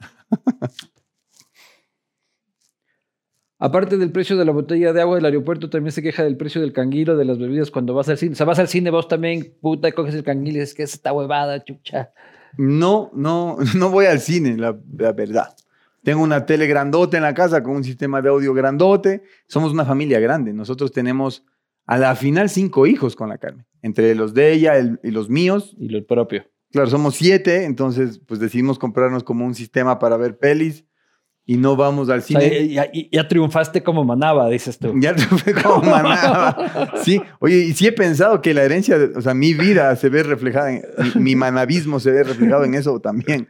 Aparte 3.60 3.98
del 3.98 4.12
precio 4.12 4.36
de 4.36 4.46
la 4.46 4.52
botella 4.52 4.92
de 4.94 5.00
agua 5.00 5.16
del 5.16 5.26
aeropuerto, 5.26 5.70
también 5.70 5.92
se 5.92 6.02
queja 6.02 6.24
del 6.24 6.36
precio 6.36 6.60
del 6.60 6.74
canguilo, 6.74 7.16
de 7.16 7.24
las 7.24 7.38
bebidas 7.38 7.70
cuando 7.70 7.94
vas 7.94 8.10
al 8.10 8.18
cine. 8.18 8.34
O 8.34 8.36
sea, 8.36 8.48
vas 8.48 8.60
al 8.60 8.68
cine 8.68 8.90
vos 8.90 9.08
también, 9.08 9.56
puta, 9.62 9.92
coges 9.92 10.16
el 10.16 10.24
canguilo 10.24 10.58
y 10.58 10.62
dices 10.62 10.76
que 10.76 10.84
es 10.84 10.96
esta 10.96 11.14
huevada, 11.14 11.64
chucha. 11.64 12.12
No, 12.58 13.12
no, 13.14 13.58
no 13.78 13.90
voy 13.90 14.08
al 14.08 14.20
cine, 14.20 14.58
la, 14.58 14.76
la 14.98 15.14
verdad. 15.14 15.56
Tengo 16.04 16.24
una 16.24 16.48
tele 16.48 16.66
grandote 16.66 17.18
en 17.18 17.24
la 17.24 17.36
casa 17.36 17.62
con 17.62 17.76
un 17.76 17.84
sistema 17.84 18.24
de 18.24 18.30
audio 18.30 18.56
grandote. 18.56 19.24
Somos 19.48 19.72
una 19.72 19.86
familia 19.86 20.20
grande. 20.20 20.52
Nosotros 20.52 20.92
tenemos 20.92 21.46
a 21.86 21.98
la 21.98 22.16
final 22.16 22.50
cinco 22.50 22.88
hijos 22.88 23.16
con 23.16 23.30
la 23.30 23.38
Carmen, 23.38 23.66
entre 23.82 24.16
los 24.16 24.34
de 24.34 24.54
ella 24.54 24.74
y 25.04 25.12
los 25.12 25.30
míos. 25.30 25.76
Y 25.80 25.90
los 25.90 26.04
propio. 26.06 26.46
Claro, 26.72 26.90
somos 26.90 27.16
siete, 27.16 27.66
entonces 27.66 28.20
pues 28.26 28.40
decidimos 28.40 28.80
comprarnos 28.80 29.24
como 29.24 29.46
un 29.46 29.54
sistema 29.54 30.00
para 30.00 30.18
ver 30.18 30.38
pelis 30.38 30.86
y 31.46 31.58
no 31.58 31.76
vamos 31.76 32.10
al 32.10 32.24
cine. 32.24 32.70
ya, 33.12 33.28
triunfaste 33.28 33.84
como 33.84 34.04
manaba, 34.04 34.50
dices 34.50 34.80
tú. 34.80 34.94
Ya 35.00 35.14
triunfé 35.14 35.54
como 35.54 35.82
manaba. 35.92 36.94
sí, 37.04 37.22
oye, 37.40 37.58
y 37.58 37.74
sí 37.74 37.86
he 37.88 37.92
pensado 37.92 38.42
que 38.42 38.54
la 38.54 38.64
herencia, 38.64 38.98
o 39.16 39.22
sea, 39.22 39.34
mi 39.34 39.54
vida 39.54 39.96
se 39.98 40.10
ve 40.10 40.24
reflejada, 40.24 40.72
en, 40.72 40.84
mi, 41.16 41.36
manavismo 41.36 42.00
se 42.00 42.12
ve 42.12 42.24
reflejado 42.24 42.64
en 42.64 42.76
eso 42.76 43.00
también. 43.00 43.48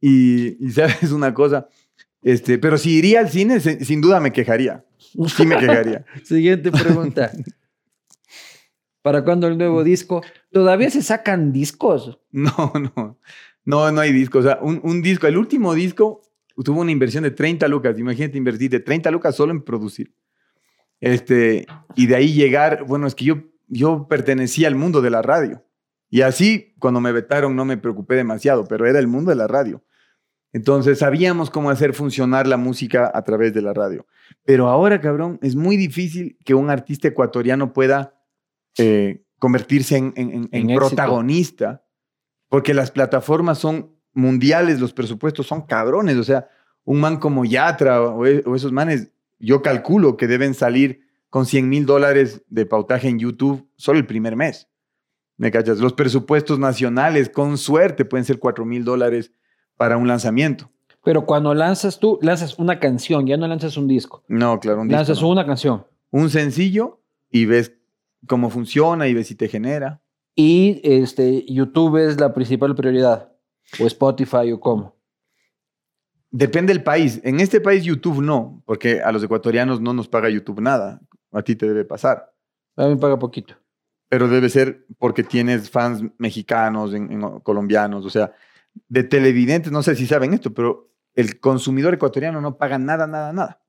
Y, 0.00 0.64
y, 0.64 0.70
sabes 0.70 1.12
una 1.12 1.34
cosa, 1.34 1.68
este, 2.22 2.58
pero 2.58 2.78
si 2.78 2.90
iría 2.96 3.20
al 3.20 3.28
cine, 3.28 3.60
sin 3.60 4.00
duda 4.00 4.20
me 4.20 4.32
quejaría. 4.32 4.84
Sí 5.36 5.46
me 5.46 5.58
quejaría. 5.58 6.04
Siguiente 6.24 6.70
pregunta. 6.70 7.30
¿Para 9.08 9.24
cuándo 9.24 9.46
el 9.46 9.56
nuevo 9.56 9.82
disco? 9.84 10.22
¿Todavía 10.52 10.90
se 10.90 11.02
sacan 11.02 11.50
discos? 11.50 12.18
No, 12.30 12.74
no. 12.74 13.18
No, 13.64 13.90
no 13.90 14.00
hay 14.02 14.12
discos. 14.12 14.44
O 14.44 14.48
sea, 14.48 14.58
un, 14.60 15.00
disco, 15.00 15.26
el 15.26 15.38
último 15.38 15.72
disco 15.72 16.20
tuvo 16.62 16.82
una 16.82 16.90
inversión 16.90 17.24
de 17.24 17.30
30 17.30 17.66
lucas. 17.68 17.98
Imagínate 17.98 18.36
invertir 18.36 18.68
de 18.68 18.80
30 18.80 19.10
lucas 19.10 19.34
solo 19.34 19.52
en 19.52 19.62
producir. 19.62 20.12
Este, 21.00 21.66
y 21.96 22.06
de 22.06 22.16
ahí 22.16 22.34
llegar, 22.34 22.84
bueno, 22.84 23.06
es 23.06 23.14
que 23.14 23.24
yo, 23.24 23.36
yo 23.66 24.06
pertenecía 24.10 24.68
al 24.68 24.74
mundo 24.74 25.00
de 25.00 25.08
la 25.08 25.22
radio. 25.22 25.64
Y 26.10 26.20
así, 26.20 26.74
cuando 26.78 27.00
me 27.00 27.10
vetaron, 27.10 27.56
no 27.56 27.64
me 27.64 27.78
preocupé 27.78 28.14
demasiado, 28.14 28.66
pero 28.66 28.84
era 28.84 28.98
el 28.98 29.06
mundo 29.06 29.30
de 29.30 29.36
la 29.36 29.46
radio. 29.46 29.82
Entonces 30.52 30.98
sabíamos 30.98 31.48
cómo 31.48 31.70
hacer 31.70 31.94
funcionar 31.94 32.46
la 32.46 32.58
música 32.58 33.10
a 33.14 33.24
través 33.24 33.54
de 33.54 33.62
la 33.62 33.72
radio. 33.72 34.06
Pero 34.44 34.68
ahora, 34.68 35.00
cabrón, 35.00 35.38
es 35.40 35.56
muy 35.56 35.78
difícil 35.78 36.36
que 36.44 36.52
un 36.52 36.68
artista 36.68 37.08
ecuatoriano 37.08 37.72
pueda 37.72 38.17
eh, 38.78 39.24
convertirse 39.38 39.96
en, 39.96 40.74
protagonista, 40.74 41.84
porque 42.48 42.74
las 42.74 42.90
plataformas 42.90 43.58
son 43.58 43.94
mundiales, 44.12 44.80
los 44.80 44.92
presupuestos 44.92 45.46
son 45.46 45.62
cabrones. 45.62 46.16
O 46.16 46.24
sea, 46.24 46.48
un 46.84 47.00
man 47.00 47.18
como 47.18 47.44
Yatra 47.44 48.02
o, 48.02 48.26
e- 48.26 48.42
o 48.46 48.56
esos 48.56 48.72
manes, 48.72 49.10
yo 49.38 49.62
calculo 49.62 50.16
que 50.16 50.26
deben 50.26 50.54
salir 50.54 51.02
con 51.30 51.46
100 51.46 51.68
mil 51.68 51.86
dólares 51.86 52.42
de 52.48 52.66
pautaje 52.66 53.08
en 53.08 53.18
YouTube 53.18 53.68
solo 53.76 53.98
el 53.98 54.06
primer 54.06 54.36
mes. 54.36 54.68
¿Me 55.36 55.50
cachas? 55.52 55.78
Los 55.78 55.92
presupuestos 55.92 56.58
nacionales, 56.58 57.28
con 57.28 57.58
suerte, 57.58 58.04
pueden 58.04 58.24
ser 58.24 58.38
4 58.38 58.64
mil 58.64 58.84
dólares 58.84 59.32
para 59.76 59.96
un 59.96 60.08
lanzamiento. 60.08 60.70
Pero 61.04 61.24
cuando 61.24 61.54
lanzas 61.54 62.00
tú, 62.00 62.18
lanzas 62.22 62.58
una 62.58 62.80
canción, 62.80 63.26
ya 63.26 63.36
no 63.36 63.46
lanzas 63.46 63.76
un 63.76 63.86
disco. 63.86 64.24
No, 64.26 64.58
claro, 64.58 64.80
un 64.80 64.88
disco 64.88 64.98
lanzas 64.98 65.22
no. 65.22 65.28
una 65.28 65.46
canción. 65.46 65.86
un 66.10 66.28
sencillo 66.28 67.00
y 67.30 67.46
ves 67.46 67.77
cómo 68.26 68.50
funciona 68.50 69.06
y 69.08 69.14
ves 69.14 69.28
si 69.28 69.34
te 69.34 69.48
genera. 69.48 70.00
Y 70.34 70.80
este, 70.84 71.44
YouTube 71.52 71.96
es 71.96 72.18
la 72.20 72.32
principal 72.34 72.74
prioridad. 72.74 73.32
O 73.80 73.86
Spotify 73.86 74.50
o 74.52 74.60
cómo. 74.60 74.96
Depende 76.30 76.72
del 76.72 76.82
país. 76.82 77.20
En 77.24 77.40
este 77.40 77.60
país 77.60 77.84
YouTube 77.84 78.20
no, 78.22 78.62
porque 78.66 79.00
a 79.00 79.12
los 79.12 79.22
ecuatorianos 79.22 79.80
no 79.80 79.92
nos 79.94 80.08
paga 80.08 80.28
YouTube 80.28 80.60
nada. 80.60 81.00
A 81.32 81.42
ti 81.42 81.56
te 81.56 81.66
debe 81.66 81.84
pasar. 81.84 82.32
A 82.76 82.84
mí 82.84 82.90
me 82.90 82.96
paga 82.96 83.18
poquito. 83.18 83.54
Pero 84.08 84.28
debe 84.28 84.48
ser 84.48 84.86
porque 84.98 85.22
tienes 85.22 85.70
fans 85.70 86.02
mexicanos, 86.18 86.94
en- 86.94 87.12
en- 87.12 87.40
colombianos, 87.40 88.04
o 88.06 88.10
sea, 88.10 88.32
de 88.88 89.02
televidentes, 89.04 89.72
no 89.72 89.82
sé 89.82 89.94
si 89.96 90.06
saben 90.06 90.32
esto, 90.34 90.52
pero 90.54 90.90
el 91.14 91.40
consumidor 91.40 91.94
ecuatoriano 91.94 92.40
no 92.40 92.56
paga 92.56 92.78
nada, 92.78 93.06
nada, 93.06 93.32
nada. 93.32 93.62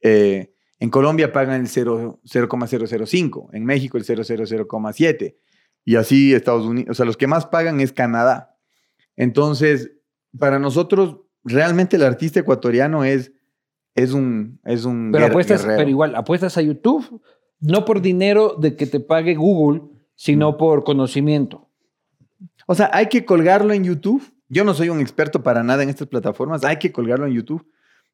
Eh, 0.00 0.52
en 0.80 0.90
Colombia 0.90 1.32
pagan 1.32 1.60
el 1.60 1.68
0 1.68 2.20
0,005, 2.24 3.50
en 3.52 3.64
México 3.64 3.98
el 3.98 4.04
0,00,7 4.04 5.36
y 5.84 5.96
así 5.96 6.34
Estados 6.34 6.66
Unidos, 6.66 6.90
o 6.90 6.94
sea, 6.94 7.06
los 7.06 7.16
que 7.16 7.26
más 7.26 7.46
pagan 7.46 7.80
es 7.80 7.92
Canadá. 7.92 8.56
Entonces, 9.16 9.92
para 10.38 10.58
nosotros, 10.58 11.16
realmente 11.44 11.96
el 11.96 12.02
artista 12.02 12.40
ecuatoriano 12.40 13.04
es, 13.04 13.32
es 13.94 14.12
un, 14.12 14.60
es 14.64 14.84
un 14.84 15.10
Pero 15.12 15.26
apuestas, 15.26 15.62
guerrero. 15.62 15.78
pero 15.78 15.90
igual, 15.90 16.14
apuestas 16.14 16.56
a 16.58 16.62
YouTube, 16.62 17.22
no 17.60 17.84
por 17.84 18.00
dinero 18.00 18.54
de 18.60 18.76
que 18.76 18.86
te 18.86 19.00
pague 19.00 19.34
Google, 19.34 19.82
sino 20.14 20.56
por 20.56 20.84
conocimiento. 20.84 21.68
O 22.66 22.74
sea, 22.74 22.90
hay 22.92 23.06
que 23.06 23.24
colgarlo 23.24 23.72
en 23.72 23.84
YouTube. 23.84 24.22
Yo 24.48 24.64
no 24.64 24.74
soy 24.74 24.90
un 24.90 25.00
experto 25.00 25.42
para 25.42 25.62
nada 25.62 25.82
en 25.82 25.88
estas 25.88 26.08
plataformas, 26.08 26.64
hay 26.64 26.78
que 26.78 26.92
colgarlo 26.92 27.26
en 27.26 27.32
YouTube. 27.32 27.66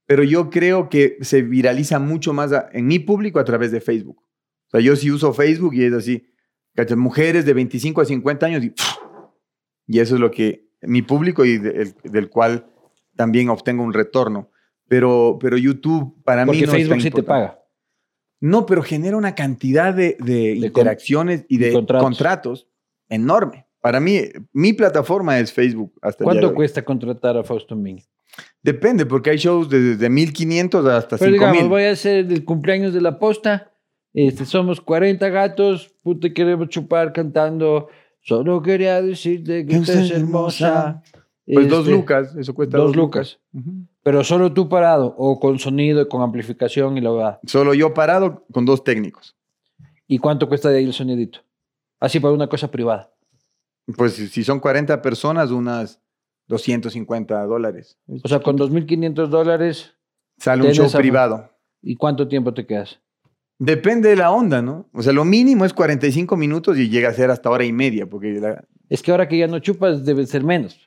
Pero 0.07 0.23
yo 0.23 0.51
creo 0.51 0.89
que 0.89 1.17
se 1.23 1.43
viraliza 1.43 1.99
mucho 1.99 2.33
más 2.33 2.53
a- 2.53 2.69
en 2.73 2.87
mi 2.87 2.99
público 2.99 3.39
a 3.39 3.45
través 3.45 3.71
de 3.73 3.81
Facebook. 3.81 4.19
O 4.67 4.71
sea, 4.71 4.81
yo 4.81 4.97
sí 4.97 5.11
uso 5.11 5.33
Facebook 5.33 5.75
y 5.75 5.85
es 5.85 5.93
así. 5.93 6.27
¿cachai? 6.75 6.97
Mujeres 6.97 7.45
de 7.47 7.55
25 7.55 8.01
a 8.01 8.05
50 8.05 8.47
años 8.47 8.65
y, 8.65 8.73
y 9.87 9.99
eso 10.01 10.15
es 10.17 10.21
lo 10.21 10.31
que 10.31 10.69
mi 10.83 11.03
público 11.03 11.45
y 11.45 11.59
de- 11.59 11.71
el- 11.83 11.95
del 12.11 12.29
cual 12.29 12.67
también 13.17 13.49
obtengo 13.49 13.83
un 13.85 13.93
retorno. 13.93 14.51
Pero, 14.89 15.39
pero 15.41 15.57
YouTube 15.57 16.23
para 16.25 16.45
mí 16.45 16.53
no 16.53 16.65
es 16.65 16.71
tan 16.71 16.75
Facebook 16.77 17.01
sí 17.01 17.11
te 17.11 17.23
paga. 17.23 17.61
No, 18.41 18.67
pero 18.67 18.83
genera 18.83 19.17
una 19.17 19.35
cantidad 19.35 19.95
de, 19.95 20.17
de 20.21 20.51
interacciones 20.57 21.47
y 21.49 21.57
de 21.59 21.73
contratos. 21.73 22.05
contratos. 22.05 22.69
enorme. 23.09 23.67
Para 23.85 24.01
mí, 24.01 24.19
mi 24.55 24.73
plataforma 24.73 25.39
es 25.39 25.53
Facebook 25.53 25.93
hasta 26.01 26.25
¿Cuánto 26.25 26.55
cuesta 26.55 26.83
contratar 26.83 27.37
a 27.37 27.45
Fausto 27.45 27.77
Miño? 27.77 28.03
Depende, 28.63 29.05
porque 29.05 29.29
hay 29.29 29.37
shows 29.37 29.69
desde 29.69 29.97
de 29.97 30.09
1500 30.09 30.87
hasta 30.87 31.19
Pero 31.19 31.33
5000. 31.33 31.53
digamos, 31.53 31.69
voy 31.69 31.83
a 31.83 31.91
hacer 31.91 32.33
el 32.33 32.47
cumpleaños 32.47 32.95
de 32.95 33.03
la 33.03 33.19
posta. 33.19 33.73
Este, 34.15 34.47
somos 34.47 34.81
40 34.81 35.29
gatos, 35.29 35.93
puta, 36.03 36.33
queremos 36.33 36.71
chupar 36.71 37.13
cantando. 37.13 37.89
Solo 38.23 38.63
quería 38.63 39.03
decirte 39.03 39.67
que 39.67 39.77
estás 39.77 40.11
hermosa. 40.13 41.03
Pues 41.45 41.69
dos 41.69 41.81
Este, 41.81 41.91
lucas, 41.93 42.35
eso 42.37 42.55
cuesta 42.55 42.79
Dos 42.79 42.97
lucas. 42.97 43.39
Ujú. 43.53 43.87
Pero 44.03 44.25
solo 44.25 44.55
tú 44.55 44.67
parado, 44.67 45.15
o 45.19 45.39
con 45.39 45.59
sonido, 45.59 46.09
con 46.09 46.23
amplificación 46.23 46.97
y 46.97 47.03
la 47.03 47.11
verdad. 47.11 47.39
Solo 47.45 47.75
yo 47.75 47.93
parado 47.93 48.47
con 48.51 48.65
dos 48.65 48.83
técnicos. 48.83 49.37
¿Y 50.07 50.17
cuánto 50.17 50.49
cuesta 50.49 50.71
de 50.71 50.79
ahí 50.79 50.85
el 50.87 50.95
sonidito? 50.95 51.41
Así 52.01 52.19
para 52.19 52.33
una 52.33 52.47
cosa 52.47 52.71
privada. 52.71 53.11
Pues 53.97 54.13
si 54.15 54.45
son 54.45 54.61
40 54.61 55.01
personas, 55.03 55.51
unas 55.51 56.01
250 56.49 57.43
dólares. 57.45 57.99
O 58.23 58.29
sea, 58.29 58.41
con 58.41 58.57
2.500 58.57 59.29
dólares, 59.29 59.95
Sale 60.39 60.67
un 60.67 60.73
show 60.73 60.87
a- 60.93 60.99
privado. 60.99 61.51
¿y 61.83 61.97
cuánto 61.97 62.27
tiempo 62.29 62.53
te 62.55 62.67
quedas? 62.67 63.01
Depende 63.59 64.09
de 64.09 64.17
la 64.17 64.31
onda, 64.33 64.63
¿no? 64.63 64.89
O 64.93 65.03
sea, 65.03 65.13
lo 65.13 65.25
mínimo 65.25 65.65
es 65.65 65.73
45 65.73 66.37
minutos 66.37 66.77
y 66.79 66.89
llega 66.89 67.09
a 67.11 67.13
ser 67.13 67.31
hasta 67.31 67.51
hora 67.51 67.65
y 67.65 67.73
media, 67.73 68.07
porque 68.07 68.33
la- 68.41 68.65
Es 68.89 69.03
que 69.03 69.11
ahora 69.11 69.29
que 69.29 69.39
ya 69.39 69.47
no 69.47 69.59
chupas, 69.61 70.05
debe 70.05 70.27
ser 70.27 70.43
menos. 70.45 70.79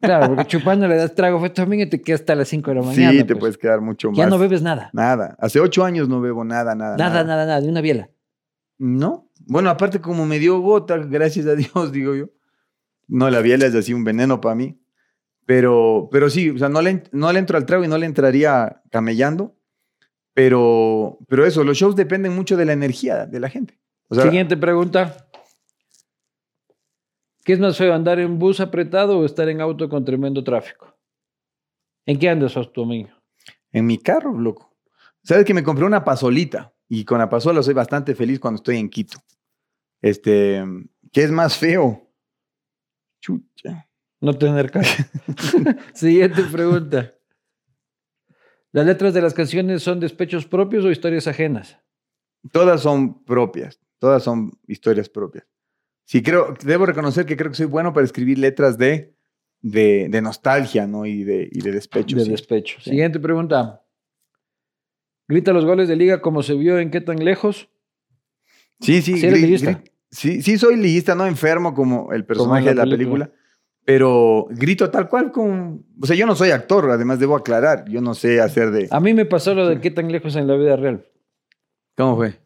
Claro, 0.00 0.28
porque 0.34 0.46
chupando 0.46 0.88
le 0.88 0.96
das 0.96 1.14
trago 1.14 1.38
Fausto 1.38 1.66
Miño 1.66 1.84
y 1.84 1.88
te 1.90 2.00
quedas 2.00 2.20
hasta 2.22 2.34
las 2.34 2.48
5 2.48 2.70
de 2.70 2.76
la 2.76 2.82
mañana. 2.82 3.10
sí, 3.12 3.18
te 3.18 3.24
pues. 3.26 3.38
puedes 3.38 3.58
quedar 3.58 3.82
mucho 3.82 4.08
más. 4.08 4.16
Ya 4.16 4.26
no 4.26 4.38
bebes 4.38 4.62
nada. 4.62 4.88
Nada. 4.94 5.36
Hace 5.38 5.60
ocho 5.60 5.84
años 5.84 6.08
no 6.08 6.22
bebo 6.22 6.42
nada, 6.44 6.74
nada. 6.74 6.96
Nada, 6.96 7.22
nada, 7.22 7.44
nada, 7.46 7.60
de 7.60 7.68
una 7.68 7.82
biela. 7.82 8.08
No. 8.78 9.28
Bueno, 9.52 9.68
aparte 9.68 10.00
como 10.00 10.24
me 10.24 10.38
dio 10.38 10.58
gota, 10.60 10.96
gracias 10.96 11.46
a 11.46 11.54
Dios, 11.54 11.92
digo 11.92 12.14
yo. 12.14 12.30
No, 13.06 13.28
la 13.28 13.40
biela 13.42 13.66
es 13.66 13.74
así 13.74 13.92
un 13.92 14.02
veneno 14.02 14.40
para 14.40 14.54
mí. 14.54 14.78
Pero, 15.44 16.08
pero 16.10 16.30
sí, 16.30 16.48
o 16.48 16.56
sea, 16.56 16.70
no 16.70 16.80
le, 16.80 17.02
no 17.12 17.30
le 17.30 17.38
entro 17.38 17.58
al 17.58 17.66
trago 17.66 17.84
y 17.84 17.88
no 17.88 17.98
le 17.98 18.06
entraría 18.06 18.80
camellando. 18.90 19.54
Pero, 20.32 21.18
pero 21.28 21.44
eso, 21.44 21.64
los 21.64 21.76
shows 21.76 21.96
dependen 21.96 22.34
mucho 22.34 22.56
de 22.56 22.64
la 22.64 22.72
energía 22.72 23.26
de 23.26 23.40
la 23.40 23.50
gente. 23.50 23.78
O 24.08 24.14
sea, 24.14 24.24
Siguiente 24.24 24.56
pregunta. 24.56 25.28
¿Qué 27.44 27.52
es 27.52 27.60
más 27.60 27.76
feo, 27.76 27.92
andar 27.92 28.20
en 28.20 28.38
bus 28.38 28.60
apretado 28.60 29.18
o 29.18 29.26
estar 29.26 29.50
en 29.50 29.60
auto 29.60 29.88
con 29.90 30.04
tremendo 30.04 30.42
tráfico? 30.42 30.96
¿En 32.06 32.18
qué 32.18 32.30
andas, 32.30 32.54
Fausto 32.54 32.86
Miño? 32.86 33.14
en 33.72 33.86
mi 33.86 33.98
carro, 33.98 34.38
loco. 34.38 34.74
Sabes 35.22 35.44
que 35.44 35.54
me 35.54 35.62
compré 35.62 35.84
una 35.84 36.04
pasolita 36.04 36.72
y 36.88 37.04
con 37.04 37.18
la 37.18 37.28
pasola 37.28 37.62
soy 37.62 37.74
bastante 37.74 38.14
feliz 38.14 38.38
cuando 38.38 38.56
estoy 38.56 38.76
en 38.76 38.88
Quito. 38.88 39.18
Este, 40.02 40.62
¿qué 41.12 41.22
es 41.24 41.30
más 41.30 41.56
feo? 41.56 42.10
Chucha. 43.20 43.88
No 44.20 44.36
tener 44.36 44.70
cara. 44.70 44.86
Siguiente 45.94 46.42
pregunta. 46.44 47.14
¿Las 48.72 48.86
letras 48.86 49.14
de 49.14 49.22
las 49.22 49.34
canciones 49.34 49.82
son 49.82 50.00
despechos 50.00 50.46
propios 50.46 50.84
o 50.84 50.90
historias 50.90 51.26
ajenas? 51.26 51.78
Todas 52.50 52.80
son 52.82 53.22
propias, 53.24 53.78
todas 53.98 54.22
son 54.22 54.52
historias 54.66 55.08
propias. 55.08 55.46
Sí, 56.04 56.22
creo, 56.22 56.54
debo 56.64 56.86
reconocer 56.86 57.24
que 57.26 57.36
creo 57.36 57.50
que 57.50 57.56
soy 57.56 57.66
bueno 57.66 57.92
para 57.92 58.04
escribir 58.04 58.38
letras 58.38 58.76
de, 58.78 59.14
de, 59.60 60.08
de 60.10 60.22
nostalgia, 60.22 60.86
¿no? 60.86 61.06
Y 61.06 61.22
de, 61.22 61.48
y 61.52 61.60
de 61.60 61.70
despecho. 61.70 62.16
de 62.16 62.24
sí. 62.24 62.30
despecho. 62.30 62.78
Sí. 62.80 62.90
Siguiente 62.90 63.20
pregunta. 63.20 63.84
¿Grita 65.28 65.52
los 65.52 65.64
goles 65.64 65.88
de 65.88 65.96
liga 65.96 66.20
como 66.20 66.42
se 66.42 66.54
vio 66.54 66.78
en 66.78 66.90
qué 66.90 67.00
tan 67.00 67.24
lejos? 67.24 67.68
Sí, 68.80 69.00
sí, 69.02 69.18
Sí 69.18 69.26
eres 69.26 69.38
gri- 69.38 69.42
liguista. 69.42 69.70
gri- 69.72 69.91
sí, 70.12 70.42
sí 70.42 70.58
soy 70.58 70.76
liguista, 70.76 71.16
no 71.16 71.26
enfermo 71.26 71.74
como 71.74 72.12
el 72.12 72.24
personaje 72.24 72.68
de 72.68 72.74
la 72.76 72.84
película. 72.84 73.26
película, 73.26 73.42
pero 73.84 74.46
grito 74.50 74.90
tal 74.90 75.08
cual 75.08 75.32
como... 75.32 75.80
O 76.00 76.06
sea, 76.06 76.14
yo 76.14 76.26
no 76.26 76.36
soy 76.36 76.50
actor, 76.50 76.88
además 76.90 77.18
debo 77.18 77.34
aclarar, 77.34 77.88
yo 77.88 78.00
no 78.00 78.14
sé 78.14 78.40
hacer 78.40 78.70
de... 78.70 78.86
A 78.90 79.00
mí 79.00 79.12
me 79.12 79.24
pasó 79.24 79.54
lo 79.54 79.66
de 79.66 79.80
qué 79.80 79.90
tan 79.90 80.12
lejos 80.12 80.36
en 80.36 80.46
la 80.46 80.54
vida 80.54 80.76
real. 80.76 81.04
¿Cómo 81.96 82.16
fue? 82.16 82.38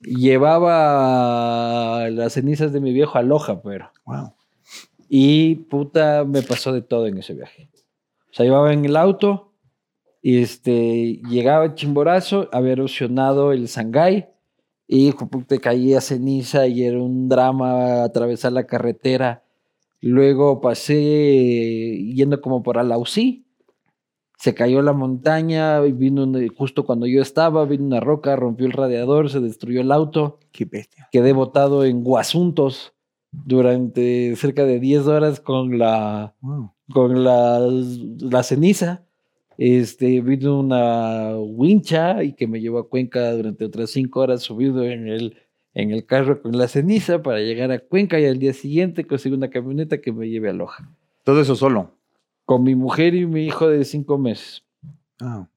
Llevaba 0.00 2.08
las 2.10 2.34
cenizas 2.34 2.72
de 2.72 2.80
mi 2.80 2.92
viejo 2.92 3.18
a 3.18 3.22
Loja, 3.22 3.60
pero. 3.62 3.90
Wow. 4.04 4.34
Y 5.08 5.56
puta, 5.56 6.24
me 6.24 6.42
pasó 6.42 6.72
de 6.72 6.82
todo 6.82 7.06
en 7.06 7.18
ese 7.18 7.34
viaje. 7.34 7.70
O 8.30 8.34
sea, 8.34 8.44
llevaba 8.44 8.72
en 8.72 8.84
el 8.84 8.96
auto 8.96 9.52
y 10.22 10.42
este, 10.42 11.20
llegaba 11.28 11.74
Chimborazo, 11.74 12.48
había 12.52 12.72
erosionado 12.72 13.52
el 13.52 13.68
Sangay 13.68 14.28
y 14.88 15.12
puta, 15.12 15.58
caía 15.58 16.00
ceniza 16.00 16.66
y 16.66 16.84
era 16.84 17.00
un 17.02 17.28
drama 17.28 18.04
atravesar 18.04 18.52
la 18.52 18.66
carretera. 18.66 19.42
Luego 20.00 20.60
pasé 20.60 21.98
yendo 22.14 22.40
como 22.40 22.62
por 22.62 22.78
Alausí. 22.78 23.44
Se 24.38 24.54
cayó 24.54 24.82
la 24.82 24.92
montaña, 24.92 25.80
vino 25.80 26.30
justo 26.56 26.84
cuando 26.84 27.06
yo 27.06 27.22
estaba, 27.22 27.64
vino 27.64 27.84
una 27.86 28.00
roca, 28.00 28.36
rompió 28.36 28.66
el 28.66 28.72
radiador, 28.72 29.30
se 29.30 29.40
destruyó 29.40 29.80
el 29.80 29.90
auto 29.90 30.38
Qué 30.52 30.66
bestia. 30.66 31.08
quedé 31.10 31.32
botado 31.32 31.84
en 31.86 32.04
Guasuntos 32.04 32.92
durante 33.32 34.36
cerca 34.36 34.64
de 34.64 34.78
10 34.78 35.06
horas 35.06 35.40
con 35.40 35.78
la, 35.78 36.34
Wow. 36.42 36.72
con 36.92 37.24
la, 37.24 37.58
la 37.60 38.42
ceniza. 38.42 39.05
Este, 39.58 40.20
vino 40.20 40.58
una 40.60 41.36
wincha 41.38 42.22
y 42.22 42.34
que 42.34 42.46
me 42.46 42.60
llevó 42.60 42.78
a 42.78 42.88
Cuenca 42.88 43.32
durante 43.32 43.64
otras 43.64 43.90
5 43.90 44.20
horas 44.20 44.42
subido 44.42 44.82
en 44.84 45.08
el, 45.08 45.36
en 45.74 45.90
el 45.92 46.04
carro 46.04 46.42
con 46.42 46.56
la 46.58 46.68
ceniza 46.68 47.22
para 47.22 47.38
llegar 47.40 47.70
a 47.72 47.78
Cuenca 47.78 48.20
y 48.20 48.26
al 48.26 48.38
día 48.38 48.52
siguiente 48.52 49.06
conseguí 49.06 49.34
una 49.34 49.48
camioneta 49.50 50.00
que 50.00 50.12
me 50.12 50.28
lleve 50.28 50.50
a 50.50 50.52
Loja. 50.52 50.90
Todo 51.24 51.40
eso 51.40 51.56
solo. 51.56 51.92
Con 52.44 52.62
mi 52.64 52.74
mujer 52.74 53.14
y 53.14 53.26
mi 53.26 53.46
hijo 53.46 53.68
de 53.68 53.84
5 53.84 54.18
meses. 54.18 54.62
Ah. 55.20 55.48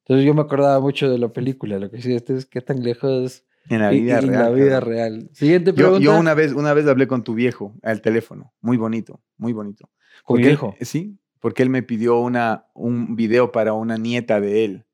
Entonces 0.00 0.26
yo 0.26 0.34
me 0.34 0.42
acordaba 0.42 0.78
mucho 0.80 1.10
de 1.10 1.18
la 1.18 1.28
película, 1.28 1.78
lo 1.78 1.90
que 1.90 1.96
decía, 1.96 2.16
este 2.16 2.36
es 2.36 2.44
qué 2.44 2.60
tan 2.60 2.82
lejos 2.82 3.42
En 3.70 3.80
la 3.80 3.88
vida 3.88 4.20
y 4.20 4.24
en 4.24 4.28
real. 4.30 4.42
la 4.42 4.50
vida 4.50 4.80
real. 4.80 5.30
Siguiente 5.32 5.70
Yo, 5.70 5.76
pregunta. 5.76 6.04
yo 6.04 6.20
una 6.20 6.34
vez, 6.34 6.52
una 6.52 6.74
vez 6.74 6.86
hablé 6.86 7.06
con 7.06 7.24
tu 7.24 7.32
viejo 7.32 7.74
al 7.82 8.02
teléfono. 8.02 8.52
Muy 8.60 8.76
bonito, 8.76 9.20
muy 9.38 9.54
bonito. 9.54 9.88
¿Con 10.24 10.36
mi 10.36 10.46
viejo? 10.46 10.74
Sí, 10.82 11.16
porque 11.44 11.62
él 11.62 11.68
me 11.68 11.82
pidió 11.82 12.18
una, 12.20 12.68
un 12.72 13.16
video 13.16 13.52
para 13.52 13.74
una 13.74 13.98
nieta 13.98 14.40
de 14.40 14.64
él 14.64 14.86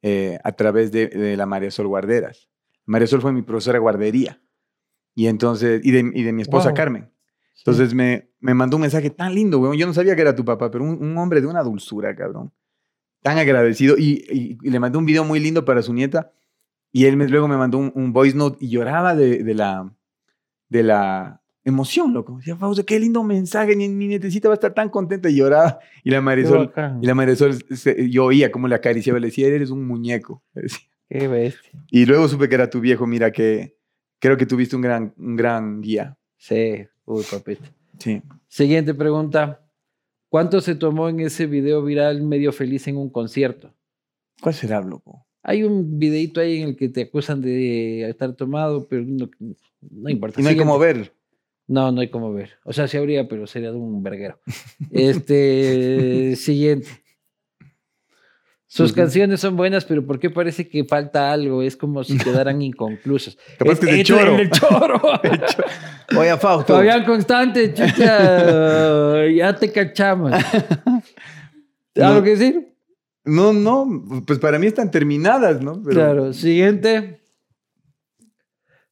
eh, 0.00 0.38
a 0.44 0.52
través 0.52 0.90
de, 0.92 1.08
de 1.08 1.36
la 1.36 1.44
María 1.44 1.70
Sol 1.70 1.88
Guarderas. 1.88 2.48
María 2.86 3.06
Sol 3.06 3.20
fue 3.20 3.34
mi 3.34 3.42
profesora 3.42 3.74
de 3.76 3.80
guardería. 3.80 4.40
Y 5.14 5.26
entonces, 5.26 5.82
y 5.84 5.90
de, 5.90 6.10
y 6.14 6.22
de 6.22 6.32
mi 6.32 6.40
esposa 6.40 6.70
Wow. 6.70 6.74
Carmen. 6.76 7.12
Entonces 7.58 7.92
me, 7.92 8.30
me 8.40 8.54
mandó 8.54 8.78
un 8.78 8.80
mensaje 8.80 9.10
tan 9.10 9.34
lindo, 9.34 9.58
weón. 9.58 9.76
Yo 9.76 9.86
no 9.86 9.92
sabía 9.92 10.16
que 10.16 10.22
era 10.22 10.34
tu 10.34 10.42
papá, 10.42 10.70
pero 10.70 10.84
un, 10.84 11.04
un 11.04 11.18
hombre 11.18 11.42
de 11.42 11.48
una 11.48 11.62
dulzura, 11.62 12.16
cabrón. 12.16 12.50
Tan 13.22 13.36
agradecido. 13.36 13.96
Y, 13.98 14.24
y- 14.30 14.56
y 14.62 14.70
le 14.70 14.80
mandó 14.80 14.98
un 15.00 15.04
video 15.04 15.24
muy 15.24 15.38
lindo 15.38 15.66
para 15.66 15.82
su 15.82 15.92
nieta. 15.92 16.32
Y 16.92 17.04
él 17.04 17.18
me- 17.18 17.28
luego 17.28 17.46
me 17.46 17.58
mandó 17.58 17.76
un, 17.76 17.92
un 17.94 18.14
voice 18.14 18.34
note 18.34 18.56
y 18.58 18.70
lloraba 18.70 19.14
de, 19.14 19.44
de 19.44 19.52
la, 19.54 19.92
de 20.70 20.82
la 20.82 21.42
emoción, 21.64 22.12
loco. 22.12 22.36
Decía, 22.38 22.56
Fausto, 22.56 22.84
qué 22.86 22.98
lindo 22.98 23.22
mensaje. 23.22 23.76
Mi, 23.76 23.88
mi 23.88 24.06
nietecita 24.08 24.48
va 24.48 24.54
a 24.54 24.56
estar 24.56 24.72
tan 24.74 24.88
contenta. 24.88 25.28
Y 25.28 25.36
lloraba. 25.36 25.78
Y 26.04 26.10
la 26.10 26.20
Marisol, 26.20 26.72
y 27.02 27.06
la 27.06 27.14
Marisol 27.14 27.54
se- 27.74 28.08
yo 28.10 28.24
oía 28.26 28.50
cómo 28.50 28.68
le 28.68 28.74
acariciaba. 28.74 29.18
Le 29.20 29.26
decía, 29.28 29.46
eres 29.48 29.70
un 29.70 29.86
muñeco. 29.86 30.42
Qué 31.08 31.26
bestia. 31.28 31.70
Y 31.90 32.06
luego 32.06 32.28
supe 32.28 32.48
que 32.48 32.54
era 32.54 32.70
tu 32.70 32.80
viejo. 32.80 33.06
Mira 33.06 33.32
que 33.32 33.76
creo 34.20 34.36
que 34.36 34.46
tuviste 34.46 34.76
un 34.76 34.82
gran, 34.82 35.12
un 35.18 35.34
gran 35.36 35.80
guía. 35.80 36.16
Sí, 36.36 36.86
uy, 37.04 37.24
papito. 37.30 37.64
Sí. 37.98 38.22
Siguiente 38.48 38.94
pregunta. 38.94 39.60
¿Cuánto 40.28 40.60
se 40.60 40.76
tomó 40.76 41.08
en 41.08 41.18
ese 41.20 41.46
video 41.46 41.82
viral 41.82 42.22
medio 42.22 42.52
feliz 42.52 42.86
en 42.86 42.96
un 42.96 43.10
concierto? 43.10 43.74
¿Cuál 44.40 44.54
será, 44.54 44.80
loco? 44.80 45.26
Hay 45.42 45.64
un 45.64 45.98
videito 45.98 46.40
ahí 46.40 46.62
en 46.62 46.68
el 46.68 46.76
que 46.76 46.88
te 46.88 47.02
acusan 47.02 47.40
de 47.40 48.08
estar 48.08 48.32
tomado, 48.36 48.86
pero 48.86 49.02
no, 49.04 49.28
no 49.90 50.08
importa. 50.08 50.40
Y 50.40 50.44
no 50.44 50.50
hay 50.50 50.56
como 50.56 50.74
Siguiente. 50.78 51.00
ver. 51.00 51.14
No, 51.70 51.92
no 51.92 52.00
hay 52.00 52.10
como 52.10 52.32
ver. 52.32 52.50
O 52.64 52.72
sea, 52.72 52.88
sí 52.88 52.96
habría, 52.96 53.28
pero 53.28 53.46
sería 53.46 53.70
de 53.70 53.76
un 53.76 54.02
verguero. 54.02 54.40
Este, 54.90 56.34
siguiente. 56.36 56.88
Sus 58.66 58.92
canciones 58.92 59.40
son 59.40 59.56
buenas, 59.56 59.84
pero 59.84 60.04
¿por 60.04 60.18
qué 60.18 60.30
parece 60.30 60.68
que 60.68 60.84
falta 60.84 61.30
algo? 61.32 61.62
Es 61.62 61.76
como 61.76 62.02
si 62.02 62.18
quedaran 62.24 62.60
inconclusas. 62.60 63.36
Capaz 63.56 63.78
que 63.78 63.86
es 63.90 63.98
el- 63.98 64.04
choro. 64.04 64.36
el 64.38 64.50
choro. 64.50 65.00
Oye, 66.18 66.36
Fausto. 66.38 66.74
Fabián 66.74 67.04
Constante, 67.04 67.72
chucha, 67.72 69.26
ya 69.28 69.54
te 69.54 69.70
cachamos. 69.70 70.32
¿Algo 70.32 72.14
No. 72.18 72.22
que 72.24 72.30
decir? 72.30 72.74
No, 73.24 73.52
no, 73.52 74.22
pues 74.26 74.40
para 74.40 74.58
mí 74.58 74.66
están 74.66 74.90
terminadas, 74.90 75.60
¿no? 75.62 75.80
Pero- 75.84 75.94
Claro. 75.94 76.32
Siguiente. 76.32 77.19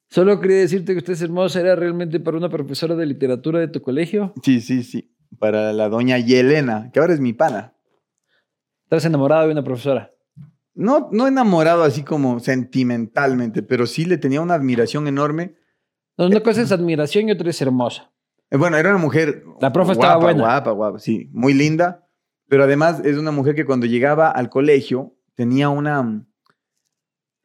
Solo 0.09 0.39
quería 0.39 0.57
decirte 0.57 0.93
que 0.93 0.99
usted 0.99 1.13
es 1.13 1.21
hermosa. 1.21 1.59
¿Era 1.59 1.75
realmente 1.75 2.19
para 2.19 2.37
una 2.37 2.49
profesora 2.49 2.95
de 2.95 3.05
literatura 3.05 3.59
de 3.59 3.67
tu 3.67 3.81
colegio? 3.81 4.33
Sí, 4.43 4.59
sí, 4.59 4.83
sí. 4.83 5.13
Para 5.37 5.71
la 5.73 5.87
doña 5.89 6.17
Yelena, 6.17 6.89
que 6.91 6.99
ahora 6.99 7.13
es 7.13 7.19
mi 7.19 7.33
pana. 7.33 7.73
¿Estás 8.85 9.05
enamorada 9.05 9.45
de 9.45 9.51
una 9.51 9.63
profesora? 9.63 10.11
No, 10.73 11.09
no 11.11 11.27
enamorado 11.27 11.83
así 11.83 12.03
como 12.03 12.39
sentimentalmente, 12.39 13.61
pero 13.61 13.85
sí 13.85 14.05
le 14.05 14.17
tenía 14.17 14.41
una 14.41 14.55
admiración 14.55 15.07
enorme. 15.07 15.55
No, 16.17 16.25
una 16.25 16.39
cosa 16.41 16.61
es 16.61 16.71
admiración 16.71 17.29
y 17.29 17.31
otra 17.33 17.49
es 17.49 17.61
hermosa. 17.61 18.11
Eh, 18.49 18.57
Bueno, 18.57 18.77
era 18.77 18.89
una 18.89 18.97
mujer. 18.97 19.43
La 19.61 19.71
profe 19.71 19.93
guapa, 19.93 20.07
estaba 20.07 20.23
buena. 20.23 20.39
Guapa, 20.41 20.71
guapa, 20.71 20.99
sí. 20.99 21.29
Muy 21.33 21.53
linda. 21.53 22.07
Pero 22.47 22.63
además 22.63 23.01
es 23.05 23.17
una 23.17 23.29
mujer 23.29 23.53
que 23.53 23.65
cuando 23.65 23.85
llegaba 23.85 24.31
al 24.31 24.49
colegio 24.49 25.15
tenía 25.35 25.69
una. 25.69 26.25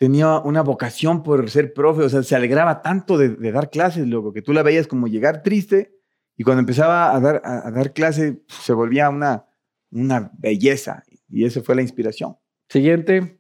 Tenía 0.05 0.39
una 0.41 0.61
vocación 0.61 1.23
por 1.23 1.49
ser 1.49 1.73
profe, 1.73 2.03
o 2.03 2.09
sea, 2.11 2.23
se 2.23 2.37
alegraba 2.37 2.83
tanto 2.83 3.17
de, 3.17 3.31
de 3.31 3.53
dar 3.53 3.71
clases, 3.71 4.07
loco, 4.07 4.35
que 4.35 4.43
tú 4.43 4.53
la 4.53 4.63
veías 4.63 4.87
como 4.87 5.07
llegar 5.07 5.43
triste 5.43 5.95
y 6.37 6.45
cuando 6.45 6.61
empezaba 6.61 7.17
a 7.17 7.21
dar, 7.21 7.41
a, 7.43 7.69
a 7.69 7.71
dar 7.71 7.95
clase 7.95 8.43
se 8.49 8.75
volvía 8.75 9.09
una, 9.09 9.47
una 9.91 10.31
belleza 10.37 11.05
y 11.31 11.47
esa 11.47 11.63
fue 11.63 11.75
la 11.75 11.81
inspiración. 11.81 12.37
Siguiente. 12.69 13.39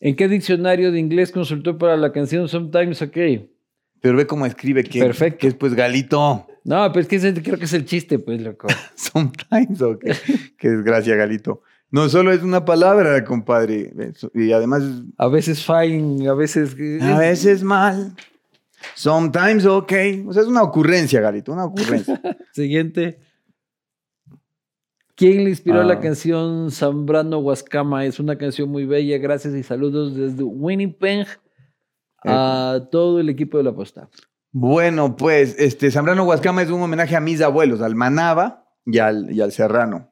¿En 0.00 0.16
qué 0.16 0.26
diccionario 0.26 0.90
de 0.90 0.98
inglés 0.98 1.30
consultó 1.30 1.78
para 1.78 1.96
la 1.96 2.10
canción 2.10 2.48
Sometimes 2.48 3.00
OK? 3.00 3.16
Pero 4.00 4.16
ve 4.16 4.26
cómo 4.26 4.46
escribe 4.46 4.82
que, 4.82 4.98
Perfecto. 4.98 5.38
que 5.38 5.46
es 5.46 5.54
pues 5.54 5.74
Galito. 5.74 6.48
No, 6.64 6.90
pues 6.92 7.06
que 7.06 7.14
ese 7.16 7.32
creo 7.40 7.56
que 7.56 7.66
es 7.66 7.72
el 7.72 7.84
chiste, 7.84 8.18
pues, 8.18 8.42
loco. 8.42 8.66
Sometimes, 8.96 9.80
ok. 9.80 10.04
Qué 10.58 10.70
desgracia, 10.70 11.14
Galito. 11.14 11.62
No 11.94 12.08
solo 12.08 12.32
es 12.32 12.42
una 12.42 12.64
palabra, 12.64 13.22
compadre. 13.24 13.92
Y 14.34 14.50
además, 14.50 14.82
A 15.16 15.28
veces 15.28 15.64
fine, 15.64 16.28
a 16.28 16.34
veces... 16.34 16.74
a 17.00 17.18
veces 17.18 17.62
mal. 17.62 18.16
Sometimes, 18.96 19.64
ok. 19.64 19.92
O 20.26 20.32
sea, 20.32 20.42
es 20.42 20.48
una 20.48 20.62
ocurrencia, 20.62 21.20
Galito, 21.20 21.52
una 21.52 21.66
ocurrencia. 21.66 22.20
Siguiente. 22.52 23.20
¿Quién 25.14 25.44
le 25.44 25.50
inspiró 25.50 25.82
Ah. 25.82 25.84
la 25.84 26.00
canción 26.00 26.72
Zambrano 26.72 27.38
Huascama? 27.38 28.04
Es 28.04 28.18
una 28.18 28.36
canción 28.36 28.68
muy 28.70 28.84
bella. 28.86 29.16
Gracias 29.18 29.54
y 29.54 29.62
saludos 29.62 30.16
desde 30.16 30.42
Winnipeg 30.42 31.28
a 32.24 32.80
todo 32.90 33.20
el 33.20 33.28
equipo 33.28 33.56
de 33.58 33.64
la 33.64 33.72
posta. 33.72 34.08
bueno, 34.50 35.14
pues, 35.14 35.54
este, 35.58 35.90
Zambrano 35.92 36.24
Huascama 36.24 36.62
es 36.62 36.70
un 36.70 36.82
homenaje 36.82 37.14
a 37.14 37.20
mis 37.20 37.40
abuelos, 37.40 37.80
al 37.82 37.94
Manaba 37.94 38.66
y 38.84 38.98
al, 38.98 39.30
y 39.30 39.40
al 39.40 39.52
Serrano. 39.52 40.10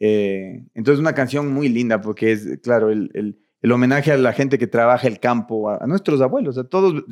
Eh, 0.00 0.64
entonces, 0.74 1.00
una 1.00 1.14
canción 1.14 1.52
muy 1.52 1.68
linda 1.68 2.00
porque 2.00 2.32
es, 2.32 2.58
claro, 2.62 2.90
el, 2.90 3.10
el- 3.14 3.72
homenaje 3.72 4.12
a 4.12 4.16
la 4.16 4.32
gente 4.32 4.56
que 4.58 4.66
trabaja 4.66 5.08
el 5.08 5.18
campo, 5.18 5.68
a, 5.68 5.86
nuestros 5.86 6.20
abuelos. 6.20 6.56
A 6.58 6.64
todos, 6.64 7.04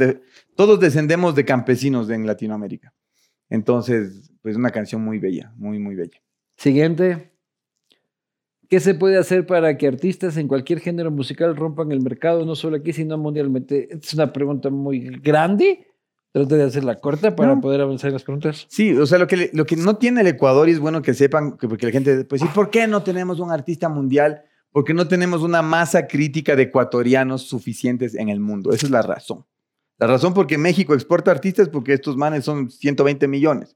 todos 0.54 0.80
descendemos 0.80 1.34
de 1.34 1.44
campesinos 1.44 2.08
en 2.10 2.26
Latinoamérica. 2.26 2.94
Entonces, 3.50 4.32
pues, 4.42 4.56
una 4.56 4.70
canción 4.70 5.02
muy 5.02 5.18
bella, 5.18 5.52
muy, 5.56 5.78
muy 5.78 5.94
bella. 5.94 6.22
Siguiente. 6.56 7.32
¿Qué 8.68 8.80
se 8.80 8.94
puede 8.94 9.16
hacer 9.16 9.46
para 9.46 9.76
que 9.76 9.86
artistas 9.86 10.36
en 10.36 10.48
cualquier 10.48 10.80
género 10.80 11.10
musical 11.12 11.54
rompan 11.54 11.92
el 11.92 12.00
mercado, 12.00 12.44
no 12.44 12.56
solo 12.56 12.76
aquí, 12.76 12.92
sino 12.92 13.16
mundialmente? 13.16 13.88
Es 13.94 14.12
una 14.14 14.32
pregunta 14.32 14.70
muy 14.70 15.00
grande. 15.20 15.86
Trate 16.32 16.56
de 16.56 16.64
hacerla 16.64 16.96
corta 16.96 17.34
para 17.34 17.54
No. 17.54 17.60
poder 17.60 17.80
avanzar 17.80 18.08
en 18.08 18.14
las 18.14 18.22
preguntas. 18.24 18.66
Sí, 18.68 18.92
o 18.96 19.06
sea, 19.06 19.18
lo 19.18 19.26
que, 19.26 19.50
lo 19.54 19.64
que 19.64 19.76
no 19.76 19.96
tiene 19.96 20.20
el 20.20 20.26
Ecuador 20.26 20.68
y 20.68 20.72
es 20.72 20.78
bueno 20.80 21.00
que 21.00 21.14
sepan, 21.14 21.56
que 21.56 21.66
porque 21.68 21.86
la 21.86 21.92
gente, 21.92 22.24
pues, 22.24 22.42
¿y 22.42 22.46
por 22.46 22.68
qué 22.70 22.86
no 22.86 23.02
tenemos 23.02 23.40
un 23.40 23.50
artista 23.50 23.88
mundial? 23.88 24.42
Porque 24.70 24.92
no 24.92 25.08
tenemos 25.08 25.40
una 25.42 25.62
masa 25.62 26.06
crítica 26.06 26.54
de 26.54 26.64
ecuatorianos 26.64 27.42
suficientes 27.48 28.14
en 28.14 28.28
el 28.28 28.40
mundo. 28.40 28.72
Esa 28.72 28.84
es 28.86 28.92
la 28.92 29.00
razón. 29.00 29.46
La 29.98 30.06
razón 30.06 30.34
por 30.34 30.46
qué 30.46 30.58
México 30.58 30.92
exporta 30.92 31.30
artistas 31.30 31.70
porque 31.70 31.94
estos 31.94 32.18
manes 32.18 32.44
son 32.44 32.70
120 32.70 33.26
millones. 33.28 33.74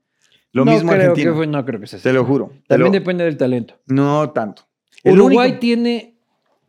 Lo 0.52 0.66
no 0.66 0.72
mismo 0.72 0.90
creo 0.90 1.02
Argentina. 1.02 1.30
que 1.30 1.36
fue- 1.36 1.46
no 1.46 1.64
creo 1.64 1.80
que 1.80 1.86
sea 1.86 1.96
así. 1.96 2.02
Te 2.02 2.12
lo 2.12 2.26
juro. 2.26 2.48
te 2.48 2.60
También 2.68 2.92
lo- 2.92 2.98
depende 2.98 3.24
del 3.24 3.38
talento. 3.38 3.80
No 3.86 4.30
tanto. 4.32 4.64
El 5.02 5.14
Uruguay 5.14 5.48
único- 5.52 5.60
tiene 5.60 6.18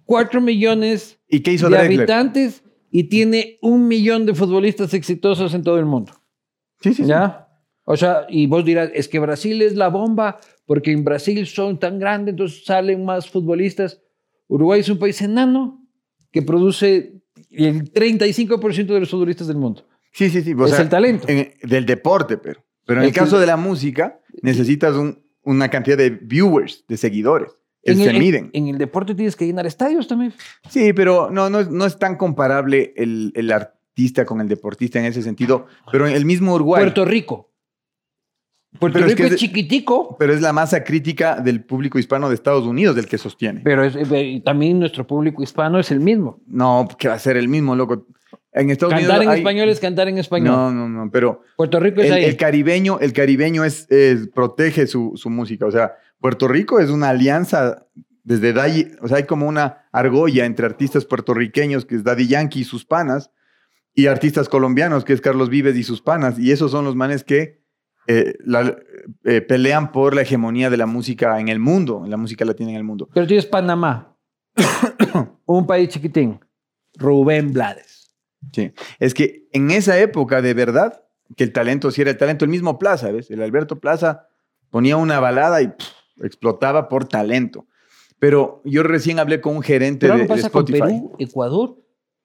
4 0.06 0.40
millones 0.40 1.20
¿Y 1.28 1.42
qué 1.42 1.52
hizo 1.52 1.68
de 1.70 1.76
Drexler? 1.78 2.00
habitantes 2.00 2.64
y 2.92 3.06
tiene 3.06 3.58
un 3.62 3.88
millón 3.88 4.26
de 4.26 4.36
futbolistas 4.36 4.94
exitosos 4.94 5.54
en 5.54 5.64
todo 5.64 5.80
el 5.80 5.86
mundo. 5.86 6.12
Sí, 6.82 6.94
sí, 6.94 7.04
sí. 7.04 7.10
¿Ya? 7.10 7.48
O 7.86 7.98
sea, 7.98 8.26
y 8.30 8.46
vos 8.48 8.64
dirás, 8.64 8.92
es 8.94 9.08
que 9.08 9.20
Brasil 9.20 9.62
es 9.62 9.76
la 9.76 9.88
bomba, 9.90 10.40
porque 10.66 10.92
en 10.92 11.04
Brasil 11.04 11.46
son 11.48 11.80
tan 11.80 11.98
grandes, 12.00 12.34
entonces 12.34 12.64
salen 12.66 13.04
más 13.06 13.30
futbolistas. 13.30 14.02
Uruguay 14.48 14.82
es 14.82 14.90
un 14.90 15.00
país 15.00 15.22
enano 15.22 15.84
que 16.32 16.42
produce 16.42 17.22
el 17.50 17.92
35% 17.92 18.94
de 18.94 19.00
los 19.00 19.10
futbolistas 19.10 19.48
del 19.48 19.58
mundo. 19.58 19.86
Sí, 20.14 20.30
sí, 20.30 20.42
sí. 20.42 20.54
o 20.54 20.66
es 20.66 20.72
sea, 20.72 20.82
el 20.82 20.90
talento. 20.90 21.26
en- 21.28 21.54
del 21.64 21.86
deporte, 21.86 22.38
pero. 22.38 22.64
Pero 22.86 23.02
en 23.02 23.08
el 23.08 23.14
caso 23.14 23.40
de 23.40 23.46
la 23.46 23.58
música, 23.58 24.20
necesitas 24.42 24.96
un- 24.96 25.24
una 25.44 25.70
cantidad 25.70 25.98
de 25.98 26.10
viewers, 26.10 26.84
de 26.88 26.98
seguidores, 26.98 27.52
En 27.84 27.98
se 27.98 28.04
el, 28.10 28.16
en- 28.16 28.20
miden. 28.20 28.50
en 28.54 28.68
el 28.68 28.78
deporte 28.78 29.16
tienes 29.16 29.36
que 29.36 29.46
llenar 29.46 29.66
estadios 29.66 30.08
también. 30.08 30.34
Sí, 30.70 30.94
pero 30.94 31.30
no, 31.32 31.50
no, 31.50 31.60
es- 31.62 31.70
no 31.70 31.86
es 31.86 31.98
tan 31.98 32.16
comparable 32.18 32.94
el, 32.96 33.32
el 33.36 33.52
artista 33.52 34.26
con 34.26 34.40
el 34.42 34.48
deportista 34.48 35.00
en 35.00 35.06
ese 35.06 35.22
sentido. 35.24 35.66
Pero 35.92 36.06
el 36.08 36.26
mismo 36.26 36.54
Uruguay. 36.54 36.84
Puerto 36.84 37.06
Rico. 37.06 37.50
Puerto 38.80 39.00
Pero 39.00 39.08
es 39.08 39.12
Rico 39.18 39.28
que 39.28 39.34
es, 39.36 39.40
chiquitico, 39.40 40.16
Pero 40.18 40.34
es 40.34 40.42
la 40.42 40.54
masa 40.54 40.84
crítica 40.84 41.42
del 41.42 41.62
público 41.66 42.00
hispano 42.00 42.30
de 42.30 42.36
Estados 42.36 42.66
Unidos 42.66 42.96
del 42.96 43.06
que 43.06 43.18
sostiene. 43.18 43.62
pero 43.66 43.84
es- 43.84 43.96
eh, 43.98 44.42
también 44.46 44.80
nuestro 44.80 45.06
público 45.06 45.44
hispano 45.44 45.78
es 45.80 45.92
el 45.92 46.00
mismo. 46.00 46.40
No, 46.48 46.88
que 46.98 47.10
va 47.10 47.16
a 47.16 47.20
ser 47.20 47.36
el 47.36 47.50
mismo, 47.50 47.76
loco. 47.76 48.08
En 48.54 48.70
Estados 48.70 48.94
Cantar 48.94 49.10
en 49.12 49.18
Unidos. 49.18 49.34
hay- 49.34 49.40
español 49.40 49.70
es 49.70 49.80
cantar 49.80 50.08
en 50.08 50.18
español. 50.20 50.54
No, 50.56 50.72
no, 50.72 50.88
no. 50.88 51.12
Pero 51.12 51.42
Puerto 51.58 51.80
Rico 51.82 52.00
es 52.02 52.08
el, 52.08 52.14
ahí. 52.14 52.24
el 52.26 52.38
caribeño, 52.38 53.00
el 53.00 53.12
caribeño 53.14 53.64
es, 53.66 53.90
es- 53.92 54.28
protege 54.30 54.88
su, 54.88 55.14
su 55.16 55.30
música. 55.30 55.66
O 55.66 55.72
sea, 55.72 55.94
Puerto 56.22 56.48
Rico 56.48 56.80
es 56.80 56.90
una 56.90 57.10
alianza 57.10 57.88
desde 58.24 58.54
Daddy, 58.54 58.92
o 59.02 59.08
sea, 59.08 59.18
hay 59.18 59.24
como 59.26 59.48
una 59.48 59.88
argolla 59.92 60.46
entre 60.46 60.66
artistas 60.68 61.06
puertorriqueños, 61.06 61.84
que 61.86 61.96
es 61.96 62.04
Daddy 62.04 62.28
Yankee 62.28 62.62
y 62.62 62.64
sus 62.64 62.86
panas, 62.86 63.32
y 63.94 64.06
artistas 64.08 64.48
colombianos, 64.48 65.04
que 65.04 65.14
es 65.14 65.20
Carlos 65.22 65.50
Vives 65.50 65.76
y 65.76 65.84
sus 65.84 66.02
panas. 66.02 66.40
Y 66.40 66.52
esos 66.52 66.72
son 66.72 66.86
los 66.86 66.96
manes 66.96 67.24
que 67.26 67.60
eh, 68.08 68.36
la- 68.46 68.78
eh, 69.26 69.42
pelean 69.42 69.92
por 69.92 70.16
la 70.16 70.22
hegemonía 70.22 70.70
de 70.70 70.78
la 70.78 70.86
música 70.86 71.40
en 71.40 71.50
el 71.50 71.60
mundo, 71.60 72.04
en 72.06 72.12
la 72.12 72.18
música 72.18 72.46
latina 72.46 72.70
en 72.72 72.78
el 72.78 72.84
mundo. 72.84 73.10
Pero 73.14 73.28
tienes 73.28 73.46
Panamá, 73.48 74.16
un 75.46 75.66
país 75.68 75.90
chiquitín. 75.90 76.40
Rubén 76.96 77.54
Blades. 77.54 78.14
Sí. 78.54 78.72
Es 79.00 79.14
que 79.14 79.48
en 79.54 79.72
esa 79.72 79.98
época, 80.00 80.42
de 80.42 80.54
verdad, 80.54 81.04
que 81.38 81.44
el 81.44 81.54
talento 81.54 81.90
sí 81.92 82.02
era 82.02 82.12
el 82.12 82.18
talento, 82.18 82.44
el 82.46 82.52
mismo 82.52 82.78
Plaza, 82.80 83.12
¿ves? 83.12 83.30
El 83.32 83.42
Alberto 83.42 83.80
Plaza 83.80 84.28
ponía 84.70 84.98
una 84.98 85.20
balada 85.20 85.62
y 85.62 85.68
pff, 85.70 85.88
explotaba 86.24 86.90
por 86.90 87.06
talento. 87.08 87.66
Pero 88.20 88.62
yo 88.66 88.84
recién 88.84 89.20
hablé 89.20 89.42
con 89.42 89.56
un 89.56 89.62
gerente 89.64 90.02
Pero 90.08 90.14
de, 90.16 90.22
algo 90.22 90.36
de 90.36 90.42
pasa 90.42 90.50
con 90.52 90.62
Spotify. 90.64 91.00
Perú, 91.00 91.16
Ecuador, 91.20 91.78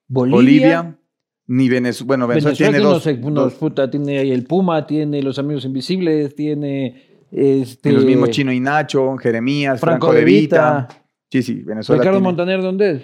Bolivia. 0.08 0.36
Bolivia, 0.36 0.98
ni 1.46 1.68
Venezuela. 1.68 2.06
Bueno, 2.06 2.26
Venezuela, 2.26 2.52
Venezuela 2.54 2.78
tiene 2.78 2.92
dos. 2.92 3.02
tiene 3.02 3.26
unos, 3.26 3.44
dos. 3.44 3.54
puta, 3.54 3.90
tiene 3.90 4.18
ahí 4.18 4.30
el 4.32 4.44
Puma, 4.44 4.86
tiene 4.86 5.22
los 5.22 5.38
Amigos 5.38 5.64
Invisibles, 5.64 6.34
tiene 6.34 7.24
este, 7.30 7.92
los 7.92 8.04
mismos 8.04 8.30
Chino 8.30 8.52
y 8.52 8.60
Nacho, 8.60 9.16
Jeremías, 9.16 9.80
Franco, 9.80 10.06
Franco, 10.08 10.12
de 10.12 10.18
de 10.20 10.24
Vita. 10.24 10.86
Vita. 10.88 11.04
Sí, 11.30 11.42
sí, 11.42 11.54
Venezuela. 11.62 12.02
Ricardo 12.02 12.18
tiene- 12.18 12.28
Montaner, 12.28 12.62
¿dónde 12.62 12.90
es? 12.90 13.02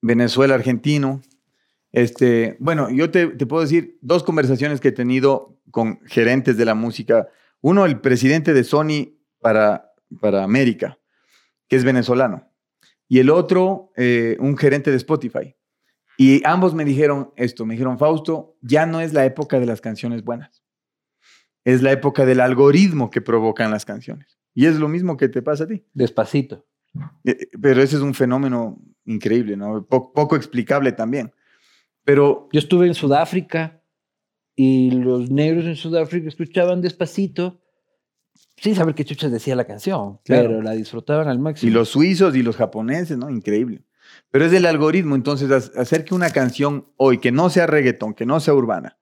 Venezuela, 0.00 0.54
argentino. 0.54 1.20
Este, 1.90 2.56
bueno, 2.60 2.90
yo 2.90 3.10
te, 3.10 3.28
te 3.28 3.46
puedo 3.46 3.62
decir 3.62 3.98
dos 4.02 4.22
conversaciones 4.22 4.80
que 4.80 4.88
he 4.88 4.92
tenido 4.92 5.58
con 5.70 6.00
gerentes 6.06 6.56
de 6.56 6.64
la 6.64 6.74
música. 6.74 7.28
Uno, 7.60 7.86
el 7.86 8.00
presidente 8.00 8.52
de 8.52 8.62
Sony 8.64 9.17
para, 9.40 9.92
para 10.20 10.44
América, 10.44 10.98
que 11.68 11.76
es 11.76 11.84
venezolano. 11.84 12.50
Y 13.08 13.20
el 13.20 13.30
otro, 13.30 13.92
eh, 13.96 14.36
un 14.40 14.56
gerente 14.56 14.90
de 14.90 14.96
Spotify. 14.98 15.54
Y 16.16 16.42
ambos 16.46 16.74
me 16.74 16.84
dijeron 16.84 17.32
esto, 17.36 17.64
me 17.64 17.74
dijeron, 17.74 17.98
Fausto, 17.98 18.56
ya 18.60 18.86
no 18.86 19.00
es 19.00 19.12
la 19.12 19.24
época 19.24 19.60
de 19.60 19.66
las 19.66 19.80
canciones 19.80 20.24
buenas. 20.24 20.62
Es 21.64 21.82
la 21.82 21.92
época 21.92 22.26
del 22.26 22.40
algoritmo 22.40 23.10
que 23.10 23.20
provocan 23.20 23.70
las 23.70 23.84
canciones. 23.84 24.38
Y 24.54 24.66
es 24.66 24.76
lo 24.78 24.88
mismo 24.88 25.16
que 25.16 25.28
te 25.28 25.42
pasa 25.42 25.64
a 25.64 25.66
ti. 25.68 25.84
Despacito. 25.94 26.66
Eh, 27.24 27.48
Pero 27.60 27.82
ese 27.82 27.96
es 27.96 28.02
un 28.02 28.14
fenómeno 28.14 28.80
increíble, 29.04 29.56
¿no? 29.56 29.86
Po- 29.86 30.12
poco 30.12 30.34
explicable 30.36 30.92
también. 30.92 31.32
Pero 32.04 32.48
Yo 32.52 32.58
estuve 32.58 32.86
en 32.88 32.94
Sudáfrica 32.94 33.82
y 34.56 34.90
los 34.90 35.30
negros 35.30 35.66
en 35.66 35.76
Sudáfrica 35.76 36.28
escuchaban 36.28 36.80
despacito 36.80 37.60
sin 38.56 38.74
saber 38.74 38.94
qué 38.94 39.04
chuchas 39.04 39.30
decía 39.30 39.54
la 39.56 39.64
canción, 39.66 40.18
Claro. 40.24 40.48
pero 40.48 40.62
la 40.62 40.72
disfrutaban 40.72 41.28
al 41.28 41.36
y 41.36 41.40
máximo. 41.40 41.72
los 41.74 41.88
suizos 41.90 42.34
y 42.36 42.42
los 42.42 42.56
japoneses, 42.56 43.16
¿no? 43.18 43.30
Increíble. 43.30 43.84
Pero 44.30 44.46
es 44.46 44.52
el 44.52 44.66
algoritmo, 44.66 45.14
entonces, 45.14 45.50
ha- 45.50 45.80
hacer 45.80 46.04
que 46.04 46.14
una 46.14 46.30
canción 46.30 46.86
hoy, 46.96 47.18
que 47.18 47.30
no 47.32 47.50
sea 47.50 47.66
reggaetón, 47.66 48.14
que 48.14 48.26
no 48.26 48.40
sea 48.40 48.54
urbana, 48.54 48.98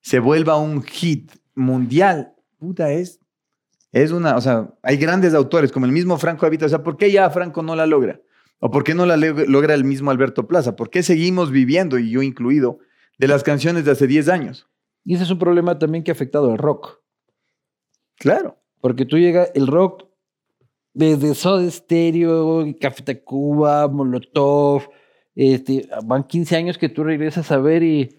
se 0.00 0.18
vuelva 0.20 0.56
un 0.58 0.82
hit 0.82 1.32
mundial, 1.54 2.34
puta, 2.58 2.90
es, 2.92 3.20
es 3.92 4.10
una, 4.10 4.36
o 4.36 4.40
sea, 4.40 4.74
hay 4.82 4.96
grandes 4.96 5.34
autores, 5.34 5.72
como 5.72 5.86
el 5.86 5.92
mismo 5.92 6.18
Franco 6.18 6.46
Avita, 6.46 6.66
o 6.66 6.68
sea, 6.68 6.82
¿por 6.82 6.96
qué 6.96 7.10
ya 7.10 7.30
Franco 7.30 7.62
no 7.62 7.74
la 7.74 7.86
logra? 7.86 8.20
¿O 8.60 8.70
por 8.70 8.84
qué 8.84 8.94
no 8.94 9.06
la 9.06 9.16
logra 9.16 9.74
el 9.74 9.84
mismo 9.84 10.10
Alberto 10.10 10.46
Plaza? 10.46 10.76
¿Por 10.76 10.88
qué 10.90 11.02
seguimos 11.02 11.50
viviendo, 11.50 11.98
y 11.98 12.10
yo 12.10 12.22
incluido, 12.22 12.78
de 13.18 13.28
las 13.28 13.42
canciones 13.42 13.84
de 13.84 13.90
hace 13.92 14.06
10 14.06 14.28
años? 14.28 14.68
Y 15.04 15.14
ese 15.14 15.24
es 15.24 15.30
un 15.30 15.38
problema 15.38 15.78
también 15.78 16.02
que 16.04 16.10
ha 16.10 16.14
afectado 16.14 16.50
al 16.50 16.58
rock. 16.58 17.00
Claro. 18.16 18.58
Porque 18.84 19.06
tú 19.06 19.16
llegas, 19.16 19.50
el 19.54 19.66
rock, 19.66 20.04
desde 20.92 21.34
Soda 21.34 21.70
Stereo, 21.70 22.66
Café 22.78 23.02
Tacuba, 23.02 23.88
Molotov, 23.88 24.90
este, 25.34 25.88
van 26.04 26.24
15 26.24 26.54
años 26.54 26.76
que 26.76 26.90
tú 26.90 27.02
regresas 27.02 27.50
a 27.50 27.56
ver 27.56 27.82
y 27.82 28.18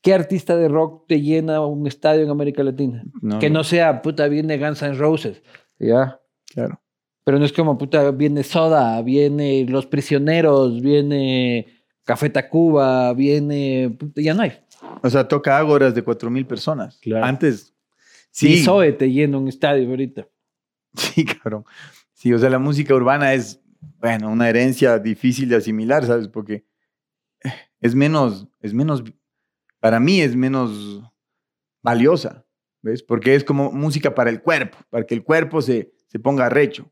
¿qué 0.00 0.14
artista 0.14 0.56
de 0.56 0.66
rock 0.66 1.06
te 1.06 1.20
llena 1.20 1.64
un 1.64 1.86
estadio 1.86 2.24
en 2.24 2.30
América 2.30 2.64
Latina? 2.64 3.04
que 3.38 3.50
no 3.50 3.62
sea, 3.62 4.02
puta, 4.02 4.26
viene 4.26 4.58
Guns 4.58 4.82
N' 4.82 4.94
Roses, 4.94 5.44
¿ya? 5.78 6.20
Claro. 6.52 6.80
Pero 7.22 7.38
no 7.38 7.44
es 7.44 7.52
como, 7.52 7.78
puta, 7.78 8.10
viene 8.10 8.42
Soda, 8.42 9.00
viene 9.00 9.64
Los 9.68 9.86
Prisioneros, 9.86 10.82
viene 10.82 11.68
Café 12.02 12.30
Tacuba, 12.30 13.12
viene, 13.12 13.94
puta, 13.96 14.20
ya 14.22 14.34
no 14.34 14.42
hay. 14.42 14.54
O 15.04 15.08
sea, 15.08 15.28
toca 15.28 15.56
ágoras 15.56 15.94
de 15.94 16.04
4.000 16.04 16.48
personas. 16.48 16.98
Claro. 17.00 17.24
Antes, 17.24 17.71
Sí. 18.32 18.64
Zoe 18.64 18.92
te 18.92 19.10
llena 19.10 19.38
un 19.38 19.46
estadio 19.46 19.88
ahorita. 19.88 20.26
sí, 20.94 21.24
cabrón. 21.24 21.64
Sí, 22.12 22.32
o 22.32 22.38
sea, 22.38 22.50
la 22.50 22.58
música 22.58 22.94
urbana 22.94 23.34
es, 23.34 23.60
bueno, 24.00 24.30
una 24.30 24.48
herencia 24.48 24.98
difícil 24.98 25.48
de 25.48 25.56
asimilar, 25.56 26.04
¿sabes? 26.04 26.28
Porque 26.28 26.64
es 27.80 27.94
menos, 27.94 28.48
es 28.60 28.74
menos, 28.74 29.04
para 29.80 30.00
mí 30.00 30.20
es 30.20 30.34
menos 30.34 31.02
valiosa, 31.82 32.46
¿ves? 32.80 33.02
Porque 33.02 33.34
es 33.34 33.44
como 33.44 33.70
música 33.70 34.14
para 34.14 34.30
el 34.30 34.40
cuerpo, 34.40 34.78
para 34.88 35.04
que 35.04 35.14
el 35.14 35.22
cuerpo 35.22 35.60
se, 35.60 35.92
se 36.06 36.18
ponga 36.18 36.48
recho. 36.48 36.90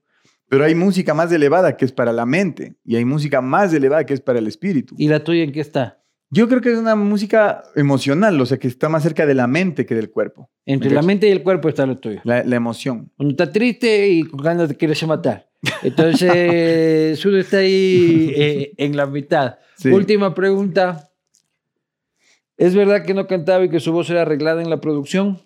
Pero 0.48 0.64
hay 0.64 0.74
música 0.74 1.14
más 1.14 1.30
elevada 1.30 1.76
que 1.76 1.84
es 1.84 1.92
para 1.92 2.12
la 2.12 2.26
mente 2.26 2.74
y 2.84 2.96
hay 2.96 3.04
música 3.04 3.40
más 3.40 3.72
elevada 3.72 4.04
que 4.04 4.14
es 4.14 4.20
para 4.20 4.40
el 4.40 4.48
espíritu. 4.48 4.96
¿Y 4.98 5.06
la 5.08 5.22
tuya 5.22 5.44
en 5.44 5.52
qué 5.52 5.60
está? 5.60 5.99
Yo 6.32 6.48
creo 6.48 6.60
que 6.60 6.72
es 6.72 6.78
una 6.78 6.94
música 6.94 7.64
emocional, 7.74 8.40
o 8.40 8.46
sea, 8.46 8.58
que 8.58 8.68
está 8.68 8.88
más 8.88 9.02
cerca 9.02 9.26
de 9.26 9.34
la 9.34 9.48
mente 9.48 9.84
que 9.84 9.96
del 9.96 10.10
cuerpo. 10.10 10.48
Entre 10.64 10.88
¿Me 10.88 10.94
la 10.94 11.02
mente 11.02 11.28
y 11.28 11.32
el 11.32 11.42
cuerpo 11.42 11.68
está 11.68 11.86
lo 11.86 11.98
tuyo. 11.98 12.20
La, 12.22 12.44
la 12.44 12.56
emoción. 12.56 13.10
Uno 13.18 13.30
está 13.30 13.50
triste 13.50 14.08
y 14.08 14.22
con 14.22 14.40
ganas 14.40 14.68
de 14.68 14.76
quererse 14.76 15.06
matar. 15.06 15.50
Entonces, 15.82 17.24
uno 17.24 17.38
está 17.38 17.58
ahí 17.58 18.32
eh, 18.36 18.72
en 18.76 18.96
la 18.96 19.06
mitad. 19.06 19.58
Sí. 19.76 19.90
Última 19.90 20.32
pregunta. 20.34 21.10
¿Es 22.56 22.74
verdad 22.76 23.04
que 23.04 23.14
no 23.14 23.26
cantaba 23.26 23.64
y 23.64 23.70
que 23.70 23.80
su 23.80 23.92
voz 23.92 24.08
era 24.10 24.22
arreglada 24.22 24.62
en 24.62 24.70
la 24.70 24.80
producción? 24.80 25.40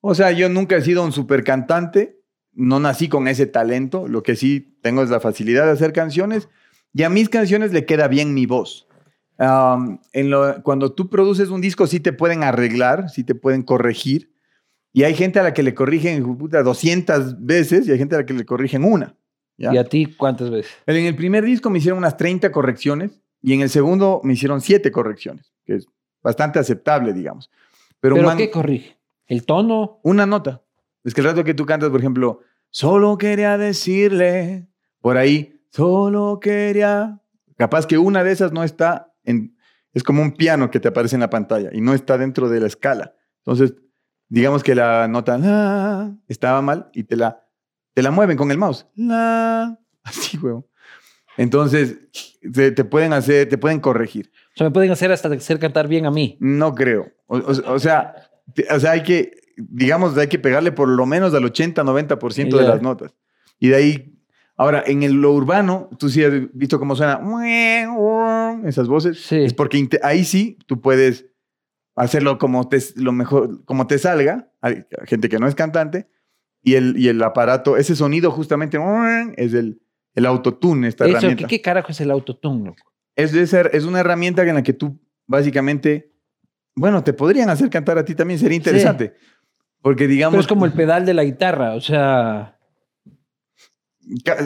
O 0.00 0.14
sea, 0.14 0.32
yo 0.32 0.48
nunca 0.48 0.76
he 0.76 0.82
sido 0.82 1.04
un 1.04 1.12
super 1.12 1.44
cantante, 1.44 2.20
no 2.52 2.80
nací 2.80 3.08
con 3.08 3.28
ese 3.28 3.46
talento, 3.46 4.08
lo 4.08 4.22
que 4.22 4.34
sí 4.34 4.78
tengo 4.82 5.02
es 5.02 5.10
la 5.10 5.20
facilidad 5.20 5.66
de 5.66 5.72
hacer 5.72 5.92
canciones 5.92 6.48
y 6.94 7.02
a 7.02 7.10
mis 7.10 7.28
canciones 7.28 7.72
le 7.72 7.84
queda 7.84 8.08
bien 8.08 8.32
mi 8.32 8.46
voz. 8.46 8.88
Am, 9.42 10.00
en 10.12 10.28
lo- 10.28 10.62
cuando 10.62 10.92
tú 10.92 11.08
produces 11.08 11.48
un 11.48 11.62
disco 11.62 11.86
sí 11.86 11.98
te 11.98 12.12
pueden 12.12 12.42
arreglar, 12.42 13.08
sí 13.08 13.24
te 13.24 13.34
pueden 13.34 13.62
corregir 13.62 14.30
y 14.92 15.04
hay 15.04 15.14
gente 15.14 15.40
a 15.40 15.42
la 15.42 15.54
que 15.54 15.62
le 15.62 15.74
corrigen 15.74 16.36
puta, 16.36 16.62
200 16.62 17.42
veces 17.42 17.88
y 17.88 17.92
hay 17.92 17.96
gente 17.98 18.16
a 18.16 18.18
la 18.18 18.26
que 18.26 18.34
le 18.34 18.44
corrigen 18.44 18.84
una. 18.84 19.16
¿ya? 19.56 19.72
¿Y 19.72 19.78
a 19.78 19.84
ti 19.84 20.14
cuántas 20.14 20.50
veces? 20.50 20.70
En 20.86 21.06
el 21.06 21.16
primer 21.16 21.42
disco 21.44 21.70
me 21.70 21.78
hicieron 21.78 21.96
unas 21.98 22.18
30 22.18 22.52
correcciones 22.52 23.22
y 23.40 23.54
en 23.54 23.62
el 23.62 23.70
segundo 23.70 24.20
me 24.24 24.34
hicieron 24.34 24.60
7 24.60 24.92
correcciones, 24.92 25.54
que 25.64 25.76
es 25.76 25.86
bastante 26.22 26.58
aceptable, 26.58 27.14
digamos. 27.14 27.50
Pero, 27.98 28.16
¿Pero 28.16 28.26
man- 28.28 28.36
qué 28.36 28.50
corrige? 28.50 28.98
¿El 29.26 29.46
tono? 29.46 30.00
una 30.02 30.26
nota. 30.26 30.60
Es 31.02 31.14
que 31.14 31.22
el 31.22 31.28
rato 31.28 31.44
que 31.44 31.54
tú 31.54 31.64
cantas, 31.64 31.88
por 31.88 32.00
ejemplo, 32.00 32.40
solo 32.68 33.16
quería 33.16 33.56
decirle, 33.56 34.66
por 35.00 35.16
ahí, 35.16 35.62
solo 35.70 36.40
quería. 36.40 37.20
Capaz 37.56 37.86
que 37.86 37.96
una 37.96 38.22
de 38.22 38.32
esas 38.32 38.52
no 38.52 38.64
está 38.64 39.09
en. 39.30 39.56
Es 39.92 40.02
como 40.04 40.22
un 40.22 40.32
piano 40.32 40.70
que 40.70 40.78
te 40.78 40.88
aparece 40.88 41.16
en 41.16 41.20
la 41.20 41.30
pantalla 41.30 41.70
y 41.72 41.80
no 41.80 41.94
está 41.94 42.16
dentro 42.18 42.48
de 42.48 42.60
la 42.60 42.66
escala. 42.68 43.14
Entonces, 43.38 43.74
digamos 44.28 44.62
que 44.62 44.74
la 44.76 45.08
nota 45.08 45.36
la 45.38 46.14
estaba 46.28 46.62
mal 46.62 46.90
y 46.94 47.02
te 47.04 47.16
la, 47.16 47.44
te 47.94 48.02
la 48.02 48.10
mueven 48.12 48.36
con 48.36 48.50
el 48.52 48.58
mouse. 48.58 48.86
La, 48.94 49.78
así, 50.04 50.36
huevo. 50.38 50.68
Entonces, 51.36 51.96
te, 52.52 52.70
te 52.72 52.84
pueden 52.84 53.12
hacer, 53.12 53.48
te 53.48 53.58
pueden 53.58 53.80
corregir. 53.80 54.30
O 54.54 54.58
sea, 54.58 54.66
me 54.68 54.72
pueden 54.72 54.90
hacer 54.90 55.10
hasta 55.10 55.28
hacer 55.28 55.58
cantar 55.58 55.88
bien 55.88 56.06
a 56.06 56.10
mí. 56.10 56.36
No 56.40 56.74
creo. 56.74 57.10
O, 57.26 57.38
o- 57.38 57.72
o 57.74 57.78
sea, 57.78 58.14
te- 58.54 58.66
o 58.72 58.78
sea, 58.78 58.92
hay 58.92 59.02
que, 59.02 59.32
digamos, 59.56 60.16
hay 60.18 60.28
que 60.28 60.38
pegarle 60.38 60.70
por 60.72 60.88
lo 60.88 61.06
menos 61.06 61.32
al 61.34 61.44
80-90% 61.44 62.56
de 62.58 62.62
Ya. 62.64 62.68
las 62.70 62.82
notas. 62.82 63.14
Y 63.58 63.68
de 63.68 63.76
ahí, 63.76 64.19
ahora, 64.60 64.84
en 64.86 65.02
el, 65.02 65.14
lo 65.14 65.32
urbano, 65.32 65.88
tú 65.98 66.10
sí 66.10 66.22
has 66.22 66.34
visto 66.52 66.78
cómo 66.78 66.94
suena 66.94 67.18
esas 68.66 68.88
voces. 68.88 69.18
Sí. 69.24 69.36
Es 69.36 69.54
porque 69.54 69.88
ahí 70.02 70.22
sí 70.22 70.58
tú 70.66 70.82
puedes 70.82 71.24
hacerlo 71.96 72.36
como 72.36 72.68
te, 72.68 72.78
lo 72.96 73.12
mejor, 73.12 73.64
como 73.64 73.86
te 73.86 73.98
salga. 73.98 74.52
Hay 74.60 74.84
gente 75.06 75.30
que 75.30 75.38
no 75.38 75.46
es 75.46 75.54
cantante. 75.54 76.10
Y 76.62 76.74
el, 76.74 76.98
y 76.98 77.08
el 77.08 77.22
aparato, 77.22 77.78
ese 77.78 77.96
sonido 77.96 78.30
justamente 78.30 78.78
es 79.38 79.54
el, 79.54 79.80
el 80.14 80.26
autotune, 80.26 80.88
esta 80.88 81.06
Eso, 81.06 81.12
¿qué, 81.12 81.18
herramienta. 81.18 81.48
¿Qué 81.48 81.62
carajo 81.62 81.92
es 81.92 82.00
el 82.02 82.10
autotune? 82.10 82.66
loco? 82.66 82.92
Es, 83.16 83.32
de 83.32 83.46
ser, 83.46 83.70
es 83.72 83.84
una 83.84 84.00
herramienta 84.00 84.42
en 84.42 84.56
la 84.56 84.62
que 84.62 84.74
tú 84.74 85.00
básicamente, 85.26 86.12
bueno, 86.74 87.02
te 87.02 87.14
podrían 87.14 87.48
hacer 87.48 87.70
cantar 87.70 87.96
a 87.96 88.04
ti 88.04 88.14
también, 88.14 88.38
sería 88.38 88.56
interesante. 88.56 89.14
Porque 89.80 90.06
digamos, 90.06 90.32
Pero 90.32 90.42
es 90.42 90.46
como 90.46 90.66
el 90.66 90.74
pedal 90.74 91.06
de 91.06 91.14
la 91.14 91.24
guitarra, 91.24 91.72
o 91.76 91.80
sea, 91.80 92.59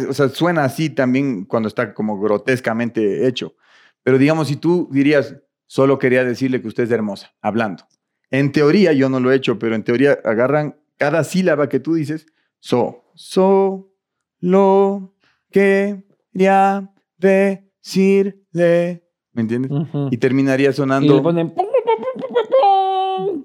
o 0.09 0.13
sea, 0.13 0.29
suena 0.29 0.65
así 0.65 0.91
también 0.91 1.45
cuando 1.45 1.69
está 1.69 1.95
como 1.95 2.21
grotescamente 2.21 3.27
hecho. 3.27 3.55
Pero 4.03 4.19
digamos, 4.19 4.49
si 4.49 4.57
tú 4.57 4.89
dirías, 4.93 5.37
solo 5.67 5.99
quería 5.99 6.25
decirle 6.25 6.61
que 6.61 6.69
usted 6.69 6.85
es 6.85 6.91
hermosa, 6.91 7.35
hablando. 7.41 7.85
En 8.31 8.53
teoría, 8.53 8.93
yo 8.93 9.09
no 9.09 9.21
lo 9.21 9.33
he 9.33 9.37
hecho, 9.37 9.59
pero 9.59 9.75
en 9.75 9.85
teoría 9.85 10.19
agarran 10.25 10.77
cada 10.97 11.25
sílaba 11.25 11.69
que 11.69 11.81
tú 11.81 11.95
dices, 11.95 12.27
so, 12.61 13.05
so, 13.15 13.93
lo, 14.41 15.15
que, 15.51 16.05
ya, 16.33 16.93
decirle. 17.19 19.05
¿Me 19.33 19.43
entiendes? 19.43 19.71
Uh 19.71 19.87
-huh. 19.87 20.09
Y 20.11 20.19
terminaría 20.19 20.73
sonando. 20.73 21.13
Y 21.13 21.17
le 21.17 21.23
ponen. 21.23 21.55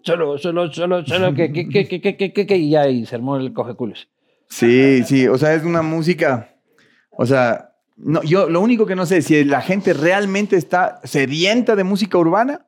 Solo, 0.02 0.38
solo, 0.38 0.72
solo, 0.72 1.06
solo, 1.06 1.34
que, 1.34 1.52
que, 1.52 1.70
que, 1.70 1.88
que, 1.88 2.02
que, 2.02 2.34
que, 2.34 2.46
que, 2.48 2.58
y 2.58 2.72
ya, 2.72 2.88
y 2.88 3.06
se 3.06 3.16
armó 3.16 3.38
el 3.38 3.54
cogeculos. 3.54 4.10
Sí, 4.50 5.04
sí, 5.04 5.28
o 5.28 5.38
sea, 5.38 5.54
es 5.54 5.64
una 5.64 5.82
música, 5.82 6.56
o 7.12 7.26
sea, 7.26 7.76
no, 7.96 8.24
yo 8.24 8.50
lo 8.50 8.62
único 8.62 8.86
que 8.86 8.96
no 8.96 9.06
sé 9.06 9.18
es 9.18 9.26
si 9.26 9.44
la 9.44 9.62
gente 9.62 9.94
realmente 9.94 10.56
está 10.56 11.00
sedienta 11.04 11.76
de 11.76 11.84
música 11.84 12.18
urbana 12.18 12.66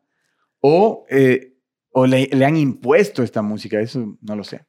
o, 0.59 1.05
eh, 1.09 1.55
o 1.91 2.05
le, 2.05 2.29
han 2.45 2.57
impuesto 2.57 3.23
esta 3.23 3.41
música, 3.41 3.79
eso 3.79 4.17
no 4.21 4.35
lo 4.35 4.43
sé. 4.43 4.65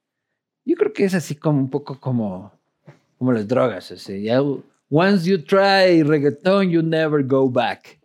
Yo 0.64 0.76
creo 0.76 0.92
que 0.92 1.04
es 1.04 1.14
así 1.14 1.34
como 1.34 1.58
un 1.58 1.68
poco 1.68 1.98
como, 2.00 2.52
como 3.18 3.32
las 3.32 3.46
drogas. 3.46 3.92
Once 4.88 5.28
you 5.28 5.42
try 5.42 6.02
reggaeton, 6.02 6.70
you 6.70 6.82
never 6.82 7.24
go 7.24 7.50
back. 7.50 7.98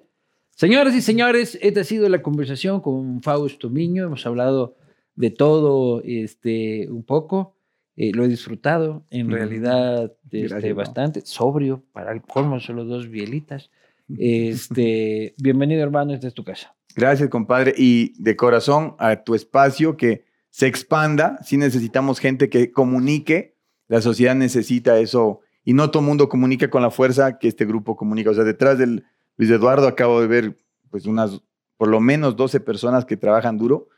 Señoras 0.51 0.95
y 0.95 1.01
señores, 1.01 1.57
esta 1.61 1.81
ha 1.81 1.83
sido 1.83 2.09
la 2.09 2.21
conversación 2.21 2.81
con 2.81 3.21
Fausto 3.21 3.69
Miño. 3.69 4.05
Hemos 4.05 4.25
hablado 4.25 4.75
de 5.15 5.29
todo 5.29 6.01
este, 6.03 6.89
un 6.89 7.03
poco. 7.03 7.56
Eh, 7.99 8.11
lo 8.13 8.23
he 8.23 8.27
disfrutado, 8.27 9.07
en 9.09 9.31
realidad, 9.31 10.13
este, 10.25 10.47
Gracias, 10.47 10.75
bastante. 10.75 11.21
Sobrio, 11.25 11.83
para 11.93 12.11
el 12.11 12.21
colmo, 12.21 12.59
solo 12.59 12.85
dos 12.85 13.09
bielitas. 13.09 13.69
Este, 14.17 15.35
bienvenido, 15.37 15.83
hermano, 15.83 16.13
esta 16.13 16.27
es 16.27 16.33
tu 16.33 16.45
casa. 16.45 16.73
Gracias, 16.95 17.27
compadre. 17.27 17.73
Y 17.75 18.13
de 18.23 18.37
corazón 18.37 18.95
a 18.99 19.17
tu 19.17 19.35
espacio 19.35 19.97
que 19.97 20.23
se 20.49 20.67
expanda. 20.67 21.39
Sí 21.43 21.57
necesitamos 21.57 22.19
gente 22.19 22.49
que 22.49 22.71
comunique. 22.71 23.57
La 23.89 23.99
sociedad 23.99 24.33
necesita 24.33 24.97
eso. 24.97 25.41
Y 25.65 25.73
no 25.73 25.91
todo 25.91 26.03
mundo 26.03 26.29
comunica 26.29 26.69
con 26.69 26.81
la 26.81 26.89
fuerza 26.89 27.37
que 27.37 27.49
este 27.49 27.65
grupo 27.65 27.97
comunica. 27.97 28.29
O 28.29 28.33
sea, 28.33 28.45
detrás 28.45 28.77
del 28.77 29.03
Luis 29.35 29.51
Eduardo 29.51 29.87
acabo 29.87 30.21
de 30.21 30.27
ver 30.27 30.57
pues 30.89 31.05
unas, 31.05 31.41
por 31.75 31.89
lo 31.89 31.99
menos 31.99 32.37
12 32.37 32.61
personas 32.61 33.03
que 33.03 33.17
trabajan 33.17 33.57
duro. 33.57 33.89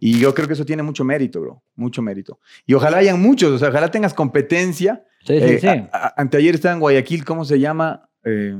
Y 0.00 0.18
yo 0.18 0.34
creo 0.34 0.46
que 0.46 0.54
eso 0.54 0.64
tiene 0.64 0.82
mucho 0.82 1.04
mérito, 1.04 1.40
bro. 1.40 1.62
Mucho 1.74 2.02
mérito. 2.02 2.38
Y 2.66 2.74
ojalá 2.74 2.98
hayan 2.98 3.20
muchos. 3.20 3.52
O 3.52 3.58
sea, 3.58 3.68
ojalá 3.68 3.90
tengas 3.90 4.14
competencia. 4.14 5.04
Sí, 5.24 5.38
sí, 5.38 5.44
Eh, 5.44 5.58
sí. 5.60 5.66
a- 5.66 5.88
a- 5.92 6.14
anteayer 6.16 6.54
estaba 6.54 6.74
en 6.74 6.80
Guayaquil, 6.80 7.24
¿cómo 7.24 7.44
se 7.44 7.58
llama? 7.58 8.08
Eh, 8.24 8.54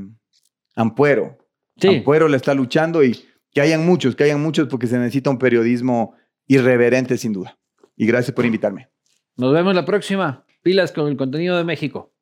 Ampuero. 0.75 1.37
Sí. 1.79 1.87
Ampuero 1.97 2.27
le 2.27 2.37
está 2.37 2.53
luchando 2.53 3.03
y 3.03 3.17
que 3.51 3.61
hayan 3.61 3.85
muchos, 3.85 4.15
que 4.15 4.23
hayan 4.23 4.41
muchos 4.41 4.67
porque 4.67 4.87
se 4.87 4.97
necesita 4.97 5.29
un 5.29 5.37
periodismo 5.39 6.13
irreverente 6.47 7.17
sin 7.17 7.33
duda. 7.33 7.57
Y 7.95 8.05
gracias 8.05 8.33
por 8.35 8.45
invitarme. 8.45 8.89
Nos 9.37 9.53
vemos 9.53 9.73
la 9.75 9.85
próxima. 9.85 10.45
Pilas 10.61 10.91
con 10.91 11.07
el 11.07 11.17
contenido 11.17 11.57
de 11.57 11.63
México. 11.63 12.13